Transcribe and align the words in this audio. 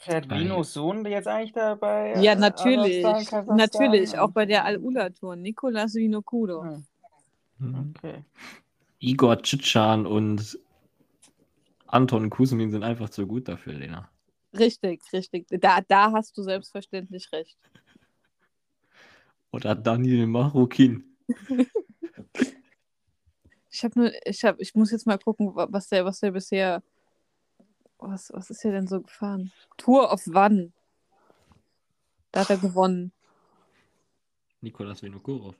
Fährt 0.00 0.30
Vinos 0.30 0.72
Sohn 0.72 1.04
jetzt 1.04 1.28
eigentlich 1.28 1.52
dabei? 1.52 2.14
Ja, 2.22 2.34
natürlich. 2.34 3.04
Natürlich, 3.46 4.18
auch 4.18 4.30
bei 4.30 4.46
der 4.46 4.64
Al-Ula-Tour. 4.64 5.36
Nikolas 5.36 5.94
Vinokudo. 5.94 6.64
Hm. 7.58 7.94
Okay. 7.94 8.24
Igor 8.98 9.42
Tschitschan 9.42 10.06
und 10.06 10.58
Anton 11.86 12.30
Kusmin 12.30 12.70
sind 12.70 12.82
einfach 12.82 13.10
zu 13.10 13.26
gut 13.26 13.46
dafür, 13.46 13.74
Lena. 13.74 14.10
Richtig, 14.58 15.02
richtig. 15.12 15.46
Da, 15.50 15.80
da 15.86 16.12
hast 16.12 16.36
du 16.38 16.42
selbstverständlich 16.42 17.30
recht. 17.32 17.58
Oder 19.52 19.74
Daniel 19.74 20.26
Marukin. 20.26 21.04
ich 23.70 23.84
habe 23.84 24.00
nur, 24.00 24.12
ich 24.24 24.44
habe, 24.44 24.62
ich 24.62 24.74
muss 24.74 24.92
jetzt 24.92 25.06
mal 25.06 25.18
gucken, 25.18 25.52
was 25.54 25.88
der, 25.88 26.06
was 26.06 26.20
der 26.20 26.30
bisher, 26.30 26.82
was, 28.00 28.32
was 28.32 28.50
ist 28.50 28.64
er 28.64 28.72
denn 28.72 28.86
so 28.86 29.00
gefahren? 29.00 29.52
Tour 29.76 30.12
of 30.12 30.26
One. 30.28 30.72
Da 32.32 32.40
hat 32.40 32.50
er 32.50 32.58
gewonnen. 32.58 33.12
Nikolas 34.60 35.02
Vinokurov. 35.02 35.56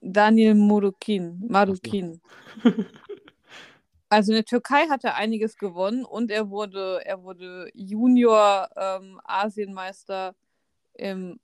Daniel 0.00 0.54
Marukin. 0.54 1.44
Marukin. 1.48 2.20
Also 4.10 4.32
in 4.32 4.36
der 4.36 4.44
Türkei 4.46 4.86
hat 4.88 5.04
er 5.04 5.16
einiges 5.16 5.58
gewonnen 5.58 6.04
und 6.04 6.30
er 6.30 6.48
wurde, 6.48 7.04
er 7.04 7.22
wurde 7.22 7.70
Junior 7.74 8.70
ähm, 8.74 9.20
Asienmeister 9.24 10.34
im 10.94 11.38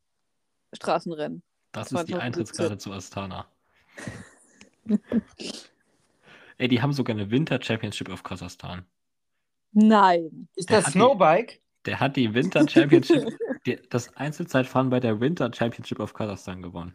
Straßenrennen. 0.73 1.43
Das 1.73 1.93
ist 1.93 2.09
die 2.09 2.15
Eintrittskarte 2.15 2.79
zu 2.79 2.93
Astana. 2.93 3.47
Ey, 6.57 6.69
die 6.69 6.81
haben 6.81 6.93
sogar 6.93 7.15
eine 7.15 7.31
Winter 7.31 7.61
Championship 7.61 8.09
auf 8.09 8.23
Kasachstan. 8.23 8.87
Nein. 9.75 10.49
Ist 10.55 10.71
das 10.71 10.93
Snowbike? 10.93 11.61
der 11.87 12.01
hat 12.01 12.17
die 12.17 12.35
Winter 12.35 12.67
Championship, 12.69 13.27
die, 13.67 13.79
das 13.91 14.17
Einzelzeitfahren 14.17 14.91
bei 14.91 15.01
der 15.01 15.21
Winter 15.21 15.51
Championship 15.53 16.01
auf 16.01 16.15
Kasachstan 16.15 16.63
gewonnen. 16.63 16.95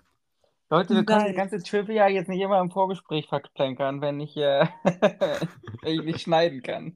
Leute, 0.71 0.93
wir 0.93 1.03
können 1.03 1.25
die 1.25 1.33
ganze 1.33 1.63
Trivia 1.63 2.07
jetzt 2.07 2.29
nicht 2.29 2.41
immer 2.41 2.59
im 2.59 2.69
Vorgespräch 2.69 3.27
verplänkern, 3.27 4.01
wenn 4.01 4.19
ich, 4.19 4.37
äh, 4.37 4.67
wenn 5.81 5.93
ich 5.93 6.03
nicht 6.03 6.21
schneiden 6.21 6.61
kann. 6.61 6.95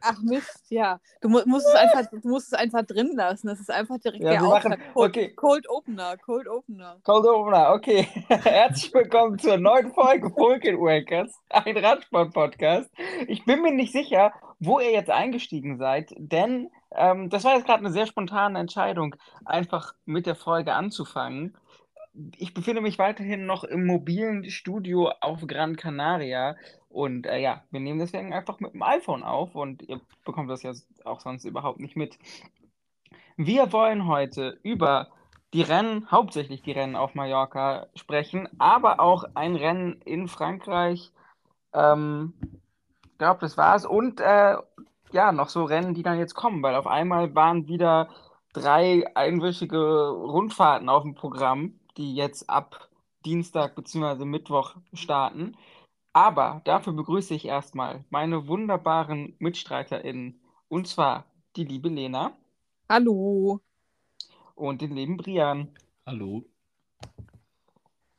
Ach 0.00 0.18
Mist, 0.22 0.64
ja. 0.70 0.98
Du 1.20 1.28
mu 1.28 1.40
musst, 1.44 1.66
es 1.66 1.74
einfach, 1.74 2.10
du 2.10 2.28
musst 2.30 2.46
es 2.46 2.54
einfach 2.54 2.82
drin 2.86 3.10
lassen. 3.14 3.48
Das 3.48 3.60
ist 3.60 3.70
einfach 3.70 3.98
direkt 3.98 4.24
ja, 4.24 4.30
der 4.30 4.40
machen, 4.40 4.74
Cold, 4.94 5.10
okay. 5.10 5.34
Cold 5.34 5.68
Opener, 5.68 6.16
Cold 6.16 6.48
Opener. 6.48 6.96
Cold 7.04 7.26
Opener, 7.26 7.74
okay. 7.74 8.08
Herzlich 8.28 8.94
willkommen 8.94 9.38
zur 9.38 9.58
neuen 9.58 9.92
Folge 9.92 10.34
Vulcan 10.34 10.78
Wakers, 10.78 11.38
ein 11.50 11.76
Radsport-Podcast. 11.76 12.90
Ich 13.28 13.44
bin 13.44 13.60
mir 13.60 13.72
nicht 13.72 13.92
sicher, 13.92 14.32
wo 14.60 14.80
ihr 14.80 14.92
jetzt 14.92 15.10
eingestiegen 15.10 15.76
seid, 15.76 16.14
denn 16.16 16.70
ähm, 16.92 17.28
das 17.28 17.44
war 17.44 17.54
jetzt 17.54 17.66
gerade 17.66 17.80
eine 17.80 17.92
sehr 17.92 18.06
spontane 18.06 18.58
Entscheidung, 18.58 19.14
einfach 19.44 19.92
mit 20.06 20.24
der 20.24 20.36
Folge 20.36 20.72
anzufangen 20.72 21.54
ich 22.36 22.54
befinde 22.54 22.80
mich 22.80 22.98
weiterhin 22.98 23.46
noch 23.46 23.64
im 23.64 23.86
mobilen 23.86 24.50
Studio 24.50 25.10
auf 25.20 25.46
Gran 25.46 25.76
Canaria. 25.76 26.56
Und 26.88 27.26
äh, 27.26 27.38
ja, 27.38 27.62
wir 27.70 27.80
nehmen 27.80 27.98
deswegen 27.98 28.32
einfach 28.32 28.60
mit 28.60 28.74
dem 28.74 28.82
iPhone 28.82 29.22
auf 29.22 29.54
und 29.54 29.82
ihr 29.82 30.00
bekommt 30.24 30.50
das 30.50 30.62
ja 30.62 30.72
auch 31.04 31.20
sonst 31.20 31.44
überhaupt 31.44 31.80
nicht 31.80 31.96
mit. 31.96 32.18
Wir 33.36 33.72
wollen 33.72 34.06
heute 34.06 34.58
über 34.62 35.08
die 35.52 35.62
Rennen, 35.62 36.10
hauptsächlich 36.10 36.62
die 36.62 36.72
Rennen 36.72 36.96
auf 36.96 37.14
Mallorca 37.14 37.86
sprechen, 37.94 38.48
aber 38.58 39.00
auch 39.00 39.24
ein 39.34 39.56
Rennen 39.56 40.00
in 40.04 40.28
Frankreich. 40.28 41.12
Ähm, 41.72 42.34
ich 43.04 43.18
glaube, 43.18 43.40
das 43.40 43.56
war's. 43.56 43.84
Und 43.84 44.20
äh, 44.20 44.56
ja, 45.12 45.32
noch 45.32 45.48
so 45.48 45.64
Rennen, 45.64 45.94
die 45.94 46.02
dann 46.02 46.18
jetzt 46.18 46.34
kommen, 46.34 46.62
weil 46.62 46.74
auf 46.74 46.86
einmal 46.86 47.34
waren 47.34 47.66
wieder 47.66 48.08
drei 48.52 49.04
einwöchige 49.14 50.10
Rundfahrten 50.10 50.88
auf 50.88 51.02
dem 51.02 51.14
Programm 51.14 51.79
die 51.96 52.14
jetzt 52.14 52.48
ab 52.48 52.88
Dienstag 53.24 53.74
bzw. 53.74 54.24
Mittwoch 54.24 54.76
starten. 54.92 55.56
Aber 56.12 56.60
dafür 56.64 56.92
begrüße 56.92 57.34
ich 57.34 57.44
erstmal 57.44 58.04
meine 58.10 58.48
wunderbaren 58.48 59.36
MitstreiterInnen. 59.38 60.40
Und 60.68 60.88
zwar 60.88 61.24
die 61.56 61.64
liebe 61.64 61.88
Lena. 61.88 62.36
Hallo. 62.88 63.60
Und 64.54 64.82
den 64.82 64.94
lieben 64.94 65.16
Brian. 65.16 65.72
Hallo. 66.06 66.44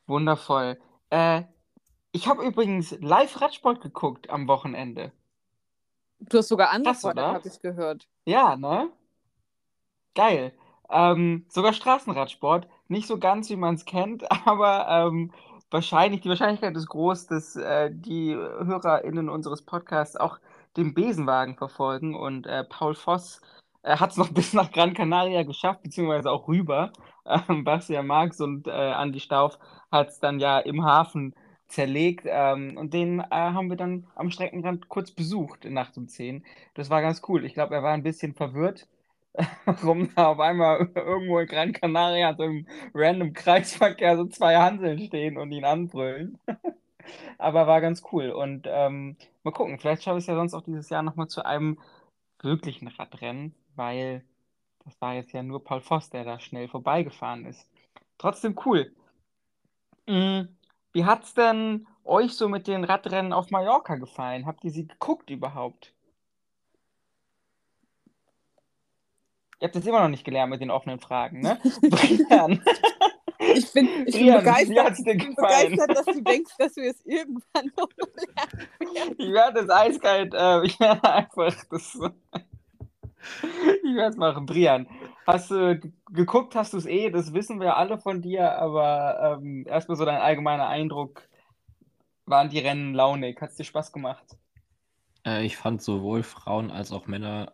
Wundervoll. 0.06 0.80
Äh, 1.10 1.42
ich 2.12 2.28
habe 2.28 2.44
übrigens 2.44 2.96
live 3.00 3.40
Radsport 3.40 3.80
geguckt 3.80 4.30
am 4.30 4.48
Wochenende. 4.48 5.12
Du 6.20 6.38
hast 6.38 6.48
sogar 6.48 6.70
angefordert, 6.70 7.34
habe 7.34 7.48
ich 7.48 7.60
gehört. 7.60 8.06
Ja, 8.24 8.56
ne? 8.56 8.90
Geil. 10.14 10.52
Ähm, 10.90 11.46
sogar 11.48 11.72
Straßenradsport. 11.72 12.68
Nicht 12.92 13.06
so 13.06 13.18
ganz, 13.18 13.48
wie 13.48 13.56
man 13.56 13.74
es 13.76 13.86
kennt, 13.86 14.30
aber 14.46 14.86
ähm, 14.86 15.32
wahrscheinlich, 15.70 16.20
die 16.20 16.28
Wahrscheinlichkeit 16.28 16.76
ist 16.76 16.88
groß, 16.88 17.26
dass 17.26 17.56
äh, 17.56 17.90
die 17.90 18.34
HörerInnen 18.34 19.30
unseres 19.30 19.62
Podcasts 19.62 20.14
auch 20.14 20.38
den 20.76 20.92
Besenwagen 20.92 21.56
verfolgen. 21.56 22.14
Und 22.14 22.46
äh, 22.46 22.64
Paul 22.64 22.94
Voss 22.94 23.40
äh, 23.82 23.96
hat 23.96 24.10
es 24.10 24.18
noch 24.18 24.28
bis 24.34 24.52
nach 24.52 24.70
Gran 24.72 24.92
Canaria 24.92 25.42
geschafft, 25.42 25.82
beziehungsweise 25.82 26.30
auch 26.30 26.48
rüber. 26.48 26.92
Ähm, 27.24 27.64
Bastian 27.64 28.06
Marx 28.06 28.40
und 28.42 28.66
äh, 28.66 28.70
Andi 28.70 29.20
Stauf 29.20 29.58
hat 29.90 30.10
es 30.10 30.20
dann 30.20 30.38
ja 30.38 30.58
im 30.58 30.84
Hafen 30.84 31.34
zerlegt. 31.68 32.26
Ähm, 32.28 32.76
und 32.76 32.92
den 32.92 33.20
äh, 33.20 33.24
haben 33.30 33.70
wir 33.70 33.78
dann 33.78 34.06
am 34.16 34.30
Streckenrand 34.30 34.90
kurz 34.90 35.12
besucht 35.12 35.64
in 35.64 35.72
Nacht 35.72 35.96
um 35.96 36.08
10. 36.08 36.44
Das 36.74 36.90
war 36.90 37.00
ganz 37.00 37.22
cool. 37.26 37.46
Ich 37.46 37.54
glaube, 37.54 37.74
er 37.74 37.82
war 37.82 37.92
ein 37.92 38.02
bisschen 38.02 38.34
verwirrt 38.34 38.86
warum 39.64 40.14
da 40.14 40.28
auf 40.28 40.40
einmal 40.40 40.90
irgendwo 40.94 41.38
in 41.38 41.46
Gran 41.46 41.72
Canaria 41.72 42.34
so 42.34 42.44
im 42.44 42.66
random 42.94 43.32
Kreisverkehr 43.32 44.16
so 44.16 44.26
zwei 44.26 44.56
Hanseln 44.56 44.98
stehen 45.00 45.38
und 45.38 45.52
ihn 45.52 45.64
anbrüllen. 45.64 46.38
Aber 47.38 47.66
war 47.66 47.80
ganz 47.80 48.02
cool. 48.12 48.30
Und 48.30 48.66
ähm, 48.70 49.16
mal 49.42 49.52
gucken, 49.52 49.78
vielleicht 49.78 50.02
schaffe 50.02 50.18
ich 50.18 50.24
es 50.24 50.28
ja 50.28 50.34
sonst 50.34 50.54
auch 50.54 50.62
dieses 50.62 50.88
Jahr 50.90 51.02
nochmal 51.02 51.28
zu 51.28 51.44
einem 51.44 51.78
wirklichen 52.40 52.88
Radrennen, 52.88 53.54
weil 53.74 54.24
das 54.84 55.00
war 55.00 55.14
jetzt 55.14 55.32
ja 55.32 55.42
nur 55.42 55.64
Paul 55.64 55.80
Voss, 55.80 56.10
der 56.10 56.24
da 56.24 56.38
schnell 56.40 56.68
vorbeigefahren 56.68 57.46
ist. 57.46 57.68
Trotzdem 58.18 58.58
cool. 58.66 58.92
Mhm. 60.06 60.56
Wie 60.92 61.04
es 61.04 61.34
denn 61.34 61.86
euch 62.04 62.34
so 62.34 62.48
mit 62.48 62.66
den 62.66 62.84
Radrennen 62.84 63.32
auf 63.32 63.50
Mallorca 63.50 63.96
gefallen? 63.96 64.46
Habt 64.46 64.64
ihr 64.64 64.70
sie 64.70 64.86
geguckt 64.86 65.30
überhaupt? 65.30 65.94
Ihr 69.62 69.68
habt 69.68 69.76
es 69.76 69.86
immer 69.86 70.00
noch 70.00 70.08
nicht 70.08 70.24
gelernt 70.24 70.50
mit 70.50 70.60
den 70.60 70.72
offenen 70.72 70.98
Fragen, 70.98 71.38
ne? 71.38 71.56
Brian. 71.82 72.60
Ich 73.38 73.72
bin, 73.72 73.88
ich 74.06 74.16
bin 74.16 74.34
begeistert, 74.34 74.98
ich 74.98 75.04
bin 75.04 75.36
begeistert, 75.36 75.96
dass 75.96 76.04
du 76.04 76.20
denkst, 76.20 76.52
dass 76.58 76.74
wir 76.74 76.90
es 76.90 77.00
irgendwann 77.06 77.70
noch 77.76 77.88
lernen. 77.96 79.14
Ich 79.18 79.32
werde 79.32 79.60
es 79.60 79.70
eiskalt, 79.70 80.34
äh, 80.34 80.66
ich 80.66 80.80
werde 80.80 81.08
einfach 81.08 81.54
das. 81.70 81.94
ich 81.94 83.94
werde 83.94 84.10
es 84.10 84.16
machen. 84.16 84.46
Brian, 84.46 84.88
hast 85.28 85.52
du 85.52 85.80
geguckt, 86.10 86.56
hast 86.56 86.72
du 86.72 86.78
es 86.78 86.86
eh, 86.86 87.10
das 87.10 87.32
wissen 87.32 87.60
wir 87.60 87.76
alle 87.76 87.98
von 87.98 88.20
dir, 88.20 88.58
aber 88.58 89.38
ähm, 89.40 89.64
erstmal 89.68 89.96
so 89.96 90.04
dein 90.04 90.20
allgemeiner 90.20 90.66
Eindruck. 90.66 91.22
Waren 92.26 92.48
die 92.48 92.58
Rennen 92.58 92.94
launig? 92.94 93.40
Hat 93.40 93.50
es 93.50 93.56
dir 93.56 93.64
Spaß 93.64 93.92
gemacht? 93.92 94.26
Äh, 95.24 95.44
ich 95.44 95.56
fand 95.56 95.82
sowohl 95.82 96.24
Frauen 96.24 96.72
als 96.72 96.90
auch 96.90 97.06
Männer 97.06 97.52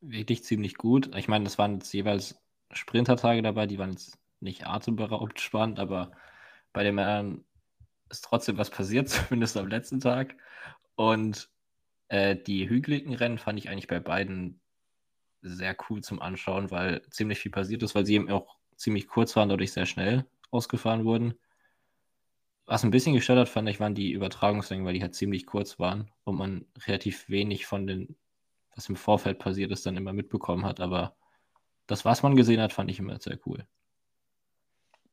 wirklich 0.00 0.44
ziemlich 0.44 0.76
gut. 0.76 1.14
Ich 1.16 1.28
meine, 1.28 1.44
das 1.44 1.58
waren 1.58 1.74
jetzt 1.74 1.92
jeweils 1.92 2.40
Sprintertage 2.72 3.42
dabei, 3.42 3.66
die 3.66 3.78
waren 3.78 3.92
jetzt 3.92 4.18
nicht 4.40 4.66
atemberaubend 4.66 5.40
spannend, 5.40 5.78
aber 5.78 6.12
bei 6.72 6.82
den 6.84 6.94
Männern 6.94 7.44
ist 8.10 8.24
trotzdem 8.24 8.58
was 8.58 8.70
passiert, 8.70 9.08
zumindest 9.08 9.56
am 9.56 9.68
letzten 9.68 10.00
Tag. 10.00 10.36
Und 10.94 11.48
äh, 12.08 12.36
die 12.36 12.68
hügeligen 12.68 13.14
Rennen 13.14 13.38
fand 13.38 13.58
ich 13.58 13.68
eigentlich 13.68 13.88
bei 13.88 14.00
beiden 14.00 14.60
sehr 15.42 15.76
cool 15.88 16.02
zum 16.02 16.20
Anschauen, 16.20 16.70
weil 16.70 17.02
ziemlich 17.10 17.38
viel 17.38 17.52
passiert 17.52 17.82
ist, 17.82 17.94
weil 17.94 18.06
sie 18.06 18.14
eben 18.14 18.30
auch 18.30 18.56
ziemlich 18.76 19.08
kurz 19.08 19.36
waren, 19.36 19.48
dadurch 19.48 19.72
sehr 19.72 19.86
schnell 19.86 20.26
ausgefahren 20.50 21.04
wurden. 21.04 21.34
Was 22.66 22.82
ein 22.82 22.90
bisschen 22.90 23.14
gestört 23.14 23.38
hat, 23.38 23.48
fand 23.48 23.68
ich, 23.68 23.78
waren 23.78 23.94
die 23.94 24.12
Übertragungslängen, 24.12 24.84
weil 24.84 24.94
die 24.94 25.02
halt 25.02 25.14
ziemlich 25.14 25.46
kurz 25.46 25.78
waren 25.78 26.10
und 26.24 26.36
man 26.36 26.66
relativ 26.86 27.28
wenig 27.28 27.64
von 27.66 27.86
den 27.86 28.16
was 28.76 28.88
im 28.88 28.96
Vorfeld 28.96 29.38
passiert 29.38 29.72
ist, 29.72 29.86
dann 29.86 29.96
immer 29.96 30.12
mitbekommen 30.12 30.64
hat. 30.64 30.80
Aber 30.80 31.16
das, 31.86 32.04
was 32.04 32.22
man 32.22 32.36
gesehen 32.36 32.60
hat, 32.60 32.72
fand 32.72 32.90
ich 32.90 32.98
immer 32.98 33.18
sehr 33.20 33.38
cool. 33.46 33.66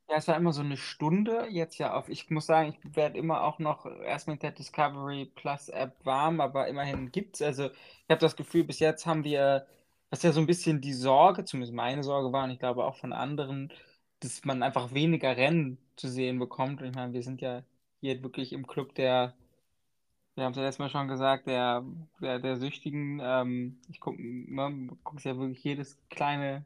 Ja, 0.08 0.16
es 0.16 0.28
war 0.28 0.36
immer 0.36 0.52
so 0.52 0.60
eine 0.62 0.76
Stunde. 0.76 1.46
Jetzt 1.50 1.78
ja 1.78 1.94
auf, 1.94 2.08
ich 2.08 2.30
muss 2.30 2.46
sagen, 2.46 2.68
ich 2.70 2.96
werde 2.96 3.18
immer 3.18 3.42
auch 3.42 3.58
noch 3.58 3.86
erst 3.86 4.28
mit 4.28 4.42
der 4.42 4.50
Discovery 4.52 5.26
Plus 5.34 5.68
App 5.70 5.96
warm, 6.04 6.40
aber 6.40 6.68
immerhin 6.68 7.10
gibt 7.10 7.36
es. 7.36 7.42
Also, 7.42 7.66
ich 7.70 8.10
habe 8.10 8.20
das 8.20 8.36
Gefühl, 8.36 8.64
bis 8.64 8.80
jetzt 8.80 9.06
haben 9.06 9.24
wir, 9.24 9.66
was 10.10 10.22
ja 10.22 10.32
so 10.32 10.40
ein 10.40 10.46
bisschen 10.46 10.80
die 10.82 10.92
Sorge, 10.92 11.44
zumindest 11.44 11.74
meine 11.74 12.02
Sorge 12.04 12.32
war, 12.32 12.44
und 12.44 12.50
ich 12.50 12.58
glaube 12.58 12.84
auch 12.84 12.96
von 12.96 13.12
anderen, 13.12 13.72
dass 14.20 14.44
man 14.44 14.62
einfach 14.62 14.92
weniger 14.92 15.36
Rennen 15.36 15.78
zu 15.96 16.08
sehen 16.08 16.38
bekommt. 16.38 16.82
Und 16.82 16.88
ich 16.88 16.94
meine, 16.94 17.12
wir 17.14 17.22
sind 17.22 17.40
ja 17.40 17.62
hier 18.00 18.22
wirklich 18.22 18.52
im 18.52 18.66
Club 18.66 18.94
der 18.94 19.34
Wir 20.34 20.44
haben 20.44 20.50
es 20.52 20.56
ja 20.56 20.64
letztes 20.64 20.80
Mal 20.80 20.90
schon 20.90 21.08
gesagt, 21.08 21.46
der, 21.46 21.84
der, 22.20 22.40
der 22.40 22.56
Süchtigen, 22.56 23.20
ähm, 23.22 23.78
ich 23.88 24.00
gucke 24.00 24.20
ne, 24.20 24.88
guck's 25.04 25.24
ja 25.24 25.36
wirklich 25.36 25.62
jedes 25.62 25.96
kleine, 26.10 26.64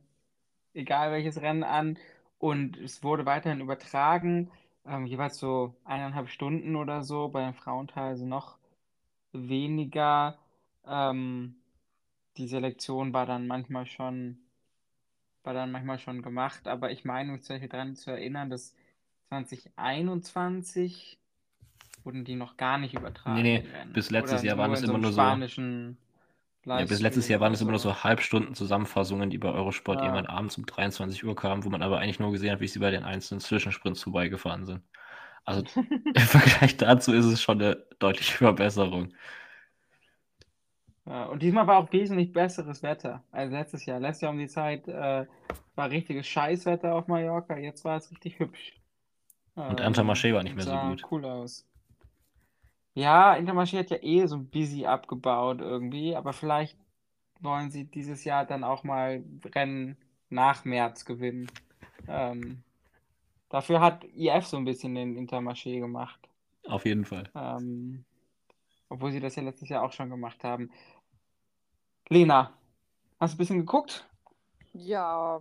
egal 0.75 1.13
welches 1.13 1.41
Rennen 1.43 1.65
an 1.65 1.99
und 2.39 2.79
es 2.79 3.03
wurde 3.03 3.27
weiterhin 3.27 3.61
übertragen, 3.61 4.51
ähm, 4.87 5.07
jeweils 5.07 5.39
so 5.39 5.75
eineinhalb 5.85 6.29
Stunden 6.31 6.77
oder 6.77 7.03
so, 7.03 7.29
bei 7.29 7.45
den 7.45 7.55
Frauen 7.55 7.89
teilweise 7.89 8.27
noch 8.27 8.59
weniger. 9.33 10.39
Ähm, 10.87 11.57
die 12.39 12.49
Selektion 12.49 13.13
war 13.13 13.27
dann 13.27 13.47
manchmal 13.47 13.87
schon, 13.87 14.39
war 15.45 15.55
dann 15.55 15.73
manchmal 15.73 15.99
schon 15.99 16.23
gemacht, 16.23 16.69
aber 16.69 16.91
ich 16.93 17.05
meine 17.05 17.33
mich 17.33 17.43
zum 17.43 17.55
Beispiel 17.55 17.69
daran 17.69 17.97
zu 17.97 18.11
erinnern, 18.11 18.51
dass 18.51 18.75
2021 19.29 21.18
wurden 22.05 22.25
die 22.25 22.35
noch 22.37 22.57
gar 22.57 22.79
nicht 22.79 22.95
übertragen. 22.95 23.41
Nee, 23.43 23.61
nee, 23.61 23.69
bis 23.93 24.11
letztes 24.11 24.41
Oder 24.41 24.49
Jahr 24.49 24.59
waren 24.59 24.73
es 24.73 24.83
immer 24.83 24.99
nur 24.99 25.13
so- 25.13 25.21
Ja, 25.21 26.85
bis 26.85 27.01
letztes 27.01 27.29
Jahr 27.29 27.41
waren 27.41 27.53
es 27.55 27.61
immer 27.61 27.71
nur 27.71 27.81
so 27.81 28.03
Halbstunden 28.05 28.55
Zusammenfassungen, 28.55 29.31
die 29.31 29.39
bei 29.39 29.51
Eurosport 29.51 29.99
Ja. 30.01 30.07
irgendwann 30.07 30.27
abends 30.27 30.59
um 30.59 30.67
23 30.67 31.25
Uhr 31.25 31.35
kamen, 31.35 31.65
wo 31.65 31.71
man 31.71 31.83
aber 31.83 31.99
eigentlich 31.99 32.19
nur 32.21 32.31
gesehen 32.33 32.53
hat, 32.53 32.61
wie 32.61 32.69
sie 32.69 32.79
bei 32.79 32.91
den 32.91 33.05
einzelnen 33.05 33.41
Zwischensprints 33.41 34.03
vorbeigefahren 34.03 34.67
sind. 34.67 34.83
Also 35.45 35.63
im 36.15 36.15
Vergleich 36.15 36.77
dazu 36.77 37.13
ist 37.13 37.25
es 37.25 37.41
schon 37.43 37.61
eine 37.61 37.77
deutliche 37.99 38.37
Verbesserung. 38.39 39.15
Ja, 41.07 41.25
und 41.25 41.43
diesmal 41.43 41.67
war 41.67 41.79
auch 41.79 41.91
wesentlich 41.93 42.33
besseres 42.33 42.83
Wetter 42.83 43.25
als 43.31 43.51
letztes 43.51 43.87
Jahr. 43.87 43.99
Letztes 43.99 44.23
Jahr 44.23 44.33
um 44.33 44.39
die 44.39 44.47
Zeit 44.49 44.87
äh, 44.89 45.27
war 45.75 45.91
richtiges 45.91 46.27
Scheißwetter 46.27 46.95
auf 46.95 47.07
Mallorca, 47.09 47.57
jetzt 47.57 47.85
war 47.85 47.97
es 47.97 48.11
richtig 48.11 48.39
hübsch. 48.39 48.75
Und 49.55 49.81
Ähm, 49.81 49.87
Intermarché 49.87 50.35
war 50.35 50.43
nicht 50.43 50.53
und 50.53 50.57
mehr 50.57 50.67
so 50.67 50.77
gut. 50.89 51.03
cool 51.11 51.25
aus. 51.25 51.68
Ja, 52.99 53.35
Intermarché 53.35 53.79
hat 53.79 53.91
ja 53.91 54.03
eh 54.03 54.27
so 54.27 54.35
ein 54.35 54.51
busy 54.51 54.85
abgebaut 54.85 55.61
irgendwie, 55.61 56.17
aber 56.17 56.33
vielleicht 56.33 56.77
wollen 57.39 57.71
sie 57.71 57.85
dieses 57.85 58.25
Jahr 58.25 58.45
dann 58.45 58.65
auch 58.65 58.83
mal 58.83 59.23
Rennen 59.55 59.97
nach 60.31 60.65
März 60.65 61.05
gewinnen. 61.05 61.49
Ähm, 62.09 62.65
dafür 63.51 63.81
hat 63.81 64.03
IF 64.17 64.47
so 64.47 64.57
ein 64.57 64.65
bisschen 64.65 64.97
den 64.97 65.17
Intermarché 65.17 65.79
gemacht. 65.79 66.19
Auf 66.67 66.87
jeden 66.87 67.05
Fall. 67.05 67.31
Ähm, 67.37 68.05
obwohl 68.89 69.13
sie 69.13 69.21
das 69.21 69.37
ja 69.37 69.45
letztes 69.45 69.69
Jahr 69.69 69.85
auch 69.85 69.93
schon 69.93 70.11
gemacht 70.11 70.43
haben. 70.43 70.73
Lena, 72.09 72.53
hast 73.21 73.35
du 73.35 73.37
ein 73.37 73.39
bisschen 73.39 73.59
geguckt? 73.59 74.09
Ja, 74.73 75.39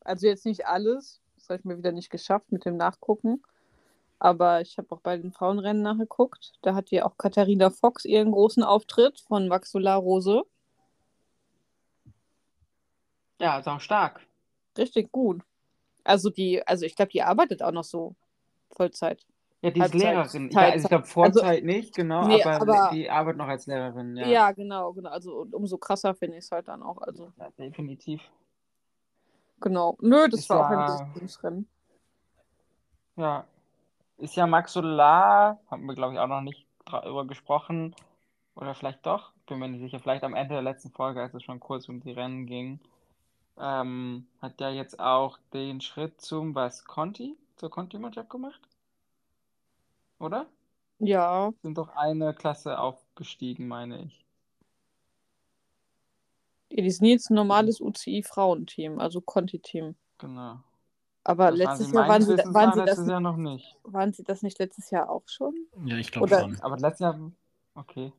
also 0.00 0.26
jetzt 0.26 0.46
nicht 0.46 0.66
alles. 0.66 1.20
Das 1.36 1.50
habe 1.50 1.58
ich 1.58 1.64
mir 1.66 1.76
wieder 1.76 1.92
nicht 1.92 2.08
geschafft 2.08 2.50
mit 2.50 2.64
dem 2.64 2.78
Nachgucken. 2.78 3.42
Aber 4.24 4.62
ich 4.62 4.78
habe 4.78 4.90
auch 4.90 5.02
bei 5.02 5.18
den 5.18 5.32
Frauenrennen 5.32 5.82
nachgeguckt. 5.82 6.54
Da 6.62 6.74
hat 6.74 6.90
ja 6.90 7.04
auch 7.04 7.18
Katharina 7.18 7.68
Fox 7.68 8.06
ihren 8.06 8.32
großen 8.32 8.62
Auftritt 8.62 9.20
von 9.20 9.48
Max 9.48 9.70
Solar 9.70 9.98
Rose. 9.98 10.44
Ja, 13.38 13.58
ist 13.58 13.68
auch 13.68 13.80
stark. 13.80 14.22
Richtig 14.78 15.12
gut. 15.12 15.42
Also 16.04 16.30
die, 16.30 16.66
also 16.66 16.86
ich 16.86 16.96
glaube, 16.96 17.10
die 17.10 17.22
arbeitet 17.22 17.62
auch 17.62 17.70
noch 17.70 17.84
so 17.84 18.14
Vollzeit. 18.70 19.26
Ja, 19.60 19.70
die 19.70 19.80
ist 19.80 19.92
Halbzeit, 19.92 20.00
Lehrerin. 20.00 20.50
Ja, 20.50 20.60
also 20.60 20.84
ich 20.84 20.88
glaube 20.88 21.04
Vollzeit 21.04 21.64
nicht, 21.64 21.94
genau, 21.94 22.26
nee, 22.26 22.42
aber, 22.42 22.62
aber- 22.62 22.90
die 22.94 23.10
arbeitet 23.10 23.36
noch 23.38 23.48
als 23.48 23.66
Lehrerin, 23.66 24.16
ja. 24.16 24.26
Ja, 24.26 24.52
genau, 24.52 24.94
genau. 24.94 25.10
Also 25.10 25.42
und 25.42 25.54
umso 25.54 25.76
krasser 25.76 26.14
finde 26.14 26.38
ich 26.38 26.44
es 26.44 26.50
halt 26.50 26.68
dann 26.68 26.82
auch. 26.82 26.96
Also 27.02 27.30
Ja, 27.38 27.50
definitiv. 27.58 28.22
genau. 29.60 29.98
Nö, 30.00 30.28
das 30.30 30.40
Ist 30.40 30.48
war 30.48 30.60
auch 30.60 30.70
ein 30.70 31.28
Rennen. 31.42 31.68
Ja. 33.16 33.46
Ist 34.16 34.36
ja 34.36 34.46
Max 34.46 34.72
Solar, 34.72 35.60
haben 35.70 35.86
wir 35.86 35.94
glaube 35.94 36.14
ich 36.14 36.20
auch 36.20 36.28
noch 36.28 36.40
nicht 36.40 36.66
drüber 36.84 37.26
gesprochen. 37.26 37.94
Oder 38.54 38.74
vielleicht 38.74 39.04
doch, 39.04 39.32
bin 39.46 39.58
mir 39.58 39.68
nicht 39.68 39.80
sicher. 39.80 39.98
Vielleicht 39.98 40.22
am 40.22 40.34
Ende 40.34 40.54
der 40.54 40.62
letzten 40.62 40.90
Folge, 40.90 41.20
als 41.20 41.34
es 41.34 41.42
schon 41.42 41.60
kurz 41.60 41.88
um 41.88 42.00
die 42.00 42.12
Rennen 42.12 42.46
ging. 42.46 42.78
Ähm, 43.58 44.26
hat 44.40 44.60
ja 44.60 44.70
jetzt 44.70 45.00
auch 45.00 45.38
den 45.52 45.80
Schritt 45.80 46.20
zum, 46.20 46.54
was, 46.54 46.84
Conti? 46.84 47.36
Zur 47.56 47.70
Conti-Mannschaft 47.70 48.30
gemacht? 48.30 48.60
Oder? 50.18 50.46
Ja, 50.98 51.52
Sind 51.62 51.78
doch 51.78 51.88
eine 51.96 52.34
Klasse 52.34 52.78
aufgestiegen, 52.78 53.68
meine 53.68 54.02
ich. 54.02 54.24
Ja, 56.70 56.82
die 56.82 56.90
sind 56.90 57.06
jetzt 57.06 57.30
ein 57.30 57.34
normales 57.34 57.80
UCI-Frauenteam, 57.80 58.98
also 58.98 59.20
Conti-Team. 59.20 59.94
Genau. 60.18 60.60
Aber 61.24 61.50
Das 61.50 61.58
letztes 61.58 61.90
Jahr 61.92 62.06
waren 62.08 62.22
sie, 62.22 62.36
waren, 62.54 62.72
sie 62.72 62.82
das, 62.84 63.06
Jahr 63.06 63.20
noch 63.20 63.36
nicht. 63.36 63.76
waren 63.84 64.12
sie 64.12 64.24
das 64.24 64.42
nicht 64.42 64.58
letztes 64.58 64.90
Jahr 64.90 65.10
auch 65.10 65.24
schon? 65.26 65.54
Ja, 65.84 65.96
ich 65.98 66.10
glaube 66.10 66.32
schon. 66.32 66.60
Aber 66.60 66.76
letztes 66.78 67.00
Jahr, 67.00 67.30
okay. 67.74 68.12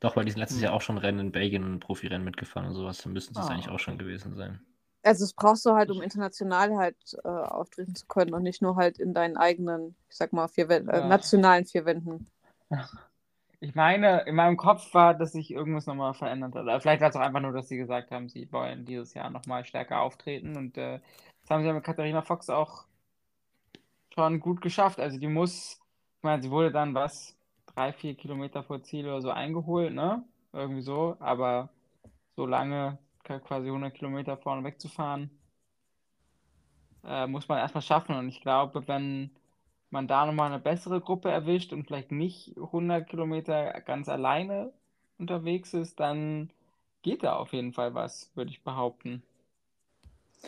Doch, 0.00 0.16
weil 0.16 0.24
die 0.26 0.32
sind 0.32 0.40
letztes 0.40 0.58
Hm. 0.58 0.64
Jahr 0.64 0.74
auch 0.74 0.82
schon 0.82 0.98
Rennen 0.98 1.20
in 1.20 1.32
Belgien 1.32 1.64
und 1.64 1.80
Profirennen 1.80 2.24
mitgefahren 2.24 2.68
und 2.68 2.74
sowas. 2.74 2.98
Dann 3.02 3.12
müssten 3.14 3.34
sie 3.34 3.42
es 3.42 3.50
Ah, 3.50 3.50
eigentlich 3.50 3.70
auch 3.70 3.80
schon 3.80 3.98
gewesen 3.98 4.36
sein. 4.36 4.60
Also 5.02 5.24
das 5.24 5.32
brauchst 5.32 5.64
du 5.66 5.72
halt, 5.74 5.90
um 5.90 6.02
international 6.02 6.76
halt 6.76 6.96
äh, 7.24 7.28
auftreten 7.28 7.94
zu 7.96 8.06
können 8.06 8.32
und 8.34 8.42
nicht 8.44 8.62
nur 8.62 8.76
halt 8.76 8.98
in 8.98 9.12
deinen 9.14 9.36
eigenen, 9.36 9.96
ich 10.08 10.16
sag 10.16 10.32
mal, 10.32 10.46
vier 10.48 10.68
Wä- 10.68 10.88
äh, 10.88 11.02
nationalen 11.02 11.66
vier 11.66 11.84
Wänden. 11.84 12.22
Ich 13.60 13.74
meine, 13.74 14.22
in 14.26 14.36
meinem 14.36 14.56
Kopf 14.56 14.94
war, 14.94 15.14
dass 15.14 15.32
sich 15.32 15.50
irgendwas 15.50 15.86
nochmal 15.86 16.14
verändert 16.14 16.54
hat. 16.54 16.82
Vielleicht 16.82 17.00
war 17.02 17.10
es 17.10 17.16
auch 17.16 17.20
einfach 17.20 17.40
nur, 17.40 17.52
dass 17.52 17.68
sie 17.68 17.78
gesagt 17.78 18.10
haben, 18.12 18.28
sie 18.28 18.52
wollen 18.52 18.84
dieses 18.86 19.14
Jahr 19.14 19.30
nochmal 19.30 19.64
stärker 19.64 20.00
auftreten. 20.00 20.56
Und 20.56 20.78
äh, 20.78 21.00
das 21.48 21.54
haben 21.54 21.62
sie 21.62 21.68
ja 21.68 21.72
mit 21.72 21.84
Katharina 21.84 22.20
Fox 22.20 22.50
auch 22.50 22.84
schon 24.14 24.38
gut 24.38 24.60
geschafft. 24.60 25.00
Also 25.00 25.18
die 25.18 25.28
muss, 25.28 25.80
ich 26.18 26.22
meine, 26.22 26.42
sie 26.42 26.50
wurde 26.50 26.70
dann 26.70 26.94
was, 26.94 27.38
drei, 27.74 27.92
vier 27.94 28.14
Kilometer 28.16 28.62
vor 28.62 28.82
Ziel 28.82 29.06
oder 29.06 29.22
so 29.22 29.30
eingeholt, 29.30 29.94
ne? 29.94 30.24
Irgendwie 30.52 30.82
so. 30.82 31.16
Aber 31.20 31.70
so 32.36 32.44
lange 32.44 32.98
quasi 33.24 33.68
100 33.68 33.94
Kilometer 33.94 34.36
vorne 34.36 34.62
wegzufahren, 34.62 35.30
äh, 37.04 37.26
muss 37.26 37.48
man 37.48 37.58
erstmal 37.58 37.82
schaffen. 37.82 38.14
Und 38.16 38.28
ich 38.28 38.42
glaube, 38.42 38.86
wenn 38.86 39.30
man 39.90 40.06
da 40.06 40.26
nochmal 40.26 40.52
eine 40.52 40.60
bessere 40.60 41.00
Gruppe 41.00 41.30
erwischt 41.30 41.72
und 41.72 41.84
vielleicht 41.86 42.12
nicht 42.12 42.56
100 42.58 43.08
Kilometer 43.08 43.80
ganz 43.80 44.08
alleine 44.10 44.70
unterwegs 45.18 45.72
ist, 45.74 45.98
dann 45.98 46.50
geht 47.02 47.22
da 47.22 47.36
auf 47.36 47.54
jeden 47.54 47.72
Fall 47.72 47.94
was, 47.94 48.30
würde 48.36 48.50
ich 48.50 48.62
behaupten. 48.64 49.22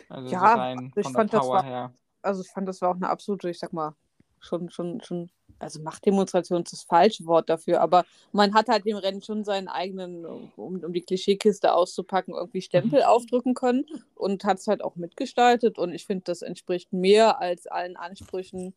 Also 0.08 0.28
so 0.28 0.34
Ja, 0.34 0.54
rein 0.54 0.92
ich 0.96 1.02
von 1.02 1.12
der 1.12 1.20
fand, 1.20 1.32
das 1.32 1.40
Power 1.40 1.54
war- 1.56 1.64
her. 1.64 1.92
Also 2.22 2.42
ich 2.42 2.48
fand, 2.48 2.68
das 2.68 2.80
war 2.82 2.90
auch 2.90 2.96
eine 2.96 3.08
absolute, 3.08 3.48
ich 3.48 3.58
sag 3.58 3.72
mal, 3.72 3.94
schon, 4.40 4.68
schon, 4.70 5.00
schon, 5.02 5.30
also 5.58 5.80
Machtdemonstration 5.82 6.62
ist 6.62 6.72
das 6.72 6.82
falsche 6.82 7.24
Wort 7.26 7.48
dafür, 7.48 7.80
aber 7.80 8.04
man 8.32 8.52
hat 8.54 8.68
halt 8.68 8.84
dem 8.84 8.96
Rennen 8.96 9.22
schon 9.22 9.44
seinen 9.44 9.68
eigenen, 9.68 10.26
um, 10.26 10.50
um 10.56 10.92
die 10.92 11.00
Klischeekiste 11.02 11.72
auszupacken, 11.72 12.34
irgendwie 12.34 12.62
Stempel 12.62 13.02
aufdrücken 13.02 13.54
können 13.54 13.86
und 14.14 14.44
hat 14.44 14.58
es 14.58 14.66
halt 14.66 14.82
auch 14.82 14.96
mitgestaltet 14.96 15.78
und 15.78 15.92
ich 15.94 16.06
finde, 16.06 16.24
das 16.24 16.42
entspricht 16.42 16.92
mehr 16.92 17.40
als 17.40 17.66
allen 17.66 17.96
Ansprüchen, 17.96 18.74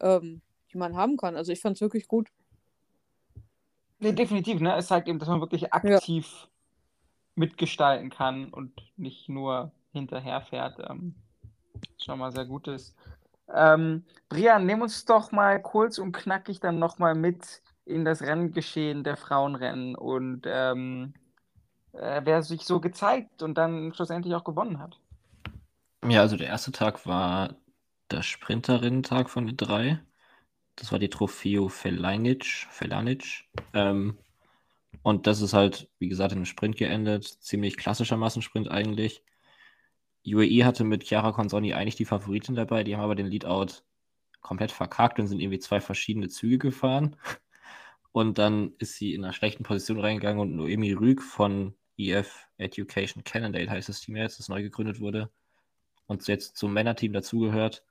ähm, 0.00 0.40
die 0.72 0.78
man 0.78 0.96
haben 0.96 1.16
kann. 1.16 1.36
Also 1.36 1.52
ich 1.52 1.60
fand 1.60 1.76
es 1.76 1.80
wirklich 1.80 2.06
gut. 2.08 2.28
Nee, 3.98 4.12
definitiv, 4.12 4.60
ne? 4.60 4.76
Es 4.76 4.88
zeigt 4.88 5.08
eben, 5.08 5.18
dass 5.18 5.28
man 5.28 5.40
wirklich 5.40 5.72
aktiv 5.72 6.48
mitgestalten 7.36 8.10
kann 8.10 8.50
und 8.52 8.72
nicht 8.96 9.28
nur 9.28 9.72
hinterherfährt. 9.94 10.78
Ähm, 10.90 11.14
schon 11.98 12.18
mal 12.18 12.32
sehr 12.32 12.44
gut 12.44 12.68
ist. 12.68 12.94
Ähm, 13.52 14.04
Brian, 14.28 14.66
nimm 14.66 14.82
uns 14.82 15.04
doch 15.04 15.32
mal 15.32 15.60
kurz 15.60 15.98
und 15.98 16.12
knackig 16.12 16.60
dann 16.60 16.78
nochmal 16.78 17.14
mit 17.14 17.62
in 17.86 18.04
das 18.04 18.22
Renngeschehen 18.22 19.04
der 19.04 19.16
Frauenrennen 19.16 19.94
und 19.94 20.42
ähm, 20.46 21.14
äh, 21.92 22.22
wer 22.24 22.42
sich 22.42 22.64
so 22.64 22.80
gezeigt 22.80 23.42
und 23.42 23.56
dann 23.56 23.92
schlussendlich 23.94 24.34
auch 24.34 24.44
gewonnen 24.44 24.78
hat. 24.78 24.98
Ja, 26.06 26.20
also 26.20 26.36
der 26.36 26.48
erste 26.48 26.72
Tag 26.72 27.06
war 27.06 27.56
der 28.10 28.22
Sprinterinnen-Tag 28.22 29.30
von 29.30 29.46
den 29.46 29.56
drei. 29.56 30.00
Das 30.76 30.92
war 30.92 30.98
die 30.98 31.08
Trofeo 31.08 31.68
Felanic. 31.68 32.44
Felanic. 32.70 33.44
Ähm, 33.72 34.18
und 35.02 35.26
das 35.26 35.40
ist 35.40 35.52
halt, 35.52 35.88
wie 35.98 36.08
gesagt, 36.08 36.32
einem 36.32 36.44
Sprint 36.44 36.76
geendet. 36.76 37.24
Ziemlich 37.24 37.76
klassischer 37.76 38.16
Massensprint 38.16 38.70
eigentlich. 38.70 39.22
UAE 40.26 40.64
hatte 40.64 40.84
mit 40.84 41.04
Chiara 41.04 41.32
Consonni 41.32 41.74
eigentlich 41.74 41.96
die 41.96 42.04
Favoritin 42.04 42.54
dabei, 42.54 42.84
die 42.84 42.96
haben 42.96 43.02
aber 43.02 43.14
den 43.14 43.26
Leadout 43.26 43.82
komplett 44.40 44.72
verkackt 44.72 45.18
und 45.18 45.26
sind 45.26 45.40
irgendwie 45.40 45.58
zwei 45.58 45.80
verschiedene 45.80 46.28
Züge 46.28 46.58
gefahren. 46.58 47.16
Und 48.12 48.38
dann 48.38 48.74
ist 48.78 48.94
sie 48.94 49.12
in 49.12 49.24
einer 49.24 49.32
schlechten 49.32 49.64
Position 49.64 49.98
reingegangen 49.98 50.38
und 50.38 50.54
Noemi 50.54 50.92
Rüg 50.92 51.20
von 51.20 51.74
EF 51.98 52.46
Education 52.58 53.24
Cannondale 53.24 53.68
heißt 53.68 53.88
das 53.88 54.02
Team 54.02 54.14
jetzt, 54.14 54.38
das 54.38 54.48
neu 54.48 54.62
gegründet 54.62 55.00
wurde 55.00 55.30
und 56.06 56.26
jetzt 56.28 56.56
zum 56.56 56.72
Männerteam 56.72 57.12
dazugehört. 57.12 57.82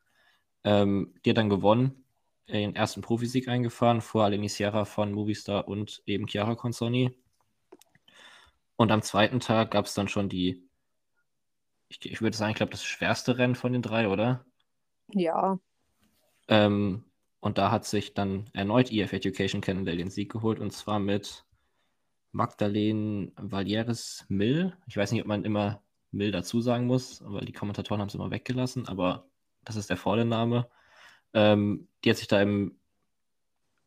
Ähm, 0.63 1.13
die 1.25 1.31
hat 1.31 1.37
dann 1.37 1.49
gewonnen, 1.49 2.05
den 2.47 2.75
ersten 2.75 3.01
Profisieg 3.01 3.47
eingefahren, 3.47 4.01
vor 4.01 4.23
Aleni 4.23 4.49
Sierra 4.49 4.85
von 4.85 5.11
Movistar 5.11 5.67
und 5.67 6.01
eben 6.05 6.27
Chiara 6.27 6.55
Consonni. 6.55 7.11
Und 8.75 8.91
am 8.91 9.01
zweiten 9.01 9.39
Tag 9.39 9.71
gab 9.71 9.85
es 9.85 9.93
dann 9.93 10.07
schon 10.07 10.29
die, 10.29 10.63
ich, 11.93 12.11
ich 12.11 12.21
würde 12.21 12.35
sagen, 12.37 12.51
ich 12.51 12.57
glaube, 12.57 12.71
das 12.71 12.83
schwerste 12.83 13.37
Rennen 13.37 13.55
von 13.55 13.73
den 13.73 13.81
drei, 13.81 14.07
oder? 14.09 14.45
Ja, 15.13 15.59
Ähm, 16.47 17.05
Und 17.39 17.57
da 17.57 17.71
hat 17.71 17.85
sich 17.85 18.13
dann 18.13 18.49
erneut 18.53 18.91
EF 18.91 19.11
Education 19.13 19.61
Cannondale 19.61 19.97
den 19.97 20.09
Sieg 20.09 20.31
geholt 20.31 20.59
und 20.59 20.71
zwar 20.71 20.99
mit 20.99 21.45
Magdalene 22.33 23.31
Valieres 23.37 24.25
Mill. 24.29 24.77
Ich 24.87 24.97
weiß 24.97 25.11
nicht, 25.13 25.21
ob 25.21 25.27
man 25.27 25.45
immer 25.45 25.83
Mill 26.11 26.31
dazu 26.31 26.61
sagen 26.61 26.87
muss, 26.87 27.21
weil 27.25 27.45
die 27.45 27.53
Kommentatoren 27.53 28.01
haben 28.01 28.09
es 28.09 28.15
immer 28.15 28.31
weggelassen, 28.31 28.87
aber 28.87 29.27
das 29.65 29.75
ist 29.77 29.89
der 29.91 29.97
volle 29.97 30.25
Name. 30.25 30.69
Ähm, 31.33 31.89
die 32.05 32.11
hat 32.11 32.17
sich 32.17 32.27
da 32.29 32.41
im 32.41 32.79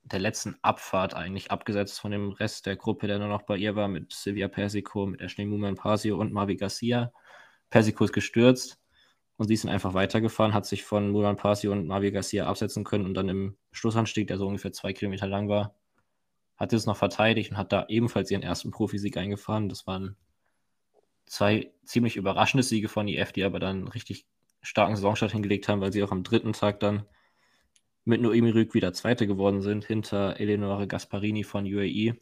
der 0.02 0.20
letzten 0.20 0.56
Abfahrt 0.62 1.14
eigentlich 1.14 1.50
abgesetzt 1.50 2.00
von 2.00 2.10
dem 2.12 2.30
Rest 2.30 2.66
der 2.66 2.76
Gruppe, 2.76 3.06
der 3.08 3.18
nur 3.18 3.28
noch 3.28 3.42
bei 3.42 3.56
ihr 3.56 3.74
war, 3.76 3.88
mit 3.88 4.12
Silvia 4.12 4.48
Persico, 4.48 5.06
mit 5.06 5.20
Ashley 5.20 5.44
Muman 5.46 5.74
Pasio 5.74 6.16
und 6.18 6.32
Marvi 6.32 6.56
Garcia. 6.56 7.12
Persico 7.76 8.04
ist 8.04 8.14
gestürzt 8.14 8.78
und 9.36 9.48
sie 9.48 9.52
ist 9.52 9.64
dann 9.64 9.70
einfach 9.70 9.92
weitergefahren, 9.92 10.54
hat 10.54 10.64
sich 10.64 10.82
von 10.82 11.10
Mulan 11.10 11.36
Pasio 11.36 11.72
und 11.72 11.86
Marvi 11.86 12.10
Garcia 12.10 12.46
absetzen 12.46 12.84
können 12.84 13.04
und 13.04 13.12
dann 13.12 13.28
im 13.28 13.58
Schlussanstieg, 13.70 14.28
der 14.28 14.38
so 14.38 14.46
ungefähr 14.46 14.72
zwei 14.72 14.94
Kilometer 14.94 15.26
lang 15.26 15.50
war, 15.50 15.74
hat 16.56 16.72
es 16.72 16.86
noch 16.86 16.96
verteidigt 16.96 17.50
und 17.50 17.58
hat 17.58 17.72
da 17.72 17.84
ebenfalls 17.90 18.30
ihren 18.30 18.42
ersten 18.42 18.70
Profisieg 18.70 19.18
eingefahren. 19.18 19.68
Das 19.68 19.86
waren 19.86 20.16
zwei 21.26 21.70
ziemlich 21.84 22.16
überraschende 22.16 22.62
Siege 22.62 22.88
von 22.88 23.08
IF, 23.08 23.32
die 23.32 23.44
aber 23.44 23.58
dann 23.58 23.88
richtig 23.88 24.24
starken 24.62 24.96
Saisonstart 24.96 25.32
hingelegt 25.32 25.68
haben, 25.68 25.82
weil 25.82 25.92
sie 25.92 26.02
auch 26.02 26.12
am 26.12 26.22
dritten 26.22 26.54
Tag 26.54 26.80
dann 26.80 27.04
mit 28.06 28.22
Noemi 28.22 28.52
Rüg 28.52 28.72
wieder 28.72 28.94
Zweite 28.94 29.26
geworden 29.26 29.60
sind, 29.60 29.84
hinter 29.84 30.40
Eleonore 30.40 30.86
Gasparini 30.86 31.44
von 31.44 31.66
UAE, 31.66 32.14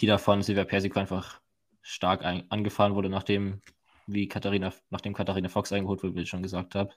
die 0.00 0.06
davon 0.06 0.40
Silvia 0.40 0.64
Persico 0.64 0.98
einfach 0.98 1.42
stark 1.82 2.24
angefahren 2.24 2.94
wurde, 2.94 3.10
nachdem, 3.10 3.60
wie 4.06 4.28
Katharina, 4.28 4.72
nachdem 4.90 5.14
Katharina 5.14 5.48
Fox 5.48 5.72
eingeholt 5.72 6.02
wurde, 6.02 6.14
wie 6.14 6.22
ich 6.22 6.28
schon 6.28 6.42
gesagt 6.42 6.74
habe. 6.74 6.92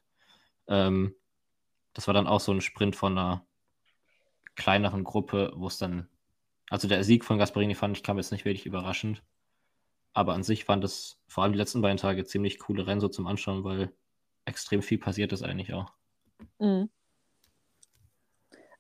Ähm, 0.68 1.16
das 1.94 2.08
war 2.08 2.14
dann 2.14 2.28
auch 2.28 2.40
so 2.40 2.52
ein 2.52 2.62
Sprint 2.62 2.96
von 2.96 3.18
einer 3.18 3.46
kleineren 4.56 5.04
Gruppe, 5.04 5.52
wo 5.56 5.68
es 5.68 5.78
dann, 5.78 6.10
also 6.70 6.88
der 6.88 7.04
Sieg 7.04 7.24
von 7.24 7.38
Gasparini 7.38 7.76
fand 7.76 7.98
ich, 7.98 8.04
kam 8.04 8.18
jetzt 8.18 8.32
nicht 8.32 8.46
wirklich 8.46 8.66
überraschend. 8.66 9.24
Aber 10.14 10.34
an 10.34 10.44
sich 10.44 10.66
fand 10.66 10.84
es 10.84 11.20
vor 11.28 11.44
allem 11.44 11.54
die 11.54 11.60
letzten 11.60 11.82
beiden 11.82 11.98
Tage 11.98 12.24
ziemlich 12.26 12.60
coole 12.60 12.88
Rennen 12.88 13.02
so 13.02 13.10
zum 13.10 13.28
Anschauen, 13.28 13.64
weil 13.64 13.92
extrem 14.46 14.82
viel 14.82 14.98
passiert 14.98 15.34
ist 15.34 15.44
eigentlich 15.44 15.74
auch. 15.74 15.92
Mhm. 16.60 16.90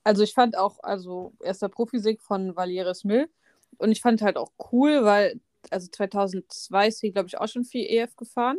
Also 0.04 0.24
ich 0.24 0.34
fand 0.34 0.56
auch, 0.56 0.80
also 0.84 1.34
erster 1.42 1.68
Profisieg 1.68 2.22
von 2.22 2.56
Valieres 2.56 3.04
Mill 3.04 3.28
und 3.78 3.92
ich 3.92 4.02
fand 4.02 4.22
halt 4.22 4.38
auch 4.38 4.52
cool, 4.72 5.04
weil, 5.04 5.40
also 5.72 5.88
2002 5.90 6.88
ist 6.88 7.00
sie, 7.00 7.12
glaube 7.12 7.28
ich, 7.28 7.38
auch 7.38 7.48
schon 7.48 7.66
viel 7.66 7.86
EF 7.88 8.16
gefahren 8.16 8.58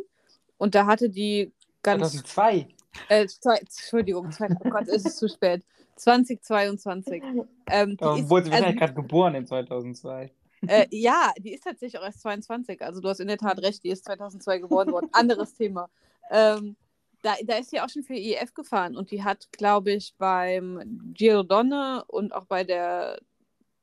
und 0.57 0.75
da 0.75 0.85
hatte 0.85 1.09
die 1.09 1.51
ganz... 1.83 2.11
2002? 2.11 2.67
Äh, 3.09 3.27
zwei, 3.27 3.57
Entschuldigung, 3.57 4.31
zwei, 4.31 4.49
oh 4.49 4.69
Gott, 4.69 4.87
ist 4.87 5.05
es 5.05 5.17
zu 5.17 5.29
spät. 5.29 5.63
2022. 5.97 7.23
Ähm, 7.69 7.97
da 7.97 8.29
wurde 8.29 8.45
sie 8.45 8.51
wahrscheinlich 8.51 8.53
also, 8.53 8.79
gerade 8.79 8.93
geboren 8.93 9.35
in 9.35 9.45
2002. 9.45 10.31
Äh, 10.67 10.87
ja, 10.91 11.31
die 11.39 11.53
ist 11.53 11.63
tatsächlich 11.63 11.99
auch 11.99 12.05
erst 12.05 12.21
22. 12.21 12.81
Also 12.81 13.01
du 13.01 13.09
hast 13.09 13.19
in 13.19 13.27
der 13.27 13.37
Tat 13.37 13.59
recht, 13.59 13.83
die 13.83 13.89
ist 13.89 14.05
2002 14.05 14.59
geboren 14.59 14.91
worden. 14.91 15.09
Anderes 15.13 15.53
Thema. 15.53 15.89
Ähm, 16.31 16.75
da, 17.21 17.35
da 17.43 17.57
ist 17.57 17.71
sie 17.71 17.81
auch 17.81 17.89
schon 17.89 18.03
für 18.03 18.15
EF 18.15 18.53
gefahren 18.53 18.95
und 18.95 19.11
die 19.11 19.23
hat, 19.23 19.51
glaube 19.51 19.91
ich, 19.91 20.13
beim 20.17 21.13
Giro 21.13 21.43
Donne 21.43 22.03
und 22.07 22.33
auch 22.33 22.45
bei 22.45 22.63
der 22.63 23.19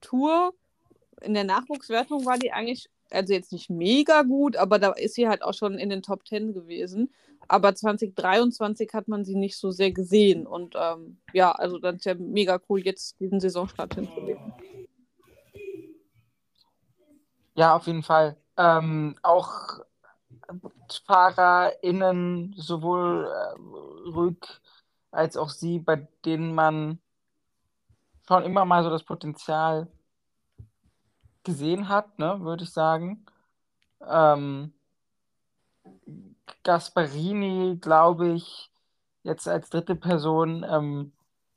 Tour 0.00 0.54
in 1.20 1.34
der 1.34 1.44
Nachwuchswertung 1.44 2.24
war 2.26 2.38
die 2.38 2.52
eigentlich, 2.52 2.88
also 3.10 3.32
jetzt 3.32 3.52
nicht 3.52 3.70
mega 3.70 4.22
gut, 4.22 4.56
aber 4.56 4.78
da 4.78 4.92
ist 4.92 5.14
sie 5.14 5.28
halt 5.28 5.42
auch 5.42 5.54
schon 5.54 5.78
in 5.78 5.90
den 5.90 6.02
Top 6.02 6.26
10 6.26 6.52
gewesen. 6.52 7.12
Aber 7.46 7.74
2023 7.74 8.90
hat 8.94 9.08
man 9.08 9.24
sie 9.24 9.36
nicht 9.36 9.58
so 9.58 9.70
sehr 9.70 9.92
gesehen 9.92 10.46
und 10.46 10.74
ähm, 10.78 11.18
ja, 11.32 11.52
also 11.52 11.78
dann 11.78 11.96
ist 11.96 12.06
ja 12.06 12.14
mega 12.14 12.58
cool, 12.68 12.80
jetzt 12.80 13.20
diesen 13.20 13.38
Saisonstart 13.38 13.94
hinzulegen. 13.94 14.52
Ja, 17.54 17.76
auf 17.76 17.86
jeden 17.86 18.02
Fall. 18.02 18.36
Ähm, 18.56 19.16
auch 19.22 19.80
FahrerInnen, 21.06 22.54
sowohl 22.56 23.26
äh, 23.26 24.10
Rück 24.10 24.60
als 25.10 25.36
auch 25.36 25.48
sie, 25.48 25.78
bei 25.78 26.08
denen 26.24 26.54
man 26.54 26.98
schon 28.26 28.42
immer 28.42 28.64
mal 28.64 28.82
so 28.82 28.90
das 28.90 29.04
Potenzial 29.04 29.88
gesehen 31.44 31.88
hat, 31.88 32.18
ne, 32.18 32.40
würde 32.40 32.64
ich 32.64 32.70
sagen. 32.70 33.24
Ähm, 34.06 34.72
Gasparini, 36.62 37.78
glaube 37.80 38.32
ich, 38.32 38.70
jetzt 39.22 39.48
als 39.48 39.70
dritte 39.70 39.94
Person, 39.96 40.64
ähm, 40.68 41.12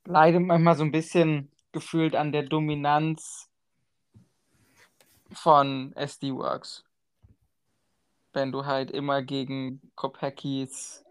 leidet 0.06 0.42
manchmal 0.42 0.76
so 0.76 0.84
ein 0.84 0.92
bisschen 0.92 1.52
gefühlt 1.72 2.16
an 2.16 2.32
der 2.32 2.44
Dominanz 2.44 3.50
von 5.32 5.94
SD-Works 5.96 6.88
wenn 8.38 8.52
du 8.52 8.66
halt 8.66 8.92
immer 8.92 9.24
gegen 9.24 9.82
Kopekis 9.96 11.04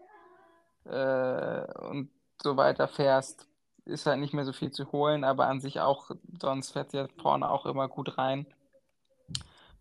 äh, 0.85 1.61
und 1.89 2.09
so 2.41 2.55
weiter 2.55 2.87
fährst, 2.87 3.49
ist 3.83 4.05
halt 4.05 4.19
nicht 4.19 4.33
mehr 4.33 4.45
so 4.45 4.53
viel 4.53 4.71
zu 4.71 4.93
holen, 4.93 5.25
aber 5.25 5.47
an 5.47 5.59
sich 5.59 5.81
auch, 5.81 6.11
sonst 6.39 6.71
fährt 6.71 6.91
sie 6.91 6.97
ja 6.97 7.07
vorne 7.21 7.49
auch 7.49 7.65
immer 7.65 7.89
gut 7.89 8.17
rein. 8.17 8.47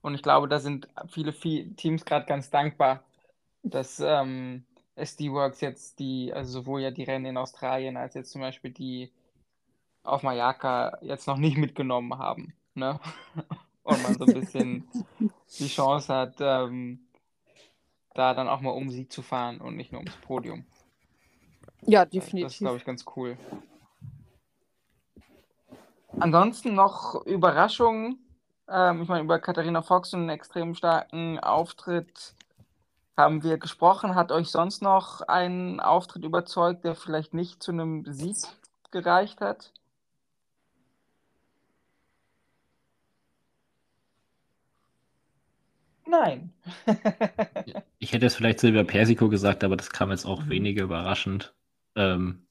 Und 0.07 0.15
ich 0.15 0.23
glaube, 0.23 0.47
da 0.47 0.61
sind 0.61 0.89
viele, 1.09 1.33
viele 1.33 1.75
Teams 1.75 2.05
gerade 2.05 2.27
ganz 2.27 2.49
dankbar, 2.49 3.03
dass 3.65 3.99
ähm, 3.99 4.65
SD-Works 4.95 5.61
jetzt 5.61 5.99
die, 5.99 6.33
also 6.33 6.61
sowohl 6.61 6.81
ja 6.81 6.93
die 6.93 7.03
Rennen 7.03 7.25
in 7.25 7.37
Australien 7.37 7.97
als 7.97 8.15
jetzt 8.15 8.31
zum 8.31 8.41
Beispiel 8.41 8.71
die 8.71 9.11
auf 10.05 10.23
Mallorca 10.23 10.97
jetzt 11.03 11.27
noch 11.27 11.39
nicht 11.39 11.57
mitgenommen 11.57 12.21
haben. 12.21 12.55
Ne? 12.75 13.01
Und 13.83 14.01
man 14.05 14.15
so 14.15 14.27
ein 14.27 14.35
bisschen 14.35 14.89
die 15.59 15.67
Chance 15.67 16.15
hat, 16.15 16.37
ähm, 16.39 17.01
da 18.15 18.33
dann 18.33 18.49
auch 18.49 18.61
mal 18.61 18.71
um 18.71 18.91
sie 18.91 19.09
zu 19.09 19.23
fahren 19.23 19.61
und 19.61 19.75
nicht 19.75 19.91
nur 19.91 20.03
ums 20.03 20.17
Podium. 20.19 20.65
Ja, 21.83 22.05
definitiv. 22.05 22.45
Das 22.45 22.53
ist, 22.53 22.59
glaube 22.61 22.77
ich, 22.77 22.85
ganz 22.85 23.05
cool. 23.17 23.37
Ansonsten 26.21 26.75
noch 26.77 27.27
Überraschungen. 27.27 28.21
Ähm, 28.69 29.03
ich 29.03 29.09
meine, 29.09 29.25
über 29.25 29.39
Katharina 29.39 29.83
Fox 29.83 30.15
einen 30.15 30.29
extrem 30.29 30.75
starken 30.75 31.39
Auftritt 31.39 32.35
haben 33.17 33.43
wir 33.43 33.59
gesprochen. 33.59 34.15
Hat 34.15 34.33
euch 34.33 34.49
sonst 34.49 34.83
noch 34.83 35.23
ein 35.23 35.81
Auftritt 35.81 36.25
überzeugt, 36.25 36.85
der 36.85 36.95
vielleicht 36.95 37.35
nicht 37.35 37.63
zu 37.63 37.73
einem 37.73 38.05
Sieg 38.07 38.37
gereicht 38.91 39.41
hat? 39.41 39.73
Nein. 46.07 46.53
ich 47.99 48.13
hätte 48.13 48.27
jetzt 48.27 48.37
vielleicht 48.37 48.61
Silvia 48.61 48.85
Persico 48.85 49.29
gesagt, 49.29 49.65
aber 49.65 49.77
das 49.77 49.91
kam 49.91 50.11
jetzt 50.11 50.25
auch 50.25 50.45
mhm. 50.45 50.51
weniger 50.51 50.85
überraschend. 50.85 51.55
Ähm, 51.97 52.46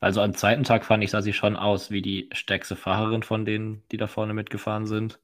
also 0.00 0.22
am 0.22 0.34
zweiten 0.34 0.64
Tag 0.64 0.84
fand 0.84 1.04
ich, 1.04 1.10
sah 1.10 1.20
sie 1.20 1.34
schon 1.34 1.56
aus 1.56 1.90
wie 1.90 2.02
die 2.02 2.28
stärkste 2.32 2.74
Fahrerin 2.74 3.22
von 3.22 3.44
denen, 3.44 3.82
die 3.92 3.98
da 3.98 4.06
vorne 4.06 4.32
mitgefahren 4.34 4.86
sind. 4.86 5.20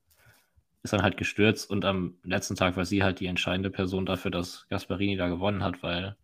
Ist 0.82 0.92
dann 0.92 1.02
halt 1.02 1.16
gestürzt 1.16 1.68
und 1.70 1.84
am 1.84 2.18
letzten 2.22 2.54
Tag 2.54 2.76
war 2.76 2.84
sie 2.84 3.02
halt 3.02 3.18
die 3.20 3.26
entscheidende 3.26 3.70
Person 3.70 4.06
dafür, 4.06 4.30
dass 4.30 4.68
Gasparini 4.68 5.16
da 5.16 5.28
gewonnen 5.28 5.64
hat, 5.64 5.82
weil 5.82 6.16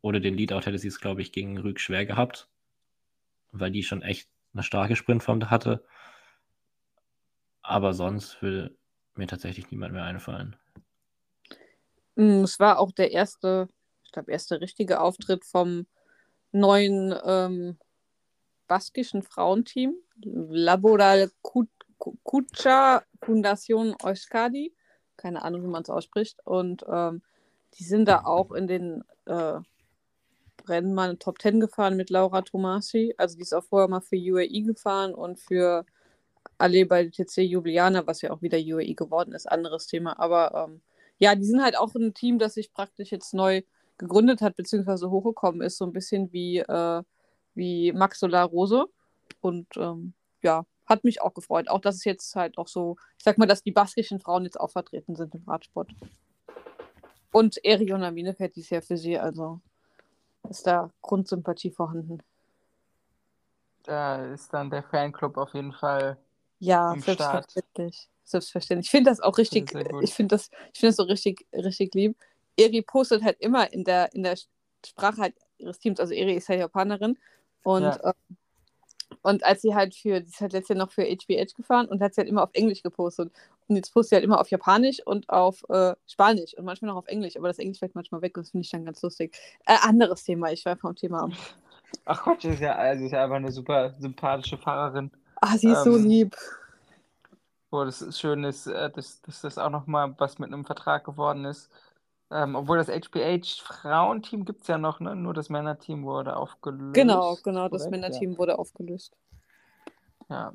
ohne 0.00 0.20
den 0.20 0.34
Leadout 0.34 0.66
hätte 0.66 0.78
sie 0.78 0.88
es, 0.88 1.00
glaube 1.00 1.22
ich, 1.22 1.32
gegen 1.32 1.58
Rüg 1.58 1.80
schwer 1.80 2.06
gehabt, 2.06 2.48
weil 3.52 3.70
die 3.70 3.82
schon 3.82 4.02
echt 4.02 4.28
eine 4.54 4.62
starke 4.62 4.96
Sprintform 4.96 5.50
hatte. 5.50 5.84
Aber 7.62 7.92
sonst 7.92 8.40
würde 8.40 8.74
mir 9.14 9.26
tatsächlich 9.26 9.70
niemand 9.70 9.92
mehr 9.92 10.04
einfallen. 10.04 10.56
Mm, 12.16 12.42
es 12.44 12.58
war 12.58 12.78
auch 12.78 12.90
der 12.90 13.12
erste, 13.12 13.68
ich 14.04 14.12
glaube, 14.12 14.32
erste 14.32 14.60
richtige 14.60 15.00
Auftritt 15.00 15.44
vom 15.44 15.86
neuen 16.50 17.14
ähm, 17.24 17.78
baskischen 18.68 19.22
Frauenteam, 19.22 19.94
Laboral 20.22 21.30
Kucha 21.42 23.02
Fundación 23.20 23.94
Euskadi. 24.02 24.72
Keine 25.16 25.42
Ahnung, 25.42 25.62
wie 25.64 25.68
man 25.68 25.82
es 25.82 25.90
ausspricht. 25.90 26.38
Und 26.44 26.84
ähm, 26.88 27.22
die 27.74 27.84
sind 27.84 28.06
da 28.06 28.24
auch 28.24 28.52
in 28.52 28.68
den 28.68 29.04
äh, 29.26 29.60
Rennen 30.68 30.94
mal 30.94 31.10
in 31.10 31.18
Top 31.18 31.40
10 31.40 31.60
gefahren 31.60 31.96
mit 31.96 32.10
Laura 32.10 32.42
Tomasi. 32.42 33.14
Also 33.16 33.36
die 33.36 33.42
ist 33.42 33.54
auch 33.54 33.64
vorher 33.64 33.88
mal 33.88 34.00
für 34.00 34.16
UAE 34.16 34.62
gefahren 34.62 35.14
und 35.14 35.40
für 35.40 35.84
alle 36.58 36.86
bei 36.86 37.06
TC 37.06 37.38
Ljubljana, 37.38 38.06
was 38.06 38.22
ja 38.22 38.30
auch 38.30 38.42
wieder 38.42 38.58
UAE 38.58 38.94
geworden 38.94 39.32
ist, 39.32 39.50
anderes 39.50 39.86
Thema. 39.86 40.18
Aber 40.18 40.68
ähm, 40.68 40.82
ja, 41.18 41.34
die 41.34 41.44
sind 41.44 41.62
halt 41.62 41.76
auch 41.76 41.94
ein 41.94 42.14
Team, 42.14 42.38
das 42.38 42.54
sich 42.54 42.72
praktisch 42.72 43.10
jetzt 43.10 43.34
neu 43.34 43.62
gegründet 43.96 44.40
hat, 44.40 44.56
beziehungsweise 44.56 45.10
hochgekommen 45.10 45.62
ist, 45.62 45.78
so 45.78 45.84
ein 45.84 45.92
bisschen 45.92 46.32
wie, 46.32 46.58
äh, 46.58 47.02
wie 47.58 47.92
Max 47.92 48.20
Solar 48.20 48.46
Rose. 48.46 48.86
Und 49.40 49.66
ähm, 49.76 50.14
ja, 50.40 50.64
hat 50.86 51.04
mich 51.04 51.20
auch 51.20 51.34
gefreut. 51.34 51.68
Auch, 51.68 51.80
dass 51.80 51.96
es 51.96 52.04
jetzt 52.04 52.34
halt 52.34 52.56
auch 52.56 52.68
so, 52.68 52.96
ich 53.18 53.24
sag 53.24 53.36
mal, 53.36 53.46
dass 53.46 53.62
die 53.62 53.72
baskischen 53.72 54.20
Frauen 54.20 54.44
jetzt 54.44 54.58
auch 54.58 54.70
vertreten 54.70 55.14
sind 55.16 55.34
im 55.34 55.42
Radsport. 55.46 55.90
Und 57.30 57.62
Eriona 57.62 58.10
fährt 58.32 58.56
dies 58.56 58.70
Jahr 58.70 58.80
für 58.80 58.96
sie, 58.96 59.18
also 59.18 59.60
ist 60.48 60.66
da 60.66 60.90
Grundsympathie 61.02 61.70
vorhanden. 61.70 62.22
Da 63.82 64.24
ist 64.32 64.52
dann 64.52 64.70
der 64.70 64.82
Fanclub 64.82 65.36
auf 65.36 65.52
jeden 65.52 65.72
Fall 65.72 66.16
Ja, 66.58 66.90
am 66.90 67.02
Start. 67.02 67.50
selbstverständlich. 67.50 68.08
Selbstverständlich. 68.24 68.86
Ich 68.86 68.90
finde 68.90 69.10
das 69.10 69.20
auch 69.20 69.36
richtig, 69.38 69.74
ich 70.02 70.14
finde 70.14 70.34
das, 70.34 70.50
ich 70.72 70.80
finde 70.80 70.90
das 70.90 70.96
so 70.96 71.02
richtig, 71.02 71.46
richtig 71.52 71.94
lieb. 71.94 72.16
Eri 72.56 72.82
postet 72.82 73.22
halt 73.22 73.38
immer 73.40 73.72
in 73.72 73.84
der, 73.84 74.12
in 74.14 74.22
der 74.22 74.36
Sprache 74.84 75.20
halt 75.20 75.34
ihres 75.58 75.78
Teams, 75.78 76.00
also 76.00 76.14
Eri 76.14 76.34
ist 76.34 76.48
ja 76.48 76.56
Japanerin 76.56 77.18
und, 77.62 77.82
Ja. 77.82 77.98
ähm, 78.04 78.36
und 79.22 79.44
als 79.44 79.62
sie 79.62 79.74
halt 79.74 79.94
für, 79.94 80.20
sie 80.22 80.28
ist 80.28 80.40
halt 80.40 80.52
letztes 80.52 80.76
Jahr 80.76 80.84
noch 80.84 80.92
für 80.92 81.02
HBH 81.02 81.54
gefahren 81.56 81.86
und 81.86 82.00
hat 82.00 82.14
sie 82.14 82.20
halt 82.20 82.28
immer 82.28 82.42
auf 82.42 82.50
Englisch 82.52 82.82
gepostet. 82.82 83.32
Und 83.66 83.76
jetzt 83.76 83.92
postet 83.92 84.10
sie 84.10 84.14
halt 84.16 84.24
immer 84.24 84.40
auf 84.40 84.50
Japanisch 84.50 85.00
und 85.04 85.28
auf 85.28 85.64
äh, 85.68 85.94
Spanisch 86.06 86.54
und 86.56 86.64
manchmal 86.64 86.90
noch 86.90 86.98
auf 86.98 87.06
Englisch, 87.08 87.36
aber 87.36 87.48
das 87.48 87.58
Englisch 87.58 87.78
fällt 87.78 87.94
manchmal 87.94 88.22
weg, 88.22 88.34
das 88.34 88.50
finde 88.50 88.64
ich 88.64 88.70
dann 88.70 88.84
ganz 88.84 89.02
lustig. 89.02 89.36
Äh, 89.66 89.76
anderes 89.82 90.24
Thema, 90.24 90.52
ich 90.52 90.64
war 90.64 90.76
vom 90.76 90.94
Thema 90.94 91.24
ab. 91.24 91.30
Ach 92.04 92.22
Quatsch, 92.22 92.44
ist 92.44 92.60
ja, 92.60 92.74
also 92.74 93.04
ist 93.04 93.12
ja 93.12 93.24
einfach 93.24 93.36
eine 93.36 93.52
super 93.52 93.94
sympathische 93.98 94.56
Fahrerin. 94.58 95.10
Ah, 95.40 95.56
sie 95.56 95.70
ist 95.70 95.84
so 95.84 95.96
Ähm, 95.96 96.04
lieb. 96.04 96.36
Wo 97.70 97.84
das 97.84 98.00
ist 98.00 98.18
schön 98.18 98.44
ist, 98.44 98.66
äh, 98.66 98.90
dass, 98.90 99.20
dass 99.22 99.42
das 99.42 99.58
auch 99.58 99.70
nochmal 99.70 100.14
was 100.18 100.38
mit 100.38 100.52
einem 100.52 100.64
Vertrag 100.64 101.04
geworden 101.04 101.44
ist. 101.44 101.70
Ähm, 102.30 102.56
obwohl 102.56 102.76
das 102.76 102.88
HBH-Frauenteam 102.88 104.44
gibt 104.44 104.62
es 104.62 104.68
ja 104.68 104.76
noch, 104.76 105.00
ne? 105.00 105.16
Nur 105.16 105.32
das 105.32 105.48
Männerteam 105.48 106.04
wurde 106.04 106.36
aufgelöst. 106.36 106.94
Genau, 106.94 107.36
genau, 107.42 107.68
das? 107.68 107.88
Männerteam 107.88 108.36
wurde 108.36 108.58
aufgelöst. 108.58 109.16
Ja. 110.28 110.52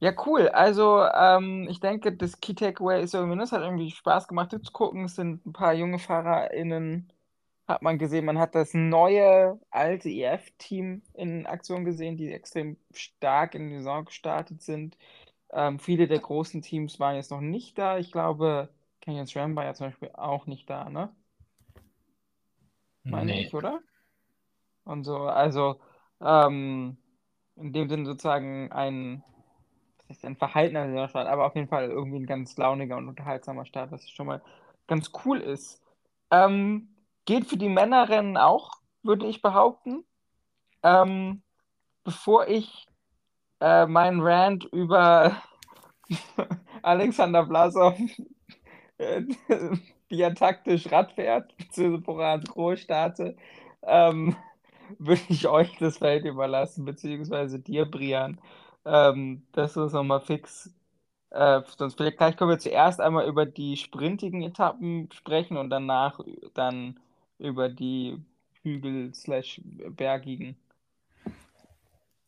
Ja, 0.00 0.12
cool. 0.26 0.48
Also, 0.48 1.02
ähm, 1.02 1.66
ich 1.68 1.80
denke, 1.80 2.12
das 2.12 2.40
Key 2.40 2.54
Takeaway 2.54 3.02
ist 3.02 3.14
irgendwie, 3.14 3.36
ne, 3.36 3.42
es 3.42 3.50
hat 3.50 3.62
irgendwie 3.62 3.90
Spaß 3.90 4.28
gemacht 4.28 4.52
zu 4.52 4.72
gucken. 4.72 5.04
Es 5.04 5.16
sind 5.16 5.44
ein 5.44 5.52
paar 5.52 5.74
junge 5.74 5.98
FahrerInnen, 5.98 7.12
hat 7.66 7.82
man 7.82 7.98
gesehen. 7.98 8.24
Man 8.24 8.38
hat 8.38 8.54
das 8.54 8.74
neue, 8.74 9.58
alte 9.70 10.08
EF-Team 10.08 11.02
in 11.14 11.46
Aktion 11.46 11.84
gesehen, 11.84 12.16
die 12.16 12.32
extrem 12.32 12.76
stark 12.92 13.56
in 13.56 13.70
die 13.70 13.78
Saison 13.78 14.04
gestartet 14.04 14.62
sind. 14.62 14.96
Ähm, 15.52 15.80
viele 15.80 16.06
der 16.08 16.20
großen 16.20 16.62
Teams 16.62 17.00
waren 17.00 17.16
jetzt 17.16 17.32
noch 17.32 17.40
nicht 17.40 17.76
da. 17.78 17.98
Ich 17.98 18.12
glaube, 18.12 18.68
Canyon 19.08 19.26
SRAM 19.26 19.56
war 19.56 19.64
ja 19.64 19.72
zum 19.72 19.86
Beispiel 19.86 20.10
auch 20.12 20.44
nicht 20.44 20.68
da, 20.68 20.90
ne? 20.90 21.08
Meine 23.04 23.32
Nee. 23.32 23.46
ich, 23.46 23.54
oder? 23.54 23.80
Und 24.84 25.04
so, 25.04 25.16
also, 25.20 25.80
ähm, 26.20 26.98
in 27.56 27.72
dem 27.72 27.88
Sinne 27.88 28.04
sozusagen 28.04 28.70
ein, 28.70 29.24
was 29.96 30.10
heißt 30.10 30.26
ein 30.26 30.36
verhaltener 30.36 30.88
Saisonstart, 30.88 31.26
aber 31.26 31.46
auf 31.46 31.54
jeden 31.54 31.68
Fall 31.68 31.88
irgendwie 31.88 32.18
ein 32.18 32.26
ganz 32.26 32.54
launiger 32.58 32.98
und 32.98 33.08
unterhaltsamer 33.08 33.64
Start, 33.64 33.92
was 33.92 34.10
schon 34.10 34.26
mal 34.26 34.42
ganz 34.86 35.10
cool 35.24 35.40
ist. 35.40 35.82
Ähm, 36.30 36.94
geht 37.24 37.46
für 37.46 37.56
die 37.56 37.70
Männerrennen 37.70 38.36
auch, 38.36 38.72
würde 39.02 39.26
ich 39.26 39.40
behaupten. 39.40 40.04
Ähm, 40.82 41.40
bevor 42.04 42.46
ich 42.46 42.86
äh, 43.60 43.86
meinen 43.86 44.20
Rant 44.20 44.64
über 44.66 45.40
Alexander 46.82 47.46
Blasov, 47.46 47.98
äh, 48.98 49.22
wie 50.08 50.20
er 50.20 50.34
taktisch 50.34 50.90
Rad 50.90 51.12
fährt, 51.12 51.56
beziehungsweise 51.56 52.44
Groß 52.44 52.80
starte, 52.80 53.36
ähm, 53.82 54.36
würde 54.98 55.22
ich 55.28 55.48
euch 55.48 55.76
das 55.78 55.98
Feld 55.98 56.24
überlassen, 56.24 56.84
beziehungsweise 56.84 57.58
dir, 57.58 57.84
Brian, 57.84 58.40
ähm, 58.84 59.42
dass 59.52 59.74
du 59.74 59.82
es 59.82 59.92
nochmal 59.92 60.20
fix. 60.20 60.74
Äh, 61.30 61.60
sonst 61.76 61.96
vielleicht 61.96 62.16
gleich 62.16 62.36
können 62.36 62.50
wir 62.50 62.58
zuerst 62.58 63.00
einmal 63.00 63.28
über 63.28 63.44
die 63.44 63.76
sprintigen 63.76 64.42
Etappen 64.42 65.10
sprechen 65.12 65.58
und 65.58 65.68
danach 65.70 66.20
dann 66.54 66.98
über 67.38 67.68
die 67.68 68.16
Hügel-slash-bergigen. 68.62 70.56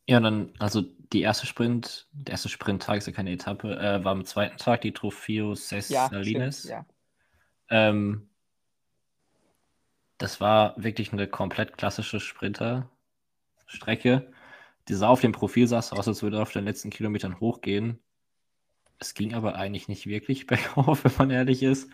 Ja, 0.07 0.19
dann, 0.19 0.51
also 0.59 0.83
die 1.13 1.21
erste 1.21 1.45
Sprint, 1.45 2.07
der 2.13 2.33
erste 2.33 2.49
Sprinttag 2.49 2.97
ist 2.97 3.07
ja 3.07 3.13
keine 3.13 3.31
Etappe, 3.31 3.75
äh, 3.77 4.03
war 4.03 4.13
am 4.13 4.25
zweiten 4.25 4.57
Tag 4.57 4.81
die 4.81 4.93
Trofeo 4.93 5.49
Ja, 5.49 5.55
Sessalines. 5.55 6.59
stimmt, 6.59 6.71
ja. 6.71 6.85
Ähm, 7.69 8.29
das 10.17 10.39
war 10.39 10.75
wirklich 10.77 11.11
eine 11.13 11.27
komplett 11.27 11.77
klassische 11.77 12.19
Sprinterstrecke. 12.19 14.31
Die 14.87 14.93
sah 14.93 15.09
auf 15.09 15.21
dem 15.21 15.31
Profil 15.31 15.65
es 15.65 15.73
aus, 15.73 15.91
als 15.91 16.23
würde 16.23 16.37
er 16.37 16.43
auf 16.43 16.53
den 16.53 16.65
letzten 16.65 16.89
Kilometern 16.89 17.39
hochgehen. 17.39 17.99
Es 18.99 19.13
ging 19.13 19.33
aber 19.33 19.55
eigentlich 19.55 19.87
nicht 19.87 20.05
wirklich 20.05 20.47
bergauf, 20.47 21.03
wenn 21.03 21.13
man 21.17 21.31
ehrlich 21.31 21.63
ist. 21.63 21.89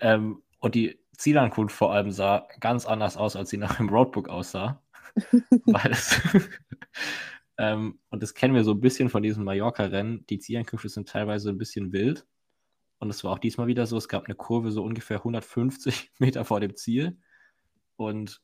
Ähm, 0.00 0.42
und 0.58 0.74
die 0.74 0.98
Zielankunft 1.16 1.74
vor 1.74 1.92
allem 1.92 2.10
sah 2.10 2.46
ganz 2.60 2.86
anders 2.86 3.16
aus, 3.16 3.36
als 3.36 3.50
sie 3.50 3.58
nach 3.58 3.76
dem 3.76 3.88
Roadbook 3.88 4.28
aussah. 4.28 4.80
Weil 5.66 5.92
es 5.92 6.20
ähm, 7.58 7.98
und 8.10 8.22
das 8.22 8.34
kennen 8.34 8.54
wir 8.54 8.64
so 8.64 8.72
ein 8.72 8.80
bisschen 8.80 9.08
von 9.08 9.22
diesen 9.22 9.44
Mallorca-Rennen. 9.44 10.26
Die 10.26 10.38
Zielankünfte 10.38 10.88
sind 10.88 11.08
teilweise 11.08 11.50
ein 11.50 11.58
bisschen 11.58 11.92
wild. 11.92 12.26
Und 12.98 13.10
es 13.10 13.24
war 13.24 13.32
auch 13.32 13.38
diesmal 13.38 13.66
wieder 13.66 13.86
so. 13.86 13.96
Es 13.96 14.08
gab 14.08 14.26
eine 14.26 14.34
Kurve 14.34 14.70
so 14.70 14.82
ungefähr 14.82 15.18
150 15.18 16.12
Meter 16.18 16.44
vor 16.44 16.60
dem 16.60 16.76
Ziel. 16.76 17.18
Und 17.96 18.42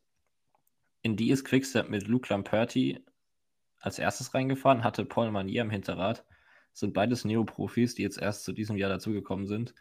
in 1.03 1.17
die 1.17 1.31
ist 1.31 1.45
Quickstep 1.45 1.89
mit 1.89 2.07
Luke 2.07 2.33
Lamperti 2.33 3.05
als 3.81 3.99
erstes 3.99 4.33
reingefahren, 4.35 4.85
hatte 4.85 5.05
Paul 5.05 5.31
Manier 5.31 5.63
am 5.63 5.71
Hinterrad. 5.71 6.25
Das 6.71 6.81
sind 6.81 6.95
beides 6.95 7.25
Neoprofis, 7.25 7.95
die 7.97 8.03
jetzt 8.03 8.19
erst 8.19 8.45
zu 8.45 8.53
diesem 8.53 8.77
Jahr 8.77 8.89
dazugekommen 8.89 9.47
sind. 9.47 9.75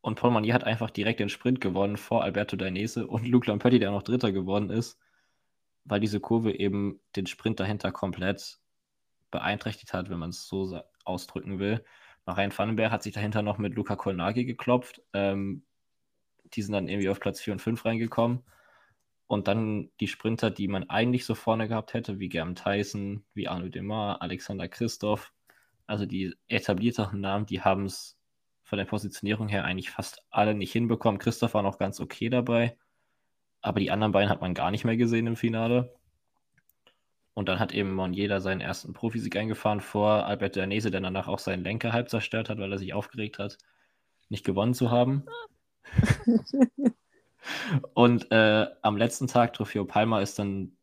Und 0.00 0.18
Paul 0.18 0.30
Manier 0.30 0.54
hat 0.54 0.64
einfach 0.64 0.90
direkt 0.90 1.20
den 1.20 1.28
Sprint 1.28 1.60
gewonnen 1.60 1.98
vor 1.98 2.24
Alberto 2.24 2.56
Dainese 2.56 3.06
und 3.06 3.26
Luke 3.28 3.48
Lamperti, 3.50 3.78
der 3.78 3.90
noch 3.90 4.02
Dritter 4.02 4.32
geworden 4.32 4.70
ist, 4.70 4.98
weil 5.84 6.00
diese 6.00 6.20
Kurve 6.20 6.52
eben 6.52 7.00
den 7.16 7.26
Sprint 7.26 7.60
dahinter 7.60 7.92
komplett 7.92 8.58
beeinträchtigt 9.30 9.92
hat, 9.92 10.10
wenn 10.10 10.18
man 10.18 10.30
es 10.30 10.46
so 10.46 10.80
ausdrücken 11.04 11.58
will. 11.58 11.84
Ryan 12.26 12.56
Vandenberg 12.56 12.92
hat 12.92 13.02
sich 13.02 13.14
dahinter 13.14 13.42
noch 13.42 13.58
mit 13.58 13.74
Luca 13.74 13.96
Kolnagi 13.96 14.44
geklopft. 14.44 15.02
Ähm, 15.12 15.64
die 16.54 16.62
sind 16.62 16.72
dann 16.72 16.88
irgendwie 16.88 17.08
auf 17.08 17.20
Platz 17.20 17.40
4 17.40 17.54
und 17.54 17.60
5 17.60 17.84
reingekommen. 17.84 18.42
Und 19.26 19.46
dann 19.46 19.90
die 20.00 20.08
Sprinter, 20.08 20.50
die 20.50 20.66
man 20.66 20.90
eigentlich 20.90 21.24
so 21.24 21.36
vorne 21.36 21.68
gehabt 21.68 21.94
hätte, 21.94 22.18
wie 22.18 22.28
Gerben 22.28 22.56
Tyson, 22.56 23.24
wie 23.32 23.46
Arno 23.46 23.68
Demar, 23.68 24.22
Alexander 24.22 24.66
Christoph, 24.66 25.32
also 25.86 26.04
die 26.04 26.34
etablierteren 26.48 27.20
Namen, 27.20 27.46
die 27.46 27.60
haben 27.62 27.84
es 27.84 28.18
von 28.62 28.78
der 28.78 28.86
Positionierung 28.86 29.48
her 29.48 29.64
eigentlich 29.64 29.90
fast 29.90 30.24
alle 30.30 30.54
nicht 30.54 30.72
hinbekommen. 30.72 31.20
Christoph 31.20 31.54
war 31.54 31.62
noch 31.62 31.78
ganz 31.78 32.00
okay 32.00 32.28
dabei, 32.28 32.76
aber 33.62 33.80
die 33.80 33.90
anderen 33.90 34.12
beiden 34.12 34.30
hat 34.30 34.40
man 34.40 34.54
gar 34.54 34.70
nicht 34.70 34.84
mehr 34.84 34.96
gesehen 34.96 35.26
im 35.26 35.36
Finale. 35.36 35.94
Und 37.34 37.48
dann 37.48 37.58
hat 37.58 37.72
eben 37.72 37.94
Monnier 37.94 38.28
da 38.28 38.40
seinen 38.40 38.60
ersten 38.60 38.92
Profisieg 38.92 39.36
eingefahren 39.36 39.80
vor 39.80 40.26
Albert 40.26 40.56
Danese, 40.56 40.90
der 40.90 41.00
danach 41.00 41.28
auch 41.28 41.38
seinen 41.38 41.62
Lenker 41.62 41.92
halb 41.92 42.10
zerstört 42.10 42.50
hat, 42.50 42.58
weil 42.58 42.72
er 42.72 42.78
sich 42.78 42.92
aufgeregt 42.92 43.38
hat, 43.38 43.58
nicht 44.28 44.44
gewonnen 44.44 44.74
zu 44.74 44.90
haben. 44.90 45.24
Und 47.94 48.30
äh, 48.30 48.66
am 48.82 48.96
letzten 48.96 49.26
Tag, 49.26 49.54
Trofeo 49.54 49.84
Palma, 49.84 50.20
ist 50.20 50.38
dann 50.38 50.76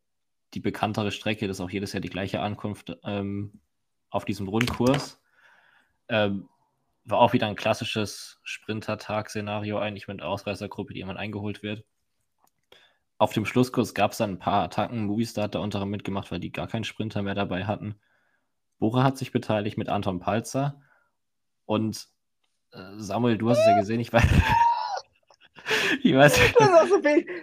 die 0.54 0.60
bekanntere 0.60 1.12
Strecke, 1.12 1.46
das 1.46 1.58
ist 1.58 1.60
auch 1.60 1.70
jedes 1.70 1.92
Jahr 1.92 2.00
die 2.00 2.08
gleiche 2.08 2.40
Ankunft 2.40 2.96
ähm, 3.04 3.60
auf 4.10 4.24
diesem 4.24 4.48
Rundkurs. 4.48 5.20
Ähm, 6.08 6.48
war 7.04 7.20
auch 7.20 7.32
wieder 7.32 7.46
ein 7.46 7.56
klassisches 7.56 8.40
Sprintertag-Szenario, 8.42 9.78
eigentlich 9.78 10.08
mit 10.08 10.22
Ausreißergruppe, 10.22 10.94
die 10.94 11.00
jemand 11.00 11.18
eingeholt 11.18 11.62
wird. 11.62 11.84
Auf 13.18 13.32
dem 13.32 13.44
Schlusskurs 13.44 13.94
gab 13.94 14.12
es 14.12 14.18
dann 14.18 14.32
ein 14.32 14.38
paar 14.38 14.62
Attacken. 14.62 15.06
Movistar 15.06 15.44
hat 15.44 15.54
da 15.56 15.58
unter 15.58 15.78
anderem 15.78 15.90
mitgemacht, 15.90 16.30
weil 16.30 16.38
die 16.38 16.52
gar 16.52 16.68
keinen 16.68 16.84
Sprinter 16.84 17.22
mehr 17.22 17.34
dabei 17.34 17.64
hatten. 17.64 17.96
Bora 18.78 19.02
hat 19.02 19.18
sich 19.18 19.32
beteiligt 19.32 19.76
mit 19.76 19.88
Anton 19.88 20.20
Palzer. 20.20 20.80
Und 21.66 22.08
äh, 22.72 22.78
Samuel, 22.96 23.36
du 23.36 23.50
hast 23.50 23.58
es 23.58 23.66
ja 23.66 23.78
gesehen, 23.78 23.98
ich 23.98 24.12
weiß. 24.12 24.22
ich 26.02 26.14
weiß 26.14 26.36
so. 26.36 26.98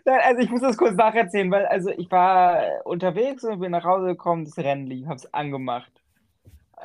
Nein, 0.06 0.22
Also 0.24 0.42
ich 0.42 0.50
muss 0.50 0.62
das 0.62 0.78
kurz 0.78 0.96
nacherzählen, 0.96 1.52
weil 1.52 1.66
also 1.66 1.90
ich 1.90 2.10
war 2.10 2.64
äh, 2.64 2.82
unterwegs 2.86 3.44
und 3.44 3.60
bin 3.60 3.72
nach 3.72 3.84
Hause 3.84 4.08
gekommen, 4.08 4.46
das 4.46 4.58
Rennen 4.58 4.88
lief, 4.88 5.08
hab's 5.08 5.26
angemacht. 5.34 5.92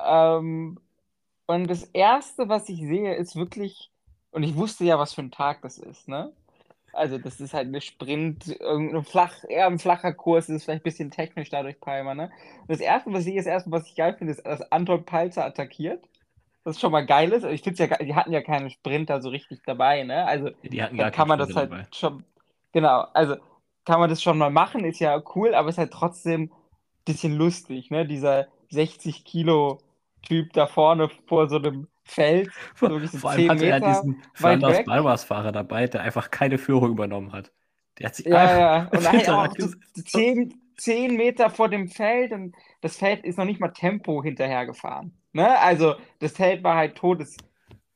Ähm, 0.04 0.80
und 1.46 1.68
das 1.68 1.84
Erste, 1.84 2.48
was 2.48 2.68
ich 2.68 2.80
sehe, 2.80 3.14
ist 3.14 3.36
wirklich, 3.36 3.90
und 4.30 4.42
ich 4.42 4.56
wusste 4.56 4.84
ja, 4.84 4.98
was 4.98 5.14
für 5.14 5.22
ein 5.22 5.30
Tag 5.30 5.62
das 5.62 5.78
ist, 5.78 6.08
ne? 6.08 6.32
Also 6.92 7.18
das 7.18 7.40
ist 7.40 7.54
halt 7.54 7.68
eine 7.68 7.80
Sprint, 7.80 8.48
irgendein 8.60 9.04
flach, 9.04 9.44
eher 9.48 9.66
ein 9.66 9.78
flacher 9.78 10.12
Kurs, 10.12 10.46
das 10.46 10.56
ist 10.56 10.64
vielleicht 10.64 10.82
ein 10.82 10.84
bisschen 10.84 11.10
technisch 11.10 11.50
dadurch 11.50 11.80
Palmer, 11.80 12.14
ne? 12.14 12.30
Und 12.62 12.70
das 12.70 12.80
Erste, 12.80 13.12
was 13.12 13.26
ich 13.26 13.36
das 13.36 13.46
Erste, 13.46 13.70
was 13.70 13.86
ich 13.86 13.94
geil 13.96 14.14
finde, 14.16 14.32
ist, 14.32 14.46
dass 14.46 14.62
Anton 14.72 15.04
Palzer 15.04 15.44
attackiert. 15.44 16.04
Das 16.64 16.76
ist 16.76 16.80
schon 16.80 16.92
mal 16.92 17.06
geil 17.06 17.32
ist. 17.32 17.44
Ich 17.44 17.62
finde 17.62 17.84
ja, 17.86 17.96
die 17.98 18.14
hatten 18.14 18.32
ja 18.32 18.42
keine 18.42 18.70
Sprinter 18.70 19.20
so 19.22 19.30
richtig 19.30 19.62
dabei, 19.64 20.02
ne? 20.04 20.26
Also 20.26 20.50
Die 20.62 20.82
hatten 20.82 20.96
gar 20.96 21.10
kann 21.10 21.28
man 21.28 21.38
keinen 21.38 21.38
das 21.38 21.52
Sprinter 21.52 21.56
halt 21.56 21.72
dabei. 21.72 21.86
schon, 21.92 22.24
genau, 22.72 23.02
also 23.14 23.36
kann 23.84 24.00
man 24.00 24.10
das 24.10 24.22
schon 24.22 24.38
mal 24.38 24.50
machen, 24.50 24.84
ist 24.84 25.00
ja 25.00 25.22
cool, 25.34 25.54
aber 25.54 25.68
ist 25.70 25.78
halt 25.78 25.92
trotzdem 25.92 26.44
ein 26.44 26.50
bisschen 27.04 27.34
lustig, 27.34 27.90
ne? 27.90 28.06
Dieser 28.06 28.48
60 28.70 29.24
Kilo 29.24 29.82
Typ 30.22 30.52
da 30.52 30.66
vorne 30.66 31.08
vor 31.28 31.48
so 31.48 31.56
einem 31.56 31.88
Feld, 32.04 32.54
so 32.82 32.88
Vor, 32.88 32.92
wirklich 32.94 33.12
so 33.12 33.18
vor 33.18 33.30
10 33.30 33.32
allem 33.32 33.48
hatte 33.48 33.66
er 33.66 33.80
Meter 33.80 33.80
diesen 33.80 34.22
weit 34.38 34.66
Flanders 34.66 34.66
weg. 34.66 34.86
Balwas-Fahrer 34.86 35.52
dabei, 35.52 35.86
der 35.86 36.02
einfach 36.02 36.30
keine 36.30 36.58
Führung 36.58 36.90
übernommen 36.92 37.32
hat. 37.32 37.52
Der 37.98 38.06
hat 38.06 38.16
sich 38.16 38.32
Ja, 38.32 38.32
einfach 38.32 38.58
ja, 38.58 38.90
und 38.92 39.08
hinter 39.10 39.38
auch 39.38 39.54
so. 39.58 39.68
10, 40.06 40.54
zehn 40.76 41.16
Meter 41.16 41.50
vor 41.50 41.68
dem 41.68 41.88
Feld 41.88 42.32
und 42.32 42.54
das 42.82 42.96
Feld 42.96 43.24
ist 43.24 43.38
noch 43.38 43.44
nicht 43.46 43.60
mal 43.60 43.68
Tempo 43.70 44.22
hinterhergefahren. 44.22 45.14
Ne? 45.32 45.58
Also 45.58 45.94
das 46.18 46.32
Feld 46.32 46.62
war 46.62 46.76
halt 46.76 46.96
todes, 46.96 47.36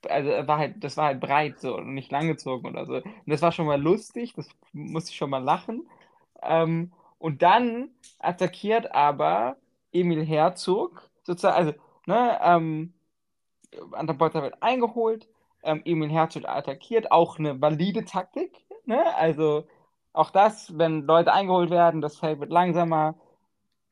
also 0.09 0.31
war 0.47 0.59
halt, 0.59 0.83
das 0.83 0.97
war 0.97 1.07
halt 1.07 1.21
breit 1.21 1.61
so 1.61 1.77
und 1.77 1.95
nicht 1.95 2.11
langgezogen 2.13 2.71
oder 2.71 2.87
so. 2.87 2.95
Und 2.97 3.05
das 3.27 3.43
war 3.43 3.53
schon 3.53 3.67
mal 3.67 3.81
lustig, 3.81 4.35
das 4.35 4.49
musste 4.73 5.11
ich 5.11 5.17
schon 5.17 5.31
mal 5.31 5.43
lachen. 5.43 5.87
Ähm, 6.43 6.93
und 7.19 7.43
dann 7.43 7.91
attackiert 8.19 8.93
aber 8.95 9.57
Emil 9.93 10.25
Herzog, 10.27 11.11
sozusagen, 11.25 11.57
also, 11.57 11.73
ne, 12.07 12.39
ähm, 12.43 12.95
Anton 13.93 14.19
Polster 14.19 14.43
wird 14.43 14.63
eingeholt, 14.63 15.29
ähm, 15.63 15.83
Emil 15.85 16.11
Herzog 16.11 16.45
attackiert, 16.47 17.11
auch 17.11 17.39
eine 17.39 17.61
valide 17.61 18.05
Taktik, 18.05 18.65
ne? 18.85 19.15
Also 19.17 19.65
auch 20.13 20.31
das, 20.31 20.79
wenn 20.79 21.03
Leute 21.03 21.33
eingeholt 21.33 21.71
werden, 21.71 22.01
das 22.01 22.19
Feld 22.19 22.41
wird 22.41 22.51
langsamer. 22.51 23.17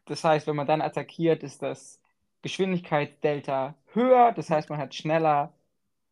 Das 0.06 0.24
heißt, 0.24 0.46
wenn 0.46 0.56
man 0.56 0.66
dann 0.66 0.80
attackiert, 0.82 1.42
ist 1.42 1.62
das 1.62 2.00
Geschwindigkeitsdelta 2.42 3.74
höher, 3.92 4.32
das 4.32 4.50
heißt, 4.50 4.70
man 4.70 4.78
hat 4.78 4.94
schneller 4.94 5.52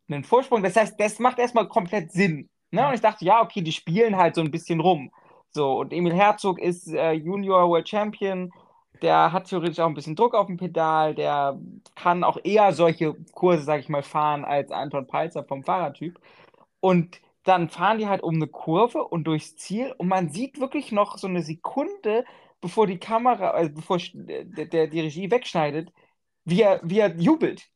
einen 0.09 0.25
Vorsprung. 0.25 0.63
Das 0.63 0.77
heißt, 0.77 0.99
das 0.99 1.19
macht 1.19 1.39
erstmal 1.39 1.69
komplett 1.69 2.13
Sinn. 2.13 2.49
Ne? 2.71 2.87
Und 2.87 2.95
ich 2.95 3.01
dachte, 3.01 3.25
ja, 3.25 3.43
okay, 3.43 3.63
die 3.63 3.73
spielen 3.73 4.17
halt 4.17 4.35
so 4.35 4.41
ein 4.41 4.51
bisschen 4.51 4.81
rum. 4.81 5.11
So, 5.51 5.79
und 5.81 5.93
Emil 5.93 6.15
Herzog 6.15 6.61
ist 6.61 6.89
äh, 6.89 7.13
Junior 7.13 7.69
World 7.69 7.89
Champion. 7.89 8.53
Der 9.03 9.33
hat 9.33 9.49
theoretisch 9.49 9.79
auch 9.81 9.87
ein 9.87 9.95
bisschen 9.95 10.17
Druck 10.17 10.35
auf 10.35 10.47
dem 10.47 10.57
Pedal. 10.57 11.15
Der 11.15 11.59
kann 11.95 12.25
auch 12.25 12.39
eher 12.43 12.73
solche 12.73 13.15
Kurse, 13.33 13.65
sag 13.65 13.81
ich 13.81 13.89
mal, 13.89 14.03
fahren 14.03 14.45
als 14.45 14.71
Anton 14.71 15.07
Palzer 15.07 15.45
vom 15.45 15.65
Fahrertyp. 15.65 16.21
Und 16.81 17.21
dann 17.45 17.69
fahren 17.71 17.99
die 17.99 18.09
halt 18.09 18.23
um 18.23 18.35
eine 18.35 18.47
Kurve 18.47 19.05
und 19.05 19.25
durchs 19.25 19.57
Ziel 19.57 19.95
und 19.99 20.09
man 20.09 20.29
sieht 20.31 20.61
wirklich 20.61 20.93
noch 20.93 21.19
so 21.19 21.27
eine 21.27 21.43
Sekunde, 21.43 22.25
bevor 22.61 22.87
die 22.87 22.99
Kamera, 22.99 23.51
also 23.51 23.73
bevor 23.73 23.99
der, 24.13 24.67
der, 24.67 24.87
die 24.89 25.01
Regie 25.01 25.31
wegschneidet, 25.31 25.93
wie 26.45 26.63
er, 26.63 26.81
wie 26.83 26.99
er 27.01 27.17
jubelt. 27.17 27.71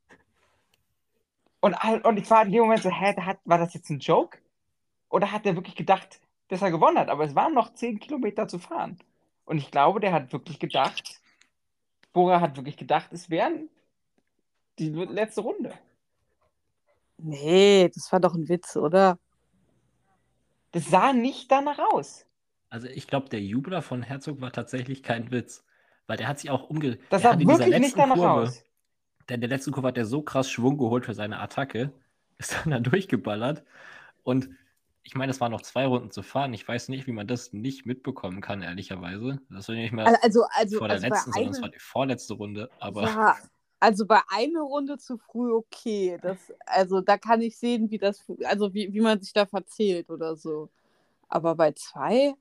Und, 1.60 1.74
und 2.04 2.18
ich 2.18 2.30
war 2.30 2.44
in 2.44 2.52
dem 2.52 2.62
Moment 2.62 2.82
so, 2.82 2.90
hä, 2.90 3.16
hat, 3.20 3.38
war 3.44 3.58
das 3.58 3.72
jetzt 3.74 3.88
ein 3.90 3.98
Joke? 3.98 4.38
Oder 5.08 5.32
hat 5.32 5.46
er 5.46 5.56
wirklich 5.56 5.76
gedacht, 5.76 6.20
dass 6.48 6.62
er 6.62 6.70
gewonnen 6.70 6.98
hat? 6.98 7.08
Aber 7.08 7.24
es 7.24 7.34
waren 7.34 7.54
noch 7.54 7.72
10 7.72 8.00
Kilometer 8.00 8.48
zu 8.48 8.58
fahren. 8.58 8.98
Und 9.44 9.58
ich 9.58 9.70
glaube, 9.70 10.00
der 10.00 10.12
hat 10.12 10.32
wirklich 10.32 10.58
gedacht, 10.58 11.20
Bora 12.12 12.40
hat 12.40 12.56
wirklich 12.56 12.76
gedacht, 12.76 13.12
es 13.12 13.28
wären 13.30 13.68
die 14.78 14.88
letzte 14.88 15.42
Runde. 15.42 15.72
Nee, 17.18 17.90
das 17.94 18.10
war 18.12 18.20
doch 18.20 18.34
ein 18.34 18.48
Witz, 18.48 18.76
oder? 18.76 19.18
Das 20.72 20.86
sah 20.86 21.12
nicht 21.12 21.50
danach 21.50 21.78
aus. 21.78 22.26
Also 22.70 22.88
ich 22.88 23.06
glaube, 23.06 23.28
der 23.28 23.40
Jubler 23.40 23.82
von 23.82 24.02
Herzog 24.02 24.40
war 24.40 24.50
tatsächlich 24.50 25.02
kein 25.02 25.30
Witz. 25.30 25.64
Weil 26.06 26.16
der 26.16 26.28
hat 26.28 26.38
sich 26.40 26.50
auch 26.50 26.68
umge... 26.68 26.98
Das 27.10 27.22
sah 27.22 27.38
wirklich 27.38 27.78
nicht 27.78 27.96
danach 27.96 28.16
Kurve, 28.16 28.30
aus. 28.30 28.64
Denn 29.28 29.40
der 29.40 29.48
letzten 29.48 29.72
Kurve 29.72 29.88
hat 29.88 29.96
er 29.96 30.06
so 30.06 30.22
krass 30.22 30.50
Schwung 30.50 30.76
geholt 30.76 31.06
für 31.06 31.14
seine 31.14 31.38
Attacke. 31.40 31.92
Ist 32.38 32.54
dann 32.54 32.72
da 32.72 32.80
durchgeballert. 32.80 33.64
Und 34.22 34.50
ich 35.04 35.14
meine, 35.14 35.30
es 35.30 35.40
waren 35.40 35.52
noch 35.52 35.60
zwei 35.62 35.86
Runden 35.86 36.10
zu 36.10 36.22
fahren. 36.22 36.54
Ich 36.54 36.66
weiß 36.66 36.88
nicht, 36.88 37.06
wie 37.06 37.12
man 37.12 37.26
das 37.26 37.52
nicht 37.52 37.86
mitbekommen 37.86 38.40
kann, 38.40 38.62
ehrlicherweise. 38.62 39.40
Das 39.50 39.68
war 39.68 39.74
nicht 39.74 39.92
mehr 39.92 40.06
also, 40.22 40.44
also, 40.50 40.78
vor 40.78 40.88
der 40.88 40.96
also 40.96 41.06
letzten, 41.08 41.32
sondern 41.32 41.52
es 41.52 41.62
war 41.62 41.68
die 41.68 41.78
vorletzte 41.78 42.34
Runde. 42.34 42.70
Aber 42.78 43.02
ja, 43.02 43.36
also 43.80 44.06
bei 44.06 44.20
einer 44.30 44.62
Runde 44.62 44.96
zu 44.98 45.18
früh 45.18 45.52
okay. 45.52 46.18
Das, 46.22 46.52
also 46.66 47.00
da 47.02 47.18
kann 47.18 47.42
ich 47.42 47.58
sehen, 47.58 47.90
wie 47.90 47.98
das, 47.98 48.24
also 48.44 48.72
wie, 48.72 48.92
wie 48.92 49.00
man 49.00 49.20
sich 49.20 49.32
da 49.32 49.46
verzählt 49.46 50.10
oder 50.10 50.36
so. 50.36 50.70
Aber 51.28 51.54
bei 51.54 51.72
zwei. 51.72 52.34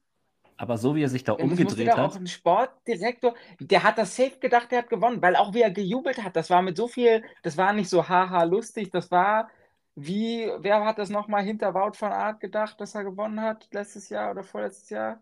Aber 0.57 0.77
so 0.77 0.95
wie 0.95 1.03
er 1.03 1.09
sich 1.09 1.23
da 1.23 1.33
Ja, 1.37 1.45
umgedreht 1.45 1.97
hat, 1.97 1.99
auch 1.99 2.15
ein 2.15 2.27
Sportdirektor, 2.27 3.35
der 3.59 3.83
hat 3.83 3.97
das 3.97 4.15
safe 4.15 4.39
gedacht, 4.39 4.71
der 4.71 4.79
hat 4.79 4.89
gewonnen, 4.89 5.21
weil 5.21 5.35
auch 5.35 5.53
wie 5.53 5.61
er 5.61 5.71
gejubelt 5.71 6.23
hat, 6.23 6.35
das 6.35 6.49
war 6.49 6.61
mit 6.61 6.77
so 6.77 6.87
viel, 6.87 7.23
das 7.41 7.57
war 7.57 7.73
nicht 7.73 7.89
so 7.89 8.07
haha 8.07 8.43
lustig, 8.43 8.91
das 8.91 9.09
war 9.11 9.49
wie, 9.95 10.49
wer 10.59 10.83
hat 10.85 10.97
das 10.97 11.09
nochmal 11.09 11.43
hinter 11.43 11.73
Wout 11.73 11.93
van 11.99 12.11
Aert 12.11 12.39
gedacht, 12.39 12.79
dass 12.81 12.95
er 12.95 13.03
gewonnen 13.03 13.41
hat, 13.41 13.67
letztes 13.71 14.09
Jahr 14.09 14.31
oder 14.31 14.43
vorletztes 14.43 14.89
Jahr? 14.89 15.21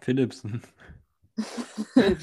Philipsen. 0.00 0.62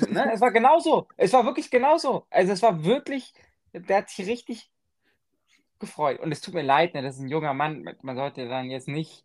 ne? 0.09 0.31
Es 0.33 0.41
war 0.41 0.51
genauso, 0.51 1.07
es 1.17 1.33
war 1.33 1.45
wirklich 1.45 1.69
genauso. 1.69 2.25
Also 2.29 2.53
es 2.53 2.61
war 2.61 2.83
wirklich, 2.83 3.33
der 3.73 3.97
hat 3.97 4.09
sich 4.09 4.27
richtig 4.27 4.69
gefreut. 5.79 6.19
Und 6.19 6.31
es 6.31 6.41
tut 6.41 6.53
mir 6.53 6.63
leid, 6.63 6.93
ne, 6.93 7.01
das 7.01 7.15
ist 7.15 7.21
ein 7.21 7.29
junger 7.29 7.53
Mann, 7.53 7.87
man 8.01 8.15
sollte 8.15 8.47
dann 8.47 8.69
jetzt 8.69 8.87
nicht, 8.87 9.23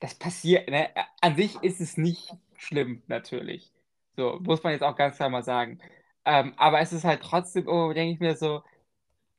das 0.00 0.14
passiert, 0.14 0.68
ne? 0.68 0.90
An 1.20 1.36
sich 1.36 1.62
ist 1.62 1.80
es 1.80 1.96
nicht 1.96 2.34
schlimm, 2.56 3.02
natürlich. 3.06 3.72
So, 4.16 4.38
muss 4.42 4.62
man 4.62 4.72
jetzt 4.72 4.82
auch 4.82 4.96
ganz 4.96 5.16
klar 5.16 5.28
mal 5.28 5.42
sagen. 5.42 5.78
Ähm, 6.24 6.54
aber 6.56 6.80
es 6.80 6.92
ist 6.92 7.04
halt 7.04 7.22
trotzdem, 7.22 7.68
oh, 7.68 7.92
denke 7.92 8.14
ich 8.14 8.20
mir 8.20 8.36
so, 8.36 8.62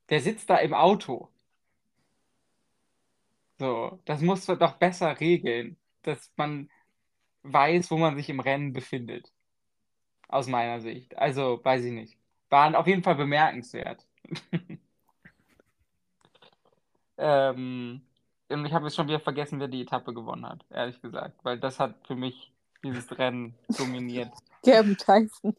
der 0.09 0.21
sitzt 0.21 0.49
da 0.49 0.57
im 0.57 0.73
Auto. 0.73 1.29
So, 3.63 3.97
das 4.03 4.19
muss 4.19 4.45
man 4.45 4.59
doch 4.59 4.73
besser 4.73 5.21
regeln, 5.21 5.77
dass 6.01 6.33
man 6.35 6.69
weiß, 7.43 7.91
wo 7.91 7.97
man 7.97 8.17
sich 8.17 8.29
im 8.29 8.41
Rennen 8.41 8.73
befindet. 8.73 9.31
Aus 10.27 10.47
meiner 10.47 10.81
Sicht. 10.81 11.17
Also, 11.17 11.63
weiß 11.63 11.85
ich 11.85 11.93
nicht. 11.93 12.17
Waren 12.49 12.75
auf 12.75 12.87
jeden 12.87 13.03
Fall 13.03 13.15
bemerkenswert. 13.15 14.05
ähm, 17.17 18.01
und 18.49 18.65
ich 18.65 18.73
habe 18.73 18.87
jetzt 18.87 18.95
schon 18.97 19.07
wieder 19.07 19.21
vergessen, 19.21 19.61
wer 19.61 19.69
die 19.69 19.83
Etappe 19.83 20.13
gewonnen 20.13 20.45
hat, 20.45 20.65
ehrlich 20.69 21.01
gesagt. 21.01 21.39
Weil 21.45 21.57
das 21.57 21.79
hat 21.79 22.05
für 22.05 22.15
mich 22.15 22.51
dieses 22.83 23.17
Rennen 23.17 23.55
dominiert. 23.77 24.33
Gerben 24.63 24.97
Tyson. 24.97 25.55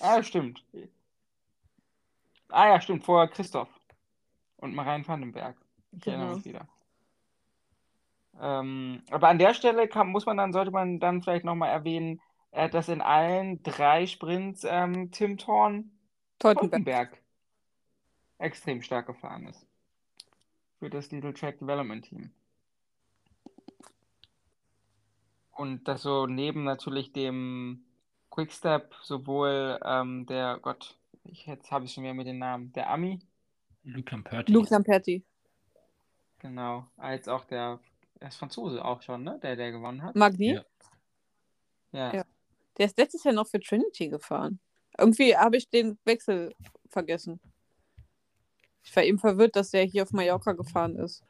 Ah, 0.00 0.22
stimmt. 0.22 0.62
Ah 2.50 2.68
ja, 2.68 2.80
stimmt, 2.82 3.04
vorher 3.04 3.28
Christoph 3.28 3.70
und 4.58 4.74
Marijn 4.74 5.08
Vandenberg. 5.08 5.56
Ich 5.92 6.06
erinnere 6.06 6.26
Genau. 6.26 6.36
mich 6.36 6.44
wieder. 6.44 6.68
Ähm, 8.40 9.02
aber 9.10 9.28
an 9.28 9.38
der 9.38 9.54
Stelle 9.54 9.88
kann, 9.88 10.08
muss 10.08 10.26
man 10.26 10.36
dann, 10.36 10.52
sollte 10.52 10.70
man 10.70 10.98
dann 11.00 11.22
vielleicht 11.22 11.44
nochmal 11.44 11.70
erwähnen, 11.70 12.20
äh, 12.52 12.70
dass 12.70 12.88
in 12.88 13.00
allen 13.00 13.62
drei 13.62 14.06
Sprints 14.06 14.64
ähm, 14.64 15.10
Tim 15.10 15.36
Thorn 15.36 15.90
Teutenberg. 16.38 17.20
Extrem 18.38 18.80
stark 18.80 19.06
gefahren 19.06 19.46
ist. 19.46 19.66
Für 20.78 20.88
das 20.88 21.10
Little 21.10 21.34
Track 21.34 21.58
Development 21.58 22.02
Team. 22.04 22.30
Und 25.52 25.86
das 25.86 26.00
so 26.02 26.26
neben 26.26 26.64
natürlich 26.64 27.12
dem 27.12 27.84
Quickstep 28.30 28.94
sowohl 29.02 29.78
ähm, 29.84 30.24
der, 30.24 30.58
Gott, 30.62 30.96
ich, 31.24 31.44
jetzt 31.44 31.70
habe 31.70 31.84
ich 31.84 31.92
schon 31.92 32.04
wieder 32.04 32.14
mit 32.14 32.26
den 32.26 32.38
Namen, 32.38 32.72
der 32.72 32.88
Ami, 32.88 33.18
Luke 33.82 34.10
Lamperti. 34.10 34.52
Luke 34.52 34.68
Lamperti. 34.70 35.22
Genau, 36.40 36.86
als 36.96 37.28
auch 37.28 37.44
der, 37.44 37.78
der 38.20 38.28
ist 38.28 38.36
Franzose 38.36 38.84
auch 38.84 39.02
schon, 39.02 39.22
ne, 39.22 39.38
der, 39.42 39.56
der 39.56 39.70
gewonnen 39.72 40.02
hat. 40.02 40.16
Magni? 40.16 40.54
Ja. 40.54 40.64
Ja. 41.92 42.14
Ja. 42.14 42.24
Der 42.78 42.86
ist 42.86 42.98
letztes 42.98 43.24
Jahr 43.24 43.34
noch 43.34 43.46
für 43.46 43.60
Trinity 43.60 44.08
gefahren. 44.08 44.58
Irgendwie 44.98 45.36
habe 45.36 45.56
ich 45.56 45.68
den 45.68 45.98
Wechsel 46.04 46.54
vergessen. 46.88 47.40
Ich 48.82 48.94
war 48.96 49.02
eben 49.02 49.18
verwirrt, 49.18 49.56
dass 49.56 49.70
der 49.70 49.84
hier 49.84 50.02
auf 50.02 50.12
Mallorca 50.12 50.52
gefahren 50.52 50.96
ist. 50.96 51.22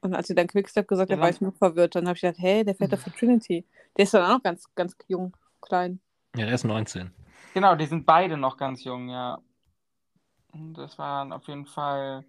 Und 0.00 0.14
als 0.14 0.28
sie 0.28 0.34
dann 0.34 0.46
Quickstep 0.46 0.88
gesagt 0.88 1.10
Ja, 1.10 1.16
hat, 1.16 1.22
war 1.22 1.30
ich 1.30 1.40
noch 1.40 1.54
verwirrt. 1.54 1.94
Dann 1.94 2.06
habe 2.06 2.16
ich 2.16 2.22
gedacht, 2.22 2.38
hä, 2.38 2.64
der 2.64 2.74
fährt 2.74 2.92
doch 2.92 2.98
für 2.98 3.12
Trinity. 3.12 3.66
Der 3.96 4.04
ist 4.04 4.14
dann 4.14 4.24
auch 4.24 4.36
noch 4.36 4.42
ganz, 4.42 4.64
ganz 4.74 4.96
jung, 5.08 5.36
klein. 5.60 6.00
Ja, 6.36 6.46
der 6.46 6.54
ist 6.54 6.64
19. 6.64 7.10
Genau, 7.54 7.74
die 7.74 7.86
sind 7.86 8.06
beide 8.06 8.36
noch 8.36 8.56
ganz 8.56 8.84
jung, 8.84 9.08
ja. 9.08 9.40
Und 10.52 10.74
Das 10.74 10.98
waren 10.98 11.32
auf 11.32 11.46
jeden 11.48 11.66
Fall 11.66 12.24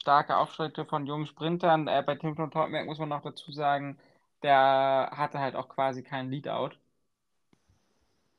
starke 0.00 0.36
Auftritte 0.36 0.84
von 0.84 1.06
jungen 1.06 1.26
Sprintern. 1.26 1.88
Äh, 1.88 2.02
bei 2.06 2.16
Tim 2.16 2.36
von 2.36 2.50
Tottenberg 2.50 2.86
muss 2.86 2.98
man 2.98 3.08
noch 3.08 3.22
dazu 3.22 3.52
sagen, 3.52 3.98
der 4.42 5.10
hatte 5.14 5.38
halt 5.40 5.56
auch 5.56 5.68
quasi 5.68 6.02
kein 6.02 6.30
Leadout. 6.30 6.76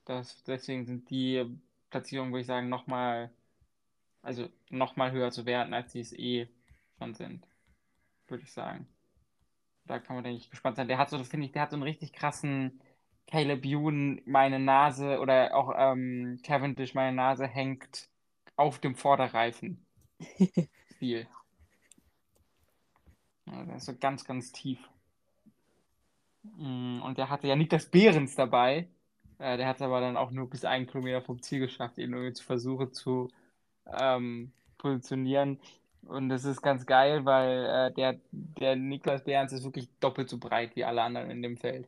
Das, 0.05 0.43
deswegen 0.43 0.85
sind 0.85 1.09
die 1.09 1.43
Platzierungen, 1.89 2.31
würde 2.31 2.41
ich 2.41 2.47
sagen, 2.47 2.69
nochmal, 2.69 3.31
also 4.21 4.49
nochmal 4.69 5.11
höher 5.11 5.31
zu 5.31 5.45
werten, 5.45 5.73
als 5.73 5.93
die 5.93 6.01
es 6.01 6.13
eh 6.13 6.47
schon 6.99 7.13
sind, 7.15 7.47
würde 8.27 8.43
ich 8.43 8.53
sagen. 8.53 8.87
Da 9.85 9.99
kann 9.99 10.15
man, 10.15 10.23
denke 10.23 10.39
ich, 10.39 10.49
gespannt 10.49 10.77
sein. 10.77 10.87
Der 10.87 10.97
hat 10.97 11.09
so, 11.09 11.23
finde 11.23 11.45
ich, 11.47 11.51
der 11.53 11.63
hat 11.63 11.71
so 11.71 11.75
einen 11.77 11.83
richtig 11.83 12.13
krassen 12.13 12.81
Caleb 13.27 13.65
Ewan, 13.65 14.21
meine 14.25 14.59
Nase 14.59 15.19
oder 15.19 15.55
auch 15.55 15.73
ähm, 15.75 16.39
Cavendish, 16.43 16.93
meine 16.95 17.15
Nase 17.15 17.47
hängt 17.47 18.09
auf 18.55 18.79
dem 18.79 18.95
Vorderreifen. 18.95 19.85
Stil. 20.95 21.27
Ja, 23.47 23.63
der 23.65 23.77
ist 23.77 23.85
so 23.85 23.95
ganz, 23.97 24.23
ganz 24.23 24.51
tief. 24.51 24.79
Mm, 26.43 27.01
Und 27.03 27.17
der 27.17 27.29
hatte 27.29 27.47
ja 27.47 27.55
Niklas 27.55 27.85
Behrens 27.87 28.35
dabei. 28.35 28.87
Äh, 29.39 29.57
der 29.57 29.67
hat 29.67 29.81
aber 29.81 29.99
dann 30.01 30.17
auch 30.17 30.31
nur 30.31 30.49
bis 30.49 30.65
einen 30.65 30.87
Kilometer 30.87 31.21
vom 31.21 31.41
Ziel 31.41 31.59
geschafft, 31.59 31.97
ihn 31.97 32.13
irgendwie 32.13 32.33
zu 32.33 32.43
versuchen 32.43 32.93
zu 32.93 33.29
ähm, 33.87 34.53
positionieren. 34.77 35.59
Und 36.03 36.29
das 36.29 36.45
ist 36.45 36.61
ganz 36.61 36.85
geil, 36.85 37.25
weil 37.25 37.65
äh, 37.91 37.93
der, 37.93 38.19
der 38.31 38.75
Niklas 38.75 39.23
Behrens 39.23 39.53
ist 39.53 39.63
wirklich 39.63 39.89
doppelt 39.99 40.29
so 40.29 40.37
breit 40.39 40.75
wie 40.75 40.85
alle 40.85 41.03
anderen 41.03 41.31
in 41.31 41.41
dem 41.43 41.57
Feld. 41.57 41.87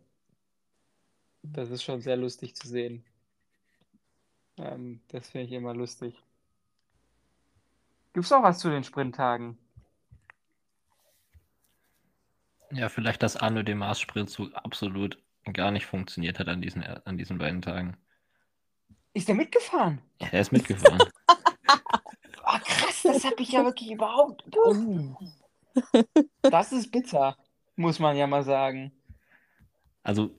Das 1.41 1.71
ist 1.71 1.81
schon 1.81 1.99
sehr 1.99 2.15
lustig 2.15 2.55
zu 2.55 2.67
sehen. 2.67 3.03
Ähm, 4.59 5.01
das 5.07 5.29
finde 5.31 5.47
ich 5.47 5.51
immer 5.53 5.73
lustig. 5.73 6.23
Gibt 8.13 8.25
es 8.25 8.33
auch 8.33 8.43
was 8.43 8.59
zu 8.59 8.69
den 8.69 8.83
Sprinttagen? 8.83 9.57
Ja, 12.71 12.89
vielleicht, 12.89 13.23
dass 13.23 13.37
Arno 13.37 13.63
dem 13.63 13.79
Mars-Sprintzug 13.79 14.53
absolut 14.53 15.17
gar 15.53 15.71
nicht 15.71 15.85
funktioniert 15.85 16.39
hat 16.39 16.47
an 16.49 16.61
diesen, 16.61 16.83
an 16.83 17.17
diesen 17.17 17.37
beiden 17.37 17.61
Tagen. 17.61 17.97
Ist 19.13 19.27
der 19.27 19.35
mitgefahren? 19.35 20.01
Ja, 20.21 20.27
er 20.31 20.41
ist 20.41 20.51
mitgefahren. 20.51 21.01
oh, 21.29 22.59
krass, 22.63 23.01
das 23.03 23.23
habe 23.23 23.41
ich 23.41 23.51
ja 23.51 23.63
wirklich 23.63 23.91
überhaupt. 23.91 24.43
Oh. 24.55 25.15
Das 26.41 26.71
ist 26.71 26.91
bitter, 26.91 27.37
muss 27.75 27.99
man 27.99 28.17
ja 28.17 28.27
mal 28.27 28.43
sagen. 28.43 28.91
Also 30.03 30.31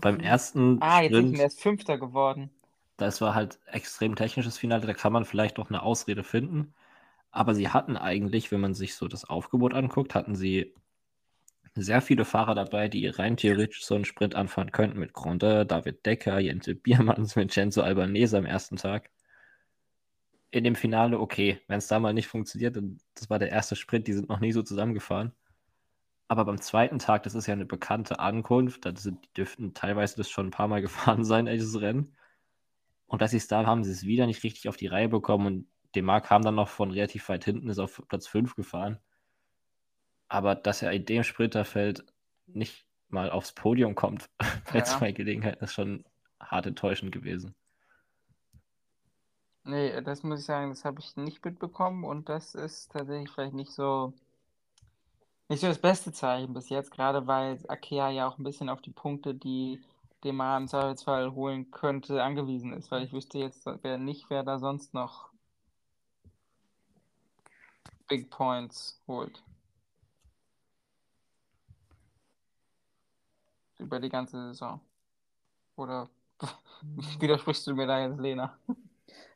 beim 0.00 0.20
ersten 0.20 0.80
Ah, 0.80 1.02
jetzt 1.02 1.12
Sprint, 1.12 1.34
ist 1.34 1.38
er 1.38 1.44
erst 1.44 1.60
Fünfter 1.60 1.98
geworden. 1.98 2.50
Das 2.96 3.20
war 3.20 3.34
halt 3.34 3.58
extrem 3.66 4.14
technisches 4.16 4.58
Finale, 4.58 4.86
da 4.86 4.94
kann 4.94 5.12
man 5.12 5.24
vielleicht 5.24 5.58
noch 5.58 5.70
eine 5.70 5.82
Ausrede 5.82 6.24
finden. 6.24 6.74
Aber 7.30 7.54
sie 7.54 7.68
hatten 7.68 7.96
eigentlich, 7.96 8.50
wenn 8.50 8.60
man 8.60 8.74
sich 8.74 8.94
so 8.94 9.08
das 9.08 9.24
Aufgebot 9.24 9.72
anguckt, 9.72 10.14
hatten 10.14 10.34
sie 10.34 10.74
sehr 11.74 12.02
viele 12.02 12.24
Fahrer 12.24 12.54
dabei, 12.54 12.88
die 12.88 13.06
rein 13.06 13.36
theoretisch 13.36 13.84
so 13.84 13.94
einen 13.94 14.04
Sprint 14.04 14.34
anfahren 14.34 14.72
könnten 14.72 14.98
mit 14.98 15.12
Grondin, 15.12 15.66
David 15.68 16.04
Decker, 16.04 16.38
Jente 16.40 16.74
Biermanns, 16.74 17.36
Vincenzo 17.36 17.82
Albanese 17.82 18.38
am 18.38 18.46
ersten 18.46 18.76
Tag. 18.76 19.10
In 20.50 20.64
dem 20.64 20.74
Finale, 20.74 21.18
okay, 21.20 21.60
wenn 21.68 21.78
es 21.78 21.86
da 21.86 22.00
mal 22.00 22.12
nicht 22.12 22.26
funktioniert, 22.26 22.76
dann 22.76 22.98
das 23.14 23.30
war 23.30 23.38
der 23.38 23.50
erste 23.50 23.76
Sprint, 23.76 24.08
die 24.08 24.12
sind 24.14 24.28
noch 24.28 24.40
nie 24.40 24.52
so 24.52 24.62
zusammengefahren. 24.62 25.32
Aber 26.28 26.44
beim 26.44 26.60
zweiten 26.60 26.98
Tag, 26.98 27.24
das 27.24 27.34
ist 27.34 27.46
ja 27.46 27.54
eine 27.54 27.66
bekannte 27.66 28.20
Ankunft, 28.20 28.84
da 28.84 28.94
sind, 28.96 29.24
die 29.24 29.32
dürften 29.34 29.74
teilweise 29.74 30.16
das 30.16 30.30
schon 30.30 30.48
ein 30.48 30.52
paar 30.52 30.68
Mal 30.68 30.82
gefahren 30.82 31.24
sein, 31.24 31.46
dieses 31.46 31.80
Rennen. 31.80 32.14
Und 33.06 33.22
dass 33.22 33.32
sie 33.32 33.38
es 33.38 33.48
da 33.48 33.66
haben, 33.66 33.84
sie 33.84 33.90
es 33.92 34.04
wieder 34.04 34.26
nicht 34.26 34.44
richtig 34.44 34.68
auf 34.68 34.76
die 34.76 34.86
Reihe 34.86 35.08
bekommen 35.08 35.46
und 35.46 35.66
Demar 35.94 36.20
kam 36.20 36.42
dann 36.42 36.54
noch 36.54 36.68
von 36.68 36.90
relativ 36.90 37.28
weit 37.28 37.44
hinten, 37.44 37.68
ist 37.68 37.80
auf 37.80 38.02
Platz 38.08 38.28
5 38.28 38.54
gefahren. 38.54 39.00
Aber 40.30 40.54
dass 40.54 40.80
er 40.80 40.92
in 40.92 41.04
dem 41.04 41.24
Sprinterfeld 41.24 42.04
nicht 42.46 42.86
mal 43.08 43.30
aufs 43.30 43.52
Podium 43.52 43.96
kommt 43.96 44.30
bei 44.72 44.78
ja. 44.78 44.84
zwei 44.84 45.10
Gelegenheiten, 45.12 45.64
ist 45.64 45.74
schon 45.74 46.04
hart 46.40 46.66
enttäuschend 46.66 47.10
gewesen. 47.10 47.54
Nee, 49.64 50.00
das 50.02 50.22
muss 50.22 50.40
ich 50.40 50.46
sagen, 50.46 50.70
das 50.70 50.84
habe 50.84 51.00
ich 51.00 51.16
nicht 51.16 51.44
mitbekommen 51.44 52.04
und 52.04 52.28
das 52.28 52.54
ist 52.54 52.92
tatsächlich 52.92 53.28
vielleicht 53.30 53.54
nicht 53.54 53.72
so 53.72 54.14
nicht 55.48 55.60
so 55.60 55.66
das 55.66 55.80
beste 55.80 56.12
Zeichen 56.12 56.54
bis 56.54 56.68
jetzt, 56.68 56.92
gerade 56.92 57.26
weil 57.26 57.58
Akea 57.66 58.08
ja 58.10 58.28
auch 58.28 58.38
ein 58.38 58.44
bisschen 58.44 58.68
auf 58.68 58.80
die 58.80 58.92
Punkte, 58.92 59.34
die 59.34 59.82
man 60.22 60.62
im 60.62 60.68
Zweifelsfall 60.68 61.34
holen 61.34 61.72
könnte, 61.72 62.22
angewiesen 62.22 62.72
ist, 62.72 62.92
weil 62.92 63.02
ich 63.02 63.12
wüsste 63.12 63.38
jetzt 63.38 63.66
wer 63.82 63.98
nicht, 63.98 64.30
wer 64.30 64.44
da 64.44 64.60
sonst 64.60 64.94
noch 64.94 65.30
Big 68.06 68.30
Points 68.30 69.02
holt. 69.08 69.42
Über 73.80 73.98
die 73.98 74.08
ganze 74.08 74.48
Saison. 74.48 74.80
Oder 75.76 76.08
widersprichst 77.18 77.66
du 77.66 77.74
mir 77.74 77.86
da 77.86 78.06
jetzt, 78.06 78.20
Lena? 78.20 78.56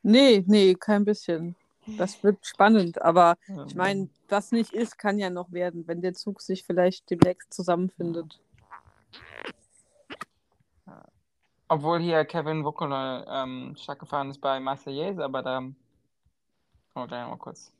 Nee, 0.02 0.44
nee, 0.46 0.74
kein 0.74 1.04
bisschen. 1.04 1.56
Das 1.98 2.22
wird 2.22 2.44
spannend, 2.46 3.02
aber 3.02 3.36
ich 3.66 3.74
meine, 3.74 4.08
was 4.30 4.52
nicht 4.52 4.72
ist, 4.72 4.96
kann 4.96 5.18
ja 5.18 5.28
noch 5.28 5.52
werden, 5.52 5.86
wenn 5.86 6.00
der 6.00 6.14
Zug 6.14 6.40
sich 6.40 6.64
vielleicht 6.64 7.10
demnächst 7.10 7.52
zusammenfindet. 7.52 8.40
Obwohl 11.68 12.00
hier 12.00 12.24
Kevin 12.24 12.64
Wuckele 12.64 13.26
ähm, 13.28 13.74
stark 13.76 13.98
gefahren 13.98 14.30
ist 14.30 14.40
bei 14.40 14.60
Marseillaise, 14.60 15.22
aber 15.22 15.42
da 15.42 15.58
kommen 15.58 15.74
wir 16.94 17.06
gleich 17.06 17.28
mal 17.28 17.36
kurz 17.36 17.70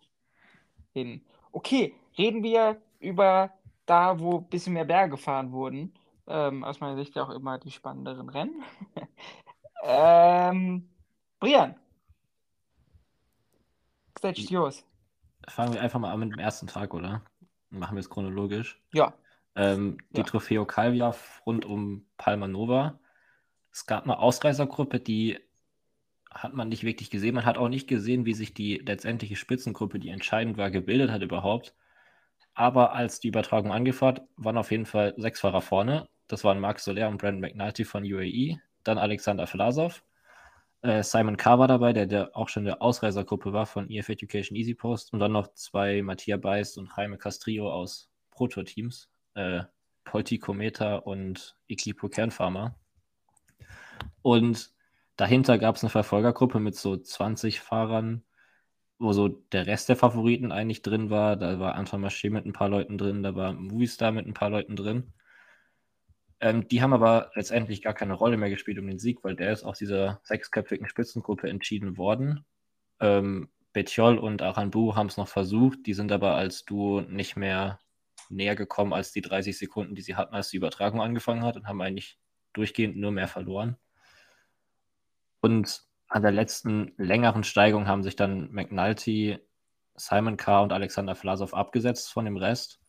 hin. 0.92 1.22
Okay, 1.52 1.94
reden 2.18 2.42
wir 2.42 2.80
über 3.00 3.52
da, 3.86 4.18
wo 4.18 4.38
ein 4.38 4.44
bisschen 4.48 4.74
mehr 4.74 4.84
Berge 4.84 5.12
gefahren 5.12 5.52
wurden 5.52 5.92
ähm, 6.26 6.64
aus 6.64 6.80
meiner 6.80 6.96
Sicht 6.96 7.14
ja 7.16 7.24
auch 7.24 7.30
immer 7.30 7.58
die 7.58 7.70
spannenderen 7.70 8.28
Rennen. 8.28 8.62
ähm, 9.82 10.88
Brian. 11.40 11.76
Stage 14.18 14.46
yours. 14.48 14.84
Fangen 15.48 15.74
wir 15.74 15.82
einfach 15.82 16.00
mal 16.00 16.12
an 16.12 16.20
mit 16.20 16.32
dem 16.32 16.38
ersten 16.38 16.66
Tag, 16.66 16.94
oder? 16.94 17.22
Machen 17.70 17.96
wir 17.96 18.00
es 18.00 18.08
chronologisch. 18.08 18.80
Ja. 18.92 19.12
Ähm, 19.56 19.98
die 20.10 20.18
ja. 20.18 20.24
Trofeo 20.24 20.64
Calvia 20.64 21.14
rund 21.44 21.64
um 21.64 22.06
Palma 22.16 22.48
Nova. 22.48 22.98
Es 23.70 23.86
gab 23.86 24.04
eine 24.04 24.18
Ausreißergruppe, 24.18 25.00
die 25.00 25.38
hat 26.30 26.54
man 26.54 26.68
nicht 26.68 26.84
wirklich 26.84 27.10
gesehen. 27.10 27.34
Man 27.34 27.44
hat 27.44 27.58
auch 27.58 27.68
nicht 27.68 27.86
gesehen, 27.86 28.24
wie 28.24 28.34
sich 28.34 28.54
die 28.54 28.78
letztendliche 28.78 29.36
Spitzengruppe, 29.36 29.98
die 29.98 30.08
entscheidend 30.08 30.56
war, 30.56 30.70
gebildet 30.70 31.10
hat 31.10 31.22
überhaupt. 31.22 31.74
Aber 32.54 32.92
als 32.92 33.20
die 33.20 33.28
Übertragung 33.28 33.72
angefangen 33.72 34.16
hat, 34.16 34.28
waren 34.36 34.58
auf 34.58 34.70
jeden 34.70 34.86
Fall 34.86 35.14
sechs 35.16 35.40
Fahrer 35.40 35.60
vorne. 35.60 36.08
Das 36.28 36.44
waren 36.44 36.60
Marc 36.60 36.80
Soler 36.80 37.08
und 37.08 37.18
Brandon 37.18 37.40
McNulty 37.40 37.84
von 37.84 38.04
UAE. 38.04 38.58
Dann 38.82 38.98
Alexander 38.98 39.46
Vlasov. 39.46 40.02
Äh, 40.82 41.02
Simon 41.02 41.36
K. 41.36 41.58
war 41.58 41.68
dabei, 41.68 41.92
der, 41.92 42.06
der 42.06 42.36
auch 42.36 42.48
schon 42.48 42.62
in 42.62 42.66
der 42.66 42.82
Ausreisergruppe 42.82 43.52
war 43.52 43.66
von 43.66 43.90
EF 43.90 44.08
Education 44.08 44.56
Easy 44.56 44.74
Post. 44.74 45.12
Und 45.12 45.20
dann 45.20 45.32
noch 45.32 45.54
zwei 45.54 46.02
Matthias 46.02 46.40
Beist 46.40 46.78
und 46.78 46.90
Jaime 46.96 47.18
Castrillo 47.18 47.72
aus 47.72 48.10
Proto-Teams. 48.30 49.10
Äh, 49.34 49.62
Polti 50.04 50.38
Cometa 50.38 50.96
und 50.96 51.56
Equipo 51.68 52.08
Kernfarmer. 52.08 52.78
Und 54.22 54.70
dahinter 55.16 55.58
gab 55.58 55.76
es 55.76 55.82
eine 55.82 55.90
Verfolgergruppe 55.90 56.60
mit 56.60 56.76
so 56.76 56.96
20 56.96 57.60
Fahrern, 57.60 58.22
wo 58.98 59.12
so 59.12 59.28
der 59.28 59.66
Rest 59.66 59.88
der 59.88 59.96
Favoriten 59.96 60.52
eigentlich 60.52 60.82
drin 60.82 61.10
war. 61.10 61.36
Da 61.36 61.58
war 61.58 61.74
Anton 61.74 62.04
Maché 62.04 62.30
mit 62.30 62.46
ein 62.46 62.52
paar 62.52 62.68
Leuten 62.68 62.98
drin, 62.98 63.22
da 63.22 63.34
war 63.34 63.52
Movistar 63.52 64.12
mit 64.12 64.26
ein 64.26 64.34
paar 64.34 64.50
Leuten 64.50 64.76
drin. 64.76 65.12
Ähm, 66.44 66.68
die 66.68 66.82
haben 66.82 66.92
aber 66.92 67.30
letztendlich 67.34 67.80
gar 67.80 67.94
keine 67.94 68.12
Rolle 68.12 68.36
mehr 68.36 68.50
gespielt 68.50 68.78
um 68.78 68.86
den 68.86 68.98
Sieg, 68.98 69.24
weil 69.24 69.34
der 69.34 69.50
ist 69.50 69.64
aus 69.64 69.78
dieser 69.78 70.20
sechsköpfigen 70.24 70.86
Spitzengruppe 70.86 71.48
entschieden 71.48 71.96
worden. 71.96 72.44
Ähm, 73.00 73.48
Betjol 73.72 74.18
und 74.18 74.42
Aranbu 74.42 74.94
haben 74.94 75.06
es 75.06 75.16
noch 75.16 75.26
versucht, 75.26 75.78
die 75.86 75.94
sind 75.94 76.12
aber 76.12 76.34
als 76.34 76.66
Duo 76.66 77.00
nicht 77.00 77.36
mehr 77.36 77.78
näher 78.28 78.56
gekommen 78.56 78.92
als 78.92 79.10
die 79.10 79.22
30 79.22 79.56
Sekunden, 79.56 79.94
die 79.94 80.02
sie 80.02 80.16
hatten, 80.16 80.34
als 80.34 80.50
die 80.50 80.58
Übertragung 80.58 81.00
angefangen 81.00 81.44
hat 81.44 81.56
und 81.56 81.66
haben 81.66 81.80
eigentlich 81.80 82.18
durchgehend 82.52 82.98
nur 82.98 83.10
mehr 83.10 83.28
verloren. 83.28 83.78
Und 85.40 85.82
an 86.08 86.22
der 86.22 86.32
letzten 86.32 86.92
längeren 86.98 87.44
Steigung 87.44 87.86
haben 87.86 88.02
sich 88.02 88.16
dann 88.16 88.52
McNulty, 88.52 89.38
Simon 89.94 90.36
K. 90.36 90.60
und 90.60 90.74
Alexander 90.74 91.14
Vlasov 91.14 91.54
abgesetzt 91.54 92.12
von 92.12 92.26
dem 92.26 92.36
Rest 92.36 92.83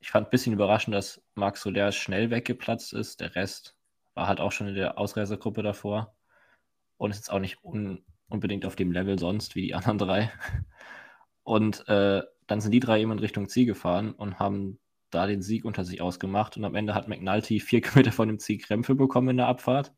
ich 0.00 0.10
fand 0.10 0.26
ein 0.26 0.30
bisschen 0.30 0.52
überraschend, 0.52 0.94
dass 0.94 1.22
Marc 1.34 1.56
Soler 1.58 1.92
schnell 1.92 2.30
weggeplatzt 2.30 2.92
ist. 2.92 3.20
Der 3.20 3.34
Rest 3.34 3.76
war 4.14 4.26
halt 4.26 4.40
auch 4.40 4.52
schon 4.52 4.68
in 4.68 4.74
der 4.74 4.98
Ausreisergruppe 4.98 5.62
davor 5.62 6.14
und 6.96 7.10
ist 7.10 7.18
jetzt 7.18 7.30
auch 7.30 7.38
nicht 7.38 7.62
un 7.62 8.04
unbedingt 8.28 8.64
auf 8.64 8.76
dem 8.76 8.92
Level 8.92 9.18
sonst 9.18 9.56
wie 9.56 9.62
die 9.62 9.74
anderen 9.74 9.98
drei. 9.98 10.32
Und 11.42 11.88
äh, 11.88 12.22
dann 12.46 12.60
sind 12.60 12.70
die 12.70 12.80
drei 12.80 13.00
eben 13.00 13.12
in 13.12 13.18
Richtung 13.18 13.48
Ziel 13.48 13.66
gefahren 13.66 14.12
und 14.12 14.38
haben 14.38 14.78
da 15.10 15.26
den 15.26 15.42
Sieg 15.42 15.64
unter 15.64 15.84
sich 15.84 16.00
ausgemacht. 16.00 16.56
Und 16.56 16.64
am 16.64 16.76
Ende 16.76 16.94
hat 16.94 17.08
McNulty 17.08 17.60
vier 17.60 17.80
Kilometer 17.80 18.12
von 18.12 18.28
dem 18.28 18.38
Ziel 18.38 18.58
Krämpfe 18.58 18.94
bekommen 18.94 19.30
in 19.30 19.36
der 19.38 19.48
Abfahrt 19.48 19.92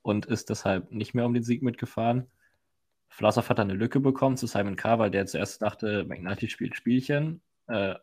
und 0.00 0.26
ist 0.26 0.50
deshalb 0.50 0.90
nicht 0.90 1.14
mehr 1.14 1.26
um 1.26 1.34
den 1.34 1.42
Sieg 1.44 1.62
mitgefahren. 1.62 2.30
Vlasov 3.08 3.50
hat 3.50 3.58
dann 3.58 3.70
eine 3.70 3.78
Lücke 3.78 4.00
bekommen 4.00 4.38
zu 4.38 4.46
Simon 4.46 4.76
weil 4.78 5.10
der 5.10 5.26
zuerst 5.26 5.60
dachte, 5.60 6.04
McNulty 6.04 6.48
spielt 6.48 6.74
Spielchen. 6.74 7.42
Äh, 7.66 7.96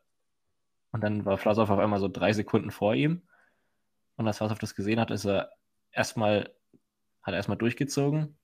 und 0.92 1.04
dann 1.04 1.26
war 1.26 1.38
Vlasov 1.38 1.70
auf 1.70 1.80
einmal 1.80 2.00
so 2.00 2.08
drei 2.08 2.34
Sekunden 2.34 2.72
vor 2.72 2.96
ihm. 2.96 3.22
Und 4.16 4.28
als 4.28 4.38
Vlasov 4.38 4.60
das 4.60 4.76
gesehen 4.76 5.00
hat, 5.00 5.12
ist 5.12 5.26
er 5.26 5.52
erstmal, 5.92 6.54
hat 7.22 7.34
er 7.34 7.38
erstmal 7.38 7.58
durchgezogen, 7.58 8.38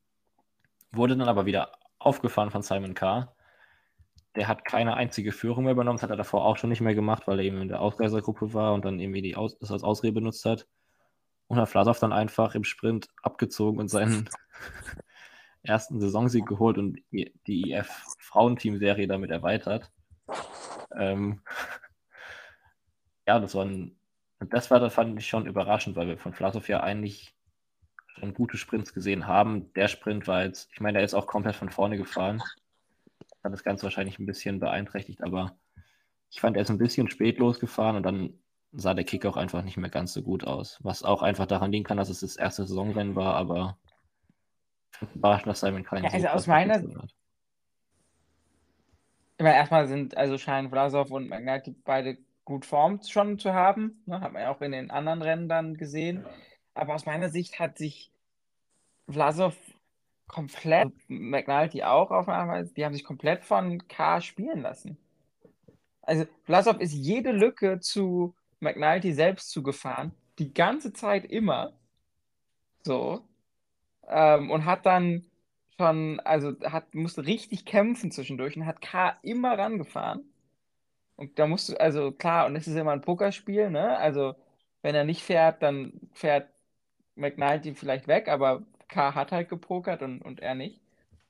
wurde 0.91 1.17
dann 1.17 1.27
aber 1.27 1.45
wieder 1.45 1.73
aufgefahren 1.99 2.51
von 2.51 2.61
Simon 2.61 2.93
K. 2.93 3.33
Der 4.35 4.47
hat 4.47 4.65
keine 4.65 4.95
einzige 4.95 5.31
Führung 5.31 5.63
mehr 5.63 5.73
übernommen, 5.73 5.97
das 5.97 6.03
hat 6.03 6.09
er 6.09 6.17
davor 6.17 6.45
auch 6.45 6.57
schon 6.57 6.69
nicht 6.69 6.81
mehr 6.81 6.95
gemacht, 6.95 7.27
weil 7.27 7.39
er 7.39 7.45
eben 7.45 7.61
in 7.61 7.69
der 7.69 7.81
Ausreisergruppe 7.81 8.53
war 8.53 8.73
und 8.73 8.85
dann 8.85 8.99
irgendwie 8.99 9.21
die 9.21 9.35
Aus 9.35 9.57
das 9.59 9.71
als 9.71 9.83
Ausrede 9.83 10.13
benutzt 10.13 10.45
hat. 10.45 10.67
Und 11.47 11.57
hat 11.57 11.69
Vlasov 11.69 11.99
dann 11.99 12.11
einfach 12.11 12.55
im 12.55 12.63
Sprint 12.63 13.07
abgezogen 13.21 13.79
und 13.79 13.87
seinen 13.87 14.29
ersten 15.63 15.99
Saisonsieg 15.99 16.45
geholt 16.45 16.77
und 16.77 16.99
die 17.11 17.71
IF-Frauenteam-Serie 17.71 19.07
damit 19.07 19.29
erweitert. 19.29 19.91
Ähm, 20.95 21.41
ja, 23.27 23.39
das 23.39 23.55
war 23.55 23.65
ein, 23.65 23.95
das 24.39 24.69
war, 24.71 24.79
das 24.79 24.93
fand 24.93 25.17
ich 25.19 25.27
schon 25.27 25.47
überraschend, 25.47 25.95
weil 25.95 26.07
wir 26.07 26.17
von 26.17 26.33
Vlasov 26.33 26.67
ja 26.67 26.81
eigentlich 26.81 27.33
schon 28.07 28.33
gute 28.33 28.57
Sprints 28.57 28.93
gesehen 28.93 29.27
haben. 29.27 29.73
Der 29.73 29.87
Sprint 29.87 30.27
war 30.27 30.43
jetzt, 30.43 30.69
ich 30.73 30.79
meine, 30.79 30.97
der 30.99 31.05
ist 31.05 31.13
auch 31.13 31.27
komplett 31.27 31.55
von 31.55 31.69
vorne 31.69 31.97
gefahren. 31.97 32.41
Hat 33.43 33.53
das 33.53 33.63
Ganze 33.63 33.83
wahrscheinlich 33.83 34.19
ein 34.19 34.25
bisschen 34.25 34.59
beeinträchtigt, 34.59 35.23
aber 35.23 35.55
ich 36.31 36.39
fand, 36.39 36.55
er 36.57 36.63
ist 36.63 36.69
ein 36.69 36.77
bisschen 36.77 37.09
spät 37.09 37.37
losgefahren 37.39 37.95
und 37.95 38.03
dann 38.03 38.33
sah 38.73 38.93
der 38.93 39.05
Kick 39.05 39.25
auch 39.25 39.37
einfach 39.37 39.63
nicht 39.63 39.77
mehr 39.77 39.89
ganz 39.89 40.13
so 40.13 40.21
gut 40.21 40.45
aus. 40.45 40.79
Was 40.83 41.03
auch 41.03 41.21
einfach 41.21 41.45
daran 41.45 41.71
liegen 41.71 41.85
kann, 41.85 41.97
dass 41.97 42.09
es 42.09 42.19
das 42.19 42.35
erste 42.35 42.65
Saisonrennen 42.65 43.15
war, 43.15 43.35
aber 43.35 43.77
überrascht, 45.13 45.47
dass 45.47 45.61
Simon 45.61 45.83
keinen 45.83 46.03
Ja, 46.03 46.09
so 46.09 46.15
also 46.17 46.27
aus 46.29 46.47
meiner- 46.47 46.75
hat. 46.75 47.15
Immer 49.37 49.53
erstmal 49.53 49.87
sind 49.87 50.15
also 50.15 50.37
scheinen 50.37 50.69
Vlasov 50.69 51.11
und 51.11 51.27
McNulty 51.27 51.75
beide 51.83 52.17
gut 52.45 52.65
formt 52.65 53.09
schon 53.09 53.39
zu 53.39 53.53
haben. 53.53 54.01
Ne, 54.05 54.21
hat 54.21 54.31
man 54.31 54.43
ja 54.43 54.51
auch 54.51 54.61
in 54.61 54.71
den 54.71 54.91
anderen 54.91 55.21
Rennen 55.21 55.49
dann 55.49 55.75
gesehen. 55.75 56.25
Aber 56.73 56.95
aus 56.95 57.05
meiner 57.05 57.29
Sicht 57.29 57.59
hat 57.59 57.77
sich 57.77 58.11
Vlasov 59.09 59.55
komplett, 60.27 60.91
McNulty 61.07 61.83
auch 61.83 62.11
auf 62.11 62.27
eine 62.27 62.51
Weise, 62.51 62.73
die 62.73 62.85
haben 62.85 62.93
sich 62.93 63.03
komplett 63.03 63.43
von 63.43 63.87
K 63.87 64.21
spielen 64.21 64.61
lassen. 64.61 64.97
Also 66.01 66.25
Vlasov 66.43 66.79
ist 66.79 66.93
jede 66.93 67.31
Lücke 67.31 67.79
zu 67.79 68.35
McNulty 68.59 69.13
selbst 69.13 69.49
zugefahren, 69.51 70.11
die 70.39 70.53
ganze 70.53 70.93
Zeit 70.93 71.25
immer. 71.25 71.73
So. 72.83 73.21
Ähm, 74.07 74.51
und 74.51 74.65
hat 74.65 74.85
dann 74.85 75.25
schon, 75.77 76.19
also 76.21 76.53
hat, 76.63 76.93
musste 76.93 77.25
richtig 77.25 77.65
kämpfen 77.65 78.11
zwischendurch 78.11 78.55
und 78.55 78.65
hat 78.65 78.81
K 78.81 79.17
immer 79.23 79.57
rangefahren. 79.57 80.23
Und 81.15 81.39
da 81.39 81.47
musst 81.47 81.69
du, 81.69 81.79
also 81.79 82.11
klar, 82.11 82.45
und 82.47 82.55
es 82.55 82.67
ist 82.67 82.75
immer 82.75 82.91
ein 82.91 83.01
Pokerspiel, 83.01 83.69
ne? 83.69 83.97
Also, 83.97 84.35
wenn 84.81 84.95
er 84.95 85.05
nicht 85.05 85.23
fährt, 85.23 85.63
dann 85.63 85.93
fährt 86.13 86.49
McNulty 87.15 87.75
vielleicht 87.75 88.07
weg, 88.07 88.27
aber 88.29 88.63
K 88.89 89.15
hat 89.15 89.31
halt 89.31 89.49
gepokert 89.49 90.01
und, 90.03 90.21
und 90.21 90.41
er 90.41 90.55
nicht. 90.55 90.81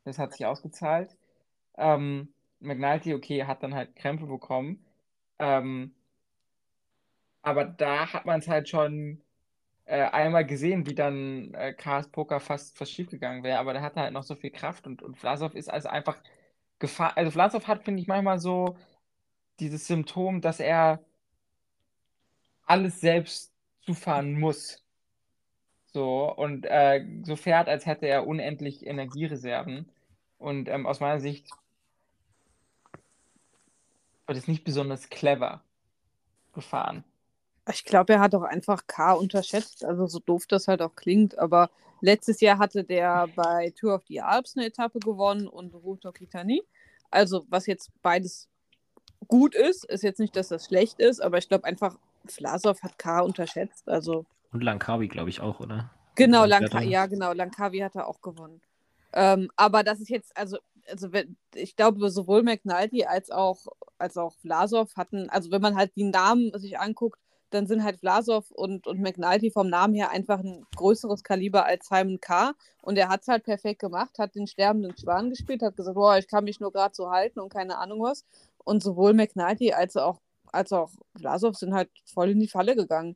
Das 0.06 0.20
hat 0.20 0.34
sich 0.34 0.46
ausgezahlt. 0.46 1.16
Ähm, 1.78 2.34
McNulty, 2.62 3.14
okay, 3.16 3.46
hat 3.46 3.64
dann 3.64 3.76
halt 3.76 3.96
Krämpfe 3.96 4.28
bekommen. 4.28 4.86
Ähm, 5.40 5.94
aber 7.42 7.66
da 7.66 8.12
hat 8.14 8.26
man 8.26 8.40
es 8.40 8.48
halt 8.48 8.70
schon 8.70 9.22
äh, 9.86 10.04
einmal 10.04 10.46
gesehen, 10.46 10.88
wie 10.88 10.96
dann 10.96 11.54
äh, 11.56 11.74
K's 11.74 12.10
Poker 12.10 12.40
fast, 12.40 12.78
fast 12.78 12.92
schief 12.94 13.10
gegangen 13.12 13.44
wäre, 13.44 13.60
aber 13.60 13.74
der 13.74 13.82
hatte 13.84 14.02
halt 14.02 14.14
noch 14.14 14.24
so 14.24 14.36
viel 14.36 14.52
Kraft 14.52 14.88
und, 14.88 15.02
und 15.04 15.18
Vlasov 15.18 15.56
ist 15.56 15.70
also 15.72 15.90
einfach 15.90 16.18
gefahren. 16.80 17.14
Also 17.18 17.32
Vlasov 17.32 17.68
hat, 17.68 17.84
finde 17.86 18.02
ich, 18.02 18.08
manchmal 18.08 18.40
so 18.40 18.78
dieses 19.60 19.88
Symptom, 19.88 20.42
dass 20.42 20.60
er 20.60 21.04
alles 22.66 23.00
selbst 23.00 23.54
zufahren 23.82 24.40
muss. 24.40 24.84
So, 25.94 26.34
und 26.36 26.66
äh, 26.66 27.06
so 27.24 27.36
fährt, 27.36 27.70
als 27.70 27.86
hätte 27.86 28.08
er 28.08 28.28
unendlich 28.28 28.86
Energiereserven. 28.86 29.90
Und 30.38 30.68
ähm, 30.68 30.86
aus 30.86 31.00
meiner 31.00 31.20
Sicht 31.22 31.50
wird 34.28 34.38
es 34.38 34.48
nicht 34.48 34.64
besonders 34.64 35.10
clever 35.10 35.64
gefahren. 36.54 37.04
Ich 37.72 37.84
glaube, 37.84 38.14
er 38.14 38.20
hat 38.20 38.36
auch 38.36 38.44
einfach 38.44 38.86
K 38.88 39.14
unterschätzt, 39.14 39.86
also 39.86 40.06
so 40.06 40.20
doof 40.20 40.46
das 40.48 40.68
halt 40.68 40.82
auch 40.82 40.96
klingt. 40.96 41.38
Aber 41.40 41.70
letztes 42.02 42.42
Jahr 42.42 42.60
hatte 42.60 42.84
der 42.84 43.28
bei 43.36 43.72
Tour 43.80 43.96
of 43.96 44.04
the 44.08 44.22
Alps 44.22 44.58
eine 44.58 44.68
Etappe 44.68 45.00
gewonnen 45.00 45.48
und 45.48 45.74
Route 45.74 46.08
Occitanie. 46.08 46.64
Also, 47.10 47.46
was 47.50 47.66
jetzt 47.66 47.90
beides 48.02 48.50
gut 49.28 49.56
ist, 49.56 49.86
ist 49.86 50.04
jetzt 50.04 50.20
nicht, 50.20 50.36
dass 50.36 50.50
das 50.50 50.66
schlecht 50.66 51.00
ist, 51.00 51.22
aber 51.22 51.38
ich 51.38 51.48
glaube 51.48 51.66
einfach, 51.66 51.98
Vlasov 52.26 52.82
hat 52.82 52.98
K 52.98 53.22
unterschätzt. 53.22 53.88
Also, 53.88 54.26
Und 54.52 54.64
Langkawi, 54.64 55.08
glaube 55.08 55.30
ich, 55.30 55.42
auch, 55.42 55.60
oder? 55.60 55.90
genau, 56.16 56.48
dann- 56.48 56.90
ja, 56.90 57.06
genau, 57.08 57.34
Langkawi 57.34 57.80
hat 57.80 57.96
er 57.96 58.08
auch 58.08 58.22
gewonnen. 58.22 58.62
Ähm, 59.14 59.50
aber 59.56 59.84
das 59.84 60.00
ist 60.00 60.10
jetzt, 60.10 60.36
also, 60.38 60.58
also 60.90 61.12
wenn- 61.14 61.38
ich 61.54 61.76
glaube, 61.76 62.10
sowohl 62.10 62.44
McNulty 62.44 63.06
als 63.06 63.32
auch, 63.32 63.68
als 63.98 64.18
auch 64.18 64.36
Vlasov 64.38 64.96
hatten, 64.96 65.30
also 65.30 65.52
wenn 65.52 65.62
man 65.62 65.76
halt 65.76 65.96
die 65.96 66.04
Namen 66.04 66.52
sich 66.60 66.80
anguckt, 66.80 67.20
dann 67.52 67.68
sind 67.68 67.84
halt 67.84 68.00
Vlasov 68.00 68.52
und, 68.52 68.88
und 68.88 69.00
McNulty 69.00 69.52
vom 69.52 69.70
Namen 69.70 69.94
her 69.94 70.10
einfach 70.12 70.40
ein 70.40 70.66
größeres 70.76 71.24
Kaliber 71.24 71.66
als 71.66 71.88
Simon 71.88 72.20
K. 72.20 72.54
Und 72.82 72.98
er 72.98 73.08
hat 73.08 73.22
es 73.22 73.28
halt 73.28 73.44
perfekt 73.44 73.80
gemacht, 73.80 74.18
hat 74.20 74.36
den 74.36 74.48
sterbenden 74.48 74.98
Schwan 74.98 75.30
gespielt, 75.30 75.62
hat 75.62 75.78
gesagt, 75.78 75.96
boah, 75.96 76.18
ich 76.18 76.28
kann 76.28 76.44
mich 76.44 76.60
nur 76.60 76.72
gerade 76.74 76.94
so 76.94 77.10
halten 77.12 77.40
und 77.40 77.50
keine 77.54 77.78
Ahnung 77.78 78.02
was. 78.02 78.26
Und 78.66 78.84
sowohl 78.84 79.14
McNulty 79.14 79.72
als 79.72 79.96
auch, 79.96 80.20
als 80.52 80.74
auch 80.74 80.92
Vlasov 81.18 81.56
sind 81.56 81.74
halt 81.74 81.90
voll 82.04 82.32
in 82.32 82.40
die 82.40 82.50
Falle 82.50 82.76
gegangen. 82.76 83.16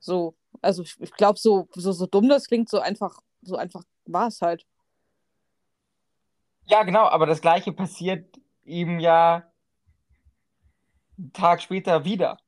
So, 0.00 0.34
also 0.60 0.82
ich, 0.82 1.00
ich 1.00 1.12
glaube, 1.12 1.38
so, 1.38 1.68
so, 1.72 1.92
so 1.92 2.06
dumm 2.06 2.28
das 2.28 2.46
klingt, 2.46 2.68
so 2.68 2.80
einfach, 2.80 3.20
so 3.40 3.56
einfach 3.56 3.82
war 4.04 4.26
es 4.26 4.42
halt. 4.42 4.66
Ja, 6.66 6.82
genau, 6.82 7.06
aber 7.06 7.24
das 7.24 7.40
Gleiche 7.40 7.72
passiert 7.72 8.38
ihm 8.64 8.98
ja 8.98 9.50
einen 11.18 11.32
Tag 11.32 11.62
später 11.62 12.04
wieder. 12.04 12.38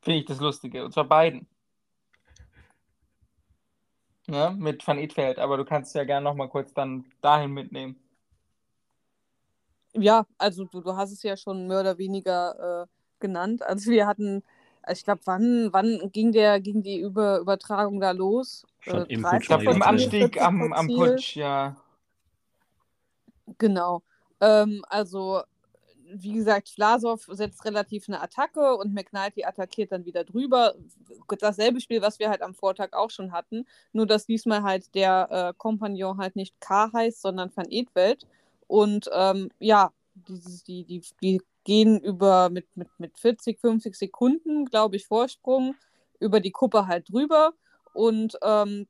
Finde 0.00 0.20
ich 0.20 0.26
das 0.26 0.38
Lustige. 0.38 0.84
Und 0.84 0.92
zwar 0.92 1.04
beiden. 1.04 1.48
Ne? 4.26 4.54
Mit 4.56 4.86
Van 4.86 4.98
Edveld. 4.98 5.38
Aber 5.38 5.56
du 5.56 5.64
kannst 5.64 5.94
ja 5.94 6.04
gerne 6.04 6.24
nochmal 6.24 6.48
kurz 6.48 6.72
dann 6.74 7.06
dahin 7.22 7.52
mitnehmen. 7.52 8.00
Ja, 9.98 10.26
also 10.38 10.64
du, 10.64 10.80
du 10.80 10.96
hast 10.96 11.12
es 11.12 11.22
ja 11.22 11.36
schon 11.36 11.66
mehr 11.66 11.80
oder 11.80 11.98
weniger 11.98 12.82
äh, 12.82 12.86
genannt. 13.20 13.62
Also 13.62 13.90
wir 13.90 14.06
hatten, 14.06 14.42
ich 14.90 15.04
glaube, 15.04 15.20
wann, 15.24 15.72
wann 15.72 16.10
ging 16.12 16.32
der, 16.32 16.60
ging 16.60 16.82
die 16.82 17.00
Über 17.00 17.38
Übertragung 17.38 18.00
da 18.00 18.10
los? 18.10 18.66
Schon 18.80 19.06
im 19.06 19.22
30 19.22 19.40
Ich 19.40 19.46
glaube, 19.48 19.64
Ja, 19.64 19.70
im. 19.72 19.82
Anstieg 19.82 20.42
am, 20.42 20.58
44 20.58 20.78
am. 20.78 20.88
Putsch, 20.88 21.36
ja. 21.36 21.76
Genau. 23.58 24.02
Ähm, 24.40 24.84
also, 24.88 25.42
wie 26.12 26.34
gesagt, 26.34 26.68
Vlasov 26.68 27.26
setzt 27.30 27.64
relativ 27.64 28.08
eine 28.08 28.20
Attacke 28.20 28.76
und 28.76 28.94
McNulty 28.94 29.44
attackiert 29.44 29.92
dann 29.92 30.04
wieder 30.04 30.24
drüber. 30.24 30.74
Dasselbe 31.40 31.80
Spiel, 31.80 32.02
was 32.02 32.18
wir 32.18 32.28
halt 32.28 32.42
am 32.42 32.54
Vortag 32.54 32.92
auch 32.92 33.10
schon 33.10 33.32
hatten, 33.32 33.66
nur 33.92 34.06
dass 34.06 34.26
diesmal 34.26 34.62
halt 34.62 34.94
der 34.94 35.28
äh, 35.30 35.54
Kompagnon 35.56 36.18
halt 36.18 36.36
nicht 36.36 36.60
K 36.60 36.90
heißt, 36.92 37.22
sondern 37.22 37.50
Van 37.54 37.66
Edveld. 37.70 38.26
Und 38.66 39.08
ähm, 39.12 39.50
ja, 39.58 39.92
dieses, 40.14 40.64
die, 40.64 40.84
die, 40.84 41.02
die 41.22 41.40
gehen 41.64 42.00
über 42.00 42.48
mit, 42.50 42.66
mit, 42.76 42.88
mit 42.98 43.18
40, 43.18 43.60
50 43.60 43.94
Sekunden, 43.94 44.66
glaube 44.66 44.96
ich, 44.96 45.06
Vorsprung 45.06 45.74
über 46.20 46.40
die 46.40 46.52
Kuppe 46.52 46.86
halt 46.86 47.10
drüber 47.10 47.52
und 47.92 48.38
ähm, 48.42 48.86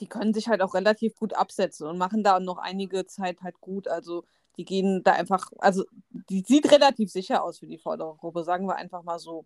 die 0.00 0.06
können 0.06 0.32
sich 0.32 0.48
halt 0.48 0.62
auch 0.62 0.74
relativ 0.74 1.14
gut 1.16 1.34
absetzen 1.34 1.86
und 1.86 1.98
machen 1.98 2.24
da 2.24 2.40
noch 2.40 2.58
einige 2.58 3.04
Zeit 3.06 3.42
halt 3.42 3.60
gut. 3.60 3.88
Also 3.88 4.24
die 4.56 4.64
gehen 4.64 5.02
da 5.02 5.12
einfach, 5.12 5.50
also 5.58 5.84
die 6.10 6.40
sieht 6.46 6.70
relativ 6.72 7.10
sicher 7.10 7.42
aus 7.42 7.58
für 7.58 7.66
die 7.66 7.78
vordere 7.78 8.16
Gruppe, 8.16 8.44
sagen 8.44 8.66
wir 8.66 8.76
einfach 8.76 9.02
mal 9.02 9.18
so. 9.18 9.44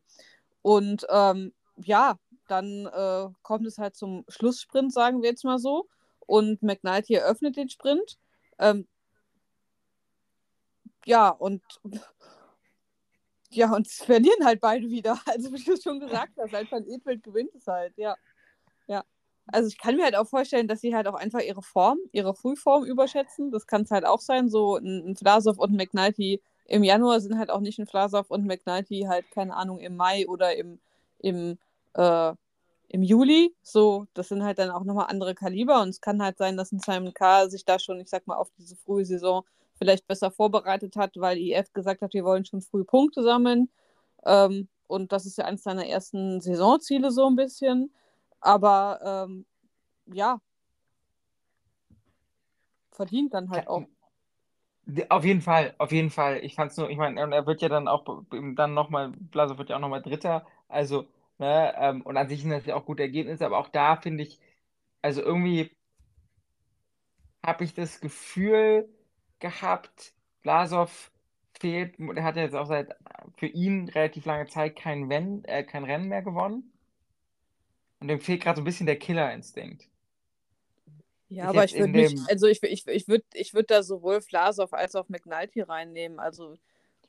Und 0.63 1.07
ähm, 1.11 1.53
ja, 1.77 2.19
dann 2.49 2.87
äh, 2.87 3.29
kommt 3.43 3.67
es 3.67 3.79
halt 3.79 3.97
zum 3.97 4.25
Schlusssprint, 4.29 4.93
sagen 4.93 5.23
wir 5.23 5.31
jetzt 5.31 5.45
mal 5.45 5.59
so. 5.59 5.89
Und 6.27 6.63
McNulty 6.63 7.15
eröffnet 7.15 7.57
den 7.57 7.69
Sprint. 7.69 8.19
Ähm, 8.59 8.87
ja, 11.07 11.29
und 11.31 11.63
ja, 13.51 13.73
und 13.73 13.89
verlieren 13.89 14.45
halt 14.45 14.61
beide 14.61 14.91
wieder. 14.91 15.19
Also 15.27 15.53
wie 15.53 15.63
du 15.63 15.81
schon 15.81 16.01
gesagt 16.01 16.33
hast, 16.39 16.53
halt 16.53 16.71
Van 16.71 16.87
Edveld 16.87 17.23
gewinnt 17.23 17.55
es 17.55 17.67
halt, 17.67 17.97
ja. 17.97 18.17
Ja. 18.89 19.05
Also 19.47 19.69
ich 19.69 19.79
kann 19.79 19.97
mir 19.97 20.05
halt 20.05 20.17
auch 20.17 20.27
vorstellen, 20.29 20.69
dass 20.69 20.81
sie 20.81 20.95
halt 20.95 21.07
auch 21.07 21.15
einfach 21.15 21.41
ihre 21.41 21.63
Form, 21.63 21.99
ihre 22.13 22.35
Frühform 22.35 22.85
überschätzen. 22.85 23.53
Das 23.53 23.67
kann 23.67 23.83
es 23.83 23.91
halt 23.93 24.05
auch 24.05 24.21
sein. 24.21 24.49
So 24.49 24.77
ein, 24.77 25.17
ein 25.17 25.47
und 25.57 25.71
ein 25.71 25.77
McNulty 25.77 26.43
im 26.67 26.83
Januar 26.83 27.21
sind 27.21 27.39
halt 27.39 27.51
auch 27.51 27.61
nicht 27.61 27.79
ein 27.79 27.87
Vlasov 27.87 28.31
und 28.31 28.45
McNulty 28.45 29.07
halt, 29.09 29.31
keine 29.31 29.55
Ahnung, 29.55 29.79
im 29.79 29.97
Mai 29.97 30.27
oder 30.27 30.57
im, 30.57 30.81
im, 31.21 31.59
äh, 31.95 32.33
im 32.89 33.03
Juli. 33.03 33.55
So, 33.63 34.07
das 34.15 34.29
sind 34.29 34.43
halt 34.43 34.59
dann 34.59 34.71
auch 34.71 34.83
nochmal 34.83 35.07
andere 35.09 35.37
Kaliber. 35.37 35.81
Und 35.83 35.91
es 35.91 36.01
kann 36.01 36.23
halt 36.23 36.39
sein, 36.39 36.57
dass 36.57 36.73
ein 36.73 36.81
Simon 36.81 37.15
K. 37.15 37.49
sich 37.49 37.65
da 37.65 37.79
schon, 37.79 38.01
ich 38.01 38.09
sag 38.09 38.27
mal, 38.27 38.37
auf 38.37 38.51
diese 38.59 38.75
frühe 38.75 39.05
Saison 39.05 39.45
vielleicht 39.77 40.07
besser 40.07 40.31
vorbereitet 40.31 40.97
hat, 40.97 41.17
weil 41.17 41.39
IF 41.39 41.73
gesagt 41.73 42.03
hat, 42.03 42.15
wir 42.15 42.25
wollen 42.25 42.45
schon 42.45 42.63
früh 42.63 42.85
Punkte 42.85 43.23
sammeln. 43.23 43.69
Ähm, 44.25 44.69
und 44.87 45.13
das 45.13 45.27
ist 45.27 45.39
ja 45.39 45.45
eines 45.45 45.63
seiner 45.63 45.87
ersten 45.87 46.41
Saisonziele 46.41 47.11
so 47.11 47.27
ein 47.27 47.37
bisschen. 47.37 47.93
Aber 48.41 49.27
ähm, 49.29 49.47
ja, 50.07 50.41
verdient 52.93 53.35
dann 53.35 53.51
halt 53.51 53.69
auch. 53.69 53.85
Auf 55.09 55.25
jeden 55.25 55.41
Fall, 55.41 55.75
auf 55.79 55.91
jeden 55.91 56.11
Fall. 56.11 56.39
Ich 56.45 56.55
fand's 56.55 56.77
nur, 56.77 56.89
ich 56.91 56.97
meine, 56.97 57.23
und 57.25 57.33
er 57.33 57.47
wird 57.47 57.61
ja 57.61 57.69
dann 57.69 57.89
auch 57.89 58.05
dann 58.31 58.75
nochmal, 58.75 59.11
Blasov 59.11 59.59
wird 59.59 59.71
ja 59.71 59.77
auch 59.77 59.81
nochmal 59.81 60.03
Dritter. 60.03 60.47
Also, 60.69 61.07
ne, 61.39 61.75
ähm, 61.77 62.03
und 62.03 62.17
an 62.17 62.29
sich 62.29 62.43
sind 62.43 62.51
das 62.51 62.67
ja 62.67 62.77
auch 62.77 62.87
gute 62.87 63.03
Ergebnisse, 63.03 63.45
aber 63.45 63.59
auch 63.59 63.69
da 63.69 63.97
finde 63.97 64.23
ich, 64.23 64.39
also 65.03 65.23
irgendwie 65.23 65.77
habe 67.45 67.65
ich 67.65 67.75
das 67.75 68.01
Gefühl 68.01 68.89
gehabt, 69.41 70.13
Blasov 70.43 71.11
fehlt, 71.59 71.99
er 71.99 72.25
hat 72.25 72.37
jetzt 72.37 72.55
auch 72.55 72.67
seit 72.67 72.95
für 73.37 73.47
ihn 73.47 73.89
relativ 73.89 74.25
lange 74.27 74.47
Zeit 74.47 74.77
kein, 74.77 75.09
Wenn, 75.09 75.45
äh, 75.45 75.63
kein 75.65 75.85
Rennen 75.85 76.09
mehr 76.09 76.23
gewonnen. 76.23 76.71
Und 78.01 78.09
dem 78.09 78.21
fehlt 78.21 78.43
gerade 78.43 78.57
so 78.57 78.63
ein 78.63 78.67
bisschen 78.67 78.87
der 78.87 78.99
Killerinstinkt. 78.99 79.89
Ja, 81.29 81.45
Ist 81.45 81.51
aber 81.51 81.65
ich 81.65 81.75
würde 81.75 81.91
nicht, 81.93 82.13
dem- 82.13 82.27
also 82.29 82.47
ich, 82.47 82.63
ich, 82.63 82.87
ich 82.87 83.09
würde 83.09 83.25
ich 83.33 83.55
würd 83.55 83.71
da 83.71 83.83
sowohl 83.83 84.21
Vlasov 84.21 84.73
als 84.73 84.95
auch 84.95 85.09
McNulty 85.09 85.63
reinnehmen. 85.63 86.21
Also 86.21 86.57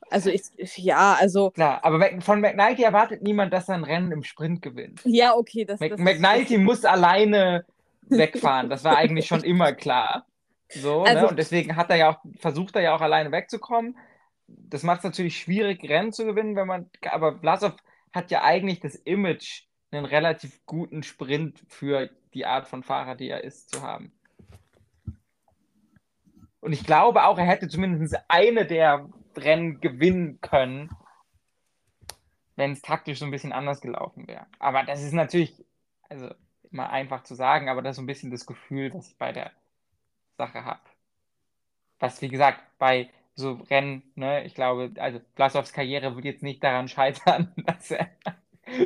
Also 0.10 0.30
ich, 0.30 0.44
ja, 0.78 1.16
also. 1.20 1.52
Klar, 1.52 1.84
aber 1.84 2.22
von 2.22 2.40
McNulty 2.42 2.84
erwartet 2.84 3.22
niemand, 3.22 3.54
dass 3.54 3.68
er 3.70 3.76
ein 3.76 3.84
Rennen 3.84 4.12
im 4.12 4.24
Sprint 4.24 4.62
gewinnt. 4.62 5.02
Ja, 5.04 5.36
okay. 5.36 5.66
Das, 5.66 5.80
Mc, 5.80 5.90
das 5.90 6.00
McNulty 6.00 6.56
ist, 6.56 6.62
muss 6.62 6.86
alleine 6.86 7.66
wegfahren. 8.02 8.70
Das 8.70 8.84
war 8.84 8.98
eigentlich 8.98 9.28
schon 9.28 9.44
immer 9.44 9.74
klar. 9.74 10.26
So, 10.70 11.04
Also- 11.04 11.22
ne? 11.22 11.28
Und 11.30 11.38
deswegen 11.40 11.76
hat 11.76 11.90
er 11.90 11.96
ja 11.96 12.10
auch, 12.12 12.20
versucht 12.40 12.76
er 12.76 12.82
ja 12.82 12.96
auch 12.96 13.02
alleine 13.02 13.32
wegzukommen. 13.32 13.98
Das 14.48 14.84
macht 14.84 15.00
es 15.00 15.04
natürlich 15.04 15.40
schwierig, 15.40 15.84
Rennen 15.88 16.14
zu 16.14 16.26
gewinnen, 16.26 16.56
wenn 16.56 16.68
man. 16.68 16.90
Aber 17.10 17.40
Vlasov 17.40 17.76
hat 18.14 18.32
ja 18.32 18.44
eigentlich 18.44 18.80
das 18.80 18.96
Image, 18.96 19.64
einen 19.92 20.06
relativ 20.06 20.66
guten 20.66 21.04
Sprint 21.04 21.64
für 21.70 22.10
die 22.34 22.46
Art 22.46 22.68
von 22.68 22.84
Fahrer, 22.84 23.16
die 23.16 23.30
er 23.30 23.44
ist, 23.44 23.70
zu 23.70 23.82
haben. 23.82 24.12
Und 26.60 26.74
ich 26.74 26.86
glaube 26.86 27.24
auch, 27.24 27.38
er 27.38 27.46
hätte 27.46 27.68
zumindest 27.70 28.16
eine 28.28 28.66
der 28.66 29.10
Rennen 29.38 29.80
gewinnen 29.80 30.42
können, 30.42 30.90
wenn 32.56 32.72
es 32.72 32.82
taktisch 32.82 33.20
so 33.20 33.26
ein 33.26 33.32
bisschen 33.32 33.54
anders 33.54 33.82
gelaufen 33.82 34.28
wäre. 34.28 34.48
Aber 34.60 34.84
das 34.84 35.04
ist 35.04 35.14
natürlich, 35.14 35.64
also 36.10 36.30
immer 36.72 36.90
einfach 36.90 37.24
zu 37.24 37.36
sagen, 37.36 37.70
aber 37.70 37.82
das 37.82 37.92
ist 37.92 37.96
so 37.98 38.02
ein 38.02 38.08
bisschen 38.08 38.32
das 38.32 38.46
Gefühl, 38.46 38.94
was 38.94 39.08
ich 39.10 39.18
bei 39.18 39.32
der 39.32 39.52
Sache 40.38 40.64
habe. 40.66 40.82
Was, 42.00 42.22
wie 42.22 42.28
gesagt, 42.30 42.62
bei 42.78 43.10
so 43.36 43.54
Rennen, 43.70 44.04
ne, 44.16 44.44
ich 44.46 44.56
glaube, 44.56 44.92
also 45.00 45.20
Vlasovs 45.36 45.74
Karriere 45.74 46.16
wird 46.16 46.26
jetzt 46.26 46.44
nicht 46.44 46.64
daran 46.64 46.88
scheitern, 46.90 47.54
dass 47.58 47.92
er 47.92 48.10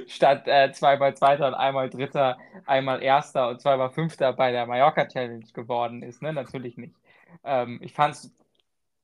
statt 0.07 0.47
äh, 0.47 0.71
zweimal 0.73 1.15
Zweiter 1.15 1.47
und 1.47 1.53
einmal 1.55 1.89
Dritter, 1.89 2.37
einmal 2.65 3.01
Erster 3.03 3.49
und 3.49 3.61
zweimal 3.61 3.89
Fünfter 3.91 4.33
bei 4.33 4.51
der 4.51 4.65
Mallorca 4.65 5.05
Challenge 5.07 5.45
geworden 5.53 6.03
ist, 6.03 6.21
ne, 6.21 6.33
natürlich 6.33 6.77
nicht. 6.77 6.95
Ähm, 7.43 7.79
ich 7.81 7.93
fand's, 7.93 8.33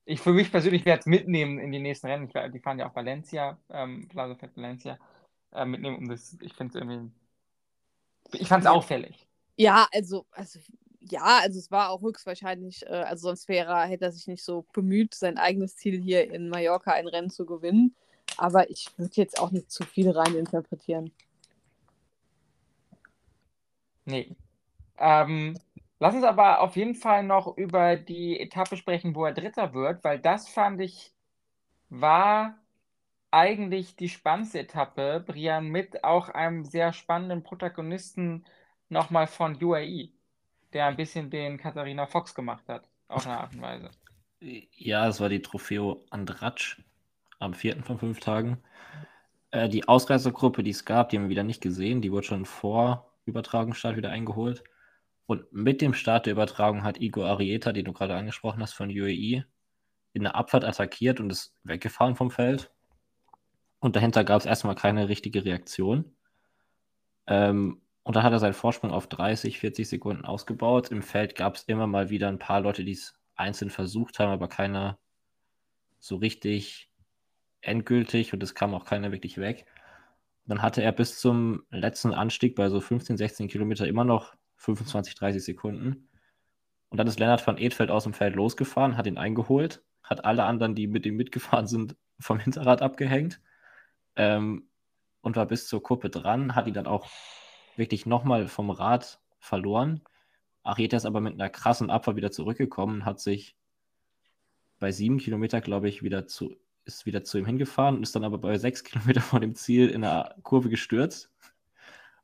ich 0.04 0.20
für 0.20 0.32
mich 0.32 0.50
persönlich 0.50 0.84
werde 0.84 1.00
es 1.00 1.06
mitnehmen 1.06 1.58
in 1.58 1.72
die 1.72 1.80
nächsten 1.80 2.06
Rennen. 2.08 2.26
Ich, 2.28 2.52
die 2.52 2.60
fahren 2.60 2.78
ja 2.78 2.88
auch 2.88 2.96
Valencia, 2.96 3.58
ähm, 3.70 4.08
fährt 4.12 4.56
Valencia, 4.56 4.98
äh, 5.52 5.64
mitnehmen, 5.64 5.98
um 5.98 6.08
das, 6.08 6.36
ich 6.42 6.54
finde 6.54 6.70
es 6.72 6.74
irgendwie, 6.76 7.10
ich 8.32 8.48
fand 8.48 8.64
es 8.64 8.70
auffällig. 8.70 9.26
ja, 9.56 9.88
also, 9.92 10.26
also, 10.32 10.60
ja, 11.10 11.40
also 11.42 11.58
es 11.58 11.70
war 11.70 11.90
auch 11.90 12.02
höchstwahrscheinlich, 12.02 12.84
äh, 12.86 12.90
also 12.90 13.28
sonst 13.28 13.48
wäre 13.48 13.72
er, 13.72 13.86
hätte 13.86 14.06
er 14.06 14.12
sich 14.12 14.26
nicht 14.26 14.44
so 14.44 14.66
bemüht, 14.72 15.14
sein 15.14 15.38
eigenes 15.38 15.76
Ziel 15.76 16.00
hier 16.00 16.30
in 16.32 16.48
Mallorca 16.48 16.92
ein 16.92 17.08
Rennen 17.08 17.30
zu 17.30 17.46
gewinnen. 17.46 17.94
Aber 18.36 18.70
ich 18.70 18.88
würde 18.96 19.14
jetzt 19.14 19.40
auch 19.40 19.50
nicht 19.50 19.70
zu 19.70 19.84
viel 19.84 20.10
reininterpretieren. 20.10 21.12
Nee. 24.04 24.36
Ähm, 24.98 25.58
lass 25.98 26.14
uns 26.14 26.24
aber 26.24 26.60
auf 26.60 26.76
jeden 26.76 26.94
Fall 26.94 27.22
noch 27.24 27.56
über 27.56 27.96
die 27.96 28.40
Etappe 28.40 28.76
sprechen, 28.76 29.14
wo 29.14 29.24
er 29.24 29.32
Dritter 29.32 29.74
wird, 29.74 30.04
weil 30.04 30.18
das 30.18 30.48
fand 30.48 30.80
ich, 30.80 31.12
war 31.90 32.58
eigentlich 33.30 33.96
die 33.96 34.08
spannendste 34.08 34.60
Etappe, 34.60 35.22
Brian, 35.26 35.68
mit 35.68 36.04
auch 36.04 36.28
einem 36.30 36.64
sehr 36.64 36.92
spannenden 36.92 37.42
Protagonisten 37.42 38.44
nochmal 38.88 39.26
von 39.26 39.62
UAE, 39.62 40.10
der 40.72 40.86
ein 40.86 40.96
bisschen 40.96 41.30
den 41.30 41.58
Katharina 41.58 42.06
Fox 42.06 42.34
gemacht 42.34 42.68
hat, 42.68 42.88
auf 43.08 43.26
eine 43.26 43.38
Art 43.38 43.54
und 43.54 43.62
Weise. 43.62 43.90
Ja, 44.40 45.08
es 45.08 45.20
war 45.20 45.28
die 45.28 45.42
Trofeo 45.42 46.04
Andratsch 46.10 46.80
am 47.38 47.54
vierten 47.54 47.82
von 47.84 47.98
fünf 47.98 48.20
Tagen. 48.20 48.58
Äh, 49.50 49.68
die 49.68 49.88
Ausreißergruppe, 49.88 50.62
die 50.62 50.70
es 50.70 50.84
gab, 50.84 51.08
die 51.08 51.16
haben 51.16 51.24
wir 51.24 51.30
wieder 51.30 51.44
nicht 51.44 51.62
gesehen. 51.62 52.02
Die 52.02 52.12
wurde 52.12 52.26
schon 52.26 52.44
vor 52.44 53.12
Übertragungsstart 53.24 53.96
wieder 53.96 54.10
eingeholt. 54.10 54.62
Und 55.26 55.52
mit 55.52 55.80
dem 55.82 55.94
Start 55.94 56.26
der 56.26 56.32
Übertragung 56.32 56.84
hat 56.84 57.00
Igor 57.00 57.26
Arieta, 57.26 57.72
den 57.72 57.84
du 57.84 57.92
gerade 57.92 58.14
angesprochen 58.14 58.62
hast, 58.62 58.72
von 58.72 58.88
UAE, 58.88 59.44
in 60.12 60.22
der 60.22 60.34
Abfahrt 60.34 60.64
attackiert 60.64 61.20
und 61.20 61.30
ist 61.30 61.54
weggefahren 61.64 62.16
vom 62.16 62.30
Feld. 62.30 62.70
Und 63.78 63.94
dahinter 63.94 64.24
gab 64.24 64.40
es 64.40 64.46
erstmal 64.46 64.74
keine 64.74 65.08
richtige 65.08 65.44
Reaktion. 65.44 66.16
Ähm, 67.26 67.82
und 68.08 68.16
dann 68.16 68.22
hat 68.22 68.32
er 68.32 68.38
seinen 68.38 68.54
Vorsprung 68.54 68.90
auf 68.90 69.06
30, 69.06 69.58
40 69.58 69.86
Sekunden 69.86 70.24
ausgebaut. 70.24 70.90
Im 70.90 71.02
Feld 71.02 71.34
gab 71.34 71.56
es 71.56 71.64
immer 71.64 71.86
mal 71.86 72.08
wieder 72.08 72.28
ein 72.28 72.38
paar 72.38 72.62
Leute, 72.62 72.82
die 72.82 72.92
es 72.92 73.20
einzeln 73.36 73.68
versucht 73.68 74.18
haben, 74.18 74.32
aber 74.32 74.48
keiner 74.48 74.98
so 75.98 76.16
richtig 76.16 76.90
endgültig 77.60 78.32
und 78.32 78.42
es 78.42 78.54
kam 78.54 78.72
auch 78.72 78.86
keiner 78.86 79.12
wirklich 79.12 79.36
weg. 79.36 79.66
Dann 80.46 80.62
hatte 80.62 80.82
er 80.82 80.92
bis 80.92 81.20
zum 81.20 81.64
letzten 81.68 82.14
Anstieg 82.14 82.56
bei 82.56 82.70
so 82.70 82.80
15, 82.80 83.18
16 83.18 83.46
Kilometer 83.46 83.86
immer 83.86 84.04
noch 84.04 84.34
25, 84.56 85.14
30 85.14 85.44
Sekunden. 85.44 86.08
Und 86.88 86.96
dann 86.96 87.08
ist 87.08 87.18
Lennart 87.18 87.46
van 87.46 87.58
Edfeld 87.58 87.90
aus 87.90 88.04
dem 88.04 88.14
Feld 88.14 88.36
losgefahren, 88.36 88.96
hat 88.96 89.06
ihn 89.06 89.18
eingeholt, 89.18 89.82
hat 90.02 90.24
alle 90.24 90.44
anderen, 90.44 90.74
die 90.74 90.86
mit 90.86 91.04
ihm 91.04 91.16
mitgefahren 91.16 91.66
sind, 91.66 91.94
vom 92.18 92.38
Hinterrad 92.38 92.80
abgehängt 92.80 93.42
ähm, 94.16 94.70
und 95.20 95.36
war 95.36 95.44
bis 95.44 95.68
zur 95.68 95.82
Kuppe 95.82 96.08
dran, 96.08 96.54
hat 96.54 96.66
ihn 96.66 96.72
dann 96.72 96.86
auch 96.86 97.10
wirklich 97.78 98.06
nochmal 98.06 98.48
vom 98.48 98.70
Rad 98.70 99.20
verloren. 99.38 100.02
Arieta 100.62 100.96
ist 100.96 101.06
aber 101.06 101.20
mit 101.20 101.34
einer 101.34 101.48
krassen 101.48 101.90
Abfahrt 101.90 102.16
wieder 102.16 102.30
zurückgekommen, 102.30 103.04
hat 103.04 103.20
sich 103.20 103.56
bei 104.78 104.92
sieben 104.92 105.18
Kilometer, 105.18 105.60
glaube 105.60 105.88
ich, 105.88 106.02
wieder 106.02 106.26
zu, 106.26 106.56
ist 106.84 107.06
wieder 107.06 107.24
zu 107.24 107.38
ihm 107.38 107.46
hingefahren 107.46 107.96
und 107.96 108.02
ist 108.02 108.14
dann 108.14 108.24
aber 108.24 108.38
bei 108.38 108.58
sechs 108.58 108.84
Kilometer 108.84 109.20
vor 109.20 109.40
dem 109.40 109.54
Ziel 109.54 109.88
in 109.88 110.02
der 110.02 110.36
Kurve 110.42 110.68
gestürzt. 110.68 111.30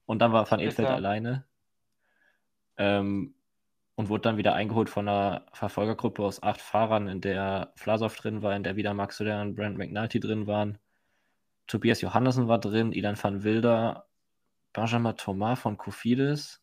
Und 0.06 0.20
dann 0.20 0.32
war 0.32 0.50
Van 0.50 0.60
Edfeld 0.60 0.88
Bitter. 0.88 0.94
alleine. 0.94 1.44
Ähm, 2.76 3.34
und 3.96 4.08
wurde 4.08 4.22
dann 4.22 4.36
wieder 4.36 4.54
eingeholt 4.54 4.90
von 4.90 5.08
einer 5.08 5.46
Verfolgergruppe 5.52 6.22
aus 6.24 6.42
acht 6.42 6.60
Fahrern, 6.60 7.06
in 7.06 7.20
der 7.20 7.72
Vlasov 7.76 8.16
drin 8.16 8.42
war, 8.42 8.56
in 8.56 8.64
der 8.64 8.74
wieder 8.74 8.92
Max 8.92 9.16
Soler 9.16 9.40
und 9.40 9.54
Brent 9.54 9.78
McNulty 9.78 10.18
drin 10.18 10.48
waren. 10.48 10.78
Tobias 11.68 12.00
Johannessen 12.00 12.48
war 12.48 12.58
drin, 12.58 12.92
Ilan 12.92 13.16
van 13.22 13.44
Wilder, 13.44 14.06
Benjamin 14.74 15.16
Thomas 15.16 15.60
von 15.60 15.78
Kofidis 15.78 16.62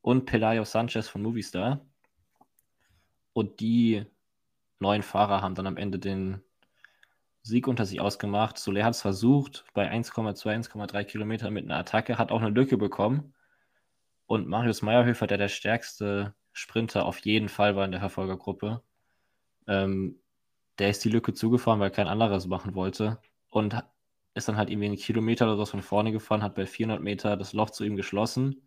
und 0.00 0.24
Pelayo 0.24 0.64
Sanchez 0.64 1.08
von 1.08 1.22
Movistar. 1.22 1.84
Und 3.34 3.60
die 3.60 4.06
neun 4.78 5.02
Fahrer 5.02 5.42
haben 5.42 5.54
dann 5.54 5.66
am 5.66 5.76
Ende 5.76 5.98
den 5.98 6.42
Sieg 7.42 7.68
unter 7.68 7.84
sich 7.84 8.00
ausgemacht. 8.00 8.56
Soler 8.58 8.84
hat 8.84 8.94
es 8.94 9.02
versucht, 9.02 9.64
bei 9.74 9.90
1,2, 9.92 10.70
1,3 10.70 11.04
Kilometern 11.04 11.52
mit 11.52 11.64
einer 11.64 11.78
Attacke, 11.78 12.16
hat 12.16 12.32
auch 12.32 12.40
eine 12.40 12.50
Lücke 12.50 12.78
bekommen. 12.78 13.34
Und 14.26 14.48
Marius 14.48 14.82
Meyerhöfer, 14.82 15.26
der 15.26 15.38
der 15.38 15.48
stärkste 15.48 16.34
Sprinter 16.52 17.04
auf 17.04 17.18
jeden 17.20 17.48
Fall 17.48 17.76
war 17.76 17.84
in 17.84 17.92
der 17.92 18.00
Verfolgergruppe, 18.00 18.82
ähm, 19.66 20.20
der 20.78 20.90
ist 20.90 21.04
die 21.04 21.10
Lücke 21.10 21.34
zugefahren, 21.34 21.80
weil 21.80 21.90
kein 21.90 22.08
anderer 22.08 22.36
es 22.36 22.46
machen 22.46 22.74
wollte. 22.74 23.18
Und 23.50 23.82
ist 24.36 24.48
dann 24.48 24.56
halt 24.56 24.70
irgendwie 24.70 24.86
einen 24.86 24.96
Kilometer 24.96 25.46
oder 25.46 25.56
so 25.56 25.66
von 25.66 25.82
vorne 25.82 26.12
gefahren, 26.12 26.42
hat 26.42 26.54
bei 26.54 26.66
400 26.66 27.02
Meter 27.02 27.36
das 27.36 27.52
Loch 27.52 27.70
zu 27.70 27.84
ihm 27.84 27.96
geschlossen, 27.96 28.62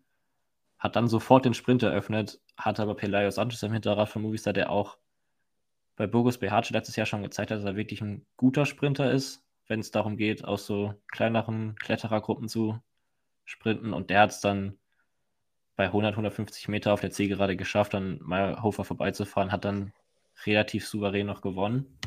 hat 0.80 0.96
dann 0.96 1.08
sofort 1.08 1.46
den 1.46 1.54
Sprint 1.54 1.84
eröffnet, 1.84 2.40
hatte 2.58 2.82
aber 2.82 2.96
Pelayo 2.96 3.30
Sanchez 3.30 3.62
im 3.64 3.74
Hinterrad 3.74 4.10
von 4.10 4.22
Movistar, 4.22 4.54
der 4.54 4.72
auch 4.72 4.98
bei 5.96 6.08
Burgos 6.08 6.40
Behace 6.40 6.72
letztes 6.72 6.96
Jahr 6.96 7.06
schon 7.06 7.22
gezeigt 7.22 7.52
hat, 7.52 7.60
dass 7.60 7.66
er 7.66 7.76
wirklich 7.76 8.02
ein 8.02 8.26
guter 8.38 8.66
Sprinter 8.66 9.12
ist, 9.12 9.46
wenn 9.68 9.82
es 9.82 9.92
darum 9.92 10.18
geht, 10.18 10.44
aus 10.44 10.66
so 10.66 10.96
kleineren 11.08 11.76
Kletterergruppen 11.76 12.48
zu 12.48 12.80
sprinten. 13.46 13.94
Und 13.94 14.10
der 14.10 14.22
hat 14.22 14.32
es 14.32 14.40
dann 14.40 14.78
bei 15.76 15.86
100, 15.86 16.14
150 16.14 16.68
Meter 16.68 16.94
auf 16.94 17.02
der 17.02 17.12
Zielgerade 17.12 17.56
geschafft, 17.56 17.94
an 17.94 18.20
Meyerhofer 18.22 18.86
vorbeizufahren, 18.86 19.52
hat 19.52 19.66
dann 19.66 19.94
relativ 20.46 20.88
souverän 20.88 21.28
noch 21.28 21.42
gewonnen. 21.42 22.00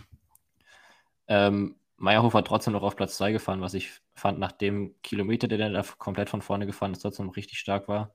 Ähm, 1.28 1.76
Meyerhofer 2.03 2.42
trotzdem 2.42 2.72
noch 2.72 2.82
auf 2.82 2.96
Platz 2.96 3.16
2 3.16 3.30
gefahren, 3.30 3.61
was 3.61 3.74
ich 3.74 4.00
fand, 4.14 4.40
nach 4.40 4.50
dem 4.50 5.00
Kilometer, 5.03 5.46
der 5.46 5.59
dann 5.59 5.72
da 5.72 5.82
komplett 5.98 6.30
von 6.30 6.42
vorne 6.42 6.66
gefahren 6.66 6.90
ist, 6.92 7.00
trotzdem 7.00 7.28
richtig 7.30 7.61
stark 7.61 7.86
war. 7.86 8.12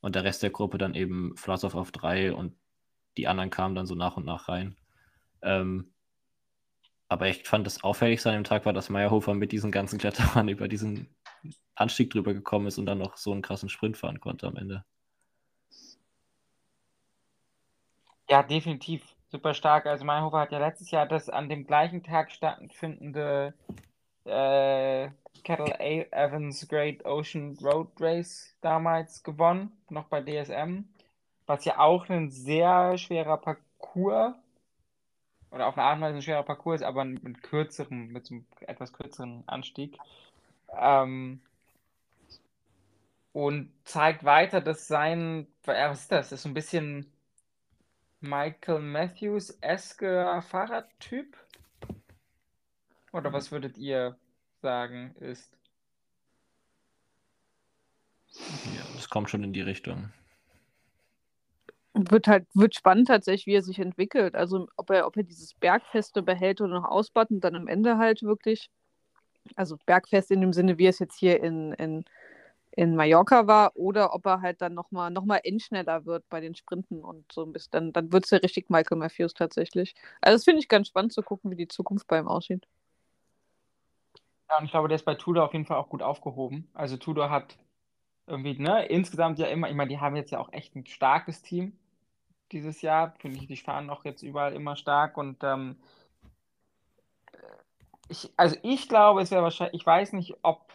Und 0.00 0.14
der 0.14 0.24
Rest 0.24 0.42
der 0.42 0.50
Gruppe 0.50 0.76
dann 0.76 0.94
eben 0.94 1.34
Vlasov 1.36 1.74
auf 1.74 1.90
3 1.90 2.34
und 2.34 2.54
die 3.16 3.26
anderen 3.26 3.48
kamen 3.48 3.74
dann 3.74 3.86
so 3.86 3.94
nach 3.94 4.18
und 4.18 4.26
nach 4.26 4.48
rein. 4.48 4.76
Ähm, 5.40 5.90
aber 7.08 7.28
ich 7.28 7.48
fand 7.48 7.66
das 7.66 7.82
Auffälligste 7.82 8.28
an 8.28 8.34
dem 8.34 8.44
Tag 8.44 8.66
war, 8.66 8.74
dass 8.74 8.90
Meyerhofer 8.90 9.32
mit 9.32 9.52
diesen 9.52 9.72
ganzen 9.72 9.98
Kletterern 9.98 10.48
über 10.50 10.68
diesen 10.68 11.08
Anstieg 11.74 12.10
drüber 12.10 12.34
gekommen 12.34 12.66
ist 12.66 12.76
und 12.76 12.84
dann 12.84 12.98
noch 12.98 13.16
so 13.16 13.32
einen 13.32 13.40
krassen 13.40 13.70
Sprint 13.70 13.96
fahren 13.96 14.20
konnte 14.20 14.46
am 14.46 14.56
Ende. 14.56 14.84
Ja, 18.28 18.42
definitiv. 18.42 19.17
Super 19.28 19.54
stark. 19.54 19.86
Also 19.86 20.04
Meyerhofer 20.04 20.40
hat 20.40 20.52
ja 20.52 20.58
letztes 20.58 20.90
Jahr 20.90 21.06
das 21.06 21.28
an 21.28 21.48
dem 21.48 21.66
gleichen 21.66 22.02
Tag 22.02 22.30
stattfindende 22.30 23.54
äh, 24.24 25.10
Kettle 25.44 25.78
A 25.78 26.24
Evans 26.24 26.66
Great 26.68 27.04
Ocean 27.04 27.56
Road 27.62 27.88
Race 28.00 28.54
damals 28.60 29.22
gewonnen, 29.22 29.72
noch 29.90 30.04
bei 30.04 30.22
DSM, 30.22 30.84
was 31.46 31.64
ja 31.64 31.78
auch 31.78 32.08
ein 32.08 32.30
sehr 32.30 32.96
schwerer 32.98 33.36
Parcours 33.36 34.34
oder 35.50 35.66
auf 35.66 35.78
eine 35.78 35.86
Art 35.86 35.96
und 35.96 36.02
Weise 36.02 36.16
ein 36.16 36.22
schwerer 36.22 36.42
Parcours 36.42 36.80
ist, 36.80 36.86
aber 36.86 37.04
mit 37.04 37.42
kürzerem, 37.42 38.08
mit 38.08 38.30
einem 38.30 38.46
etwas 38.60 38.92
kürzeren 38.92 39.44
Anstieg. 39.46 39.98
Ähm, 40.76 41.40
und 43.32 43.70
zeigt 43.84 44.24
weiter, 44.24 44.60
dass 44.60 44.88
sein, 44.88 45.46
was 45.64 46.00
ist 46.00 46.12
das? 46.12 46.30
Das 46.30 46.32
ist 46.32 46.42
so 46.42 46.48
ein 46.48 46.54
bisschen 46.54 47.10
Michael 48.20 48.80
Matthews-esker 48.80 50.42
Fahrradtyp. 50.42 51.36
Oder 53.12 53.32
was 53.32 53.52
würdet 53.52 53.78
ihr 53.78 54.16
sagen, 54.60 55.14
ist? 55.20 55.56
Ja, 58.30 58.82
das 58.94 59.08
kommt 59.08 59.30
schon 59.30 59.44
in 59.44 59.52
die 59.52 59.62
Richtung. 59.62 60.12
Wird 61.94 62.28
halt, 62.28 62.46
wird 62.54 62.74
spannend 62.74 63.08
tatsächlich, 63.08 63.46
wie 63.46 63.54
er 63.54 63.62
sich 63.62 63.78
entwickelt. 63.78 64.34
Also 64.34 64.68
ob 64.76 64.90
er, 64.90 65.06
ob 65.06 65.16
er 65.16 65.22
dieses 65.22 65.54
Bergfeste 65.54 66.22
behält 66.22 66.60
oder 66.60 66.74
noch 66.74 66.88
ausbaut 66.88 67.30
und 67.30 67.40
dann 67.40 67.56
am 67.56 67.66
Ende 67.66 67.98
halt 67.98 68.22
wirklich, 68.22 68.70
also 69.56 69.76
Bergfest 69.86 70.30
in 70.30 70.40
dem 70.40 70.52
Sinne, 70.52 70.78
wie 70.78 70.86
es 70.86 70.98
jetzt 70.98 71.18
hier 71.18 71.42
in, 71.42 71.72
in, 71.72 72.04
in 72.78 72.94
Mallorca 72.94 73.48
war, 73.48 73.72
oder 73.74 74.14
ob 74.14 74.24
er 74.24 74.40
halt 74.40 74.62
dann 74.62 74.72
nochmal 74.72 75.10
noch 75.10 75.24
mal 75.24 75.40
endschneller 75.42 76.06
wird 76.06 76.28
bei 76.28 76.40
den 76.40 76.54
Sprinten 76.54 77.02
und 77.02 77.30
so 77.32 77.42
ein 77.42 77.52
bisschen, 77.52 77.72
dann, 77.72 77.92
dann 77.92 78.12
wird 78.12 78.24
es 78.24 78.30
ja 78.30 78.38
richtig 78.38 78.70
Michael 78.70 78.98
Matthews 78.98 79.34
tatsächlich. 79.34 79.96
Also 80.20 80.36
das 80.36 80.44
finde 80.44 80.60
ich 80.60 80.68
ganz 80.68 80.86
spannend 80.86 81.12
zu 81.12 81.22
gucken, 81.22 81.50
wie 81.50 81.56
die 81.56 81.66
Zukunft 81.66 82.06
bei 82.06 82.20
ihm 82.20 82.28
aussieht. 82.28 82.68
Ja, 84.48 84.58
und 84.58 84.66
ich 84.66 84.70
glaube, 84.70 84.86
der 84.86 84.94
ist 84.94 85.04
bei 85.04 85.16
Tudor 85.16 85.46
auf 85.46 85.54
jeden 85.54 85.66
Fall 85.66 85.76
auch 85.76 85.88
gut 85.88 86.02
aufgehoben. 86.02 86.70
Also 86.72 86.96
Tudor 86.96 87.30
hat 87.30 87.58
irgendwie, 88.28 88.56
ne, 88.56 88.86
insgesamt 88.86 89.40
ja 89.40 89.48
immer, 89.48 89.68
ich 89.68 89.74
meine, 89.74 89.88
die 89.88 89.98
haben 89.98 90.14
jetzt 90.14 90.30
ja 90.30 90.38
auch 90.38 90.52
echt 90.52 90.76
ein 90.76 90.86
starkes 90.86 91.42
Team 91.42 91.76
dieses 92.52 92.80
Jahr. 92.80 93.12
Finde 93.18 93.38
ich, 93.38 93.48
die 93.48 93.56
fahren 93.56 93.90
auch 93.90 94.04
jetzt 94.04 94.22
überall 94.22 94.52
immer 94.52 94.76
stark 94.76 95.16
und 95.16 95.42
ähm, 95.42 95.80
ich, 98.08 98.30
also 98.36 98.54
ich 98.62 98.88
glaube, 98.88 99.20
es 99.20 99.32
wäre 99.32 99.42
wahrscheinlich, 99.42 99.80
ich 99.80 99.84
weiß 99.84 100.12
nicht, 100.12 100.36
ob, 100.42 100.72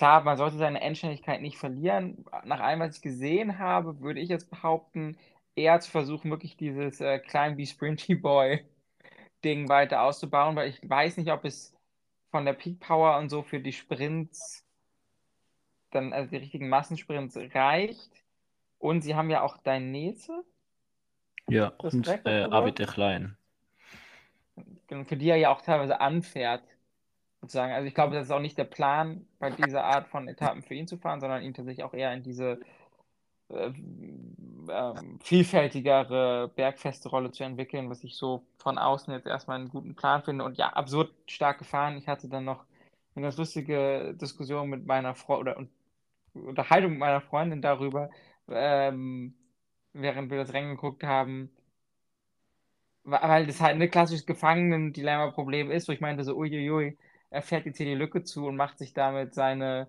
klar, 0.00 0.22
man 0.22 0.38
sollte 0.38 0.56
seine 0.56 0.80
Endständigkeit 0.80 1.42
nicht 1.42 1.58
verlieren. 1.58 2.24
Nach 2.44 2.60
allem, 2.60 2.80
was 2.80 2.96
ich 2.96 3.02
gesehen 3.02 3.58
habe, 3.58 4.00
würde 4.00 4.20
ich 4.20 4.30
jetzt 4.30 4.48
behaupten, 4.48 5.18
eher 5.54 5.78
zu 5.80 5.90
versuchen, 5.90 6.30
wirklich 6.30 6.56
dieses 6.56 7.02
äh, 7.02 7.18
Klein 7.18 7.58
wie 7.58 7.66
Sprinty 7.66 8.14
Boy 8.14 8.64
Ding 9.44 9.68
weiter 9.68 10.00
auszubauen, 10.00 10.56
weil 10.56 10.70
ich 10.70 10.88
weiß 10.88 11.18
nicht, 11.18 11.30
ob 11.30 11.44
es 11.44 11.76
von 12.30 12.46
der 12.46 12.54
Peak 12.54 12.80
Power 12.80 13.18
und 13.18 13.28
so 13.28 13.42
für 13.42 13.60
die 13.60 13.74
Sprints 13.74 14.64
dann, 15.90 16.14
also 16.14 16.30
die 16.30 16.38
richtigen 16.38 16.70
Massensprints 16.70 17.36
reicht. 17.54 18.24
Und 18.78 19.02
sie 19.02 19.14
haben 19.14 19.28
ja 19.28 19.42
auch 19.42 19.58
Dainese. 19.58 20.44
Ja, 21.46 21.74
Das 21.78 21.92
und 21.92 22.08
äh, 22.08 22.72
der 22.72 22.86
Klein. 22.86 23.36
Genau, 24.86 25.04
für 25.04 25.18
die 25.18 25.28
er 25.28 25.36
ja 25.36 25.50
auch 25.50 25.60
teilweise 25.60 26.00
anfährt. 26.00 26.62
Sozusagen. 27.40 27.72
Also 27.72 27.86
ich 27.86 27.94
glaube, 27.94 28.14
das 28.14 28.26
ist 28.26 28.30
auch 28.30 28.40
nicht 28.40 28.58
der 28.58 28.64
Plan, 28.64 29.26
bei 29.38 29.50
dieser 29.50 29.84
Art 29.84 30.08
von 30.08 30.28
Etappen 30.28 30.62
für 30.62 30.74
ihn 30.74 30.86
zu 30.86 30.98
fahren, 30.98 31.20
sondern 31.20 31.42
ihn 31.42 31.54
tatsächlich 31.54 31.84
auch 31.84 31.94
eher 31.94 32.12
in 32.12 32.22
diese 32.22 32.60
äh, 33.48 33.72
ähm, 34.70 35.18
vielfältigere, 35.20 36.50
bergfeste 36.54 37.08
Rolle 37.08 37.30
zu 37.32 37.44
entwickeln, 37.44 37.90
was 37.90 38.04
ich 38.04 38.16
so 38.16 38.44
von 38.58 38.78
außen 38.78 39.12
jetzt 39.14 39.26
erstmal 39.26 39.58
einen 39.58 39.70
guten 39.70 39.94
Plan 39.94 40.22
finde. 40.22 40.44
Und 40.44 40.58
ja, 40.58 40.68
absurd 40.68 41.12
stark 41.26 41.58
gefahren. 41.58 41.96
Ich 41.96 42.08
hatte 42.08 42.28
dann 42.28 42.44
noch 42.44 42.64
eine 43.14 43.24
ganz 43.24 43.36
lustige 43.38 44.14
Diskussion 44.14 44.68
mit 44.68 44.86
meiner 44.86 45.14
Frau 45.14 45.38
oder 45.38 45.56
und 45.56 45.70
Unterhaltung 46.34 46.92
mit 46.92 47.00
meiner 47.00 47.20
Freundin 47.20 47.62
darüber, 47.62 48.10
ähm, 48.48 49.34
während 49.92 50.30
wir 50.30 50.38
das 50.38 50.52
Rennen 50.52 50.70
geguckt 50.70 51.02
haben, 51.02 51.50
weil 53.04 53.46
das 53.46 53.60
halt 53.60 53.80
ein 53.80 53.90
klassisches 53.90 54.26
Gefangenen-Dilemma-Problem 54.26 55.70
ist, 55.70 55.88
wo 55.88 55.92
ich 55.92 56.00
meinte 56.00 56.24
so, 56.24 56.36
uiuiui, 56.36 56.96
er 57.30 57.42
fährt 57.42 57.66
jetzt 57.66 57.78
hier 57.78 57.86
die 57.86 57.94
Lücke 57.94 58.24
zu 58.24 58.46
und 58.46 58.56
macht 58.56 58.78
sich 58.78 58.92
damit 58.92 59.34
seine 59.34 59.88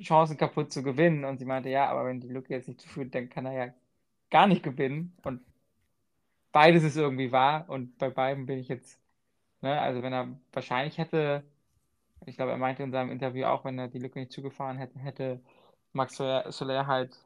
Chancen 0.00 0.36
kaputt 0.36 0.72
zu 0.72 0.82
gewinnen. 0.82 1.24
Und 1.24 1.38
sie 1.38 1.44
meinte, 1.44 1.68
ja, 1.68 1.88
aber 1.88 2.06
wenn 2.06 2.20
die 2.20 2.28
Lücke 2.28 2.54
jetzt 2.54 2.68
nicht 2.68 2.80
zuführt, 2.80 3.14
dann 3.14 3.28
kann 3.30 3.46
er 3.46 3.52
ja 3.52 3.74
gar 4.30 4.46
nicht 4.46 4.62
gewinnen. 4.62 5.16
Und 5.22 5.42
beides 6.52 6.84
ist 6.84 6.96
irgendwie 6.96 7.32
wahr. 7.32 7.68
Und 7.68 7.98
bei 7.98 8.10
beiden 8.10 8.46
bin 8.46 8.58
ich 8.58 8.68
jetzt, 8.68 8.98
ne, 9.62 9.80
also 9.80 10.02
wenn 10.02 10.12
er 10.12 10.28
wahrscheinlich 10.52 10.98
hätte, 10.98 11.44
ich 12.26 12.36
glaube, 12.36 12.52
er 12.52 12.58
meinte 12.58 12.82
in 12.82 12.92
seinem 12.92 13.10
Interview 13.10 13.46
auch, 13.46 13.64
wenn 13.64 13.78
er 13.78 13.88
die 13.88 13.98
Lücke 13.98 14.20
nicht 14.20 14.32
zugefahren 14.32 14.78
hätte, 14.78 14.98
hätte 14.98 15.40
Max 15.92 16.16
Soler, 16.16 16.52
Soler 16.52 16.86
halt 16.86 17.16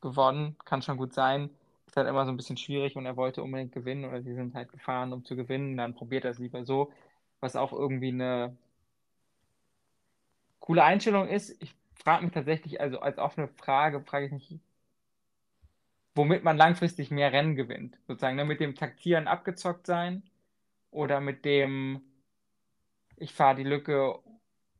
gewonnen. 0.00 0.56
Kann 0.64 0.82
schon 0.82 0.98
gut 0.98 1.14
sein. 1.14 1.50
Ist 1.86 1.96
halt 1.96 2.08
immer 2.08 2.24
so 2.26 2.32
ein 2.32 2.36
bisschen 2.36 2.56
schwierig 2.56 2.96
und 2.96 3.06
er 3.06 3.16
wollte 3.16 3.42
unbedingt 3.42 3.72
gewinnen 3.72 4.04
oder 4.04 4.22
sie 4.22 4.34
sind 4.34 4.54
halt 4.54 4.70
gefahren, 4.72 5.12
um 5.12 5.24
zu 5.24 5.36
gewinnen. 5.36 5.76
Dann 5.76 5.94
probiert 5.94 6.24
er 6.24 6.30
es 6.32 6.38
lieber 6.38 6.64
so, 6.64 6.92
was 7.42 7.56
auch 7.56 7.72
irgendwie 7.72 8.08
eine 8.08 8.56
coole 10.60 10.84
Einstellung 10.84 11.28
ist. 11.28 11.60
Ich 11.62 11.74
frage 11.94 12.24
mich 12.24 12.32
tatsächlich, 12.32 12.80
also 12.80 13.00
als 13.00 13.18
offene 13.18 13.48
Frage, 13.48 14.00
frage 14.02 14.26
ich 14.26 14.32
mich, 14.32 14.60
womit 16.14 16.44
man 16.44 16.56
langfristig 16.56 17.10
mehr 17.10 17.32
Rennen 17.32 17.56
gewinnt. 17.56 17.98
Sozusagen 18.06 18.36
ne, 18.36 18.44
mit 18.44 18.60
dem 18.60 18.74
Taktieren 18.76 19.26
abgezockt 19.28 19.86
sein 19.86 20.22
oder 20.90 21.20
mit 21.20 21.44
dem, 21.44 22.02
ich 23.16 23.34
fahre 23.34 23.56
die 23.56 23.64
Lücke 23.64 24.20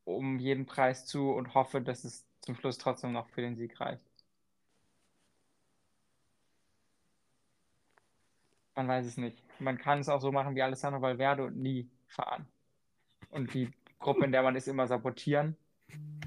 um 0.05 0.39
jeden 0.39 0.67
Preis 0.67 1.07
zu 1.07 1.33
und 1.33 1.55
hoffe, 1.55 1.81
dass 1.81 2.05
es 2.05 2.27
zum 2.41 2.57
Schluss 2.57 2.79
trotzdem 2.79 3.13
noch 3.13 3.29
für 3.31 3.41
den 3.41 3.57
Sieg 3.57 3.81
reicht. 3.81 4.05
Man 8.75 8.89
weiß 8.89 9.07
es 9.07 9.17
nicht. 9.17 9.43
Man 9.61 9.79
kann 9.79 10.01
es 10.01 10.09
auch 10.09 10.21
so 10.21 10.33
machen 10.33 10.55
wie 10.55 10.63
Alessandro 10.63 11.01
Valverde 11.03 11.45
und 11.45 11.57
nie 11.57 11.89
fahren. 12.13 12.47
Und 13.31 13.55
die 13.55 13.71
Gruppe, 13.99 14.25
in 14.25 14.33
der 14.33 14.43
man 14.43 14.57
ist, 14.57 14.69
immer 14.69 14.87
sabotieren 14.87 15.57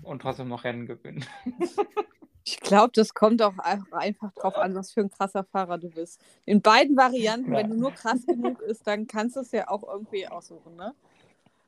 und 0.04 0.22
trotzdem 0.22 0.48
noch 0.50 0.64
Rennen 0.64 0.86
gewinnen. 0.86 1.26
Ich 2.48 2.60
glaube, 2.60 2.92
das 2.94 3.16
kommt 3.16 3.42
auch 3.42 3.58
einfach- 3.58 4.32
drauf 4.34 4.56
an, 4.58 4.76
was 4.76 4.92
für 4.92 5.02
ein 5.02 5.10
krasser 5.10 5.44
Fahrer 5.46 5.80
du 5.80 5.90
bist. 5.90 6.22
In 6.46 6.62
beiden 6.62 6.96
Varianten, 6.96 7.52
Ja. 7.52 7.58
wenn 7.58 7.72
du 7.72 7.76
nur 7.76 7.92
krass 7.92 8.24
genug 8.28 8.60
bist, 8.68 8.86
dann 8.86 9.08
kannst 9.08 9.36
du 9.36 9.40
es 9.40 9.52
ja 9.52 9.68
auch 9.68 9.82
irgendwie 9.82 10.28
aussuchen, 10.28 10.76
ne? 10.76 10.94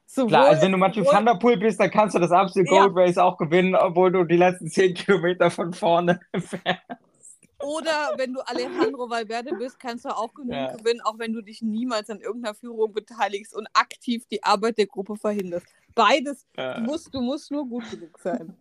Sowohl, 0.06 0.28
Klar, 0.30 0.46
also 0.50 0.62
wenn 0.62 0.72
du 0.74 0.80
van 0.80 1.26
der 1.26 1.34
Poel 1.34 1.58
bist, 1.58 1.80
dann 1.80 1.90
kannst 1.90 2.14
du 2.16 2.20
das 2.20 2.30
absolute 2.32 2.72
Ja. 2.72 2.86
Gold 2.86 2.96
Race 2.96 3.18
auch 3.18 3.38
gewinnen, 3.40 3.74
obwohl 3.74 4.12
du 4.12 4.24
die 4.24 4.38
letzten 4.38 4.68
10 4.68 4.94
Kilometer 4.94 5.50
von 5.50 5.74
vorne 5.74 6.20
fährst. 6.38 7.17
Oder 7.60 8.14
wenn 8.18 8.34
du 8.34 8.42
Alejandro 8.42 9.10
Valverde 9.10 9.54
bist, 9.54 9.80
kannst 9.80 10.06
du 10.06 10.10
auch 10.16 10.34
genug 10.34 10.54
Ja. 10.54 10.68
gewinnen, 10.68 11.02
auch 11.02 11.18
wenn 11.18 11.34
du 11.34 11.42
dich 11.42 11.62
niemals 11.62 12.10
an 12.10 12.22
irgendeiner 12.22 12.56
Führung 12.56 12.94
beteiligst 12.94 13.56
und 13.56 13.68
aktiv 13.74 14.26
die 14.28 14.44
Arbeit 14.44 14.78
der 14.78 14.88
Gruppe 14.88 15.16
verhinderst. 15.18 15.68
Beides, 15.96 16.46
du 16.74 16.82
Äh, 16.82 16.82
musst, 16.82 17.14
du 17.14 17.22
musst 17.22 17.52
nur 17.52 17.68
gut 17.68 17.90
genug 17.90 18.20
sein. 18.20 18.56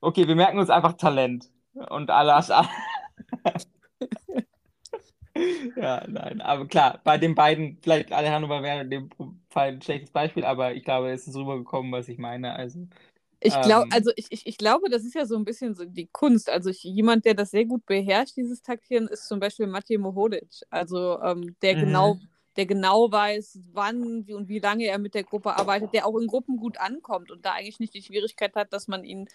okay, 0.00 0.26
wir 0.26 0.34
merken 0.36 0.58
uns 0.58 0.70
einfach 0.70 0.94
Talent. 0.94 1.50
Und 1.88 2.10
alles. 2.10 2.48
ja, 5.76 6.04
nein, 6.08 6.40
aber 6.40 6.66
klar, 6.66 7.00
bei 7.04 7.18
den 7.18 7.34
beiden, 7.34 7.78
vielleicht 7.82 8.12
Alejandro 8.12 8.50
Valverde 8.50 8.82
in 8.82 8.90
dem 8.90 9.10
Fall 9.50 9.68
ein 9.68 9.82
schlechtes 9.82 10.10
Beispiel, 10.10 10.44
aber 10.44 10.74
ich 10.74 10.84
glaube, 10.84 11.10
es 11.10 11.26
ist 11.28 11.36
rübergekommen, 11.36 11.92
was 11.92 12.08
ich 12.08 12.18
meine. 12.18 12.54
Also, 12.54 12.88
Ich 13.42 13.60
glaube, 13.60 13.86
Ähm. 13.86 13.90
also 13.90 14.10
ich, 14.16 14.26
ich, 14.30 14.46
ich 14.46 14.58
glaube, 14.58 14.90
das 14.90 15.04
ist 15.04 15.14
ja 15.14 15.24
so 15.26 15.36
ein 15.36 15.44
bisschen 15.44 15.74
so 15.74 15.84
die 15.86 16.06
Kunst. 16.08 16.50
Also 16.50 16.70
ich, 16.70 16.82
jemand, 16.82 17.24
der 17.24 17.34
das 17.34 17.50
sehr 17.50 17.64
gut 17.64 17.86
beherrscht, 17.86 18.36
dieses 18.36 18.62
Taktieren, 18.62 19.08
ist 19.08 19.26
zum 19.28 19.40
Beispiel 19.40 19.66
Matej 19.66 19.98
Mohodic. 19.98 20.62
Also 20.70 21.20
ähm, 21.22 21.56
der 21.62 21.76
Mhm. 21.76 21.80
genau, 21.80 22.18
der 22.56 22.66
genau 22.66 23.10
weiß, 23.10 23.60
wann 23.72 24.26
wie 24.26 24.34
und 24.34 24.48
wie 24.48 24.58
lange 24.58 24.84
er 24.86 24.98
mit 24.98 25.14
der 25.14 25.24
Gruppe 25.24 25.56
arbeitet, 25.56 25.94
der 25.94 26.06
auch 26.06 26.18
in 26.18 26.26
Gruppen 26.26 26.58
gut 26.58 26.78
ankommt 26.78 27.30
und 27.30 27.44
da 27.46 27.52
eigentlich 27.52 27.80
nicht 27.80 27.94
die 27.94 28.02
Schwierigkeit 28.02 28.54
hat, 28.56 28.72
dass 28.74 28.88
man 28.88 29.04
ihn, 29.04 29.28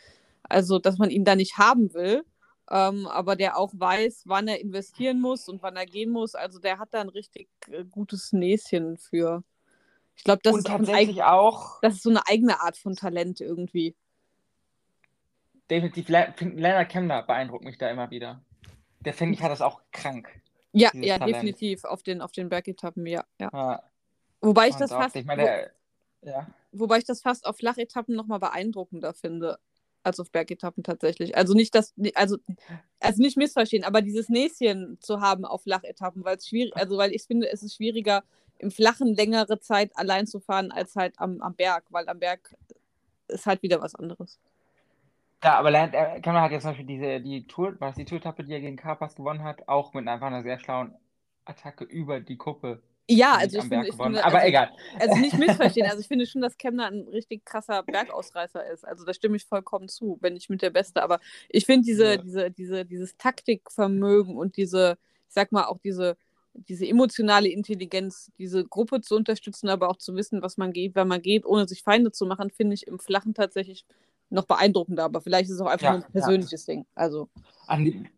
also 0.44 0.78
dass 0.80 0.98
man 1.00 1.10
ihn 1.10 1.26
da 1.26 1.36
nicht 1.36 1.58
haben 1.58 1.94
will. 1.94 2.24
Ähm, 2.70 3.08
aber 3.08 3.36
der 3.36 3.58
auch 3.58 3.74
weiß, 3.76 4.24
wann 4.26 4.48
er 4.48 4.60
investieren 4.62 5.22
muss 5.22 5.48
und 5.50 5.62
wann 5.64 5.76
er 5.78 5.86
gehen 5.86 6.12
muss. 6.12 6.36
Also 6.36 6.60
der 6.60 6.80
hat 6.80 6.90
da 6.94 7.02
ein 7.02 7.10
richtig 7.10 7.50
äh, 7.70 7.86
gutes 7.86 8.34
Näschen 8.34 8.98
für. 8.98 9.44
Ich 10.16 10.24
glaube, 10.24 10.42
das, 10.44 10.54
und 10.54 10.60
ist 10.60 10.70
auch 10.70 10.78
tatsächlich 10.78 11.18
das 11.82 11.94
ist 11.96 12.04
so 12.04 12.10
eine 12.10 12.28
eigene 12.28 12.62
Art 12.62 12.78
von 12.78 12.96
Talent 12.96 13.42
irgendwie. 13.42 13.96
definitiv, 15.70 16.10
Le 16.10 16.34
Lennart 16.40 16.90
Kemner 16.90 17.24
beeindruckt 17.24 17.66
mich 17.66 17.78
da 17.78 17.90
immer 17.90 18.10
wieder. 18.10 18.42
Der 19.02 19.14
finde 19.14 19.36
ich 19.36 19.44
hat 19.44 19.52
das 19.52 19.62
auch 19.62 19.82
krank. 19.92 20.30
Ja, 20.72 20.90
ja, 20.94 21.18
Talent. 21.18 21.36
definitiv. 21.36 21.84
Auf 21.86 22.04
den, 22.04 22.22
auf 22.22 22.32
den 22.32 22.50
Bergetappen, 22.50 23.06
ja. 23.06 23.24
ja. 23.40 23.50
Ja, 23.54 23.84
Wobei 24.42 24.68
ich 24.68 24.74
und 24.74 24.82
das 24.82 24.92
fast, 24.92 25.16
ich 25.16 25.26
meine, 25.26 25.72
ja. 26.22 26.48
wo, 26.72 26.82
wobei 26.82 26.98
ich 26.98 27.06
das 27.06 27.22
fast 27.22 27.46
auf 27.46 27.58
Flachetappen 27.58 28.16
nochmal 28.16 28.40
beeindruckender 28.40 29.14
finde, 29.14 29.58
als 30.04 30.20
auf 30.20 30.32
Bergetappen 30.32 30.84
tatsächlich. 30.84 31.36
Also 31.36 31.54
nicht 31.54 31.74
das, 31.74 31.94
also, 32.14 32.38
also 33.00 33.22
nicht 33.22 33.38
missverstehen, 33.38 33.84
aber 33.84 34.02
dieses 34.02 34.30
Näschen 34.30 35.00
zu 35.02 35.22
haben 35.22 35.46
auf 35.46 35.64
Flachetappen, 35.64 36.24
weil 36.24 36.38
es 36.38 36.48
schwierig, 36.48 36.76
also 36.76 36.98
weil 36.98 37.12
ich 37.12 37.24
finde, 37.24 37.50
es 37.52 37.64
ist 37.64 37.76
schwieriger, 37.76 38.24
im 38.60 38.72
Flachen 38.72 39.16
längere 39.16 39.60
Zeit 39.60 39.92
allein 39.98 40.28
zu 40.28 40.40
fahren, 40.40 40.72
als 40.72 40.96
halt 40.96 41.20
am, 41.20 41.42
am 41.42 41.56
Berg, 41.56 41.86
weil 41.90 42.08
am 42.10 42.20
Berg 42.20 42.56
ist 43.28 43.46
halt 43.46 43.62
wieder 43.64 43.82
was 43.82 43.96
anderes. 43.96 44.40
Ja, 45.44 45.60
aber 45.60 45.72
äh, 45.74 46.22
Kemner 46.22 46.42
hat 46.42 46.52
jetzt 46.52 46.64
zum 46.64 46.72
Beispiel 46.72 46.88
diese, 46.88 47.22
die 47.22 47.46
Tour, 47.48 47.76
was 47.80 47.96
die 47.96 48.06
Tour-Etappe, 48.06 48.44
die 48.44 48.54
er 48.54 48.62
gegen 48.62 48.78
Carapaz 48.78 49.16
gewonnen 49.16 49.44
hat, 49.44 49.68
auch 49.68 49.94
mit 49.94 50.08
einfach 50.08 50.28
einer 50.28 50.44
sehr 50.44 50.60
schlauen 50.60 50.96
Attacke 51.46 51.84
über 51.84 52.20
die 52.20 52.38
Kuppe 52.38 52.82
Ja, 53.10 53.36
also 53.36 53.58
ich 53.58 53.60
am 53.60 53.70
finde, 53.70 53.70
Berg 53.70 53.88
ich 53.88 54.00
finde, 54.02 54.24
Aber 54.24 54.42
also, 54.42 54.48
egal. 54.48 54.72
Also 54.98 55.18
nicht 55.18 55.38
missverstehen, 55.38 55.86
also 55.90 56.00
ich 56.00 56.08
finde 56.08 56.26
schon, 56.26 56.42
dass 56.42 56.58
Kemner 56.58 56.88
ein 56.88 57.08
richtig 57.10 57.46
krasser 57.46 57.84
Bergausreißer 57.84 58.66
ist. 58.72 58.84
Also 58.86 59.06
da 59.06 59.14
stimme 59.14 59.38
ich 59.38 59.46
vollkommen 59.46 59.90
zu, 59.90 60.18
wenn 60.22 60.34
nicht 60.34 60.50
mit 60.50 60.62
der 60.64 60.72
Beste. 60.72 61.04
Aber 61.04 61.20
ich 61.50 61.66
finde 61.68 61.86
diese, 61.86 62.16
Ja. 62.16 62.18
diese, 62.18 62.52
diese, 62.52 62.86
dieses 62.86 63.16
Taktikvermögen 63.18 64.36
und 64.38 64.58
diese, 64.58 64.98
ich 65.28 65.34
sag 65.34 65.52
mal, 65.52 65.66
auch 65.66 65.78
diese, 65.80 66.18
diese 66.56 66.88
emotionale 66.88 67.50
Intelligenz, 67.50 68.32
diese 68.38 68.66
Gruppe 68.66 69.02
zu 69.02 69.16
unterstützen, 69.16 69.70
aber 69.70 69.90
auch 69.90 69.98
zu 69.98 70.16
wissen, 70.16 70.42
was 70.42 70.58
man 70.58 70.72
geht, 70.72 70.96
wenn 70.96 71.08
man 71.08 71.22
geht, 71.22 71.46
ohne 71.46 71.68
sich 71.68 71.84
Feinde 71.84 72.12
zu 72.12 72.26
machen, 72.26 72.50
finde 72.50 72.74
ich 72.74 72.88
im 72.88 73.00
Flachen 73.00 73.34
tatsächlich 73.34 73.86
noch 74.30 74.46
beeindruckender. 74.46 75.04
Aber 75.04 75.22
vielleicht 75.22 75.50
ist 75.50 75.56
es 75.56 75.62
auch 75.62 75.68
einfach 75.68 75.84
Ja, 75.86 75.98
nur 75.98 76.06
ein 76.06 76.12
persönliches 76.12 76.66
Ding. 76.66 76.86
Also, 76.96 77.30
die, 77.70 78.10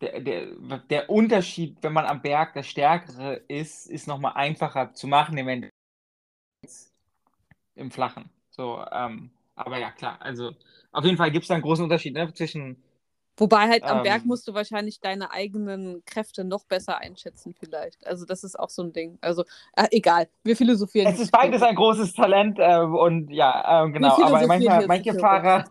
der, 0.00 0.20
der, 0.20 0.46
der 0.90 1.10
Unterschied, 1.10 1.78
wenn 1.82 1.92
man 1.92 2.06
am 2.06 2.22
Berg 2.22 2.54
der 2.54 2.64
Stärkere 2.64 3.42
ist, 3.48 3.86
ist 3.86 4.08
nochmal 4.08 4.32
einfacher 4.34 4.92
zu 4.94 5.06
machen 5.06 5.38
im 5.38 5.48
Endeffekt 5.48 5.74
im 7.74 7.90
Flachen. 7.90 8.28
So, 8.50 8.84
ähm, 8.92 9.30
aber 9.54 9.78
ja, 9.78 9.90
klar, 9.90 10.20
also 10.20 10.52
auf 10.90 11.04
jeden 11.04 11.16
Fall 11.16 11.30
gibt 11.30 11.44
es 11.44 11.48
da 11.48 11.54
einen 11.54 11.62
großen 11.62 11.84
Unterschied 11.84 12.14
ne, 12.14 12.32
zwischen 12.34 12.82
wobei 13.36 13.68
halt 13.68 13.84
am 13.84 14.02
Berg 14.02 14.22
Ähm. 14.22 14.28
musst 14.28 14.46
du 14.48 14.54
wahrscheinlich 14.54 15.00
deine 15.00 15.30
eigenen 15.30 16.04
Kräfte 16.04 16.44
noch 16.44 16.64
besser 16.64 16.98
einschätzen, 16.98 17.54
vielleicht. 17.58 18.06
Also, 18.06 18.24
das 18.24 18.44
ist 18.44 18.58
auch 18.58 18.70
so 18.70 18.82
ein 18.82 18.92
Ding. 18.92 19.18
Also, 19.20 19.44
äh, 19.76 19.86
egal, 19.90 20.28
wir 20.44 20.56
philosophieren. 20.56 21.12
Es 21.12 21.20
ist 21.20 21.32
beides 21.32 21.62
ein 21.62 21.74
großes 21.74 22.12
Talent 22.14 22.58
äh, 22.58 22.78
und 22.78 23.30
ja, 23.30 23.84
ähm, 23.84 23.92
genau, 23.92 24.20
aber 24.22 24.46
manchmal, 24.46 24.86
manche 24.86 25.14
Fahrer, 25.14 25.64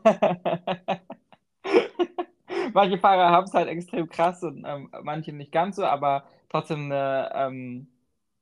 manche 2.74 2.98
Fahrer 2.98 3.30
haben 3.30 3.46
es 3.46 3.54
halt 3.54 3.68
extrem 3.68 4.10
krass 4.10 4.44
und 4.44 4.66
ähm, 4.68 4.90
manche 5.04 5.34
nicht 5.34 5.52
ganz 5.52 5.76
so, 5.76 5.86
aber 5.86 6.26
trotzdem 6.50 6.86
eine 6.92 7.32
ähm, 7.34 7.88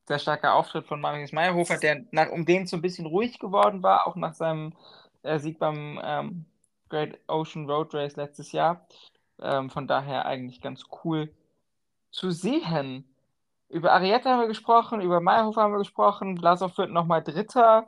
sehr 0.08 0.20
starker 0.20 0.56
Auftritt 0.56 0.88
von 0.88 1.00
Marius 1.02 1.32
Meyerhofer, 1.32 1.78
der 1.78 2.04
nach, 2.12 2.32
um 2.32 2.46
den 2.46 2.68
so 2.68 2.76
ein 2.78 2.82
bisschen 2.82 3.06
ruhig 3.06 3.40
geworden 3.40 3.84
war, 3.84 4.08
auch 4.08 4.16
nach 4.16 4.34
seinem 4.34 4.74
äh, 5.24 5.40
Sieg 5.40 5.60
beim 5.60 6.00
ähm, 6.04 6.46
Great 6.90 7.20
Ocean 7.28 7.70
Road 7.70 7.94
Race 7.94 8.16
letztes 8.16 8.52
Jahr. 8.52 8.88
Ähm, 9.42 9.70
von 9.70 9.88
daher 9.88 10.26
eigentlich 10.26 10.62
ganz 10.62 10.84
cool 11.04 11.34
zu 12.12 12.32
sehen. 12.32 13.06
Über 13.70 13.94
Arietta 13.94 14.32
haben 14.32 14.42
wir 14.42 14.48
gesprochen, 14.48 15.02
über 15.02 15.22
Meyerhofer 15.22 15.62
haben 15.62 15.74
wir 15.74 15.80
gesprochen, 15.80 16.36
Blasov 16.36 16.78
wird 16.78 16.90
nochmal 16.90 17.24
Dritter. 17.24 17.88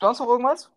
Sonst 0.00 0.20
noch 0.20 0.28
irgendwas? 0.28 0.70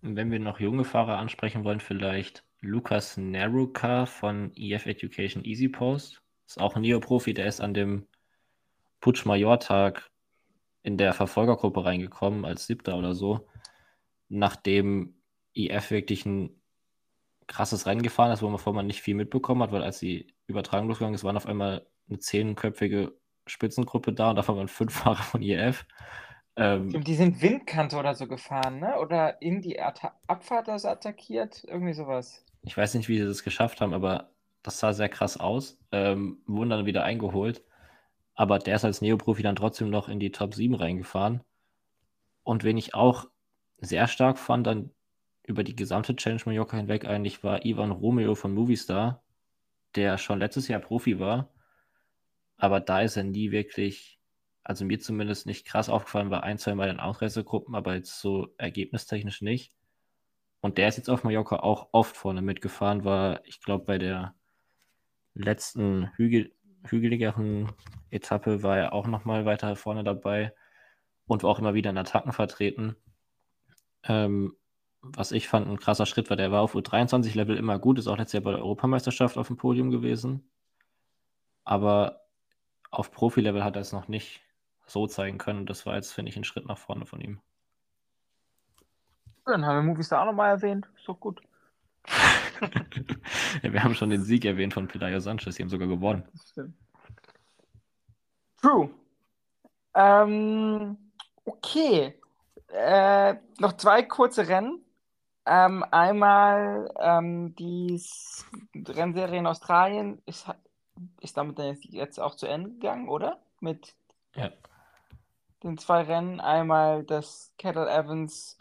Wenn 0.00 0.30
wir 0.30 0.40
noch 0.40 0.60
junge 0.60 0.84
Fahrer 0.84 1.18
ansprechen 1.18 1.64
wollen, 1.64 1.80
vielleicht 1.80 2.42
Lukas 2.62 3.18
Neruka 3.18 4.06
von 4.06 4.50
EF 4.56 4.86
Education 4.86 5.44
Easy 5.44 5.68
Post. 5.68 6.22
Ist 6.46 6.58
auch 6.58 6.74
ein 6.74 6.82
Neoprofi, 6.82 7.34
der 7.34 7.46
ist 7.46 7.60
an 7.60 7.74
dem 7.74 8.06
Putsch-Major-Tag 9.00 10.09
in 10.82 10.96
der 10.96 11.12
Verfolgergruppe 11.12 11.84
reingekommen, 11.84 12.44
als 12.44 12.66
Siebter 12.66 12.96
oder 12.96 13.14
so, 13.14 13.46
nachdem 14.28 15.14
EF 15.54 15.90
wirklich 15.90 16.24
ein 16.26 16.60
krasses 17.46 17.86
Rennen 17.86 18.02
gefahren 18.02 18.32
ist, 18.32 18.42
wovon 18.42 18.74
man 18.74 18.86
nicht 18.86 19.02
viel 19.02 19.14
mitbekommen 19.14 19.62
hat, 19.62 19.72
weil 19.72 19.82
als 19.82 19.98
die 19.98 20.34
Übertragung 20.46 20.88
losgegangen 20.88 21.14
ist, 21.14 21.24
waren 21.24 21.36
auf 21.36 21.46
einmal 21.46 21.86
eine 22.08 22.18
zehnköpfige 22.18 23.12
Spitzengruppe 23.46 24.12
da 24.12 24.30
und 24.30 24.36
davon 24.36 24.56
waren 24.56 24.68
fünf 24.68 24.94
Fahrer 24.94 25.22
von 25.22 25.42
EF. 25.42 25.84
Ähm, 26.56 27.02
die 27.02 27.14
sind 27.14 27.42
Windkante 27.42 27.96
oder 27.96 28.14
so 28.14 28.26
gefahren, 28.26 28.80
ne? 28.80 28.98
Oder 28.98 29.40
in 29.42 29.62
die 29.62 29.80
Atta 29.80 30.14
Abfahrt 30.26 30.68
also 30.68 30.88
attackiert, 30.88 31.64
irgendwie 31.64 31.92
sowas. 31.92 32.44
Ich 32.62 32.76
weiß 32.76 32.94
nicht, 32.94 33.08
wie 33.08 33.18
sie 33.18 33.24
das 33.24 33.42
geschafft 33.42 33.80
haben, 33.80 33.94
aber 33.94 34.30
das 34.62 34.78
sah 34.78 34.92
sehr 34.92 35.08
krass 35.08 35.38
aus. 35.38 35.78
Ähm, 35.92 36.42
wurden 36.46 36.70
dann 36.70 36.86
wieder 36.86 37.04
eingeholt. 37.04 37.62
Aber 38.40 38.58
der 38.58 38.76
ist 38.76 38.86
als 38.86 39.02
Neoprofi 39.02 39.42
dann 39.42 39.54
trotzdem 39.54 39.90
noch 39.90 40.08
in 40.08 40.18
die 40.18 40.32
Top 40.32 40.54
7 40.54 40.74
reingefahren. 40.74 41.44
Und 42.42 42.64
wen 42.64 42.78
ich 42.78 42.94
auch 42.94 43.26
sehr 43.76 44.08
stark 44.08 44.38
fand, 44.38 44.66
dann 44.66 44.92
über 45.42 45.62
die 45.62 45.76
gesamte 45.76 46.16
Challenge 46.16 46.40
Mallorca 46.46 46.78
hinweg 46.78 47.04
eigentlich, 47.04 47.44
war 47.44 47.66
Ivan 47.66 47.90
Romeo 47.90 48.34
von 48.34 48.54
Movistar, 48.54 49.22
der 49.94 50.16
schon 50.16 50.38
letztes 50.38 50.68
Jahr 50.68 50.80
Profi 50.80 51.18
war. 51.18 51.52
Aber 52.56 52.80
da 52.80 53.02
ist 53.02 53.18
er 53.18 53.24
nie 53.24 53.50
wirklich, 53.50 54.18
also 54.64 54.86
mir 54.86 55.00
zumindest 55.00 55.44
nicht 55.44 55.66
krass 55.66 55.90
aufgefallen, 55.90 56.30
bei 56.30 56.40
ein, 56.42 56.56
zwei 56.56 56.74
Mal 56.74 56.88
in 56.88 56.98
Ausreisegruppen, 56.98 57.74
aber 57.74 57.94
jetzt 57.94 58.22
so 58.22 58.54
ergebnistechnisch 58.56 59.42
nicht. 59.42 59.74
Und 60.62 60.78
der 60.78 60.88
ist 60.88 60.96
jetzt 60.96 61.10
auf 61.10 61.24
Mallorca 61.24 61.56
auch 61.56 61.90
oft 61.92 62.16
vorne 62.16 62.40
mitgefahren, 62.40 63.04
war, 63.04 63.44
ich 63.44 63.60
glaube, 63.60 63.84
bei 63.84 63.98
der 63.98 64.34
letzten 65.34 66.10
Hügel, 66.16 66.54
hügeligeren 66.84 67.72
Etappe 68.10 68.62
war 68.62 68.78
er 68.78 68.92
auch 68.92 69.06
nochmal 69.06 69.44
weiter 69.44 69.76
vorne 69.76 70.04
dabei 70.04 70.54
und 71.26 71.42
war 71.42 71.50
auch 71.50 71.58
immer 71.58 71.74
wieder 71.74 71.90
in 71.90 71.98
Attacken 71.98 72.32
vertreten. 72.32 72.96
Ähm, 74.02 74.56
was 75.02 75.32
ich 75.32 75.48
fand, 75.48 75.66
ein 75.68 75.78
krasser 75.78 76.06
Schritt 76.06 76.28
war, 76.28 76.36
der 76.36 76.52
war 76.52 76.62
auf 76.62 76.74
U23-Level 76.74 77.56
immer 77.56 77.78
gut, 77.78 77.98
ist 77.98 78.06
auch 78.06 78.18
letztes 78.18 78.34
Jahr 78.34 78.42
bei 78.42 78.52
der 78.52 78.60
Europameisterschaft 78.60 79.38
auf 79.38 79.46
dem 79.46 79.56
Podium 79.56 79.90
gewesen. 79.90 80.50
Aber 81.64 82.20
auf 82.90 83.10
Profi-Level 83.10 83.64
hat 83.64 83.76
er 83.76 83.82
es 83.82 83.92
noch 83.92 84.08
nicht 84.08 84.42
so 84.86 85.06
zeigen 85.06 85.38
können. 85.38 85.66
Das 85.66 85.86
war 85.86 85.94
jetzt, 85.94 86.12
finde 86.12 86.30
ich, 86.30 86.36
ein 86.36 86.44
Schritt 86.44 86.66
nach 86.66 86.78
vorne 86.78 87.06
von 87.06 87.20
ihm. 87.20 87.40
Dann 89.46 89.64
haben 89.64 89.76
wir 89.76 89.92
Movistar 89.92 90.22
auch 90.22 90.26
nochmal 90.26 90.50
erwähnt. 90.50 90.88
Ist 90.96 91.08
doch 91.08 91.18
gut. 91.18 91.40
ja, 93.62 93.72
wir 93.72 93.82
haben 93.82 93.94
schon 93.94 94.10
den 94.10 94.22
Sieg 94.22 94.44
erwähnt 94.44 94.74
von 94.74 94.88
Pelayo 94.88 95.20
Sanchez, 95.20 95.56
die 95.56 95.62
haben 95.62 95.70
sogar 95.70 95.88
gewonnen. 95.88 96.24
True. 98.60 98.90
Ähm, 99.94 100.96
okay. 101.44 102.14
Äh, 102.68 103.34
noch 103.58 103.72
zwei 103.76 104.02
kurze 104.02 104.46
Rennen. 104.48 104.84
Ähm, 105.46 105.84
einmal 105.90 106.92
ähm, 106.98 107.54
die 107.56 108.00
Rennserie 108.76 109.38
in 109.38 109.46
Australien 109.46 110.22
ist, 110.26 110.46
ist 111.20 111.36
damit 111.36 111.58
dann 111.58 111.66
jetzt, 111.66 111.84
jetzt 111.86 112.20
auch 112.20 112.36
zu 112.36 112.46
Ende 112.46 112.70
gegangen, 112.70 113.08
oder? 113.08 113.40
Mit 113.60 113.94
Ja. 114.36 114.50
den 115.62 115.78
zwei 115.78 116.02
Rennen. 116.02 116.40
Einmal 116.40 117.04
das 117.04 117.52
Kettle 117.58 117.90
Evans 117.90 118.58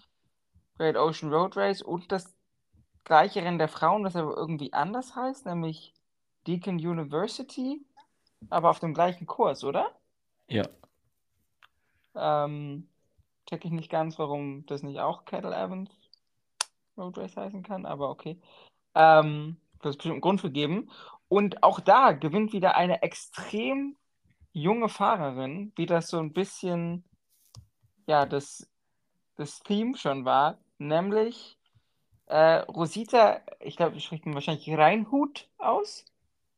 Great 0.77 0.95
Ocean 0.95 1.31
Road 1.31 1.57
Race 1.57 1.81
und 1.81 2.11
das 2.11 2.33
gleiche 3.09 3.43
Rennen 3.43 3.57
der 3.57 3.67
Frauen, 3.67 4.03
das 4.03 4.15
aber 4.15 4.37
irgendwie 4.37 4.71
anders 4.71 5.15
heißt, 5.15 5.47
nämlich 5.47 5.93
Deakin 6.45 6.75
University, 6.75 7.83
aber 8.49 8.69
auf 8.69 8.79
dem 8.79 8.93
gleichen 8.93 9.25
Kurs, 9.25 9.63
oder? 9.63 9.91
Ja. 10.47 10.63
Ähm, 12.15 12.87
check 13.47 13.65
ich 13.65 13.71
nicht 13.71 13.89
ganz, 13.89 14.19
warum 14.19 14.63
das 14.67 14.83
nicht 14.83 14.99
auch 14.99 15.25
Kettle 15.25 15.55
Evans 15.55 15.89
Road 16.97 17.17
Race 17.17 17.35
heißen 17.35 17.63
kann, 17.63 17.87
aber 17.87 18.09
okay. 18.09 18.39
Ähm, 18.93 19.57
wird 19.81 19.93
es 19.93 19.97
bestimmt 19.97 20.13
einen 20.13 20.21
Grund 20.21 20.41
für 20.41 20.51
geben. 20.51 20.91
Und 21.29 21.63
auch 21.63 21.79
da 21.79 22.11
gewinnt 22.11 22.53
wieder 22.53 22.75
eine 22.75 23.01
extrem 23.01 23.97
junge 24.51 24.89
Fahrerin, 24.89 25.71
wie 25.75 25.87
das 25.87 26.09
so 26.09 26.19
ein 26.19 26.31
bisschen 26.31 27.03
ja, 28.05 28.27
das, 28.27 28.69
das 29.35 29.59
Theme 29.61 29.97
schon 29.97 30.25
war, 30.25 30.59
nämlich 30.77 31.58
äh, 32.29 32.59
Rosita, 32.59 33.41
ich 33.59 33.75
glaube, 33.75 33.95
die 33.95 34.01
spricht 34.01 34.25
man 34.25 34.35
wahrscheinlich 34.35 34.69
Reinhut 34.69 35.47
aus, 35.57 36.05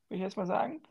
würde 0.10 0.18
ich 0.18 0.22
jetzt 0.22 0.38
mal 0.38 0.46
sagen. 0.46 0.82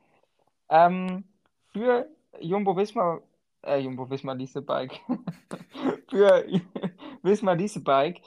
Ähm, 0.71 1.25
für 1.73 2.09
Jumbo 2.41 2.77
Visma, 2.77 3.21
äh, 3.63 3.79
Jumbo 3.79 4.09
Visma 4.09 4.33
Lease 4.33 4.63
Bike, 4.63 5.01
für 6.09 6.47
Visma 7.23 7.53
Lease 7.53 7.81
Bike, 7.81 8.23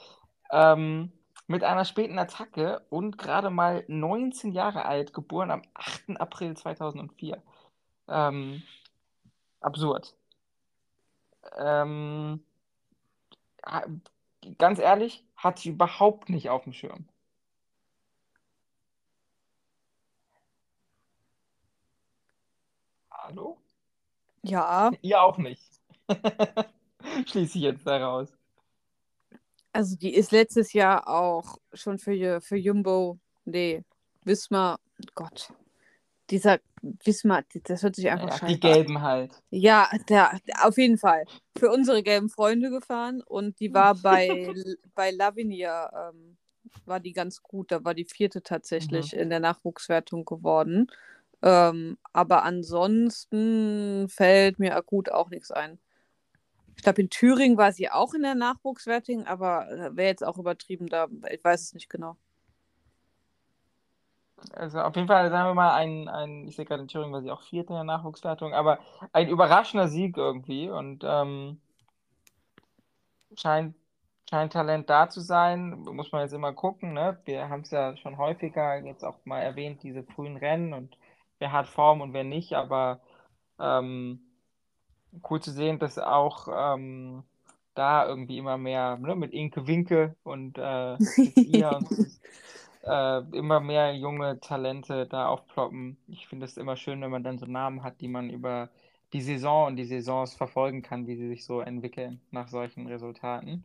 ähm, 0.52 1.12
mit 1.48 1.64
einer 1.64 1.86
späten 1.86 2.20
Attacke 2.20 2.86
und 2.90 3.18
gerade 3.18 3.50
mal 3.50 3.84
19 3.88 4.52
Jahre 4.52 4.86
alt, 4.86 5.14
geboren 5.14 5.52
am 5.52 5.64
8. 5.74 6.20
April 6.22 6.56
2004. 6.56 7.42
Ähm, 8.08 8.62
absurd. 9.60 10.16
Ähm, 11.58 12.44
ganz 14.58 14.80
ehrlich, 14.80 15.26
hat 15.36 15.60
sie 15.60 15.70
überhaupt 15.70 16.30
nicht 16.30 16.50
auf 16.50 16.64
dem 16.64 16.74
Schirm. 16.74 17.08
Hallo? 23.12 23.58
Ja, 24.44 24.92
Ihr 25.02 25.22
auch 25.22 25.38
nicht. 25.38 25.64
Schließe 27.26 27.58
ich 27.58 27.64
jetzt 27.64 27.88
daraus. 27.88 28.30
also 29.72 29.96
die 29.98 30.14
ist 30.14 30.32
letztes 30.32 30.74
Jahr 30.74 31.08
auch 31.08 31.58
schon 31.74 31.98
für, 32.00 32.42
für 32.42 32.58
Jumbo, 32.58 33.20
nee, 33.46 33.84
Wismar, 34.24 34.80
Gott, 35.16 35.54
dieser 36.30 36.60
Wismar, 36.82 37.44
das 37.64 37.84
hört 37.84 37.96
sich 37.96 38.10
einfach 38.10 38.30
Ja, 38.30 38.38
scheiße 38.38 38.54
die 38.54 38.60
Gelben 38.60 39.02
halt. 39.02 39.42
Ja, 39.50 39.90
der, 40.10 40.40
der, 40.48 40.68
auf 40.68 40.78
jeden 40.78 40.98
Fall. 40.98 41.26
Für 41.58 41.72
unsere 41.72 42.04
gelben 42.04 42.30
Freunde 42.30 42.70
gefahren 42.70 43.22
und 43.22 43.60
die 43.60 43.74
war 43.74 43.96
bei, 44.04 44.54
bei 44.96 45.12
Lavinia, 45.12 46.10
ähm, 46.10 46.38
war 46.86 47.00
die 47.00 47.14
ganz 47.14 47.42
gut. 47.42 47.72
Da 47.72 47.84
war 47.84 47.94
die 47.94 48.06
vierte 48.06 48.42
tatsächlich 48.42 49.14
in 49.14 49.30
der 49.30 49.40
Nachwuchswertung 49.40 50.26
geworden. 50.26 50.88
Ähm, 51.42 51.98
aber 52.14 52.44
ansonsten 52.44 54.08
fällt 54.10 54.60
mir 54.60 54.76
akut 54.76 55.10
auch 55.10 55.30
nichts 55.30 55.52
ein. 55.52 55.80
Ich 56.76 56.84
glaube, 56.84 57.02
in 57.02 57.10
Thüringen 57.10 57.58
war 57.58 57.72
sie 57.72 57.90
auch 57.90 58.14
in 58.14 58.24
der 58.24 58.36
Nachwuchswertung, 58.36 59.26
aber 59.28 59.92
wäre 59.92 60.10
jetzt 60.10 60.24
auch 60.24 60.38
übertrieben 60.38 60.88
da. 60.88 61.08
Ich 61.32 61.44
weiß 61.44 61.62
es 61.62 61.74
nicht 61.74 61.90
genau. 61.90 62.18
Also 64.52 64.80
auf 64.82 64.96
jeden 64.96 65.08
Fall, 65.08 65.30
sagen 65.30 65.50
wir 65.50 65.54
mal, 65.54 65.74
ein, 65.74 66.08
ein 66.08 66.48
ich 66.48 66.56
sehe 66.56 66.66
gerade 66.66 66.82
in 66.82 66.88
Thüringen, 66.88 67.14
war 67.14 67.22
sie 67.22 67.32
auch 67.32 67.42
Vierte 67.42 67.70
in 67.70 67.76
der 67.76 67.84
Nachwuchswertung, 67.84 68.54
aber 68.54 68.80
ein 69.12 69.30
überraschender 69.30 69.88
Sieg 69.88 70.18
irgendwie 70.18 70.70
und 70.70 71.04
ähm, 71.06 71.60
scheint, 73.38 73.76
scheint 74.30 74.54
Talent 74.54 74.90
da 74.90 75.10
zu 75.10 75.22
sein. 75.22 75.72
Muss 75.82 76.12
man 76.12 76.22
jetzt 76.22 76.34
immer 76.34 76.54
gucken, 76.54 76.94
ne? 76.94 77.20
Wir 77.26 77.50
haben 77.50 77.62
es 77.62 77.72
ja 77.72 77.96
schon 77.98 78.18
häufiger 78.18 78.78
jetzt 78.84 79.04
auch 79.04 79.18
mal 79.26 79.40
erwähnt, 79.42 79.84
diese 79.84 80.04
frühen 80.04 80.38
Rennen 80.38 80.74
und 80.74 80.98
wer 81.40 81.52
hat 81.52 81.68
Form 81.68 82.02
und 82.02 82.14
wer 82.14 82.24
nicht, 82.24 82.54
aber 82.54 83.02
ähm, 83.60 84.22
cool 85.30 85.42
zu 85.42 85.52
sehen, 85.52 85.80
dass 85.80 85.98
auch 86.00 86.48
ähm, 86.52 87.24
da 87.76 88.08
irgendwie 88.08 88.38
immer 88.38 88.58
mehr 88.58 88.98
ne, 88.98 89.16
mit 89.16 89.34
Inke 89.34 89.68
Winke 89.68 90.16
und 90.24 90.58
äh, 90.58 90.98
jetzt 91.18 91.44
ihr 91.46 91.78
und 91.78 91.90
äh, 92.84 93.20
immer 93.38 93.60
mehr 93.60 93.96
junge 93.96 94.40
Talente 94.40 95.08
da 95.08 95.28
aufploppen. 95.28 95.98
Ich 96.08 96.28
finde 96.28 96.46
es 96.46 96.58
immer 96.58 96.76
schön, 96.76 97.02
wenn 97.02 97.12
man 97.12 97.24
dann 97.24 97.40
so 97.40 97.46
Namen 97.46 97.84
hat, 97.84 98.02
die 98.02 98.08
man 98.08 98.30
über 98.30 98.70
die 99.14 99.22
Saison 99.22 99.68
und 99.68 99.76
die 99.78 99.86
Saisons 99.86 100.34
verfolgen 100.36 100.82
kann, 100.82 101.08
wie 101.08 101.16
sie 101.16 101.28
sich 101.28 101.46
so 101.46 101.62
entwickeln 101.62 102.22
nach 102.32 102.48
solchen 102.48 102.88
Resultaten. 102.88 103.64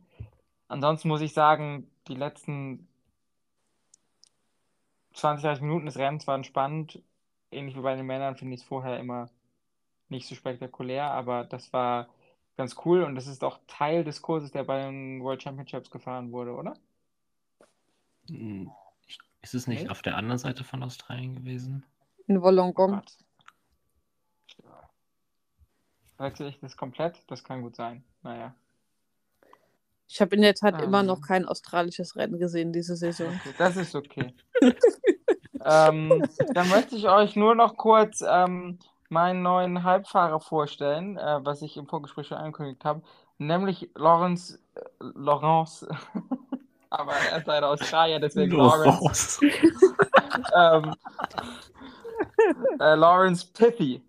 Ansonsten 0.67 1.07
muss 1.09 1.21
ich 1.21 1.33
sagen, 1.33 1.89
die 2.07 2.15
letzten 2.15 2.87
20, 5.13 5.43
30 5.43 5.61
Minuten 5.63 5.85
des 5.87 5.97
Rennens 5.97 6.27
waren 6.27 6.43
spannend. 6.43 7.01
Ähnlich 7.51 7.75
wie 7.75 7.81
bei 7.81 7.95
den 7.95 8.05
Männern 8.05 8.35
finde 8.37 8.55
ich 8.55 8.61
es 8.61 8.67
vorher 8.67 8.99
immer 8.99 9.29
nicht 10.09 10.27
so 10.27 10.35
spektakulär, 10.35 11.11
aber 11.11 11.45
das 11.45 11.73
war 11.73 12.09
ganz 12.57 12.75
cool 12.85 13.03
und 13.03 13.15
das 13.15 13.27
ist 13.27 13.43
auch 13.43 13.59
Teil 13.67 14.03
des 14.03 14.21
Kurses, 14.21 14.51
der 14.51 14.63
bei 14.65 14.81
den 14.85 15.21
World 15.23 15.41
Championships 15.43 15.91
gefahren 15.91 16.31
wurde, 16.31 16.53
oder? 16.55 16.75
Ist 19.41 19.53
es 19.53 19.67
nicht 19.67 19.83
Nee? 19.83 19.89
auf 19.89 20.01
der 20.01 20.17
anderen 20.17 20.37
Seite 20.37 20.63
von 20.63 20.83
Australien 20.83 21.35
gewesen? 21.35 21.85
In 22.27 22.41
Wollongong. 22.41 23.01
Wechsel 26.17 26.47
ich 26.47 26.59
das 26.59 26.75
komplett? 26.75 27.23
Das 27.27 27.43
kann 27.43 27.61
gut 27.61 27.75
sein. 27.75 28.03
Naja. 28.23 28.53
Ich 30.07 30.19
habe 30.19 30.35
in 30.35 30.41
der 30.41 30.55
Tat 30.55 30.75
Ähm. 30.79 30.85
immer 30.89 31.03
noch 31.03 31.21
kein 31.21 31.45
australisches 31.45 32.15
Rennen 32.15 32.39
gesehen 32.39 32.73
diese 32.73 32.95
Saison. 32.95 33.27
Okay, 33.27 33.53
das 33.57 33.77
ist 33.77 33.95
okay. 33.95 34.33
ähm, 35.65 36.23
dann 36.53 36.69
möchte 36.69 36.95
ich 36.97 37.07
euch 37.07 37.35
nur 37.35 37.55
noch 37.55 37.77
kurz 37.77 38.21
ähm, 38.27 38.79
meinen 39.07 39.41
neuen 39.43 39.83
Halbfahrer 39.83 40.39
vorstellen, 40.41 41.17
äh, 41.17 41.39
was 41.45 41.61
ich 41.61 41.77
im 41.77 41.87
Vorgespräch 41.87 42.27
schon 42.27 42.37
angekündigt 42.37 42.83
habe, 42.83 43.01
nämlich 43.37 43.89
Lawrence, 43.95 44.59
äh, 44.75 44.81
Lawrence, 44.99 45.87
aber 46.89 47.13
er 47.13 47.37
ist 47.37 47.47
leider 47.47 47.69
Australier, 47.69 48.19
deswegen 48.19 48.55
Lawrence, 48.55 49.39
ähm, 50.55 50.95
äh, 52.79 52.95
Lawrence 52.95 53.45
Pithy. 53.53 54.01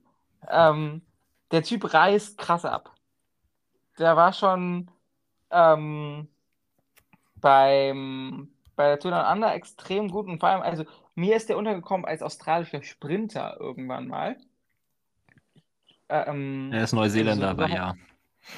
Ähm, 0.49 1.03
der 1.51 1.63
Typ 1.63 1.93
reißt 1.93 2.39
krass 2.39 2.65
ab. 2.65 2.95
Der 3.99 4.17
war 4.17 4.33
schon 4.33 4.91
ähm, 5.51 6.29
beim, 7.37 8.51
bei 8.77 8.87
der 8.89 8.99
Tour 9.01 9.11
Down 9.11 9.27
Under 9.33 9.55
extrem 9.55 10.09
gut 10.09 10.27
und 10.27 10.41
vor 10.41 10.49
allem, 10.49 10.63
also 10.63 10.85
mir 11.15 11.37
ist 11.37 11.49
der 11.49 11.59
untergekommen 11.59 12.07
als 12.07 12.23
australischer 12.23 12.83
Sprinter 12.83 13.57
irgendwann 13.59 14.09
mal. 14.09 14.37
Ähm, 16.09 16.71
Er 16.73 16.85
ist 16.85 16.93
Neuseeländer, 16.93 17.49
also 17.49 17.63
aber 17.63 17.73
ja. 17.73 17.95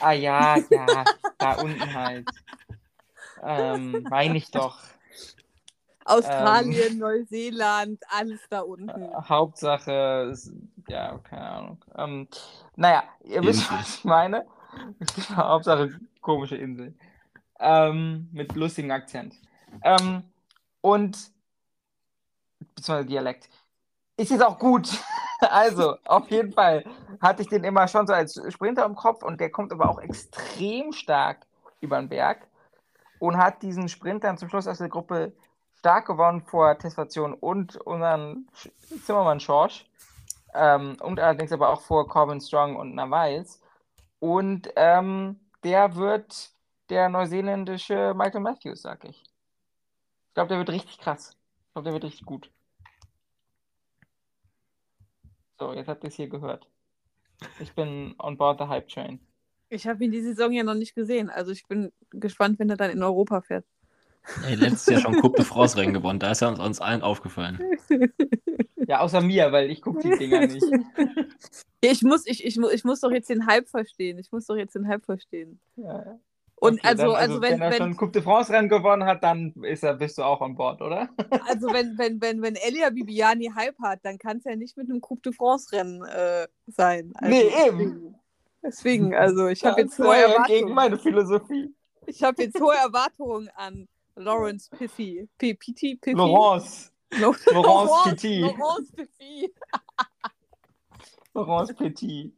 Ah 0.01 0.12
ja, 0.12 0.57
ja, 0.70 1.05
da 1.39 1.55
unten 1.55 1.93
halt. 1.93 2.29
Ähm, 3.43 4.07
meine 4.09 4.38
ich 4.38 4.51
doch. 4.51 4.78
Australien, 6.05 6.99
Neuseeland, 6.99 8.03
alles 8.09 8.40
da 8.51 8.61
unten. 8.61 9.12
Hauptsache, 9.28 10.28
ist, 10.32 10.53
ja, 10.88 11.18
keine 11.18 11.49
Ahnung. 11.49 11.84
Ähm, 11.97 12.28
naja, 12.76 13.05
ihr 13.24 13.43
wisst, 13.43 13.70
was 13.70 13.99
ich 13.99 14.05
meine. 14.05 14.47
Hauptsache 15.36 16.01
komische 16.20 16.57
Insel. 16.57 16.95
Ähm, 17.61 18.28
mit 18.32 18.55
lustigem 18.57 18.90
Akzent. 18.90 19.34
Ähm, 19.82 20.24
und, 20.80 21.18
beziehungsweise 22.74 23.07
Dialekt. 23.07 23.49
Ist 24.16 24.30
jetzt 24.30 24.45
auch 24.45 24.59
gut. 24.59 24.88
Also, 25.51 25.97
auf 26.05 26.30
jeden 26.30 26.53
Fall 26.53 26.84
hatte 27.20 27.43
ich 27.43 27.49
den 27.49 27.64
immer 27.64 27.88
schon 27.88 28.07
so 28.07 28.12
als 28.12 28.40
Sprinter 28.51 28.84
im 28.84 28.95
Kopf 28.95 29.24
und 29.24 29.40
der 29.40 29.51
kommt 29.51 29.72
aber 29.72 29.90
auch 29.90 29.99
extrem 29.99 30.93
stark 30.93 31.49
über 31.80 31.99
den 31.99 32.09
Berg 32.09 32.47
und 33.23 33.37
hat 33.37 33.62
diesen 33.62 33.89
Sprint 33.89 34.25
dann 34.25 34.37
zum 34.37 34.49
Schluss 34.49 34.66
aus 34.66 34.79
der 34.79 34.89
Gruppe 34.89 35.33
stark 35.79 36.07
gewonnen 36.07 36.43
vor 36.43 36.77
Testation 36.77 37.35
und 37.35 37.77
unseren 37.77 38.49
Zimmermann 39.05 39.39
Schorsch. 39.39 39.87
Ähm, 40.55 40.97
und 41.01 41.20
allerdings 41.20 41.53
aber 41.53 41.68
auch 41.68 41.83
vor 41.83 42.09
Corbin 42.09 42.41
Strong 42.41 42.75
und 42.75 42.97
Nawals. 42.97 43.62
Und 44.18 44.68
ähm, 44.75 45.39
der 45.62 45.95
wird 45.95 46.51
der 46.91 47.09
neuseeländische 47.09 48.12
Michael 48.12 48.41
Matthews, 48.41 48.83
sag 48.83 49.05
ich. 49.05 49.23
Ich 49.23 50.35
glaube, 50.35 50.49
der 50.49 50.59
wird 50.59 50.70
richtig 50.70 50.99
krass. 50.99 51.37
Ich 51.68 51.73
glaube, 51.75 51.85
der 51.85 51.93
wird 51.93 52.05
richtig 52.05 52.27
gut. 52.27 52.51
So, 55.61 55.73
jetzt 55.75 55.87
habt 55.87 56.03
ihr 56.03 56.09
es 56.09 56.16
hier 56.16 56.29
gehört. 56.29 56.66
Ich 57.61 57.73
bin 57.73 58.16
on 58.18 58.37
board 58.37 58.59
the 58.59 58.66
Hype 58.66 58.89
Train. 58.89 59.20
Ich 59.73 59.87
habe 59.87 60.05
ihn 60.05 60.11
die 60.11 60.20
Saison 60.20 60.53
ja 60.53 60.64
noch 60.64 60.75
nicht 60.75 60.95
gesehen. 60.95 61.31
Also 61.31 61.51
ich 61.51 61.66
bin 61.66 61.93
gespannt, 62.11 62.59
wenn 62.59 62.68
er 62.68 62.77
dann 62.77 62.91
in 62.91 63.03
Europa 63.03 63.41
fährt. 63.41 63.64
Ey, 64.47 64.55
letztes 64.55 64.87
Jahr 64.87 65.01
schon 65.01 65.20
Coupe 65.20 65.37
de 65.37 65.45
France 65.47 65.79
Rennen 65.79 65.95
gewonnen. 65.95 66.18
Da 66.18 66.31
ist 66.31 66.43
er 66.43 66.51
uns, 66.51 66.61
uns 66.61 66.81
allen 66.81 67.03
aufgefallen. 67.03 67.59
Ja, 68.89 68.99
außer 68.99 69.20
mir, 69.20 69.53
weil 69.53 69.70
ich 69.70 69.81
gucke 69.81 70.01
die 70.01 70.18
Dinger 70.18 70.45
nicht. 70.45 70.66
Ich 71.81 72.03
muss, 72.03 72.27
ich, 72.27 72.45
ich, 72.45 72.59
ich 72.59 72.85
muss 72.85 73.01
doch 73.01 73.12
jetzt 73.12 73.31
den 73.31 73.47
Hype 73.47 73.68
verstehen. 73.68 74.18
Ich 74.18 74.33
muss 74.33 74.47
doch 74.47 74.57
jetzt 74.57 74.75
den 74.75 74.89
Hype 74.89 75.05
verstehen. 75.05 75.61
Ja. 75.77 76.18
Und 76.57 76.81
Okay, 76.81 76.89
also, 76.89 77.03
dann, 77.05 77.14
also, 77.14 77.43
wenn, 77.43 77.61
er 77.61 77.73
schon 77.73 77.91
wenn, 77.91 77.97
Coupe 77.97 78.12
de 78.12 78.23
France 78.23 78.53
Rennen 78.53 78.68
gewonnen 78.68 79.05
hat, 79.05 79.23
dann 79.23 79.53
ist 79.62 79.85
er, 79.85 79.95
bist 79.95 80.18
du 80.18 80.23
auch 80.23 80.41
an 80.43 80.57
Bord, 80.57 80.83
oder? 80.83 81.09
also 81.49 81.73
wenn, 81.73 81.97
wenn, 81.97 82.20
wenn, 82.20 82.43
wenn 82.43 82.57
Elia 82.57 82.91
Bibiani 82.91 83.53
Hype 83.55 83.79
hat, 83.81 84.01
dann 84.03 84.18
kann 84.18 84.39
es 84.39 84.45
ja 84.45 84.57
nicht 84.57 84.77
mit 84.77 84.91
einem 84.91 85.01
Coupe 85.01 85.23
de 85.23 85.33
France 85.33 85.73
Rennen 85.73 86.05
äh, 86.05 86.49
sein. 86.66 87.12
Also, 87.14 87.35
Nee, 87.35 87.51
eben. 87.68 88.14
Deswegen, 88.62 89.14
also 89.14 89.48
ich 89.48 89.64
habe 89.64 89.80
jetzt 89.80 89.98
hohe 89.98 90.06
ja 90.20 90.26
gegen 90.26 90.68
Erwartungen. 90.68 90.74
meine 90.74 90.98
Philosophie. 90.98 91.74
Ich 92.06 92.22
habe 92.22 92.42
jetzt 92.42 92.60
hohe 92.60 92.74
Erwartungen 92.76 93.48
an 93.56 93.88
Lawrence 94.14 94.70
Piffy. 94.70 95.28
P 95.38 95.54
Pitti, 95.54 95.96
Piffy. 95.96 96.16
Laurence. 96.16 96.92
Lo- 97.10 97.34
Laurence 97.46 98.04
Petit. 98.04 98.40
Laurence 98.42 98.92
Piffy. 98.92 99.52
Laurence 101.34 101.74
Petit. 101.74 102.32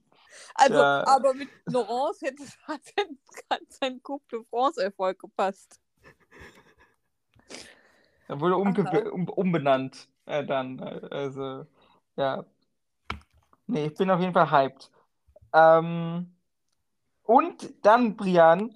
Also, 0.54 0.74
Ja. 0.74 1.06
aber 1.06 1.34
mit 1.34 1.48
Laurence 1.66 2.22
hätte 2.22 2.42
hat 2.66 2.80
sein, 2.96 3.18
hat 3.50 3.60
sein 3.68 4.02
Coupe 4.02 4.24
de 4.32 4.44
France 4.48 4.82
Erfolg 4.82 5.18
gepasst. 5.18 5.80
Er 8.28 8.40
wurde 8.40 8.56
um, 8.56 9.28
umbenannt 9.28 10.08
äh, 10.26 10.44
dann. 10.44 10.78
äh, 10.78 11.08
Also, 11.10 11.66
ja. 12.16 12.44
Nee, 13.66 13.86
ich 13.86 13.94
bin 13.94 14.10
auf 14.10 14.20
jeden 14.20 14.32
Fall 14.32 14.50
hyped. 14.50 14.90
Ähm, 15.54 16.34
und 17.22 17.72
dann, 17.82 18.16
Brian, 18.16 18.74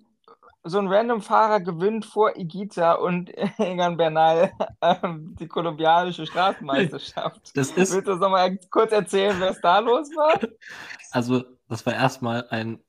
so 0.64 0.78
ein 0.78 0.88
random 0.88 1.20
Fahrer 1.20 1.60
gewinnt 1.60 2.06
vor 2.06 2.36
Igiza 2.36 2.92
und 2.92 3.30
Egan 3.58 3.96
Bernal 3.96 4.52
ähm, 4.80 5.34
die 5.38 5.48
kolumbianische 5.48 6.26
Straßenmeisterschaft. 6.26 7.50
Das 7.54 7.70
ist, 7.72 7.92
Willst 7.92 8.06
du 8.06 8.12
uns 8.12 8.20
nochmal 8.20 8.58
kurz 8.70 8.92
erzählen, 8.92 9.38
was 9.40 9.60
da 9.60 9.78
los 9.80 10.08
war? 10.10 10.40
also, 11.10 11.44
das 11.68 11.84
war 11.84 11.94
erstmal 11.94 12.48
ein 12.50 12.80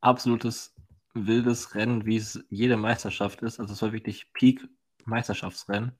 absolutes 0.00 0.74
wildes 1.14 1.74
Rennen, 1.74 2.06
wie 2.06 2.16
es 2.16 2.42
jede 2.48 2.76
Meisterschaft 2.76 3.42
ist. 3.42 3.60
Also, 3.60 3.72
es 3.72 3.82
war 3.82 3.92
wirklich 3.92 4.32
Peak-Meisterschaftsrennen. 4.32 5.92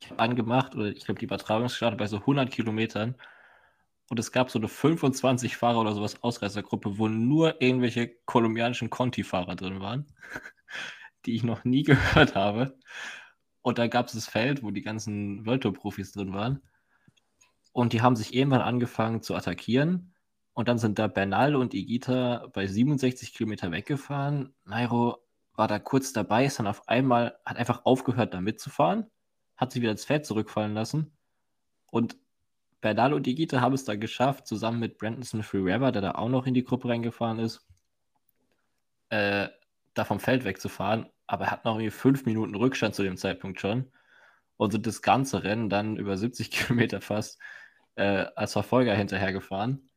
Ich 0.00 0.10
habe 0.10 0.20
angemacht, 0.20 0.74
oder 0.74 0.86
ich 0.86 1.04
glaube, 1.04 1.18
die 1.18 1.24
Übertragung 1.24 1.68
startet 1.68 1.98
bei 1.98 2.06
so 2.06 2.18
100 2.18 2.50
Kilometern. 2.50 3.14
Und 4.08 4.18
es 4.18 4.32
gab 4.32 4.50
so 4.50 4.58
eine 4.58 4.68
25 4.68 5.56
Fahrer 5.56 5.80
oder 5.80 5.94
sowas 5.94 6.22
Ausreißergruppe, 6.22 6.98
wo 6.98 7.08
nur 7.08 7.60
irgendwelche 7.62 8.08
kolumbianischen 8.26 8.90
Conti-Fahrer 8.90 9.56
drin 9.56 9.80
waren, 9.80 10.06
die 11.26 11.34
ich 11.34 11.42
noch 11.42 11.64
nie 11.64 11.82
gehört 11.84 12.34
habe. 12.34 12.78
Und 13.62 13.78
da 13.78 13.86
gab 13.86 14.06
es 14.06 14.12
das 14.12 14.26
Feld, 14.26 14.62
wo 14.62 14.70
die 14.70 14.82
ganzen 14.82 15.46
World 15.46 15.62
Tour-Profis 15.62 16.12
drin 16.12 16.34
waren. 16.34 16.62
Und 17.72 17.92
die 17.92 18.02
haben 18.02 18.14
sich 18.14 18.34
irgendwann 18.34 18.60
angefangen 18.60 19.22
zu 19.22 19.34
attackieren. 19.34 20.14
Und 20.52 20.68
dann 20.68 20.78
sind 20.78 20.98
da 20.98 21.08
Bernal 21.08 21.56
und 21.56 21.74
Igita 21.74 22.46
bei 22.52 22.66
67 22.66 23.34
Kilometer 23.34 23.72
weggefahren. 23.72 24.54
Nairo 24.64 25.18
war 25.54 25.66
da 25.66 25.78
kurz 25.78 26.12
dabei, 26.12 26.44
ist 26.44 26.58
dann 26.58 26.66
auf 26.66 26.88
einmal, 26.88 27.38
hat 27.44 27.56
einfach 27.56 27.84
aufgehört, 27.84 28.34
da 28.34 28.40
mitzufahren, 28.40 29.10
hat 29.56 29.72
sich 29.72 29.82
wieder 29.82 29.92
ins 29.92 30.04
Feld 30.04 30.26
zurückfallen 30.26 30.74
lassen. 30.74 31.16
Und 31.86 32.16
Bernal 32.84 33.14
und 33.14 33.26
Igita 33.26 33.62
haben 33.62 33.72
es 33.72 33.86
dann 33.86 33.98
geschafft, 33.98 34.46
zusammen 34.46 34.78
mit 34.78 34.98
Brandon 34.98 35.22
Smith 35.22 35.54
Rivera, 35.54 35.90
der 35.90 36.02
da 36.02 36.10
auch 36.16 36.28
noch 36.28 36.46
in 36.46 36.52
die 36.52 36.64
Gruppe 36.64 36.88
reingefahren 36.90 37.38
ist, 37.38 37.66
äh, 39.08 39.48
da 39.94 40.04
vom 40.04 40.20
Feld 40.20 40.44
wegzufahren. 40.44 41.06
Aber 41.26 41.46
er 41.46 41.50
hat 41.52 41.64
noch 41.64 41.76
irgendwie 41.76 41.90
fünf 41.90 42.26
Minuten 42.26 42.54
Rückstand 42.54 42.94
zu 42.94 43.02
dem 43.02 43.16
Zeitpunkt 43.16 43.58
schon. 43.58 43.90
und 44.58 44.72
sind 44.72 44.86
das 44.86 45.00
ganze 45.00 45.44
Rennen 45.44 45.70
dann 45.70 45.96
über 45.96 46.18
70 46.18 46.50
Kilometer 46.52 47.00
fast 47.00 47.40
äh, 47.96 48.26
als 48.36 48.52
Verfolger 48.52 48.94
hinterhergefahren. 48.94 49.88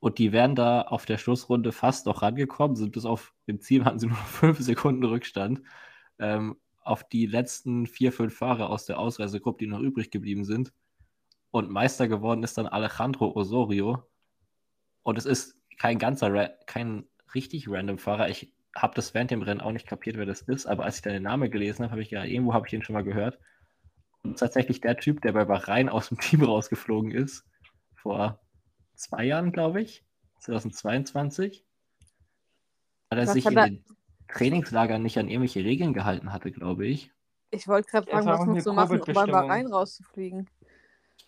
Und 0.00 0.18
die 0.18 0.32
wären 0.32 0.56
da 0.56 0.82
auf 0.82 1.06
der 1.06 1.18
Schlussrunde 1.18 1.70
fast 1.70 2.06
noch 2.06 2.22
rangekommen, 2.22 2.76
sind 2.76 2.90
bis 2.90 3.04
auf 3.04 3.32
im 3.46 3.60
Ziel 3.60 3.84
hatten 3.84 4.00
sie 4.00 4.06
nur 4.08 4.16
fünf 4.16 4.58
Sekunden 4.58 5.04
Rückstand 5.04 5.62
ähm, 6.18 6.56
auf 6.82 7.08
die 7.08 7.26
letzten 7.26 7.86
vier, 7.86 8.12
fünf 8.12 8.36
Fahrer 8.36 8.70
aus 8.70 8.86
der 8.86 8.98
Ausreisegruppe, 8.98 9.58
die 9.60 9.68
noch 9.68 9.80
übrig 9.80 10.10
geblieben 10.10 10.44
sind. 10.44 10.72
Und 11.50 11.70
Meister 11.70 12.08
geworden 12.08 12.42
ist 12.42 12.58
dann 12.58 12.66
Alejandro 12.66 13.32
Osorio. 13.34 14.04
Und 15.02 15.18
es 15.18 15.26
ist 15.26 15.56
kein 15.78 15.98
ganzer, 15.98 16.48
kein 16.66 17.04
richtig 17.34 17.68
random 17.68 17.98
Fahrer. 17.98 18.28
Ich 18.28 18.52
habe 18.76 18.94
das 18.94 19.14
während 19.14 19.30
dem 19.30 19.42
Rennen 19.42 19.60
auch 19.60 19.72
nicht 19.72 19.86
kapiert, 19.86 20.16
wer 20.16 20.26
das 20.26 20.42
ist, 20.42 20.66
aber 20.66 20.84
als 20.84 20.96
ich 20.96 21.02
deinen 21.02 21.24
Namen 21.24 21.50
gelesen 21.50 21.82
habe, 21.82 21.92
habe 21.92 22.02
ich 22.02 22.10
ja, 22.10 22.24
irgendwo 22.24 22.54
habe 22.54 22.66
ich 22.66 22.72
ihn 22.72 22.82
schon 22.82 22.94
mal 22.94 23.04
gehört. 23.04 23.38
Und 24.22 24.38
tatsächlich 24.38 24.80
der 24.80 24.96
Typ, 24.96 25.22
der 25.22 25.32
bei 25.32 25.44
Bahrain 25.44 25.88
aus 25.88 26.08
dem 26.08 26.18
Team 26.20 26.42
rausgeflogen 26.44 27.10
ist, 27.10 27.44
vor 27.94 28.40
zwei 28.94 29.24
Jahren, 29.24 29.52
glaube 29.52 29.80
ich, 29.80 30.04
2022, 30.40 31.64
weil 33.08 33.18
er 33.18 33.26
Was 33.26 33.32
sich 33.32 33.46
in 33.46 33.54
den 33.54 33.84
Trainingslagern 34.28 35.02
nicht 35.02 35.18
an 35.18 35.28
irgendwelche 35.28 35.64
Regeln 35.64 35.92
gehalten 35.92 36.32
hatte, 36.32 36.52
glaube 36.52 36.86
ich. 36.86 37.10
Ich 37.50 37.66
wollte 37.66 37.90
gerade 37.90 38.08
fragen, 38.08 38.26
was 38.26 38.46
musst 38.46 38.66
du 38.66 38.72
machen, 38.72 39.00
um 39.00 39.12
bei. 39.12 39.26
Bahrain 39.26 39.66
rauszufliegen? 39.66 40.48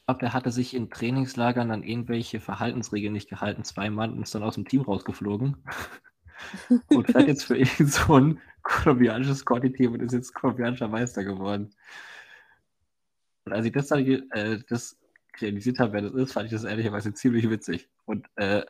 Ich 0.03 0.07
glaube, 0.07 0.21
der 0.21 0.33
hatte 0.33 0.51
sich 0.51 0.75
in 0.75 0.91
Trainingslagern 0.91 1.71
an 1.71 1.85
irgendwelche 1.85 2.41
Verhaltensregeln 2.41 3.13
nicht 3.13 3.31
gehalten, 3.31 3.63
zweimal 3.63 4.11
und 4.11 4.21
ist 4.21 4.35
dann 4.35 4.43
aus 4.43 4.57
dem 4.57 4.67
Team 4.67 4.83
rausgeflogen. 4.83 5.57
und 6.89 7.07
fährt 7.07 7.29
jetzt 7.29 7.45
für 7.45 7.57
irgend 7.57 7.93
so 7.93 8.15
ein 8.15 8.41
kolumbianisches 8.63 9.45
Conti-Team 9.45 9.93
und 9.93 10.03
ist 10.03 10.13
jetzt 10.13 10.35
kolumbianischer 10.35 10.89
Meister 10.89 11.23
geworden. 11.23 11.73
Und 13.45 13.53
als 13.53 13.65
ich 13.65 13.73
das 13.73 13.87
dann 13.87 14.05
äh, 14.05 14.59
das 14.69 14.99
realisiert 15.41 15.79
habe, 15.79 15.93
wer 15.93 16.03
das 16.03 16.15
ist, 16.15 16.33
fand 16.33 16.47
ich 16.47 16.53
das 16.53 16.65
ehrlicherweise 16.65 17.15
ziemlich 17.15 17.49
witzig. 17.49 17.89
Und 18.05 18.27
äh, 18.35 18.65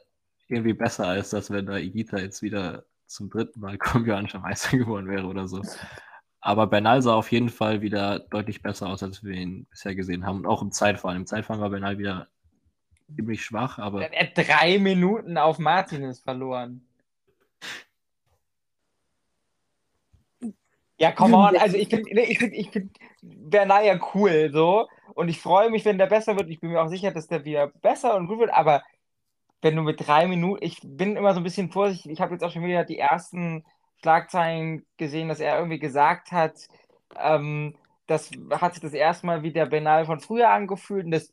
irgendwie 0.49 0.75
besser 0.75 1.09
als 1.09 1.31
das, 1.31 1.51
wenn 1.51 1.65
da 1.65 1.79
Igita 1.79 2.19
jetzt 2.19 2.43
wieder 2.43 2.85
zum 3.07 3.31
dritten 3.31 3.61
Mal 3.61 3.79
kolumbianischer 3.79 4.41
Meister 4.41 4.77
geworden 4.77 5.09
wäre 5.09 5.27
oder 5.27 5.49
so. 5.49 5.63
Aber 6.45 6.67
Bernal 6.67 7.01
sah 7.03 7.15
auf 7.15 7.31
jeden 7.31 7.51
Fall 7.51 7.83
wieder 7.83 8.19
deutlich 8.19 8.63
besser 8.63 8.89
aus, 8.89 9.03
als 9.05 9.23
wir 9.23 9.33
ihn 9.33 9.65
bisher 9.71 9.95
gesehen 9.95 10.27
haben. 10.27 10.39
Und 10.39 10.47
auch 10.47 10.61
im 10.61 10.73
Zeitfahren. 10.73 11.17
Im 11.17 11.27
Zeitfahren 11.27 11.61
war 11.61 11.71
Bernal 11.71 11.99
wieder 11.99 12.27
ziemlich 13.15 13.45
schwach, 13.45 13.79
aber 13.79 14.11
Er 14.11 14.27
hat 14.27 14.37
drei 14.37 14.79
Minuten 14.81 15.39
auf 15.39 15.61
Martinez 15.61 16.19
verloren. 16.19 16.85
Ja, 20.99 21.13
come 21.13 21.37
on. 21.37 21.57
Also 21.57 21.77
ich 21.77 21.89
finde 21.89 22.11
ich 22.23 22.39
find, 22.39 22.55
ich 22.55 22.71
find 22.71 22.99
Bernal 23.23 23.87
ja 23.87 24.01
cool 24.15 24.51
so. 24.53 24.89
Und 25.15 25.29
ich 25.29 25.41
freue 25.41 25.71
mich, 25.71 25.85
wenn 25.85 25.99
der 25.99 26.07
besser 26.07 26.37
wird. 26.37 26.51
Ich 26.51 26.59
bin 26.59 26.71
mir 26.71 26.83
auch 26.83 26.89
sicher, 26.89 27.13
dass 27.13 27.29
der 27.29 27.45
wieder 27.45 27.69
besser 27.69 28.17
und 28.17 28.27
gut 28.27 28.41
wird. 28.41 28.53
Aber 28.53 28.83
wenn 29.61 29.77
du 29.77 29.83
mit 29.83 30.05
drei 30.05 30.27
Minuten, 30.27 30.65
ich 30.65 30.81
bin 30.83 31.15
immer 31.15 31.35
so 31.35 31.41
ein 31.41 31.45
bisschen 31.45 31.71
vorsichtig. 31.71 32.11
Ich 32.11 32.21
habe 32.21 32.33
jetzt 32.33 32.43
auch 32.43 32.51
schon 32.51 32.65
wieder 32.65 32.85
die 32.85 32.99
ersten 32.99 33.65
Schlagzeilen 34.03 34.85
gesehen, 34.97 35.29
dass 35.29 35.41
er 35.41 35.57
irgendwie 35.57 35.79
gesagt 35.79 36.33
hat, 36.33 36.69
ähm, 37.17 37.77
das 38.07 38.31
hat 38.51 38.75
sich 38.75 38.83
das 38.83 38.93
erste 38.93 39.27
Mal 39.27 39.43
wie 39.43 39.53
der 39.53 39.67
Bernal 39.67 40.07
von 40.07 40.21
früher 40.21 40.51
angefühlt. 40.51 41.05
Und 41.07 41.13
das 41.13 41.33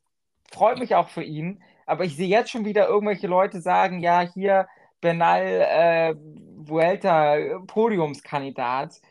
freut 0.52 0.80
mich 0.80 0.96
auch 0.96 1.10
für 1.10 1.24
ihn. 1.24 1.62
Aber 1.86 2.06
ich 2.06 2.16
sehe 2.16 2.28
jetzt 2.28 2.52
schon 2.52 2.66
wieder 2.66 2.88
irgendwelche 2.88 3.28
Leute 3.28 3.62
sagen, 3.62 4.00
ja, 4.00 4.22
hier 4.22 4.68
Bernal, 5.02 5.44
äh, 5.44 6.16
Vuelta, 6.58 7.60
Podiumskandidat. 7.66 9.02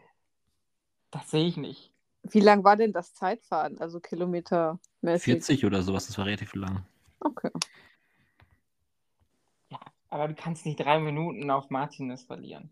Das 1.10 1.30
sehe 1.30 1.46
ich 1.46 1.56
nicht. 1.56 1.92
Wie 2.22 2.40
lang 2.40 2.62
war 2.62 2.76
denn 2.76 2.92
das 2.92 3.14
Zeitfahren? 3.14 3.78
Also 3.80 4.00
kilometermäßig? 4.00 5.24
40 5.24 5.64
oder 5.64 5.82
sowas, 5.82 6.06
das 6.06 6.18
war 6.18 6.26
relativ 6.26 6.54
lang. 6.54 6.84
Okay. 7.20 7.50
Aber 10.10 10.28
du 10.28 10.34
kannst 10.34 10.64
nicht 10.64 10.80
drei 10.80 10.98
Minuten 10.98 11.50
auf 11.50 11.70
Martinez 11.70 12.22
verlieren. 12.22 12.70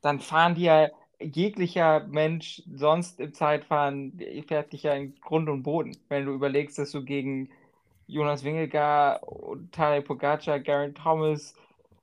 Dann 0.00 0.20
fahren 0.20 0.54
die 0.54 0.62
ja 0.62 0.88
jeglicher 1.20 2.00
Mensch 2.08 2.62
sonst 2.74 3.20
im 3.20 3.32
Zeitfahren 3.32 4.18
fährt 4.46 4.72
dich 4.72 4.82
ja 4.84 4.94
in 4.94 5.14
Grund 5.20 5.48
und 5.48 5.62
Boden. 5.62 5.96
Wenn 6.08 6.26
du 6.26 6.32
überlegst, 6.34 6.78
dass 6.78 6.90
du 6.92 7.04
gegen 7.04 7.50
Jonas 8.06 8.44
Wingegar, 8.44 9.20
Tadej 9.72 10.02
Pogacar, 10.02 10.60
Garen 10.60 10.94
Thomas 10.94 11.54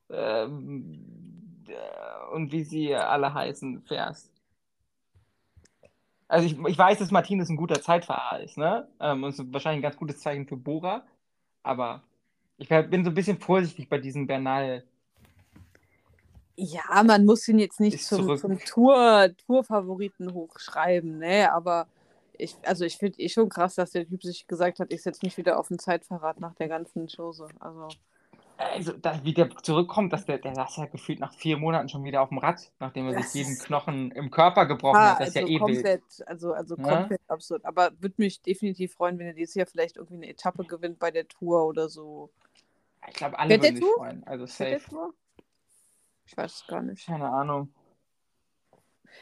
ähm, 0.09 1.65
äh, 1.67 2.33
und 2.35 2.51
wie 2.51 2.63
sie 2.63 2.95
alle 2.95 3.33
heißen, 3.33 3.83
fährst. 3.83 4.31
Also 6.27 6.45
ich, 6.47 6.57
ich 6.71 6.77
weiß, 6.77 6.99
dass 6.99 7.11
Martinez 7.11 7.49
ein 7.49 7.57
guter 7.57 7.81
Zeitfahrer 7.81 8.39
ist, 8.41 8.57
ne? 8.57 8.87
Ähm, 8.99 9.23
und 9.23 9.29
ist 9.31 9.53
wahrscheinlich 9.53 9.79
ein 9.79 9.81
ganz 9.83 9.97
gutes 9.97 10.19
Zeichen 10.19 10.47
für 10.47 10.57
Bora. 10.57 11.05
Aber 11.63 12.03
ich 12.57 12.69
bin 12.69 13.03
so 13.05 13.11
ein 13.11 13.15
bisschen 13.15 13.39
vorsichtig 13.39 13.89
bei 13.89 13.97
diesem 13.99 14.27
Bernal. 14.27 14.85
Ja, 16.55 17.03
man 17.03 17.25
muss 17.25 17.47
ihn 17.47 17.59
jetzt 17.59 17.79
nicht 17.79 17.95
Ist 17.95 18.07
zum, 18.07 18.37
zum 18.37 18.59
Tour, 18.59 19.29
Tour-Favoriten 19.45 20.33
hochschreiben, 20.33 21.17
ne? 21.17 21.51
Aber 21.51 21.87
ich, 22.37 22.55
also 22.63 22.85
ich 22.85 22.97
finde 22.97 23.19
eh 23.19 23.29
schon 23.29 23.49
krass, 23.49 23.75
dass 23.75 23.91
der 23.91 24.07
Typ 24.07 24.23
sich 24.23 24.47
gesagt 24.47 24.79
hat, 24.79 24.91
ich 24.91 25.01
setze 25.01 25.25
mich 25.25 25.37
wieder 25.37 25.57
auf 25.59 25.69
ein 25.69 25.79
Zeitverrat 25.79 26.39
nach 26.39 26.53
der 26.55 26.67
ganzen 26.67 27.07
Chose. 27.07 27.47
Also, 27.59 27.87
Also, 28.57 28.93
dass, 28.93 29.23
wie 29.23 29.33
der 29.33 29.49
zurückkommt, 29.57 30.13
dass 30.13 30.25
der, 30.25 30.37
der 30.37 30.53
saß 30.53 30.77
ja 30.77 30.85
gefühlt 30.85 31.19
nach 31.19 31.33
vier 31.33 31.57
Monaten 31.57 31.89
schon 31.89 32.03
wieder 32.03 32.21
auf 32.21 32.29
dem 32.29 32.37
Rad, 32.37 32.71
nachdem 32.79 33.07
er 33.07 33.13
Das 33.13 33.33
sich 33.33 33.43
jeden 33.45 33.53
ist- 33.53 33.65
Knochen 33.65 34.11
im 34.11 34.29
Körper 34.29 34.65
gebrochen 34.65 34.99
ah, 34.99 35.13
hat. 35.13 35.21
Das 35.21 35.29
ist 35.29 35.35
also 35.35 35.47
ja 35.47 35.55
eh 35.55 35.59
wild. 35.67 35.77
komplett, 35.77 36.03
also, 36.27 36.53
also 36.53 36.75
Ne? 36.75 36.83
komplett 36.83 37.21
absurd. 37.27 37.65
Aber 37.65 37.91
würde 37.99 38.15
mich 38.17 38.41
definitiv 38.41 38.93
freuen, 38.93 39.17
wenn 39.17 39.27
er 39.27 39.33
dieses 39.33 39.55
Jahr 39.55 39.65
vielleicht 39.67 39.97
irgendwie 39.97 40.15
eine 40.15 40.29
Etappe 40.29 40.63
gewinnt 40.65 40.99
bei 40.99 41.11
der 41.11 41.27
Tour 41.27 41.65
oder 41.65 41.89
so. 41.89 42.29
Ich 43.07 43.15
glaube, 43.15 43.39
alle 43.39 43.49
Fährt 43.59 43.63
würden 43.63 43.75
sich 43.77 43.85
freuen. 43.95 44.23
Also 44.25 44.45
safe. 44.45 44.79
Ich 46.31 46.37
weiß 46.37 46.61
es 46.61 46.67
gar 46.67 46.81
nicht. 46.81 47.05
Keine 47.05 47.29
Ahnung. 47.29 47.73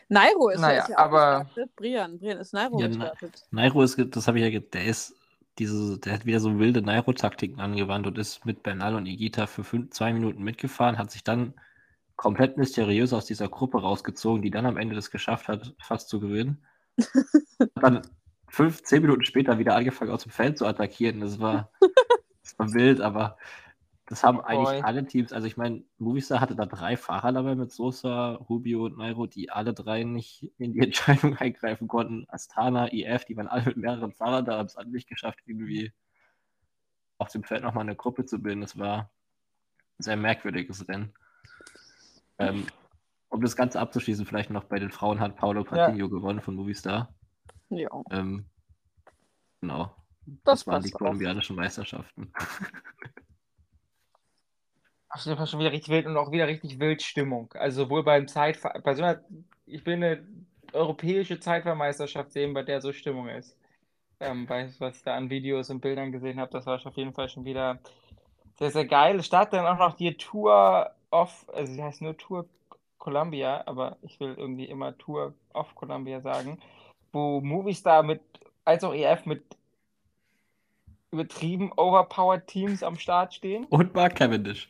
Nairo 0.09 0.49
ist, 0.49 0.59
Naja, 0.59 0.85
ja 0.87 0.97
aber- 0.97 1.45
gestartet. 1.45 1.75
Brian, 1.75 2.19
Brian 2.19 2.37
ist 2.37 2.53
Nairo 2.53 2.79
Ja, 2.79 2.87
gestartet. 2.87 3.47
Nairo 3.49 3.81
ist, 3.81 3.97
das 4.15 4.27
habe 4.27 4.39
ich 4.39 4.53
ja, 4.53 4.59
der 4.59 4.85
ist 4.85 5.15
diese, 5.57 5.97
der 5.99 6.13
hat 6.13 6.25
wieder 6.25 6.39
so 6.39 6.59
wilde 6.59 6.81
Nairo-Taktiken 6.83 7.59
angewandt 7.59 8.05
und 8.05 8.17
ist 8.19 8.45
mit 8.45 8.61
Bernal 8.61 8.95
und 8.95 9.07
Igita 9.07 9.47
für 9.47 9.63
fünf, 9.63 9.89
zwei 9.89 10.13
Minuten 10.13 10.43
mitgefahren, 10.43 10.97
hat 10.99 11.11
sich 11.11 11.23
dann 11.23 11.53
komplett 12.15 12.57
mysteriös 12.57 13.11
aus 13.11 13.25
dieser 13.25 13.49
Gruppe 13.49 13.81
rausgezogen, 13.81 14.41
die 14.43 14.51
dann 14.51 14.67
am 14.67 14.77
Ende 14.77 14.95
das 14.95 15.09
geschafft 15.09 15.47
hat, 15.47 15.73
fast 15.81 16.09
zu 16.09 16.19
gewinnen. 16.19 16.63
Hat 17.59 17.69
dann 17.75 18.01
fünf, 18.47 18.83
zehn 18.83 19.01
Minuten 19.01 19.23
später 19.25 19.57
wieder 19.57 19.75
angefangen, 19.75 20.11
aus 20.11 20.23
dem 20.23 20.31
Feld 20.31 20.57
zu 20.57 20.65
attackieren. 20.65 21.21
Das 21.21 21.39
war, 21.39 21.71
das 22.43 22.59
war 22.59 22.73
wild, 22.73 23.01
aber 23.01 23.37
das 24.09 24.23
haben 24.23 24.41
eigentlich 24.41 24.83
alle 24.83 25.05
Teams, 25.05 25.31
also 25.31 25.45
ich 25.45 25.55
meine, 25.55 25.83
Movistar 25.99 26.41
hatte 26.41 26.55
da 26.55 26.65
drei 26.65 26.97
Fahrer 26.97 27.31
dabei 27.31 27.53
mit 27.53 27.71
Sosa, 27.71 28.31
Rubio 28.31 28.85
und 28.85 28.97
Nairo, 28.97 29.27
die 29.27 29.51
alle 29.51 29.71
drei 29.71 30.03
nicht 30.03 30.51
in 30.57 30.73
die 30.73 30.79
Entscheidung 30.83 31.37
eingreifen 31.37 31.87
konnten. 31.87 32.25
Astana, 32.27 32.91
IF, 32.91 33.25
die 33.25 33.37
waren 33.37 33.47
alle 33.47 33.65
mit 33.65 33.77
mehreren 33.77 34.11
Fahrern 34.11 34.45
da, 34.45 34.57
haben 34.57 34.65
es 34.65 34.77
alle 34.77 34.89
nicht 34.89 35.07
geschafft, 35.07 35.41
irgendwie 35.45 35.93
auf 37.19 37.29
dem 37.29 37.43
Feld 37.43 37.61
nochmal 37.61 37.83
eine 37.83 37.95
Gruppe 37.95 38.25
zu 38.25 38.41
bilden. 38.41 38.61
Das 38.61 38.79
war 38.79 39.11
ein 39.99 40.03
sehr 40.03 40.17
merkwürdiges 40.17 40.87
Rennen. 40.87 41.13
Ähm, 42.39 42.65
um 43.27 43.41
das 43.41 43.55
Ganze 43.55 43.79
abzuschließen, 43.79 44.25
vielleicht 44.25 44.49
noch 44.49 44.63
bei 44.63 44.79
den 44.79 44.89
Frauen 44.89 45.19
hat 45.19 45.35
Paolo 45.35 45.63
Patinho 45.63 46.09
gewonnen 46.09 46.41
von 46.41 46.55
Movistar. 46.55 47.13
Ja. 47.69 47.89
Ähm, 48.09 48.45
genau. 49.61 49.95
Das 50.25 50.61
Das 50.61 50.67
waren 50.67 50.81
die 50.81 50.89
kolumbianischen 50.89 51.55
Meisterschaften. 51.55 52.33
Auf 55.09 55.25
jeden 55.25 55.37
Fall 55.37 55.47
schon 55.47 55.59
wieder 55.59 55.71
richtig 55.71 55.89
wild 55.89 56.05
und 56.05 56.17
auch 56.17 56.31
wieder 56.31 56.47
richtig 56.47 56.79
wild 56.79 57.01
Stimmung. 57.01 57.51
Also 57.53 57.83
sowohl 57.83 58.03
beim 58.03 58.27
Zeitfahren, 58.27 58.81
bei 58.83 58.93
so 58.93 59.03
einer, 59.03 59.21
ich 59.65 59.85
will 59.85 59.95
eine 59.95 60.23
europäische 60.73 61.39
Zeitfahrmeisterschaft 61.39 62.31
sehen, 62.31 62.53
bei 62.53 62.63
der 62.63 62.81
so 62.81 62.93
Stimmung 62.93 63.27
ist. 63.27 63.57
Ähm, 64.19 64.45
bei, 64.45 64.69
was 64.79 64.97
ich 64.97 65.03
da 65.03 65.15
an 65.15 65.29
Videos 65.29 65.69
und 65.69 65.81
Bildern 65.81 66.11
gesehen 66.11 66.39
habe, 66.39 66.51
das 66.51 66.65
war 66.65 66.85
auf 66.85 66.95
jeden 66.95 67.13
Fall 67.13 67.29
schon 67.29 67.45
wieder 67.45 67.79
sehr, 68.59 68.71
sehr 68.71 68.85
geil. 68.85 69.17
Es 69.17 69.25
startet 69.25 69.53
dann 69.53 69.65
auch 69.65 69.79
noch 69.79 69.95
die 69.95 70.15
Tour 70.15 70.91
of, 71.11 71.45
also 71.53 71.73
sie 71.73 71.81
heißt 71.81 72.01
nur 72.01 72.17
Tour 72.17 72.45
Columbia, 72.97 73.63
aber 73.65 73.97
ich 74.01 74.19
will 74.19 74.35
irgendwie 74.37 74.65
immer 74.65 74.97
Tour 74.97 75.33
of 75.53 75.73
Columbia 75.73 76.21
sagen, 76.21 76.59
wo 77.11 77.41
Movistar 77.41 78.03
mit, 78.03 78.21
als 78.65 78.83
auch 78.83 78.93
EF 78.93 79.25
mit 79.25 79.43
übertrieben 81.11 81.71
overpowered 81.75 82.45
Teams 82.45 82.83
am 82.83 82.97
Start 82.97 83.33
stehen. 83.33 83.65
Und 83.65 83.95
Mark 83.95 84.15
Cavendish. 84.15 84.69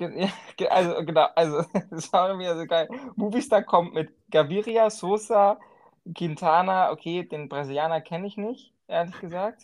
Also, 0.70 1.04
genau, 1.04 1.28
also, 1.34 1.64
das 1.90 2.12
war 2.12 2.38
wieder 2.38 2.56
so 2.56 2.66
geil. 2.66 2.88
Movistar 3.16 3.62
kommt 3.62 3.94
mit 3.94 4.12
Gaviria, 4.30 4.90
Sosa, 4.90 5.58
Quintana, 6.14 6.90
okay, 6.92 7.24
den 7.24 7.48
Brasilianer 7.48 8.00
kenne 8.00 8.26
ich 8.26 8.36
nicht, 8.36 8.72
ehrlich 8.88 9.18
gesagt. 9.18 9.62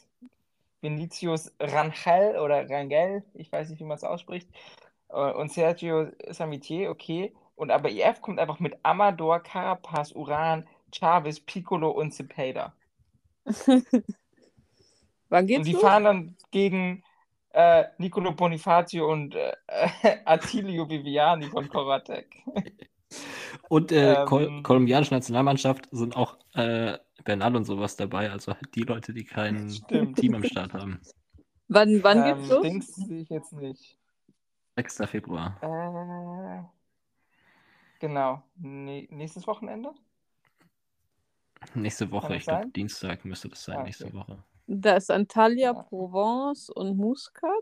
Vinicius 0.83 1.53
Rangel 1.61 2.39
oder 2.39 2.69
Rangel, 2.71 3.25
ich 3.35 3.53
weiß 3.53 3.71
nicht, 3.71 3.81
wie 3.81 3.85
man 3.85 3.97
es 3.97 4.05
ausspricht. 4.05 4.51
Äh, 5.11 5.33
Und 5.33 5.53
Sergio 5.53 6.09
Samitier, 6.31 6.91
okay. 6.91 7.35
Und 7.57 7.71
aber 7.71 7.91
IF 7.91 8.21
kommt 8.23 8.41
einfach 8.41 8.61
mit 8.61 8.79
Amador, 8.85 9.41
Carapaz, 9.41 10.13
Uran, 10.13 10.69
Chavez, 10.93 11.41
Piccolo 11.41 11.91
und 11.91 12.13
Cepeda. 12.15 12.75
Wann 15.29 15.47
geht's 15.47 15.57
Und 15.57 15.65
die 15.65 15.73
los? 15.73 15.75
fahren 15.75 16.05
dann 16.05 16.37
gegen 16.51 17.03
äh, 17.57 17.87
Nicolo 17.97 18.33
Bonifacio 18.33 19.11
und 19.11 19.35
äh, 19.35 19.53
Attilio 20.27 20.89
Viviani 20.89 21.47
von 21.47 21.67
Kovatek. 21.69 22.45
Und 23.71 23.93
äh, 23.93 24.15
Ähm. 24.15 24.27
Kol 24.27 24.63
kolumbianische 24.63 25.15
Nationalmannschaft 25.15 25.89
sind 25.91 26.17
auch 26.17 26.37
äh, 26.55 26.99
Bernal 27.25 27.57
und 27.57 27.65
sowas 27.65 27.97
dabei, 27.97 28.31
also 28.31 28.53
halt 28.53 28.75
die 28.75 28.83
Leute, 28.83 29.15
die 29.15 29.25
kein 29.25 29.71
Stimmt. 29.71 30.19
Team 30.19 30.35
am 30.35 30.45
Start 30.45 30.75
haben. 30.75 31.01
Wann, 31.69 32.03
wann 32.05 32.19
ähm, 32.25 32.37
geht's 32.37 32.49
los? 32.51 32.63
Dings 32.63 32.95
sehe 32.95 33.23
ich 33.23 33.31
jetzt 33.31 33.53
nicht. 33.55 33.99
6. 34.77 34.97
Februar. 35.07 35.57
Äh, 35.63 36.63
genau. 38.01 38.43
Nee, 38.57 39.09
nächstes 39.11 39.47
Wochenende? 39.47 39.93
Nächste 41.75 42.11
Woche, 42.11 42.37
ich 42.37 42.45
glaube? 42.45 42.69
Dienstag 42.71 43.25
müsste 43.25 43.49
das 43.49 43.65
sein, 43.65 43.79
Ah, 43.79 43.83
nächste 43.83 44.05
okay. 44.09 44.15
Woche. 44.15 44.45
Da 44.67 44.97
ist 44.97 45.11
Antalya, 45.11 45.73
Ja. 45.73 45.83
Provence 45.83 46.71
und 46.71 46.97
Muscat. 46.97 47.53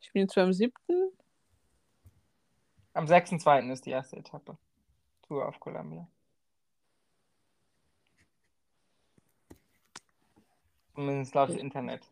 Ich 0.00 0.12
bin 0.12 0.22
jetzt 0.22 0.34
beim 0.34 0.52
siebten. 0.52 1.10
Am 2.92 3.06
6.2. 3.06 3.72
ist 3.72 3.86
die 3.86 3.90
erste 3.90 4.16
Etappe. 4.16 4.56
Tour 5.22 5.48
auf 5.48 5.58
Columbia. 5.58 6.06
Zumindest 10.94 11.34
laut 11.34 11.50
Internet. 11.50 12.02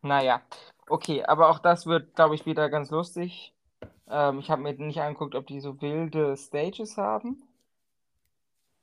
Naja, 0.00 0.40
okay, 0.88 1.22
aber 1.24 1.50
auch 1.50 1.58
das 1.58 1.84
wird, 1.86 2.14
glaube 2.14 2.34
ich, 2.34 2.46
wieder 2.46 2.70
ganz 2.70 2.90
lustig. 2.90 3.52
Ähm, 4.08 4.38
ich 4.38 4.50
habe 4.50 4.62
mir 4.62 4.72
nicht 4.74 5.00
angeguckt, 5.00 5.34
ob 5.34 5.46
die 5.46 5.60
so 5.60 5.82
wilde 5.82 6.36
Stages 6.36 6.96
haben. 6.96 7.42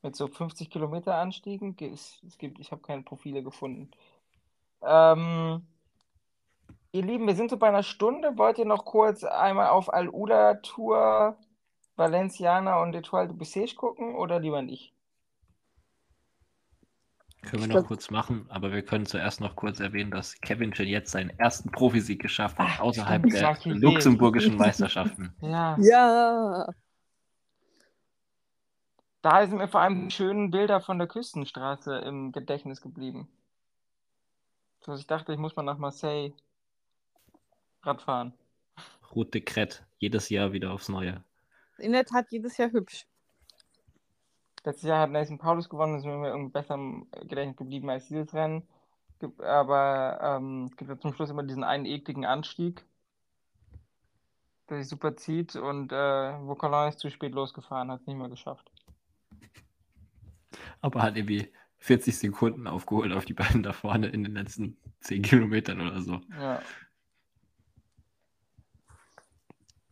Mit 0.04 0.16
so 0.18 0.28
50 0.28 0.70
Kilometer 0.70 1.16
Anstiegen. 1.16 1.76
Ge- 1.76 1.91
Es, 1.91 2.22
es 2.28 2.38
gibt, 2.38 2.60
ich 2.60 2.72
habe 2.72 2.82
keine 2.82 3.01
Profile 3.04 3.41
gefunden. 3.41 3.89
Ähm, 4.82 5.66
ihr 6.91 7.01
Lieben, 7.04 7.26
wir 7.26 7.36
sind 7.36 7.49
so 7.49 7.58
bei 7.58 7.70
einer 7.70 7.84
Stunde. 7.84 8.38
Wollt 8.38 8.58
ihr 8.60 8.66
noch 8.66 8.84
kurz 8.86 9.24
einmal 9.24 9.70
auf 9.70 9.91
Al-Ula 9.93 10.56
Tour, 10.56 11.38
Valenciana 11.95 12.82
und 12.82 12.93
Etoile 12.93 13.30
de 13.30 13.38
Bessèges 13.38 13.76
gucken 13.76 14.16
oder 14.16 14.39
lieber 14.39 14.62
nicht? 14.62 14.93
Können 17.43 17.64
wir 17.64 17.68
noch 17.68 17.76
glaub- 17.76 17.88
kurz 17.88 18.10
machen, 18.10 18.45
aber 18.49 18.72
wir 18.72 18.84
können 18.84 19.06
zuerst 19.06 19.41
noch 19.41 19.56
kurz 19.56 19.80
erwähnen, 19.82 20.12
dass 20.12 20.39
Kevin 20.41 20.74
schon 20.74 20.88
jetzt 20.88 21.12
seinen 21.12 21.30
ersten 21.39 21.72
Profisieg 21.72 22.22
geschafft 22.22 22.58
hat, 22.58 22.80
außerhalb 22.80 23.24
der 23.24 23.58
luxemburgischen 23.66 24.56
Meisterschaften. 24.58 25.34
Ja. 25.41 25.78
Ja. 25.80 26.68
Da 29.24 29.48
sind 29.48 29.58
mir 29.58 29.70
vor 29.70 29.80
allem 29.80 30.10
die 30.10 30.14
schönen 30.14 30.52
Bilder 30.52 30.82
von 30.82 31.00
der 31.00 31.08
Küstenstraße 31.08 31.96
im 32.00 32.34
Gedächtnis 32.34 32.82
geblieben. 32.82 33.30
So, 34.82 34.94
ich 34.96 35.08
dachte, 35.08 35.32
ich 35.32 35.40
muss 35.40 35.56
mal 35.56 35.64
nach 35.64 35.78
Marseille 35.78 36.34
Radfahren. 37.84 38.34
Route 39.16 39.40
Crête, 39.40 39.84
jedes 39.98 40.28
Jahr 40.28 40.52
wieder 40.52 40.74
aufs 40.74 40.90
Neue. 40.90 41.24
In 41.78 41.94
der 41.94 42.04
Tat 42.04 42.32
jedes 42.32 42.58
Jahr 42.58 42.74
hübsch. 42.74 43.08
Letztes 44.66 44.90
Jahr 44.90 45.00
hat 45.00 45.12
Nathan 45.12 45.38
Paulus 45.38 45.70
gewonnen, 45.70 45.94
das 45.94 46.02
ist 46.02 46.06
mir 46.06 46.28
irgendwie 46.28 46.52
besser 46.52 46.74
im 46.76 47.08
Gedächtnis 47.22 47.56
geblieben 47.56 47.90
als 47.90 48.10
dieses 48.10 48.34
Rennen. 48.34 48.68
Aber 49.40 50.20
ähm, 50.22 50.66
es 50.70 50.76
gibt 50.76 50.90
ja 50.90 51.00
zum 51.00 51.14
Schluss 51.14 51.30
immer 51.30 51.44
diesen 51.44 51.64
einen 51.64 51.86
ekligen 51.86 52.26
Anstieg, 52.26 52.84
der 54.70 54.80
sich 54.80 54.90
super 54.90 55.16
zieht 55.16 55.56
und 55.56 55.94
äh, 55.94 55.96
wo 56.42 56.56
Colin 56.56 56.90
ist 56.90 57.00
zu 57.00 57.10
spät 57.10 57.32
losgefahren, 57.34 57.90
hat 57.90 58.02
es 58.02 58.08
nicht 58.08 58.18
mehr 58.18 58.28
geschafft. 58.28 58.73
Aber 60.84 61.02
hat 61.02 61.16
irgendwie 61.16 61.50
40 61.80 62.18
Sekunden 62.18 62.68
aufgeholt 62.68 63.14
auf 63.14 63.24
die 63.26 63.34
beiden 63.34 63.64
da 63.64 63.72
vorne 63.74 64.08
in 64.08 64.24
den 64.24 64.34
letzten 64.36 64.78
10 65.00 65.22
Kilometern 65.24 65.80
oder 65.82 66.02
so. 66.02 66.20
Ja. 66.40 66.62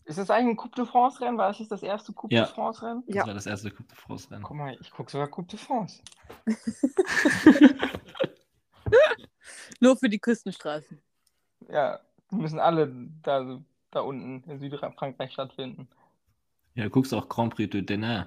Ist 0.04 0.18
das 0.18 0.30
eigentlich 0.30 0.50
ein 0.50 0.58
Coupe 0.58 0.76
de 0.76 0.86
France-Rennen? 0.86 1.38
War 1.38 1.48
das 1.48 1.60
jetzt 1.60 1.72
das 1.72 1.82
erste 1.84 2.12
Coupe 2.12 2.36
Ja. 2.36 2.44
de 2.44 2.54
France-Rennen? 2.54 3.04
Das 3.08 3.16
Ja. 3.16 3.26
war 3.26 3.34
das 3.34 3.46
erste 3.46 3.72
Coupe 3.72 3.88
de 3.88 3.96
France-Rennen. 3.98 4.44
Guck 4.44 4.58
mal, 4.58 4.78
ich 4.82 4.92
gucke 4.92 5.10
sogar 5.10 5.28
Coupe 5.30 5.48
de 5.52 5.58
France. 5.60 6.02
Nur 9.80 9.96
für 9.96 10.10
die 10.10 10.20
Küstenstraßen. 10.20 11.02
Ja, 11.70 12.00
die 12.32 12.36
müssen 12.36 12.60
alle 12.60 12.92
da, 13.24 13.60
da 13.92 14.02
unten 14.02 14.50
in 14.50 14.60
Südfrankreich 14.60 15.32
stattfinden. 15.32 15.88
Ja, 16.76 16.84
du 16.84 16.90
guckst 16.90 17.14
auch 17.14 17.30
Grand 17.30 17.56
Prix 17.56 17.70
de 17.72 17.82
Denain. 17.82 18.26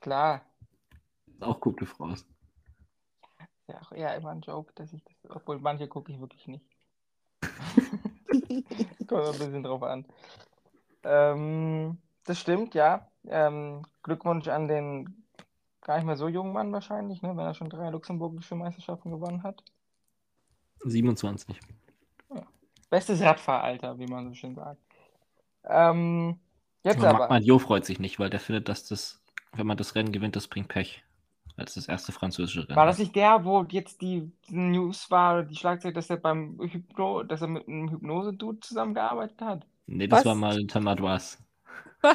Klar. 0.00 0.42
Auch 1.40 1.60
de 1.60 1.86
France. 1.86 2.24
Ist 3.38 3.68
ja 3.68 3.80
auch 3.80 3.92
eher 3.92 4.14
immer 4.16 4.30
ein 4.30 4.40
Joke, 4.40 4.72
dass 4.74 4.92
ich 4.92 5.02
das, 5.04 5.14
obwohl 5.30 5.58
manche 5.58 5.88
gucke 5.88 6.12
ich 6.12 6.20
wirklich 6.20 6.46
nicht. 6.46 6.64
Kommt 9.06 9.26
ein 9.26 9.38
bisschen 9.38 9.62
drauf 9.62 9.82
an. 9.82 10.06
Ähm, 11.04 11.98
das 12.24 12.38
stimmt, 12.38 12.74
ja. 12.74 13.08
Ähm, 13.26 13.82
Glückwunsch 14.02 14.48
an 14.48 14.68
den 14.68 15.24
gar 15.82 15.96
nicht 15.96 16.06
mehr 16.06 16.16
so 16.16 16.28
jungen 16.28 16.52
Mann 16.52 16.72
wahrscheinlich, 16.72 17.22
ne, 17.22 17.36
wenn 17.36 17.46
er 17.46 17.54
schon 17.54 17.70
drei 17.70 17.90
luxemburgische 17.90 18.54
Meisterschaften 18.54 19.10
gewonnen 19.10 19.42
hat. 19.42 19.62
27. 20.84 21.58
Bestes 22.88 23.20
Radfahralter, 23.20 23.98
wie 23.98 24.06
man 24.06 24.28
so 24.28 24.34
schön 24.34 24.54
sagt. 24.54 24.80
Ähm, 25.64 26.40
jetzt 26.82 26.98
Aber 26.98 27.08
aber. 27.08 27.18
Marc 27.18 27.30
Madio 27.30 27.58
freut 27.58 27.84
sich 27.84 28.00
nicht, 28.00 28.18
weil 28.18 28.30
der 28.30 28.40
findet, 28.40 28.68
dass 28.68 28.86
das, 28.86 29.22
wenn 29.52 29.66
man 29.66 29.76
das 29.76 29.94
Rennen 29.94 30.12
gewinnt, 30.12 30.36
das 30.36 30.48
bringt 30.48 30.68
Pech. 30.68 31.04
Als 31.60 31.74
das 31.74 31.88
erste 31.88 32.10
französische 32.10 32.66
Rennen. 32.66 32.74
War 32.76 32.86
das 32.86 32.96
nicht 32.98 33.14
der, 33.14 33.44
wo 33.44 33.64
jetzt 33.68 34.00
die 34.00 34.32
News 34.48 35.10
war, 35.10 35.42
die 35.42 35.54
Schlagzeile, 35.54 35.92
dass 35.92 36.08
er 36.08 36.16
beim 36.16 36.58
Hypno, 36.58 37.22
dass 37.22 37.42
er 37.42 37.48
mit 37.48 37.68
einem 37.68 37.90
Hypnose-Dude 37.90 38.60
zusammengearbeitet 38.60 39.42
hat? 39.42 39.66
Nee, 39.86 40.08
das 40.08 40.20
Was? 40.20 40.24
war 40.24 40.34
mal 40.36 40.56
Tamadoise. 40.66 41.36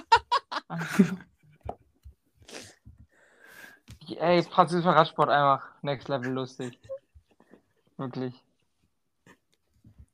Ey, 4.17 4.41
französischer 4.41 4.95
Radsport 4.95 5.29
einfach 5.29 5.63
next 5.83 6.07
level 6.09 6.31
lustig. 6.31 6.79
Wirklich. 7.97 8.33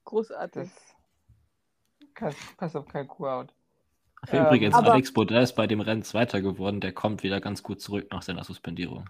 Großartig. 0.04 0.70
Das 2.20 2.36
passt 2.58 2.76
auf 2.76 2.86
kein 2.88 3.08
Kuh-Out. 3.08 3.54
Für 4.26 4.38
Ähm, 4.38 4.46
übrigens, 4.46 4.76
aber- 4.76 4.92
Alex 4.92 5.14
Baudin 5.14 5.38
ist 5.38 5.54
bei 5.54 5.68
dem 5.68 5.80
Rennen 5.80 6.04
Zweiter 6.04 6.42
geworden. 6.42 6.82
Der 6.82 6.92
kommt 6.92 7.24
wieder 7.24 7.40
ganz 7.40 7.64
gut 7.64 7.80
zurück 7.80 8.08
nach 8.12 8.22
seiner 8.24 8.44
Suspendierung. 8.44 9.10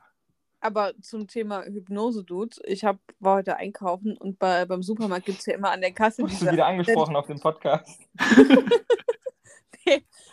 Aber 0.62 0.94
zum 1.02 1.28
Thema 1.28 1.64
Hypnose-Dudes, 1.66 2.62
ich 2.66 2.86
hab, 2.86 3.00
war 3.20 3.38
heute 3.38 3.58
einkaufen 3.58 4.16
und 4.16 4.38
bei, 4.38 4.66
beim 4.66 4.84
Supermarkt 4.84 5.26
gibt 5.26 5.40
es 5.40 5.48
ja 5.48 5.56
immer 5.56 5.72
an 5.72 5.82
der 5.82 5.92
Kasse 5.92 6.22
du 6.22 6.28
diese. 6.28 6.52
wieder 6.52 6.68
angesprochen 6.68 7.16
auf 7.16 7.26
dem 7.26 7.40
Podcast? 7.40 8.00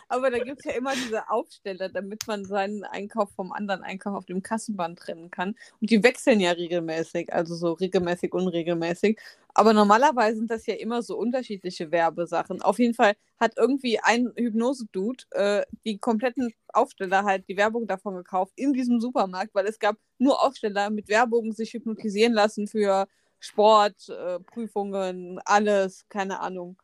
Aber 0.07 0.29
da 0.31 0.39
gibt 0.39 0.59
es 0.59 0.65
ja 0.65 0.71
immer 0.71 0.93
diese 0.93 1.29
Aufsteller, 1.29 1.89
damit 1.89 2.27
man 2.27 2.45
seinen 2.45 2.83
Einkauf 2.83 3.29
vom 3.35 3.51
anderen 3.51 3.83
Einkauf 3.83 4.15
auf 4.15 4.25
dem 4.25 4.43
Kassenband 4.43 4.99
trennen 4.99 5.31
kann. 5.31 5.55
Und 5.81 5.89
die 5.89 6.03
wechseln 6.03 6.39
ja 6.39 6.51
regelmäßig, 6.51 7.33
also 7.33 7.55
so 7.55 7.73
regelmäßig, 7.73 8.33
unregelmäßig. 8.33 9.19
Aber 9.53 9.73
normalerweise 9.73 10.37
sind 10.37 10.51
das 10.51 10.65
ja 10.65 10.75
immer 10.75 11.01
so 11.01 11.17
unterschiedliche 11.17 11.91
Werbesachen. 11.91 12.61
Auf 12.61 12.79
jeden 12.79 12.93
Fall 12.93 13.15
hat 13.39 13.57
irgendwie 13.57 13.99
ein 13.99 14.31
Hypnose-Dude 14.35 15.23
äh, 15.31 15.63
die 15.85 15.97
kompletten 15.97 16.53
Aufsteller 16.73 17.23
halt, 17.23 17.47
die 17.47 17.57
Werbung 17.57 17.87
davon 17.87 18.15
gekauft 18.15 18.53
in 18.55 18.73
diesem 18.73 19.01
Supermarkt, 19.01 19.53
weil 19.55 19.65
es 19.65 19.79
gab 19.79 19.97
nur 20.17 20.43
Aufsteller 20.43 20.89
mit 20.89 21.07
Werbung, 21.07 21.51
sich 21.53 21.73
hypnotisieren 21.73 22.33
lassen 22.33 22.67
für 22.67 23.07
Sport, 23.39 24.09
äh, 24.09 24.39
Prüfungen, 24.39 25.39
alles, 25.45 26.05
keine 26.09 26.39
Ahnung. 26.41 26.77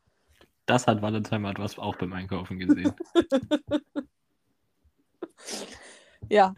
Das 0.65 0.87
hat 0.87 1.01
Valentin 1.01 1.41
Madouas 1.41 1.77
auch 1.77 1.95
beim 1.95 2.13
Einkaufen 2.13 2.59
gesehen. 2.59 2.93
Ja. 6.29 6.53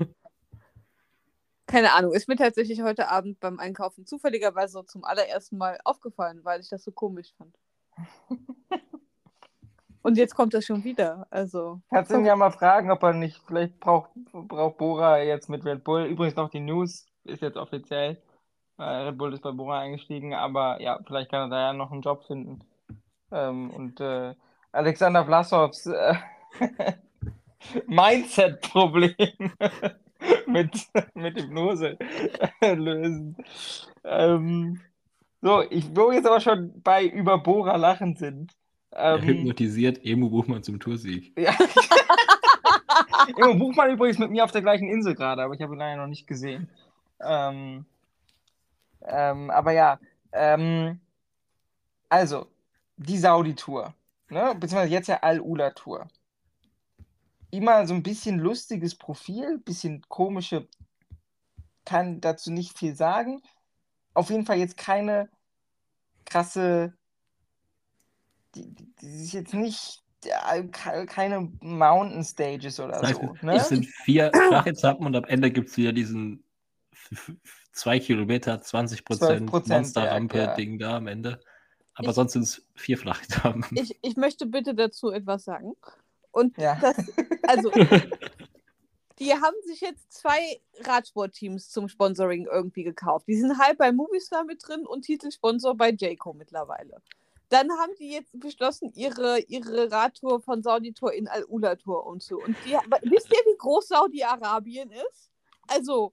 Keine 1.66 1.93
Ahnung, 1.93 2.14
ist 2.14 2.30
mir 2.30 2.38
tatsächlich 2.38 2.82
heute 2.82 3.10
Abend 3.10 3.39
beim 3.41 3.60
Einkaufen 3.60 4.05
zufälligerweise 4.05 4.74
so 4.74 4.84
zum 4.84 5.03
allerersten 5.03 5.58
Mal 5.58 5.80
aufgefallen, 5.84 6.39
weil 6.43 6.62
ich 6.62 6.70
das 6.70 6.84
so 6.84 6.91
komisch 6.91 7.34
fand. 7.38 7.58
Und 10.01 10.18
jetzt 10.18 10.36
kommt 10.36 10.53
das 10.53 10.64
schon 10.64 10.86
wieder. 10.86 11.28
Also, 11.30 11.82
Kannst 11.89 12.12
du 12.12 12.16
ihn 12.16 12.26
ja 12.26 12.38
mal 12.38 12.51
fragen, 12.51 12.89
ob 12.91 13.03
er 13.03 13.12
nicht, 13.12 13.41
vielleicht 13.45 13.78
braucht, 13.82 14.12
braucht 14.32 14.78
Bora 14.78 15.22
jetzt 15.22 15.49
mit 15.49 15.66
Red 15.66 15.84
Bull. 15.84 16.05
Übrigens 16.05 16.38
noch 16.38 16.49
die 16.49 16.62
News, 16.62 17.05
ist 17.26 17.41
jetzt 17.41 17.58
offiziell. 17.58 18.22
Äh, 18.78 18.84
Red 18.84 19.18
Bull 19.18 19.34
ist 19.34 19.41
bei 19.41 19.51
Bora 19.51 19.80
eingestiegen, 19.80 20.34
aber 20.34 20.82
ja, 20.82 20.97
vielleicht 21.05 21.30
kann 21.30 21.41
er 21.41 21.49
da 21.49 21.60
ja 21.60 21.74
noch 21.74 21.91
einen 21.91 22.01
Job 22.01 22.24
finden. 22.24 22.62
Ähm, 23.32 23.69
und 23.71 23.99
äh, 23.99 24.34
Alexander 24.71 25.25
Vlasovs 25.25 25.86
äh, 25.88 26.15
Mindset-Problem 27.88 29.13
mit, 30.47 30.88
mit 31.13 31.38
Hypnose 31.38 31.97
lösen. 32.61 33.38
Ähm, 34.03 34.82
so, 35.41 35.63
ich, 35.69 35.95
wo 35.95 36.11
jetzt 36.11 36.28
aber 36.28 36.39
schon 36.39 36.82
bei 36.82 37.05
über 37.05 37.38
Bora 37.38 37.75
lachen 37.75 38.15
sind. 38.15 38.53
Ähm, 38.93 39.21
hypnotisiert 39.21 40.03
Emu 40.03 40.30
Buchmann 40.30 40.63
zum 40.63 40.80
Toursieg. 40.80 41.38
ja. 41.38 41.53
Emo 43.38 43.55
Buchmann 43.55 43.91
übrigens 43.91 44.17
mit 44.17 44.32
mir 44.32 44.43
auf 44.43 44.51
der 44.51 44.61
gleichen 44.61 44.88
Insel 44.88 45.13
gerade, 45.13 45.43
aber 45.43 45.53
ich 45.53 45.61
habe 45.61 45.73
ihn 45.75 45.80
leider 45.80 46.01
noch 46.01 46.07
nicht 46.07 46.25
gesehen. 46.25 46.69
Ähm, 47.21 47.86
ähm, 49.05 49.49
aber 49.49 49.71
ja, 49.71 49.99
ähm, 50.32 50.99
also, 52.09 52.47
die 52.98 53.18
Saudi-Tour, 53.18 53.93
ne? 54.30 54.56
beziehungsweise 54.60 54.91
jetzt 54.91 55.08
ja 55.08 55.18
Al-Ula-Tour. 55.22 56.08
Immer 57.52 57.88
so 57.88 57.93
ein 57.93 58.04
bisschen 58.04 58.39
lustiges 58.39 58.95
Profil, 58.95 59.60
bisschen 59.60 60.02
komische, 60.10 60.68
kann 61.86 62.20
dazu 62.20 62.52
nicht 62.52 62.78
viel 62.78 62.93
sagen. 62.95 63.41
Auf 64.14 64.30
jeden 64.30 64.45
Fall 64.45 64.58
jetzt 64.58 64.76
keine 64.78 65.30
krasse, 66.26 66.93
die, 68.56 68.74
die, 68.74 68.91
ist 69.24 69.32
jetzt 69.34 69.54
nicht, 69.54 70.04
ja, 70.26 70.62
ke- 70.64 71.06
keine 71.06 71.52
Mountain 71.62 72.24
Stages 72.26 72.80
oder 72.80 73.00
Das 73.00 73.10
heißt, 73.12 73.22
so. 73.22 73.34
es 73.36 73.41
Ne? 73.43 73.60
sind 73.64 73.86
vier 73.86 74.32
Flachetappen 74.50 75.06
und 75.06 75.16
am 75.16 75.24
Ende 75.26 75.52
gibt 75.52 75.70
es 75.70 75.78
wieder 75.78 75.93
diesen 75.93 76.43
f- 76.91 77.12
f- 77.12 77.32
zwei 77.72 78.00
Kilometer, 78.00 78.60
20 78.62 79.06
Prozent 79.06 79.50
12% 79.52 79.70
Monsterrampe-Ding 79.70 80.80
da 80.80 80.98
am 80.98 81.08
Ende. 81.08 81.39
Aber 81.98 82.10
Ich- 82.10 82.16
sonst 82.16 82.34
sind 82.34 82.43
es 82.43 82.62
vier 82.76 82.98
Flachetappen. 82.98 83.66
Ich, 83.78 83.98
ich 84.02 84.16
möchte 84.18 84.45
bitte 84.45 84.74
dazu 84.74 85.10
etwas 85.12 85.43
sagen. 85.45 85.76
Und 86.32 86.58
Ja. 86.58 86.76
das, 86.80 86.95
also, 87.48 87.72
die 89.20 89.34
haben 89.34 89.56
sich 89.66 89.82
jetzt 89.82 90.12
zwei 90.14 90.62
Radsportteams 90.82 91.70
zum 91.70 91.89
Sponsoring 91.89 92.45
irgendwie 92.45 92.84
gekauft. 92.84 93.28
Die 93.28 93.36
sind 93.36 93.58
halb 93.58 93.80
bei 93.80 93.91
Movistar 93.91 94.43
mit 94.43 94.62
drin 94.68 94.86
und 94.86 95.04
Titelsponsor 95.04 95.76
bei 95.76 95.91
Jayco 95.91 96.34
mittlerweile. 96.34 97.02
Dann 97.50 97.72
haben 97.72 97.93
die 97.98 98.12
jetzt 98.12 98.38
beschlossen, 98.39 98.91
ihre, 98.93 99.39
ihre 99.39 99.89
Radtour 99.91 100.41
von 100.41 100.62
Saudi-Tour 100.62 101.14
in 101.14 101.28
Al-Ula-Tour 101.30 102.06
umzu. 102.06 102.38
Und 102.39 102.56
die, 102.66 102.74
wisst 103.10 103.32
ihr, 103.32 103.39
wie 103.52 103.58
groß 103.58 103.88
Saudi-Arabien 103.88 104.91
ist? 104.91 105.32
Also, 105.68 106.12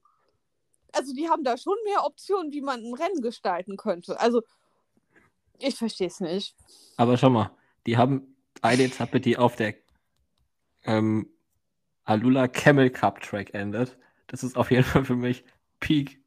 also, 0.93 1.13
die 1.13 1.29
haben 1.29 1.43
da 1.43 1.57
schon 1.57 1.75
mehr 1.83 2.05
Optionen, 2.05 2.53
wie 2.53 2.61
man 2.61 2.79
ein 2.79 2.93
Rennen 2.93 3.21
gestalten 3.21 3.75
könnte. 3.75 4.17
Also, 4.19 4.41
ich 5.59 5.75
verstehe 5.75 6.07
es 6.07 6.19
nicht. 6.19 6.55
Aber 6.97 7.17
schau 7.17 7.29
mal, 7.29 7.51
die 7.85 7.97
haben 7.97 8.35
eine 8.61 8.83
Etappe, 8.83 9.19
die 9.19 9.37
auf 9.37 9.55
der 9.55 9.75
ähm, 10.83 11.29
Alula 12.03 12.47
Camel 12.47 12.89
Cup 12.89 13.21
Track 13.21 13.53
endet. 13.53 13.97
Das 14.27 14.43
ist 14.43 14.57
auf 14.57 14.71
jeden 14.71 14.83
Fall 14.83 15.05
für 15.05 15.15
mich 15.15 15.43
Peak 15.79 16.19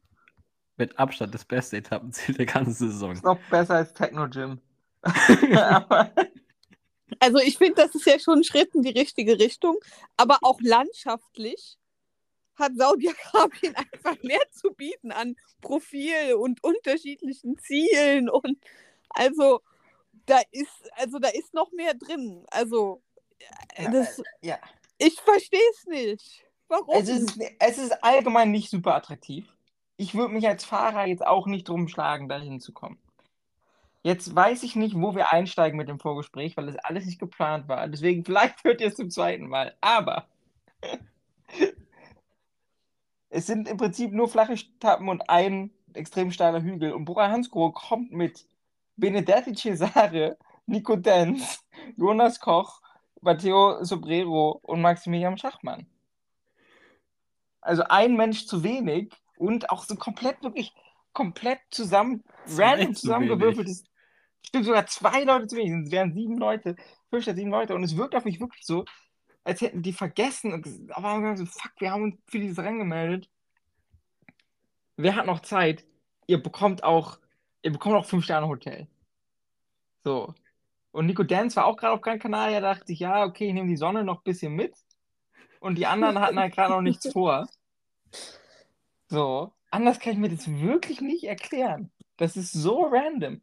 mit 0.77 0.97
Abstand 0.97 1.33
das 1.33 1.45
beste 1.45 1.77
Etappenziel 1.77 2.35
der 2.35 2.45
ganzen 2.45 2.89
Saison. 2.91 3.11
Ist 3.11 3.23
noch 3.23 3.39
besser 3.49 3.75
als 3.75 3.93
Techno 3.93 4.27
Gym. 4.29 4.59
Also 7.19 7.39
ich 7.39 7.57
finde, 7.57 7.75
das 7.75 7.95
ist 7.95 8.05
ja 8.05 8.19
schon 8.19 8.39
ein 8.39 8.43
Schritt 8.43 8.73
in 8.75 8.83
die 8.83 8.91
richtige 8.91 9.39
Richtung, 9.39 9.77
aber 10.15 10.37
auch 10.41 10.59
landschaftlich 10.61 11.77
hat 12.55 12.73
Saudi-Arabien 12.75 13.75
einfach 13.93 14.21
mehr 14.21 14.41
zu 14.51 14.71
bieten 14.71 15.11
an 15.11 15.35
Profil 15.61 16.35
und 16.35 16.63
unterschiedlichen 16.63 17.57
Zielen 17.57 18.29
und 18.29 18.57
also 19.09 19.61
da 20.25 20.39
ist 20.51 20.91
also 20.95 21.19
da 21.19 21.29
ist 21.29 21.53
noch 21.53 21.71
mehr 21.71 21.93
drin. 21.93 22.45
Also 22.51 23.01
Ja, 23.77 23.91
das, 23.91 24.21
ja. 24.41 24.57
ich 24.97 25.19
verstehe 25.21 25.59
es 25.71 25.85
nicht. 25.85 26.45
Warum? 26.67 26.95
es 26.95 27.09
ist, 27.09 27.39
es 27.59 27.77
ist 27.79 28.03
allgemein 28.03 28.51
nicht 28.51 28.69
super 28.69 28.95
attraktiv. 28.95 29.51
Ich 29.97 30.13
würde 30.13 30.33
mich 30.33 30.47
als 30.47 30.63
Fahrer 30.63 31.07
jetzt 31.07 31.25
auch 31.25 31.47
nicht 31.47 31.67
drum 31.67 31.87
schlagen, 31.87 32.29
da 32.29 32.39
hinzukommen. 32.39 32.99
Jetzt 34.01 34.33
weiß 34.33 34.63
ich 34.63 34.75
nicht, 34.75 34.95
wo 34.95 35.13
wir 35.13 35.33
einsteigen 35.33 35.77
mit 35.77 35.89
dem 35.89 35.99
Vorgespräch, 35.99 36.55
weil 36.55 36.67
das 36.67 36.77
alles 36.77 37.05
nicht 37.05 37.19
geplant 37.19 37.67
war. 37.67 37.85
Deswegen, 37.87 38.23
vielleicht 38.23 38.63
hört 38.63 38.79
ihr 38.79 38.87
es 38.87 38.95
zum 38.95 39.09
zweiten 39.09 39.47
Mal. 39.47 39.75
Aber 39.81 40.27
es 43.29 43.45
sind 43.45 43.67
im 43.67 43.77
Prinzip 43.77 44.13
nur 44.13 44.29
flache 44.29 44.53
Etappen 44.53 45.09
und 45.09 45.29
ein 45.29 45.71
extrem 45.93 46.31
steiler 46.31 46.61
Hügel. 46.61 46.93
Und 46.93 47.05
Bora 47.05 47.29
Hansgrohe 47.29 47.73
kommt 47.73 48.11
mit 48.11 48.45
Benedetti 48.99 49.53
Cesare, 49.53 50.37
Nico 50.65 50.95
Denz, 50.95 51.63
Jonas 51.97 52.39
Koch, 52.39 52.81
Matteo 53.21 53.83
Sobrero 53.83 54.59
und 54.63 54.81
Maximilian 54.81 55.37
Schachmann. 55.37 55.87
Also 57.61 57.83
ein 57.83 58.15
Mensch 58.15 58.45
zu 58.45 58.63
wenig 58.63 59.11
und 59.37 59.69
auch 59.69 59.83
so 59.83 59.95
komplett 59.95 60.41
wirklich 60.43 60.73
komplett 61.13 61.59
zusammen, 61.71 62.23
random 62.47 62.95
zu 62.95 63.01
zusammengewürfeltes. 63.01 63.83
Stimmt, 64.45 64.65
sogar 64.65 64.85
zwei 64.87 65.23
Leute 65.23 65.47
zu 65.47 65.57
wenig. 65.57 65.85
Es 65.85 65.91
wären 65.91 66.13
sieben 66.13 66.37
Leute, 66.37 66.75
fünf 67.09 67.27
oder 67.27 67.35
sieben 67.35 67.51
Leute. 67.51 67.75
Und 67.75 67.83
es 67.83 67.97
wirkt 67.97 68.15
auf 68.15 68.25
mich 68.25 68.39
wirklich 68.39 68.65
so, 68.65 68.85
als 69.43 69.61
hätten 69.61 69.81
die 69.81 69.93
vergessen. 69.93 70.53
und 70.53 70.91
Aber 70.91 71.35
so, 71.35 71.45
fuck, 71.45 71.71
wir 71.79 71.91
haben 71.91 72.03
uns 72.03 72.15
für 72.27 72.39
dieses 72.39 72.59
Rennen 72.59 72.79
gemeldet. 72.79 73.29
Wer 74.95 75.15
hat 75.15 75.25
noch 75.25 75.41
Zeit? 75.41 75.85
Ihr 76.27 76.41
bekommt 76.41 76.83
auch, 76.83 77.19
ihr 77.61 77.71
bekommt 77.71 77.95
auch 77.95 78.05
fünf 78.05 78.23
Sterne 78.23 78.47
Hotel. 78.47 78.87
So. 80.03 80.33
Und 80.91 81.05
Nico 81.05 81.23
Dance 81.23 81.55
war 81.55 81.65
auch 81.65 81.77
gerade 81.77 81.93
auf 81.93 82.01
Gran 82.01 82.19
Canaria, 82.19 82.59
da 82.59 82.73
dachte 82.73 82.91
ich, 82.91 82.99
ja, 82.99 83.23
okay, 83.23 83.47
ich 83.47 83.53
nehme 83.53 83.67
die 83.67 83.77
Sonne 83.77 84.03
noch 84.03 84.17
ein 84.17 84.23
bisschen 84.23 84.53
mit. 84.53 84.73
Und 85.59 85.75
die 85.75 85.85
anderen 85.85 86.19
hatten 86.19 86.39
halt 86.39 86.53
gerade 86.53 86.73
noch 86.73 86.81
nichts 86.81 87.11
vor. 87.11 87.47
So. 89.07 89.53
Anders 89.71 89.99
kann 89.99 90.13
ich 90.13 90.19
mir 90.19 90.29
das 90.29 90.47
wirklich 90.47 91.01
nicht 91.01 91.25
erklären. 91.25 91.91
Das 92.17 92.35
ist 92.35 92.51
so 92.53 92.83
random. 92.83 93.41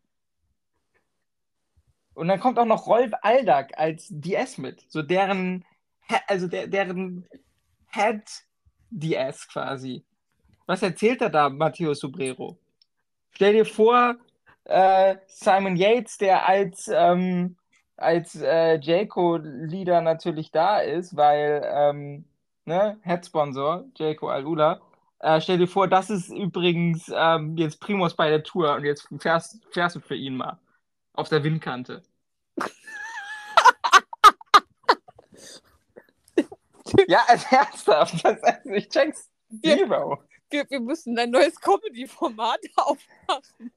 Und 2.14 2.29
dann 2.29 2.41
kommt 2.41 2.59
auch 2.59 2.64
noch 2.64 2.87
Rolf 2.87 3.12
Aldag 3.23 3.79
als 3.79 4.07
DS 4.09 4.59
mit. 4.59 4.85
So 4.89 5.03
deren, 5.03 5.64
also 6.27 6.49
der, 6.49 6.67
deren 6.67 7.29
Head 7.93 8.25
DS 8.91 9.47
quasi. 9.49 10.05
Was 10.67 10.83
erzählt 10.83 11.21
er 11.21 11.31
da, 11.31 11.49
Matteo 11.49 11.95
Sobrero? 11.95 12.59
Stell 13.37 13.53
dir 13.53 13.66
vor, 13.66 14.16
äh, 14.64 15.16
Simon 15.26 15.76
Yates, 15.76 16.16
der 16.16 16.49
als, 16.49 16.89
ähm, 16.89 17.59
als 17.99 18.34
äh, 18.34 18.78
Jayco-Leader 18.80 20.01
natürlich 20.01 20.51
da 20.53 20.78
ist, 20.80 21.16
weil, 21.16 21.61
ähm, 21.70 22.24
ne, 22.64 22.99
Head-Sponsor, 23.03 23.84
Jayco 23.95 24.28
Al-Ula. 24.30 24.80
Äh, 25.20 25.43
stell 25.43 25.59
dir 25.59 25.68
vor, 25.68 25.87
das 25.87 26.09
ist 26.09 26.30
übrigens 26.30 27.12
ähm, 27.14 27.59
jetzt 27.59 27.78
Primus 27.78 28.16
bei 28.16 28.30
der 28.30 28.43
Tour 28.43 28.74
und 28.74 28.84
jetzt 28.84 29.07
fährst, 29.20 29.59
fährst 29.70 29.97
du 29.97 30.01
für 30.01 30.16
ihn 30.16 30.37
mal 30.39 30.59
auf 31.12 31.28
der 31.28 31.45
Windkante. 31.45 32.03
Ja, 37.09 37.20
als 37.28 37.45
ernsthaft. 37.51 38.24
Das, 38.24 38.43
also 38.43 38.70
ich 38.70 38.89
check's 38.89 39.30
zero. 39.62 40.22
Wir, 40.51 40.68
wir 40.70 40.80
müssen 40.80 41.18
ein 41.18 41.30
neues 41.30 41.61
Comedy-Format 41.61 42.61
aufmachen. 42.76 43.72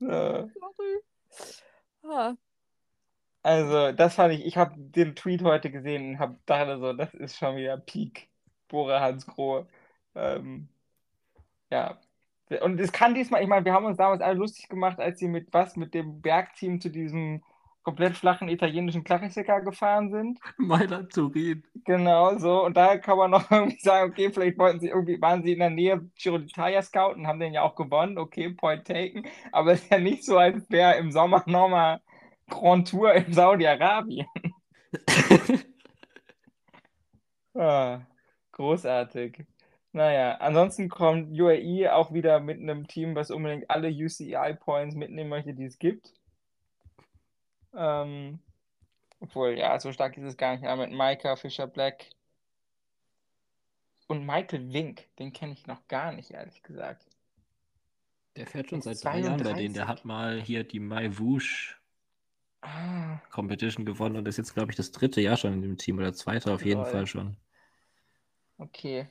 Sorry. 0.00 1.00
Ah, 2.04 2.34
Also, 3.42 3.92
das 3.92 4.14
fand 4.16 4.34
ich, 4.34 4.44
ich 4.46 4.56
habe 4.56 4.74
den 4.76 5.16
Tweet 5.16 5.42
heute 5.42 5.70
gesehen 5.70 6.10
und 6.12 6.18
habe 6.18 6.38
dachte 6.46 6.78
so, 6.78 6.92
das 6.92 7.14
ist 7.14 7.36
schon 7.38 7.56
wieder 7.56 7.76
Peak 7.78 8.28
Bora 8.68 9.00
Hansgrohe. 9.00 9.68
Ähm, 10.14 10.68
ja. 11.70 12.00
Und 12.62 12.80
es 12.80 12.92
kann 12.92 13.14
diesmal, 13.14 13.42
ich 13.42 13.48
meine, 13.48 13.64
wir 13.64 13.72
haben 13.72 13.86
uns 13.86 13.96
damals 13.96 14.20
alle 14.22 14.34
lustig 14.38 14.68
gemacht, 14.68 15.00
als 15.00 15.18
sie 15.18 15.28
mit 15.28 15.52
was, 15.52 15.76
mit 15.76 15.94
dem 15.94 16.20
Bergteam 16.22 16.80
zu 16.80 16.90
diesem 16.90 17.42
komplett 17.82 18.16
flachen 18.16 18.48
italienischen 18.48 19.04
Klassiker 19.04 19.60
gefahren 19.60 20.10
sind. 20.10 20.38
Mailand 20.58 21.12
Turin. 21.12 21.64
Genau 21.84 22.38
so. 22.38 22.64
Und 22.64 22.76
da 22.76 22.96
kann 22.98 23.18
man 23.18 23.30
noch 23.30 23.50
irgendwie 23.50 23.78
sagen, 23.80 24.10
okay, 24.10 24.30
vielleicht 24.32 24.58
wollten 24.58 24.80
sie 24.80 24.88
irgendwie, 24.88 25.20
waren 25.20 25.42
sie 25.42 25.52
in 25.52 25.58
der 25.58 25.70
Nähe 25.70 26.10
Giro 26.16 26.36
d'Italia 26.36 26.82
scouten, 26.82 27.26
haben 27.26 27.40
den 27.40 27.54
ja 27.54 27.62
auch 27.62 27.74
gewonnen, 27.74 28.18
okay, 28.18 28.50
point 28.50 28.86
taken. 28.86 29.26
Aber 29.52 29.72
es 29.72 29.82
ist 29.82 29.90
ja 29.90 29.98
nicht 29.98 30.24
so, 30.24 30.38
als 30.38 30.68
wäre 30.70 30.96
im 30.96 31.10
Sommer 31.12 31.42
nochmal 31.46 32.00
Grand 32.48 32.88
Tour 32.88 33.12
in 33.14 33.32
Saudi-Arabien. 33.32 34.26
Ah, 37.54 38.00
großartig. 38.52 39.44
Naja, 39.92 40.36
ansonsten 40.38 40.88
kommt 40.88 41.38
UAE 41.38 41.92
auch 41.92 42.12
wieder 42.12 42.40
mit 42.40 42.58
einem 42.60 42.86
Team, 42.86 43.14
was 43.14 43.30
unbedingt 43.30 43.70
alle 43.70 43.88
UCI-Points 43.88 44.94
mitnehmen 44.96 45.28
möchte, 45.30 45.54
die 45.54 45.64
es 45.64 45.78
gibt. 45.78 46.14
Ähm, 47.74 48.40
obwohl, 49.20 49.58
ja, 49.58 49.78
so 49.80 49.92
stark 49.92 50.16
ist 50.18 50.24
es 50.24 50.36
gar 50.38 50.52
nicht. 50.54 50.64
Ja, 50.64 50.76
mit 50.76 50.92
Maika, 50.92 51.36
Fischer 51.36 51.66
Black 51.68 52.06
und 54.06 54.24
Michael 54.24 54.72
Wink, 54.72 55.08
den 55.18 55.32
kenne 55.32 55.54
ich 55.54 55.66
noch 55.66 55.88
gar 55.88 56.12
nicht, 56.12 56.30
ehrlich 56.30 56.62
gesagt. 56.62 57.04
Der 58.36 58.46
fährt 58.46 58.68
schon 58.68 58.82
seit 58.82 59.02
drei 59.02 59.20
Jahren 59.20 59.42
bei 59.42 59.54
denen. 59.54 59.72
32. 59.72 59.74
Der 59.74 59.88
hat 59.88 60.04
mal 60.04 60.38
hier 60.38 60.64
die 60.64 60.80
Mai 60.80 61.16
Wouche 61.18 61.76
Ah, 62.62 63.20
Competition 63.30 63.84
gewonnen 63.84 64.14
und 64.16 64.28
ist 64.28 64.36
jetzt, 64.36 64.54
glaube 64.54 64.70
ich, 64.70 64.76
das 64.76 64.92
dritte 64.92 65.20
Jahr 65.20 65.36
schon 65.36 65.54
in 65.54 65.60
dem 65.62 65.76
Team 65.76 65.98
oder 65.98 66.12
zweite 66.14 66.52
auf 66.52 66.64
jeden 66.64 66.84
Lol. 66.84 66.84
Fall 66.84 67.08
schon. 67.08 67.36
okay. 68.58 69.08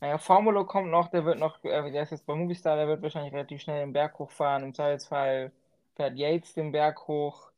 Naja, 0.00 0.18
Formulo 0.18 0.66
kommt 0.66 0.90
noch, 0.90 1.08
der 1.10 1.24
wird 1.24 1.38
noch, 1.38 1.64
äh, 1.64 1.90
der 1.92 2.02
ist 2.04 2.10
jetzt 2.12 2.26
bei 2.26 2.34
Movistar, 2.34 2.76
der 2.76 2.88
wird 2.88 3.02
wahrscheinlich 3.02 3.32
relativ 3.34 3.62
schnell 3.62 3.80
den 3.80 3.92
Berg 3.94 4.18
hochfahren, 4.18 4.62
im 4.64 4.74
Zweifelsfall 4.74 5.52
fährt 5.96 6.16
Yates 6.18 6.54
den 6.54 6.72
Berg 6.72 7.08
hoch. 7.08 7.50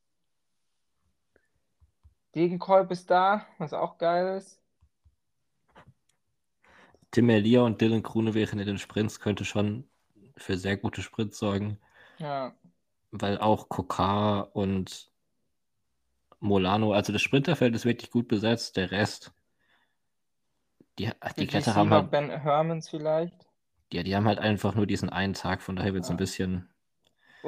Degenkolb 2.39 2.93
ist 2.93 3.10
da, 3.10 3.44
was 3.59 3.73
auch 3.73 3.98
geil 3.98 4.39
ist. 4.39 4.62
Tim 7.10 7.28
Elia 7.31 7.62
und 7.62 7.81
Dylan 7.81 8.02
Grunewegen 8.02 8.59
in 8.60 8.66
den 8.66 8.78
Sprints 8.78 9.20
könnte 9.20 9.44
schon 9.44 9.85
für 10.36 10.56
sehr 10.56 10.77
gute 10.77 11.02
Sprints 11.02 11.39
sorgen, 11.39 11.78
Ja, 12.19 12.55
weil 13.10 13.39
auch 13.39 13.69
Kokar 13.69 14.55
und 14.56 15.10
Molano, 16.40 16.93
also 16.94 17.12
das 17.12 17.23
Sprinterfeld 17.23 17.77
ist 17.77 17.85
wirklich 17.85 18.10
gut 18.10 18.27
besetzt, 18.27 18.77
der 18.77 18.90
Rest, 18.90 19.32
die, 20.98 21.10
die 21.39 21.47
Kletterer 21.47 21.77
haben 21.77 21.90
halt, 21.93 22.10
Ben 22.10 22.31
Hermans 22.31 22.89
vielleicht. 22.90 23.47
ja, 23.93 24.02
die 24.02 24.15
haben 24.16 24.27
halt 24.27 24.39
einfach 24.39 24.74
nur 24.74 24.86
diesen 24.86 25.10
einen 25.10 25.35
Tag, 25.35 25.60
von 25.62 25.77
daher 25.77 25.93
wird 25.94 26.05
es 26.05 26.09
Ja. 26.09 26.15
ein 26.15 26.16
bisschen, 26.16 26.69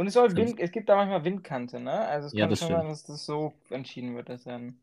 Und 0.01 0.07
es 0.07 0.15
soll 0.15 0.35
Wind, 0.35 0.59
es 0.59 0.71
gibt 0.71 0.89
da 0.89 0.97
manchmal 0.97 1.23
Windkante, 1.27 1.79
ne? 1.79 1.93
Also 1.93 2.29
es 2.29 2.33
Ja, 2.33 2.45
kann 2.45 2.51
das 2.51 2.59
schon 2.61 2.69
stimmt. 2.69 2.81
sein, 2.81 2.89
dass 2.89 3.05
das 3.05 3.27
so 3.27 3.53
entschieden 3.69 4.17
wird, 4.17 4.31
dass 4.31 4.45
dann. 4.45 4.81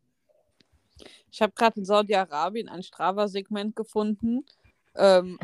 Ich 1.32 1.42
habe 1.42 1.54
gerade 1.56 1.80
in 1.80 1.86
Saudi-Arabien 1.86 2.70
ein 2.70 2.84
Strava-Segment 2.84 3.76
gefunden 3.76 4.46
ähm, 4.96 5.40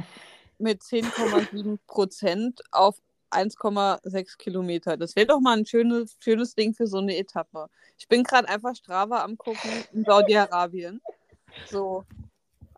mit 0.59 0.83
10,7 0.83 1.79
Prozent 1.87 2.61
auf 2.69 3.01
1,6 3.31 4.37
Kilometer. 4.37 4.95
Das 4.95 5.15
wäre 5.15 5.25
doch 5.25 5.39
mal 5.39 5.57
ein 5.57 5.65
schönes, 5.65 6.17
schönes 6.19 6.53
Ding 6.53 6.75
für 6.75 6.85
so 6.85 6.99
eine 6.99 7.17
Etappe. 7.17 7.67
Ich 7.97 8.07
bin 8.07 8.23
gerade 8.23 8.47
einfach 8.49 8.75
Strava 8.75 9.23
am 9.23 9.39
gucken 9.39 9.71
in 9.91 10.03
Saudi-Arabien. 10.03 11.01
So. 11.65 12.05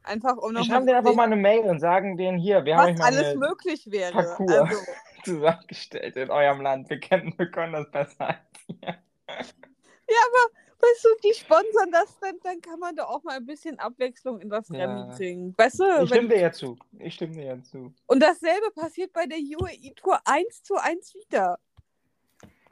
Einfach 0.01 0.37
um 0.37 0.53
Wir 0.53 0.59
noch 0.59 0.65
schreiben 0.65 0.85
denen 0.85 0.99
einfach 0.99 1.13
mal 1.13 1.23
eine 1.23 1.35
Mail 1.35 1.65
und 1.65 1.81
sagen 1.81 2.15
denen 2.15 2.37
hier, 2.37 2.63
wir 2.63 2.77
haben 2.77 2.85
euch 2.85 2.93
was 2.93 2.99
mal 2.99 3.17
alles 3.17 3.35
möglich 3.35 3.91
wäre. 3.91 4.13
Parcours. 4.13 4.49
Also, 4.49 4.77
zusammengestellt 5.25 6.15
in 6.15 6.29
eurem 6.29 6.61
Land. 6.61 6.89
Wir 6.89 6.99
kennen, 6.99 7.33
wir 7.37 7.49
können 7.51 7.73
das 7.73 7.89
besser 7.91 8.27
als 8.29 8.39
ihr. 8.67 8.95
weißt 9.27 11.03
du, 11.05 11.09
die 11.23 11.33
sponsern 11.33 11.91
das, 11.91 12.19
dann, 12.19 12.35
dann 12.43 12.61
kann 12.61 12.79
man 12.79 12.95
da 12.95 13.05
auch 13.05 13.23
mal 13.23 13.37
ein 13.37 13.45
bisschen 13.45 13.79
Abwechslung 13.79 14.39
in 14.39 14.49
das 14.49 14.69
Ja. 14.69 14.79
Rennen 14.85 15.09
bringen. 15.09 15.53
Weißt 15.57 15.79
du, 15.79 15.83
Ich 16.03 16.09
stimme 16.09 16.29
dir 16.29 16.39
ja 16.39 16.51
zu. 16.51 16.77
Ich 16.99 17.15
stimme 17.15 17.33
dir 17.33 17.43
ja 17.45 17.63
zu. 17.63 17.93
und 18.07 18.19
dasselbe 18.21 18.71
passiert 18.71 19.11
bei 19.13 19.25
der 19.25 19.39
UAE 19.39 19.93
Tour 19.95 20.19
1 20.25 20.63
zu 20.63 20.75
1 20.75 21.15
wieder. 21.15 21.57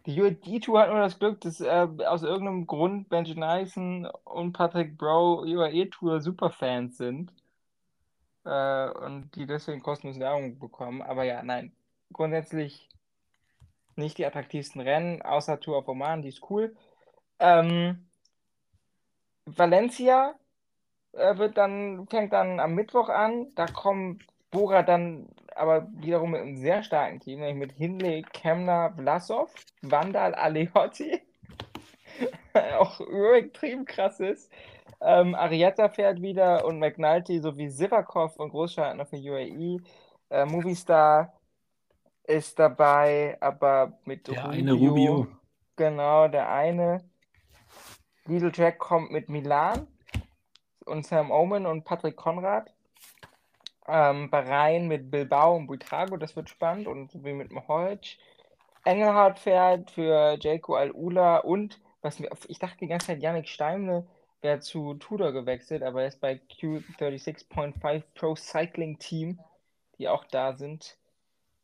Die 0.05 0.21
UAE-Tour 0.21 0.81
hat 0.81 0.89
nur 0.89 0.99
das 0.99 1.17
Glück, 1.17 1.39
dass 1.41 1.61
äh, 1.61 1.88
aus 2.05 2.23
irgendeinem 2.23 2.67
Grund 2.67 3.07
Benji 3.07 3.35
Nyson 3.35 4.05
und 4.25 4.51
Patrick 4.51 4.97
Bro 4.97 5.43
UAE-Tour 5.43 6.19
Superfans 6.19 6.97
sind. 6.97 7.31
Äh, 8.43 8.89
und 8.89 9.31
die 9.35 9.45
deswegen 9.45 9.81
kostenlos 9.81 10.19
Werbung 10.19 10.59
bekommen. 10.59 11.01
Aber 11.01 11.23
ja, 11.23 11.41
nein. 11.41 11.71
Grundsätzlich 12.14 12.90
nicht 13.95 14.18
die 14.18 14.26
attraktivsten 14.26 14.81
Rennen, 14.81 15.22
außer 15.22 15.60
Tour 15.60 15.80
of 15.80 15.88
Oman, 15.88 16.22
die 16.22 16.30
ist 16.30 16.49
cool. 16.49 16.76
Ähm, 17.40 18.07
Valencia 19.45 20.35
äh, 21.14 21.38
wird 21.38 21.57
dann, 21.57 22.07
fängt 22.07 22.34
dann 22.34 22.60
am 22.60 22.76
Mittwoch 22.76 23.10
an. 23.10 23.48
Da 23.56 23.65
kommt 23.68 24.23
Bora 24.52 24.84
dann 24.84 25.27
aber 25.56 25.88
wiederum 25.94 26.31
mit 26.31 26.41
einem 26.41 26.57
sehr 26.57 26.84
starken 26.84 27.19
Team, 27.19 27.40
nämlich 27.40 27.68
mit 27.68 27.77
Hindley, 27.77 28.23
Kemner, 28.34 28.94
Vlasov, 28.95 29.53
Vandal, 29.81 30.35
Aleotti. 30.35 31.22
Auch 32.77 32.99
übertrieben 33.02 33.85
krass 33.85 34.19
ist. 34.19 34.52
Ähm, 35.02 35.35
Arietta 35.35 35.90
fährt 35.90 36.22
wieder 36.22 36.65
und 36.65 36.80
McNulty 36.80 37.40
sowie 37.40 37.69
Sivakov 37.69 38.38
und 38.38 38.52
Großschartner 38.52 39.06
für 39.06 39.18
UAE. 39.18 39.80
Äh, 40.30 40.45
Movistar 40.45 41.34
ist 42.24 42.60
dabei, 42.60 43.38
aber 43.41 44.00
mit 44.06 44.28
Der 44.28 44.50
eine 44.50 44.74
Rubio. 44.74 45.28
Genau, 45.76 46.28
der 46.28 46.50
eine. 46.50 47.04
Lidl 48.26 48.52
Track 48.52 48.80
kommt 48.80 49.12
mit 49.12 49.30
Milan 49.30 49.88
und 50.86 51.06
Sam 51.06 51.32
Omen 51.32 51.66
und 51.66 51.84
Patrick 51.84 52.16
Konrad. 52.16 52.74
Ähm, 53.86 54.30
Bahrain 54.30 54.88
mit 54.88 55.12
Bilbao 55.12 55.58
und 55.58 55.68
Buitrago, 55.68 56.16
das 56.16 56.36
wird 56.38 56.50
spannend 56.50 56.88
und 56.88 57.12
so 57.12 57.24
wie 57.26 57.34
mit 57.34 57.52
Holz. 57.68 58.16
Engelhardt 58.86 59.40
fährt 59.40 59.91
für 59.91 60.38
Jelko 60.40 60.76
Al-Ula 60.76 61.38
und 61.38 61.82
was 62.02 62.20
mir, 62.20 62.30
ich 62.48 62.60
dachte 62.60 62.78
die 62.80 62.88
ganze 62.88 63.08
Zeit, 63.08 63.22
Yannick 63.22 63.48
Steimle 63.48 64.06
wäre 64.41 64.60
zu 64.60 64.94
Tudor 64.95 65.32
gewechselt, 65.32 65.84
aber 65.84 66.02
er 66.02 66.10
ist 66.10 66.22
bei 66.22 66.40
Q36.5 66.60 68.04
Pro 68.14 68.36
Cycling 68.36 69.00
Team, 69.00 69.40
die 69.98 70.08
auch 70.08 70.26
da 70.26 70.54
sind, 70.54 70.98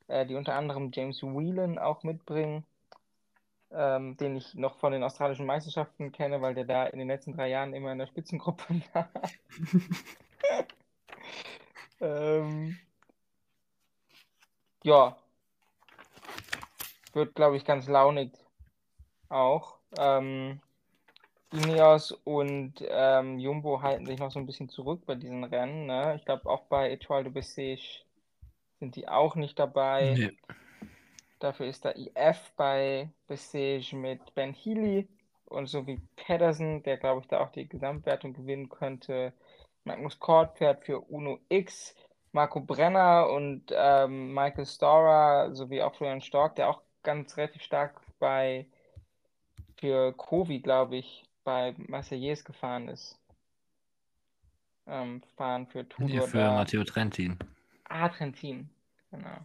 äh, 0.09 0.25
die 0.25 0.35
unter 0.35 0.55
anderem 0.55 0.91
James 0.93 1.23
Whelan 1.23 1.77
auch 1.77 2.03
mitbringen, 2.03 2.65
ähm, 3.71 4.17
den 4.17 4.35
ich 4.35 4.55
noch 4.55 4.77
von 4.77 4.91
den 4.91 5.03
australischen 5.03 5.45
Meisterschaften 5.45 6.11
kenne, 6.11 6.41
weil 6.41 6.55
der 6.55 6.65
da 6.65 6.85
in 6.87 6.99
den 6.99 7.07
letzten 7.07 7.33
drei 7.33 7.49
Jahren 7.49 7.73
immer 7.73 7.91
in 7.91 7.99
der 7.99 8.07
Spitzengruppe 8.07 8.81
war. 8.93 9.09
ähm, 12.01 12.77
ja, 14.83 15.17
wird, 17.13 17.35
glaube 17.35 17.57
ich, 17.57 17.65
ganz 17.65 17.87
launig 17.87 18.31
auch. 19.29 19.77
Ähm, 19.97 20.61
Ineos 21.51 22.11
und 22.11 22.75
ähm, 22.87 23.39
Jumbo 23.39 23.81
halten 23.81 24.05
sich 24.05 24.19
noch 24.19 24.31
so 24.31 24.39
ein 24.39 24.45
bisschen 24.45 24.69
zurück 24.69 25.05
bei 25.05 25.15
diesen 25.15 25.43
Rennen. 25.43 25.87
Ne? 25.87 26.15
Ich 26.15 26.25
glaube, 26.25 26.47
auch 26.49 26.63
bei 26.65 26.91
Etoile 26.91 27.23
de 27.23 27.33
Bessèges 27.33 28.03
sind 28.79 28.95
die 28.95 29.07
auch 29.07 29.35
nicht 29.35 29.59
dabei. 29.59 30.15
Nee. 30.17 30.37
Dafür 31.39 31.67
ist 31.67 31.85
da 31.85 31.91
IF 31.91 32.51
bei 32.57 33.09
Bessèges 33.29 33.95
mit 33.95 34.33
Ben 34.35 34.53
Healy 34.53 35.07
und 35.45 35.67
so 35.67 35.87
wie 35.87 36.01
Pedersen, 36.15 36.83
der 36.83 36.97
glaube 36.97 37.21
ich 37.21 37.27
da 37.27 37.39
auch 37.39 37.51
die 37.51 37.67
Gesamtwertung 37.67 38.33
gewinnen 38.33 38.69
könnte. 38.69 39.33
Magnus 39.83 40.19
Kort 40.19 40.57
fährt 40.57 40.83
für 40.83 40.99
Uno 40.99 41.39
X, 41.49 41.95
Marco 42.31 42.59
Brenner 42.59 43.29
und 43.29 43.63
ähm, 43.71 44.33
Michael 44.33 44.65
Storer 44.65 45.55
sowie 45.55 45.81
auch 45.81 45.95
Florian 45.95 46.21
Stork, 46.21 46.55
der 46.55 46.69
auch 46.69 46.81
ganz 47.03 47.37
relativ 47.37 47.61
stark 47.61 48.01
bei 48.19 48.67
für 49.79 50.11
Kovi, 50.13 50.59
glaube 50.59 50.97
ich, 50.97 51.23
bei 51.43 51.73
Marseillais 51.77 52.43
gefahren 52.43 52.89
ist. 52.89 53.17
Ähm, 54.85 55.21
fahren 55.37 55.67
für 55.67 55.87
Tudor 55.87 56.09
Nee, 56.09 56.21
für. 56.21 56.51
Matteo 56.51 56.83
Trentin. 56.83 57.37
Trentin, 57.89 58.69
genau. 59.11 59.37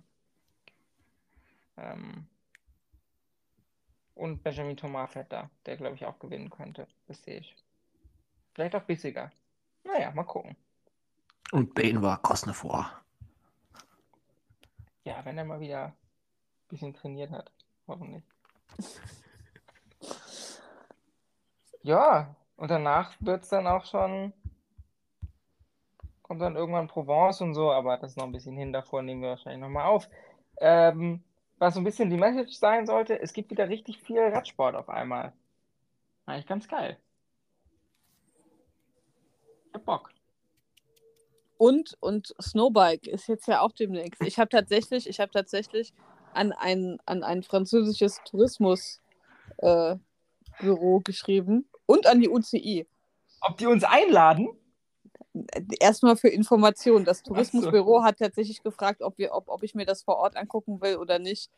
Ähm, 1.77 2.27
und 4.15 4.43
Benjamin 4.43 4.77
Thomas 4.77 5.11
fährt 5.13 5.33
da, 5.33 5.51
der 5.67 5.77
glaube 5.77 5.97
ich 5.97 6.07
auch 6.07 6.19
gewinnen 6.19 6.51
könnte. 6.51 6.87
Das 7.07 7.23
sehe 7.23 7.39
ich. 7.39 7.57
Vielleicht 8.55 8.77
auch 8.77 8.85
bissiger. 8.85 9.33
Naja, 9.83 10.13
mal 10.13 10.25
gucken. 10.25 10.57
Und 11.51 11.75
Bane 11.75 12.01
war 12.01 12.23
Cosnefroy. 12.23 12.85
Ja, 15.05 15.25
wenn 15.25 15.37
er 15.37 15.45
mal 15.45 15.61
wieder 15.61 15.87
ein 15.87 15.95
bisschen 16.69 16.95
trainiert 16.95 17.31
hat. 17.31 17.51
Hoffentlich. 17.87 18.25
Ja, 21.85 22.35
und 22.57 22.71
danach 22.71 23.15
wird 23.21 23.43
es 23.43 23.51
dann 23.51 23.67
auch 23.67 23.85
schon. 23.85 24.33
Kommt 26.25 26.41
dann 26.41 26.57
irgendwann 26.57 26.89
Provence 26.89 27.43
und 27.43 27.53
so, 27.53 27.71
aber 27.71 27.99
das 27.99 28.13
ist 28.13 28.17
noch 28.17 28.25
ein 28.25 28.33
bisschen 28.33 28.57
hin. 28.57 28.73
Davor 28.73 29.03
nehmen 29.03 29.21
wir 29.21 29.29
wahrscheinlich 29.31 29.61
nochmal 29.61 29.85
auf. 29.85 30.09
Ähm, 30.57 31.23
was 31.59 31.75
so 31.75 31.81
ein 31.81 31.85
bisschen 31.85 32.09
die 32.09 32.17
Message 32.17 32.57
sein 32.57 32.87
sollte, 32.87 33.21
es 33.21 33.35
gibt 33.35 33.51
wieder 33.51 33.69
richtig 33.69 34.01
viel 34.01 34.21
Radsport 34.21 34.75
auf 34.75 34.89
einmal. 34.89 35.35
Eigentlich 36.25 36.47
ganz 36.47 36.67
geil. 36.67 36.97
Ich 39.69 39.75
hab 39.75 39.85
Bock. 39.85 40.11
Und, 41.59 41.95
und 42.01 42.35
Snowbike 42.41 43.07
ist 43.07 43.29
jetzt 43.29 43.47
ja 43.47 43.61
auch 43.61 43.73
demnächst. 43.73 44.23
Ich 44.23 44.39
habe 44.39 44.49
tatsächlich, 44.49 45.07
ich 45.07 45.21
habe 45.21 45.31
tatsächlich 45.31 45.93
an 46.33 46.53
ein, 46.53 46.99
an 47.05 47.23
ein 47.23 47.43
französisches 47.43 48.23
Tourismusbüro 48.25 48.99
äh, 49.59 51.03
geschrieben 51.05 51.69
und 51.85 52.07
an 52.07 52.21
die 52.21 52.31
UCI. 52.31 52.87
Ob 53.43 53.59
die 53.59 53.67
uns 53.67 53.85
einladen? 53.85 54.49
Erstmal 55.81 56.17
für 56.17 56.29
Informationen. 56.29 57.05
Das 57.05 57.21
Ach 57.21 57.25
so. 57.27 57.35
Tourismusbüro 57.35 58.03
hat 58.03 58.19
tatsächlich 58.19 58.63
gefragt, 58.63 59.03
ob, 59.03 59.19
wir, 59.19 59.33
ob, 59.35 59.49
ob 59.49 59.63
ich 59.63 59.75
mir 59.75 59.87
das 59.87 60.03
vor 60.03 60.17
Ort 60.17 60.37
angucken 60.37 60.81
will 60.81 60.97
oder 60.97 61.19
nicht. 61.19 61.51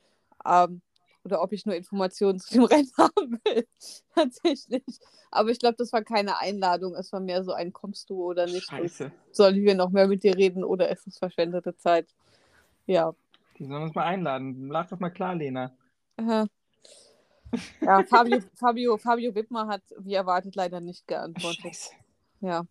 Ähm, 0.45 0.81
oder 1.25 1.43
ob 1.43 1.53
ich 1.53 1.67
nur 1.67 1.75
Informationen 1.75 2.39
zu 2.39 2.55
dem 2.55 2.65
Rennen 2.65 2.91
haben 2.97 3.41
will. 3.45 3.67
Tatsächlich. 4.15 4.85
Aber 5.31 5.51
ich 5.51 5.59
glaube, 5.59 5.75
das 5.77 5.93
war 5.93 6.03
keine 6.03 6.39
Einladung. 6.39 6.95
Es 6.95 7.13
war 7.13 7.21
mehr 7.21 7.45
so 7.45 7.53
ein 7.53 7.73
Kommst 7.73 8.11
du 8.11 8.23
oder 8.23 8.47
nicht. 8.47 8.69
Scheiße. 8.69 9.11
Sollen 9.33 9.57
wir 9.57 9.75
noch 9.75 9.91
mehr 9.91 10.07
mit 10.07 10.23
dir 10.23 10.37
reden 10.37 10.65
oder 10.65 10.89
ist 10.89 11.07
es 11.07 11.19
verschwendete 11.19 11.77
Zeit? 11.77 12.07
Ja. 12.87 13.15
Die 13.59 13.67
sollen 13.67 13.83
uns 13.83 13.95
mal 13.95 14.05
einladen. 14.05 14.69
Lach 14.69 14.89
doch 14.89 15.01
mal 15.01 15.11
klar, 15.11 15.35
Lena. 15.35 15.77
Aha. 16.17 16.47
Ja, 17.81 18.05
Fabio, 18.05 18.41
Fabio, 18.55 18.97
Fabio 18.97 19.35
Wittmer 19.35 19.67
hat, 19.67 19.83
wie 19.99 20.15
erwartet, 20.15 20.55
leider 20.57 20.81
nicht 20.81 21.07
geantwortet. 21.07 21.63
Scheiße. 21.63 21.91
Ja. 22.41 22.67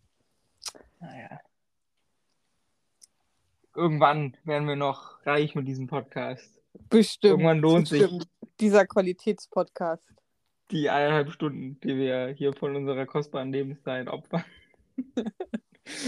Naja. 1.00 1.40
Irgendwann 3.74 4.36
werden 4.44 4.66
wir 4.66 4.76
noch 4.76 5.24
reich 5.26 5.54
mit 5.54 5.68
diesem 5.68 5.86
Podcast. 5.86 6.60
Bestimmt. 6.88 7.32
Irgendwann 7.32 7.58
lohnt 7.58 7.88
sich. 7.88 8.02
bestimmt. 8.02 8.28
dieser 8.60 8.86
Qualitätspodcast. 8.86 10.02
Die 10.70 10.90
eineinhalb 10.90 11.30
Stunden, 11.30 11.78
die 11.80 11.96
wir 11.96 12.28
hier 12.28 12.52
von 12.52 12.74
unserer 12.74 13.06
kostbaren 13.06 13.52
Lebenszeit 13.52 14.08
opfern. 14.08 14.44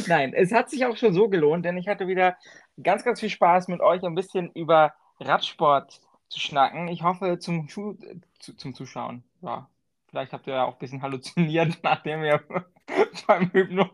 Nein, 0.07 0.35
es 0.35 0.53
hat 0.53 0.71
sich 0.71 0.85
auch 0.87 0.97
schon 0.97 1.15
so 1.15 1.29
gelohnt, 1.29 1.65
denn 1.65 1.77
ich 1.77 1.89
hatte 1.89 2.09
wieder 2.09 2.37
ganz, 2.83 3.05
ganz 3.05 3.21
viel 3.21 3.31
Spaß 3.31 3.69
mit 3.69 3.81
euch 3.81 4.03
ein 4.03 4.15
bisschen 4.15 4.51
über 4.53 4.95
Radsport 5.21 6.01
zu 6.29 6.41
schnacken. 6.41 6.89
Ich 6.89 7.03
hoffe 7.03 7.39
zum, 7.39 7.69
Schu 7.69 7.97
zu, 8.39 8.55
zum 8.57 8.75
Zuschauen. 8.75 9.23
Ja, 9.43 9.69
vielleicht 10.09 10.33
habt 10.33 10.47
ihr 10.47 10.55
ja 10.55 10.65
auch 10.65 10.75
ein 10.75 10.79
bisschen 10.79 11.03
halluziniert, 11.03 11.79
nachdem 11.83 12.25
ihr 12.25 12.43
beim 13.27 13.51
Hypno 13.53 13.91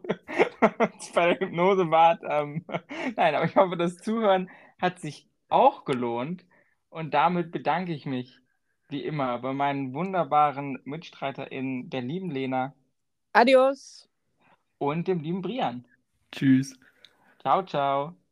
bei 1.15 1.35
der 1.35 1.41
Hypnose 1.41 1.91
wart. 1.91 2.23
Ähm, 2.29 2.65
nein, 3.17 3.35
aber 3.35 3.45
ich 3.45 3.57
hoffe, 3.57 3.77
das 3.77 3.99
Zuhören 3.99 4.51
hat 4.81 5.01
sich 5.01 5.29
auch 5.49 5.85
gelohnt. 5.85 6.45
Und 6.89 7.13
damit 7.13 7.51
bedanke 7.51 7.93
ich 7.93 8.07
mich, 8.07 8.39
wie 8.89 9.05
immer, 9.05 9.39
bei 9.39 9.53
meinen 9.53 9.95
wunderbaren 9.95 10.79
MitstreiterInnen, 10.85 11.91
der 11.91 12.03
lieben 12.03 12.31
Lena. 12.31 12.75
Adios. 13.33 14.09
Und 14.79 15.09
dem 15.09 15.21
lieben 15.21 15.43
Brian. 15.43 15.87
Tschüss. 16.31 16.79
Ciao, 17.41 17.65
ciao. 17.65 18.24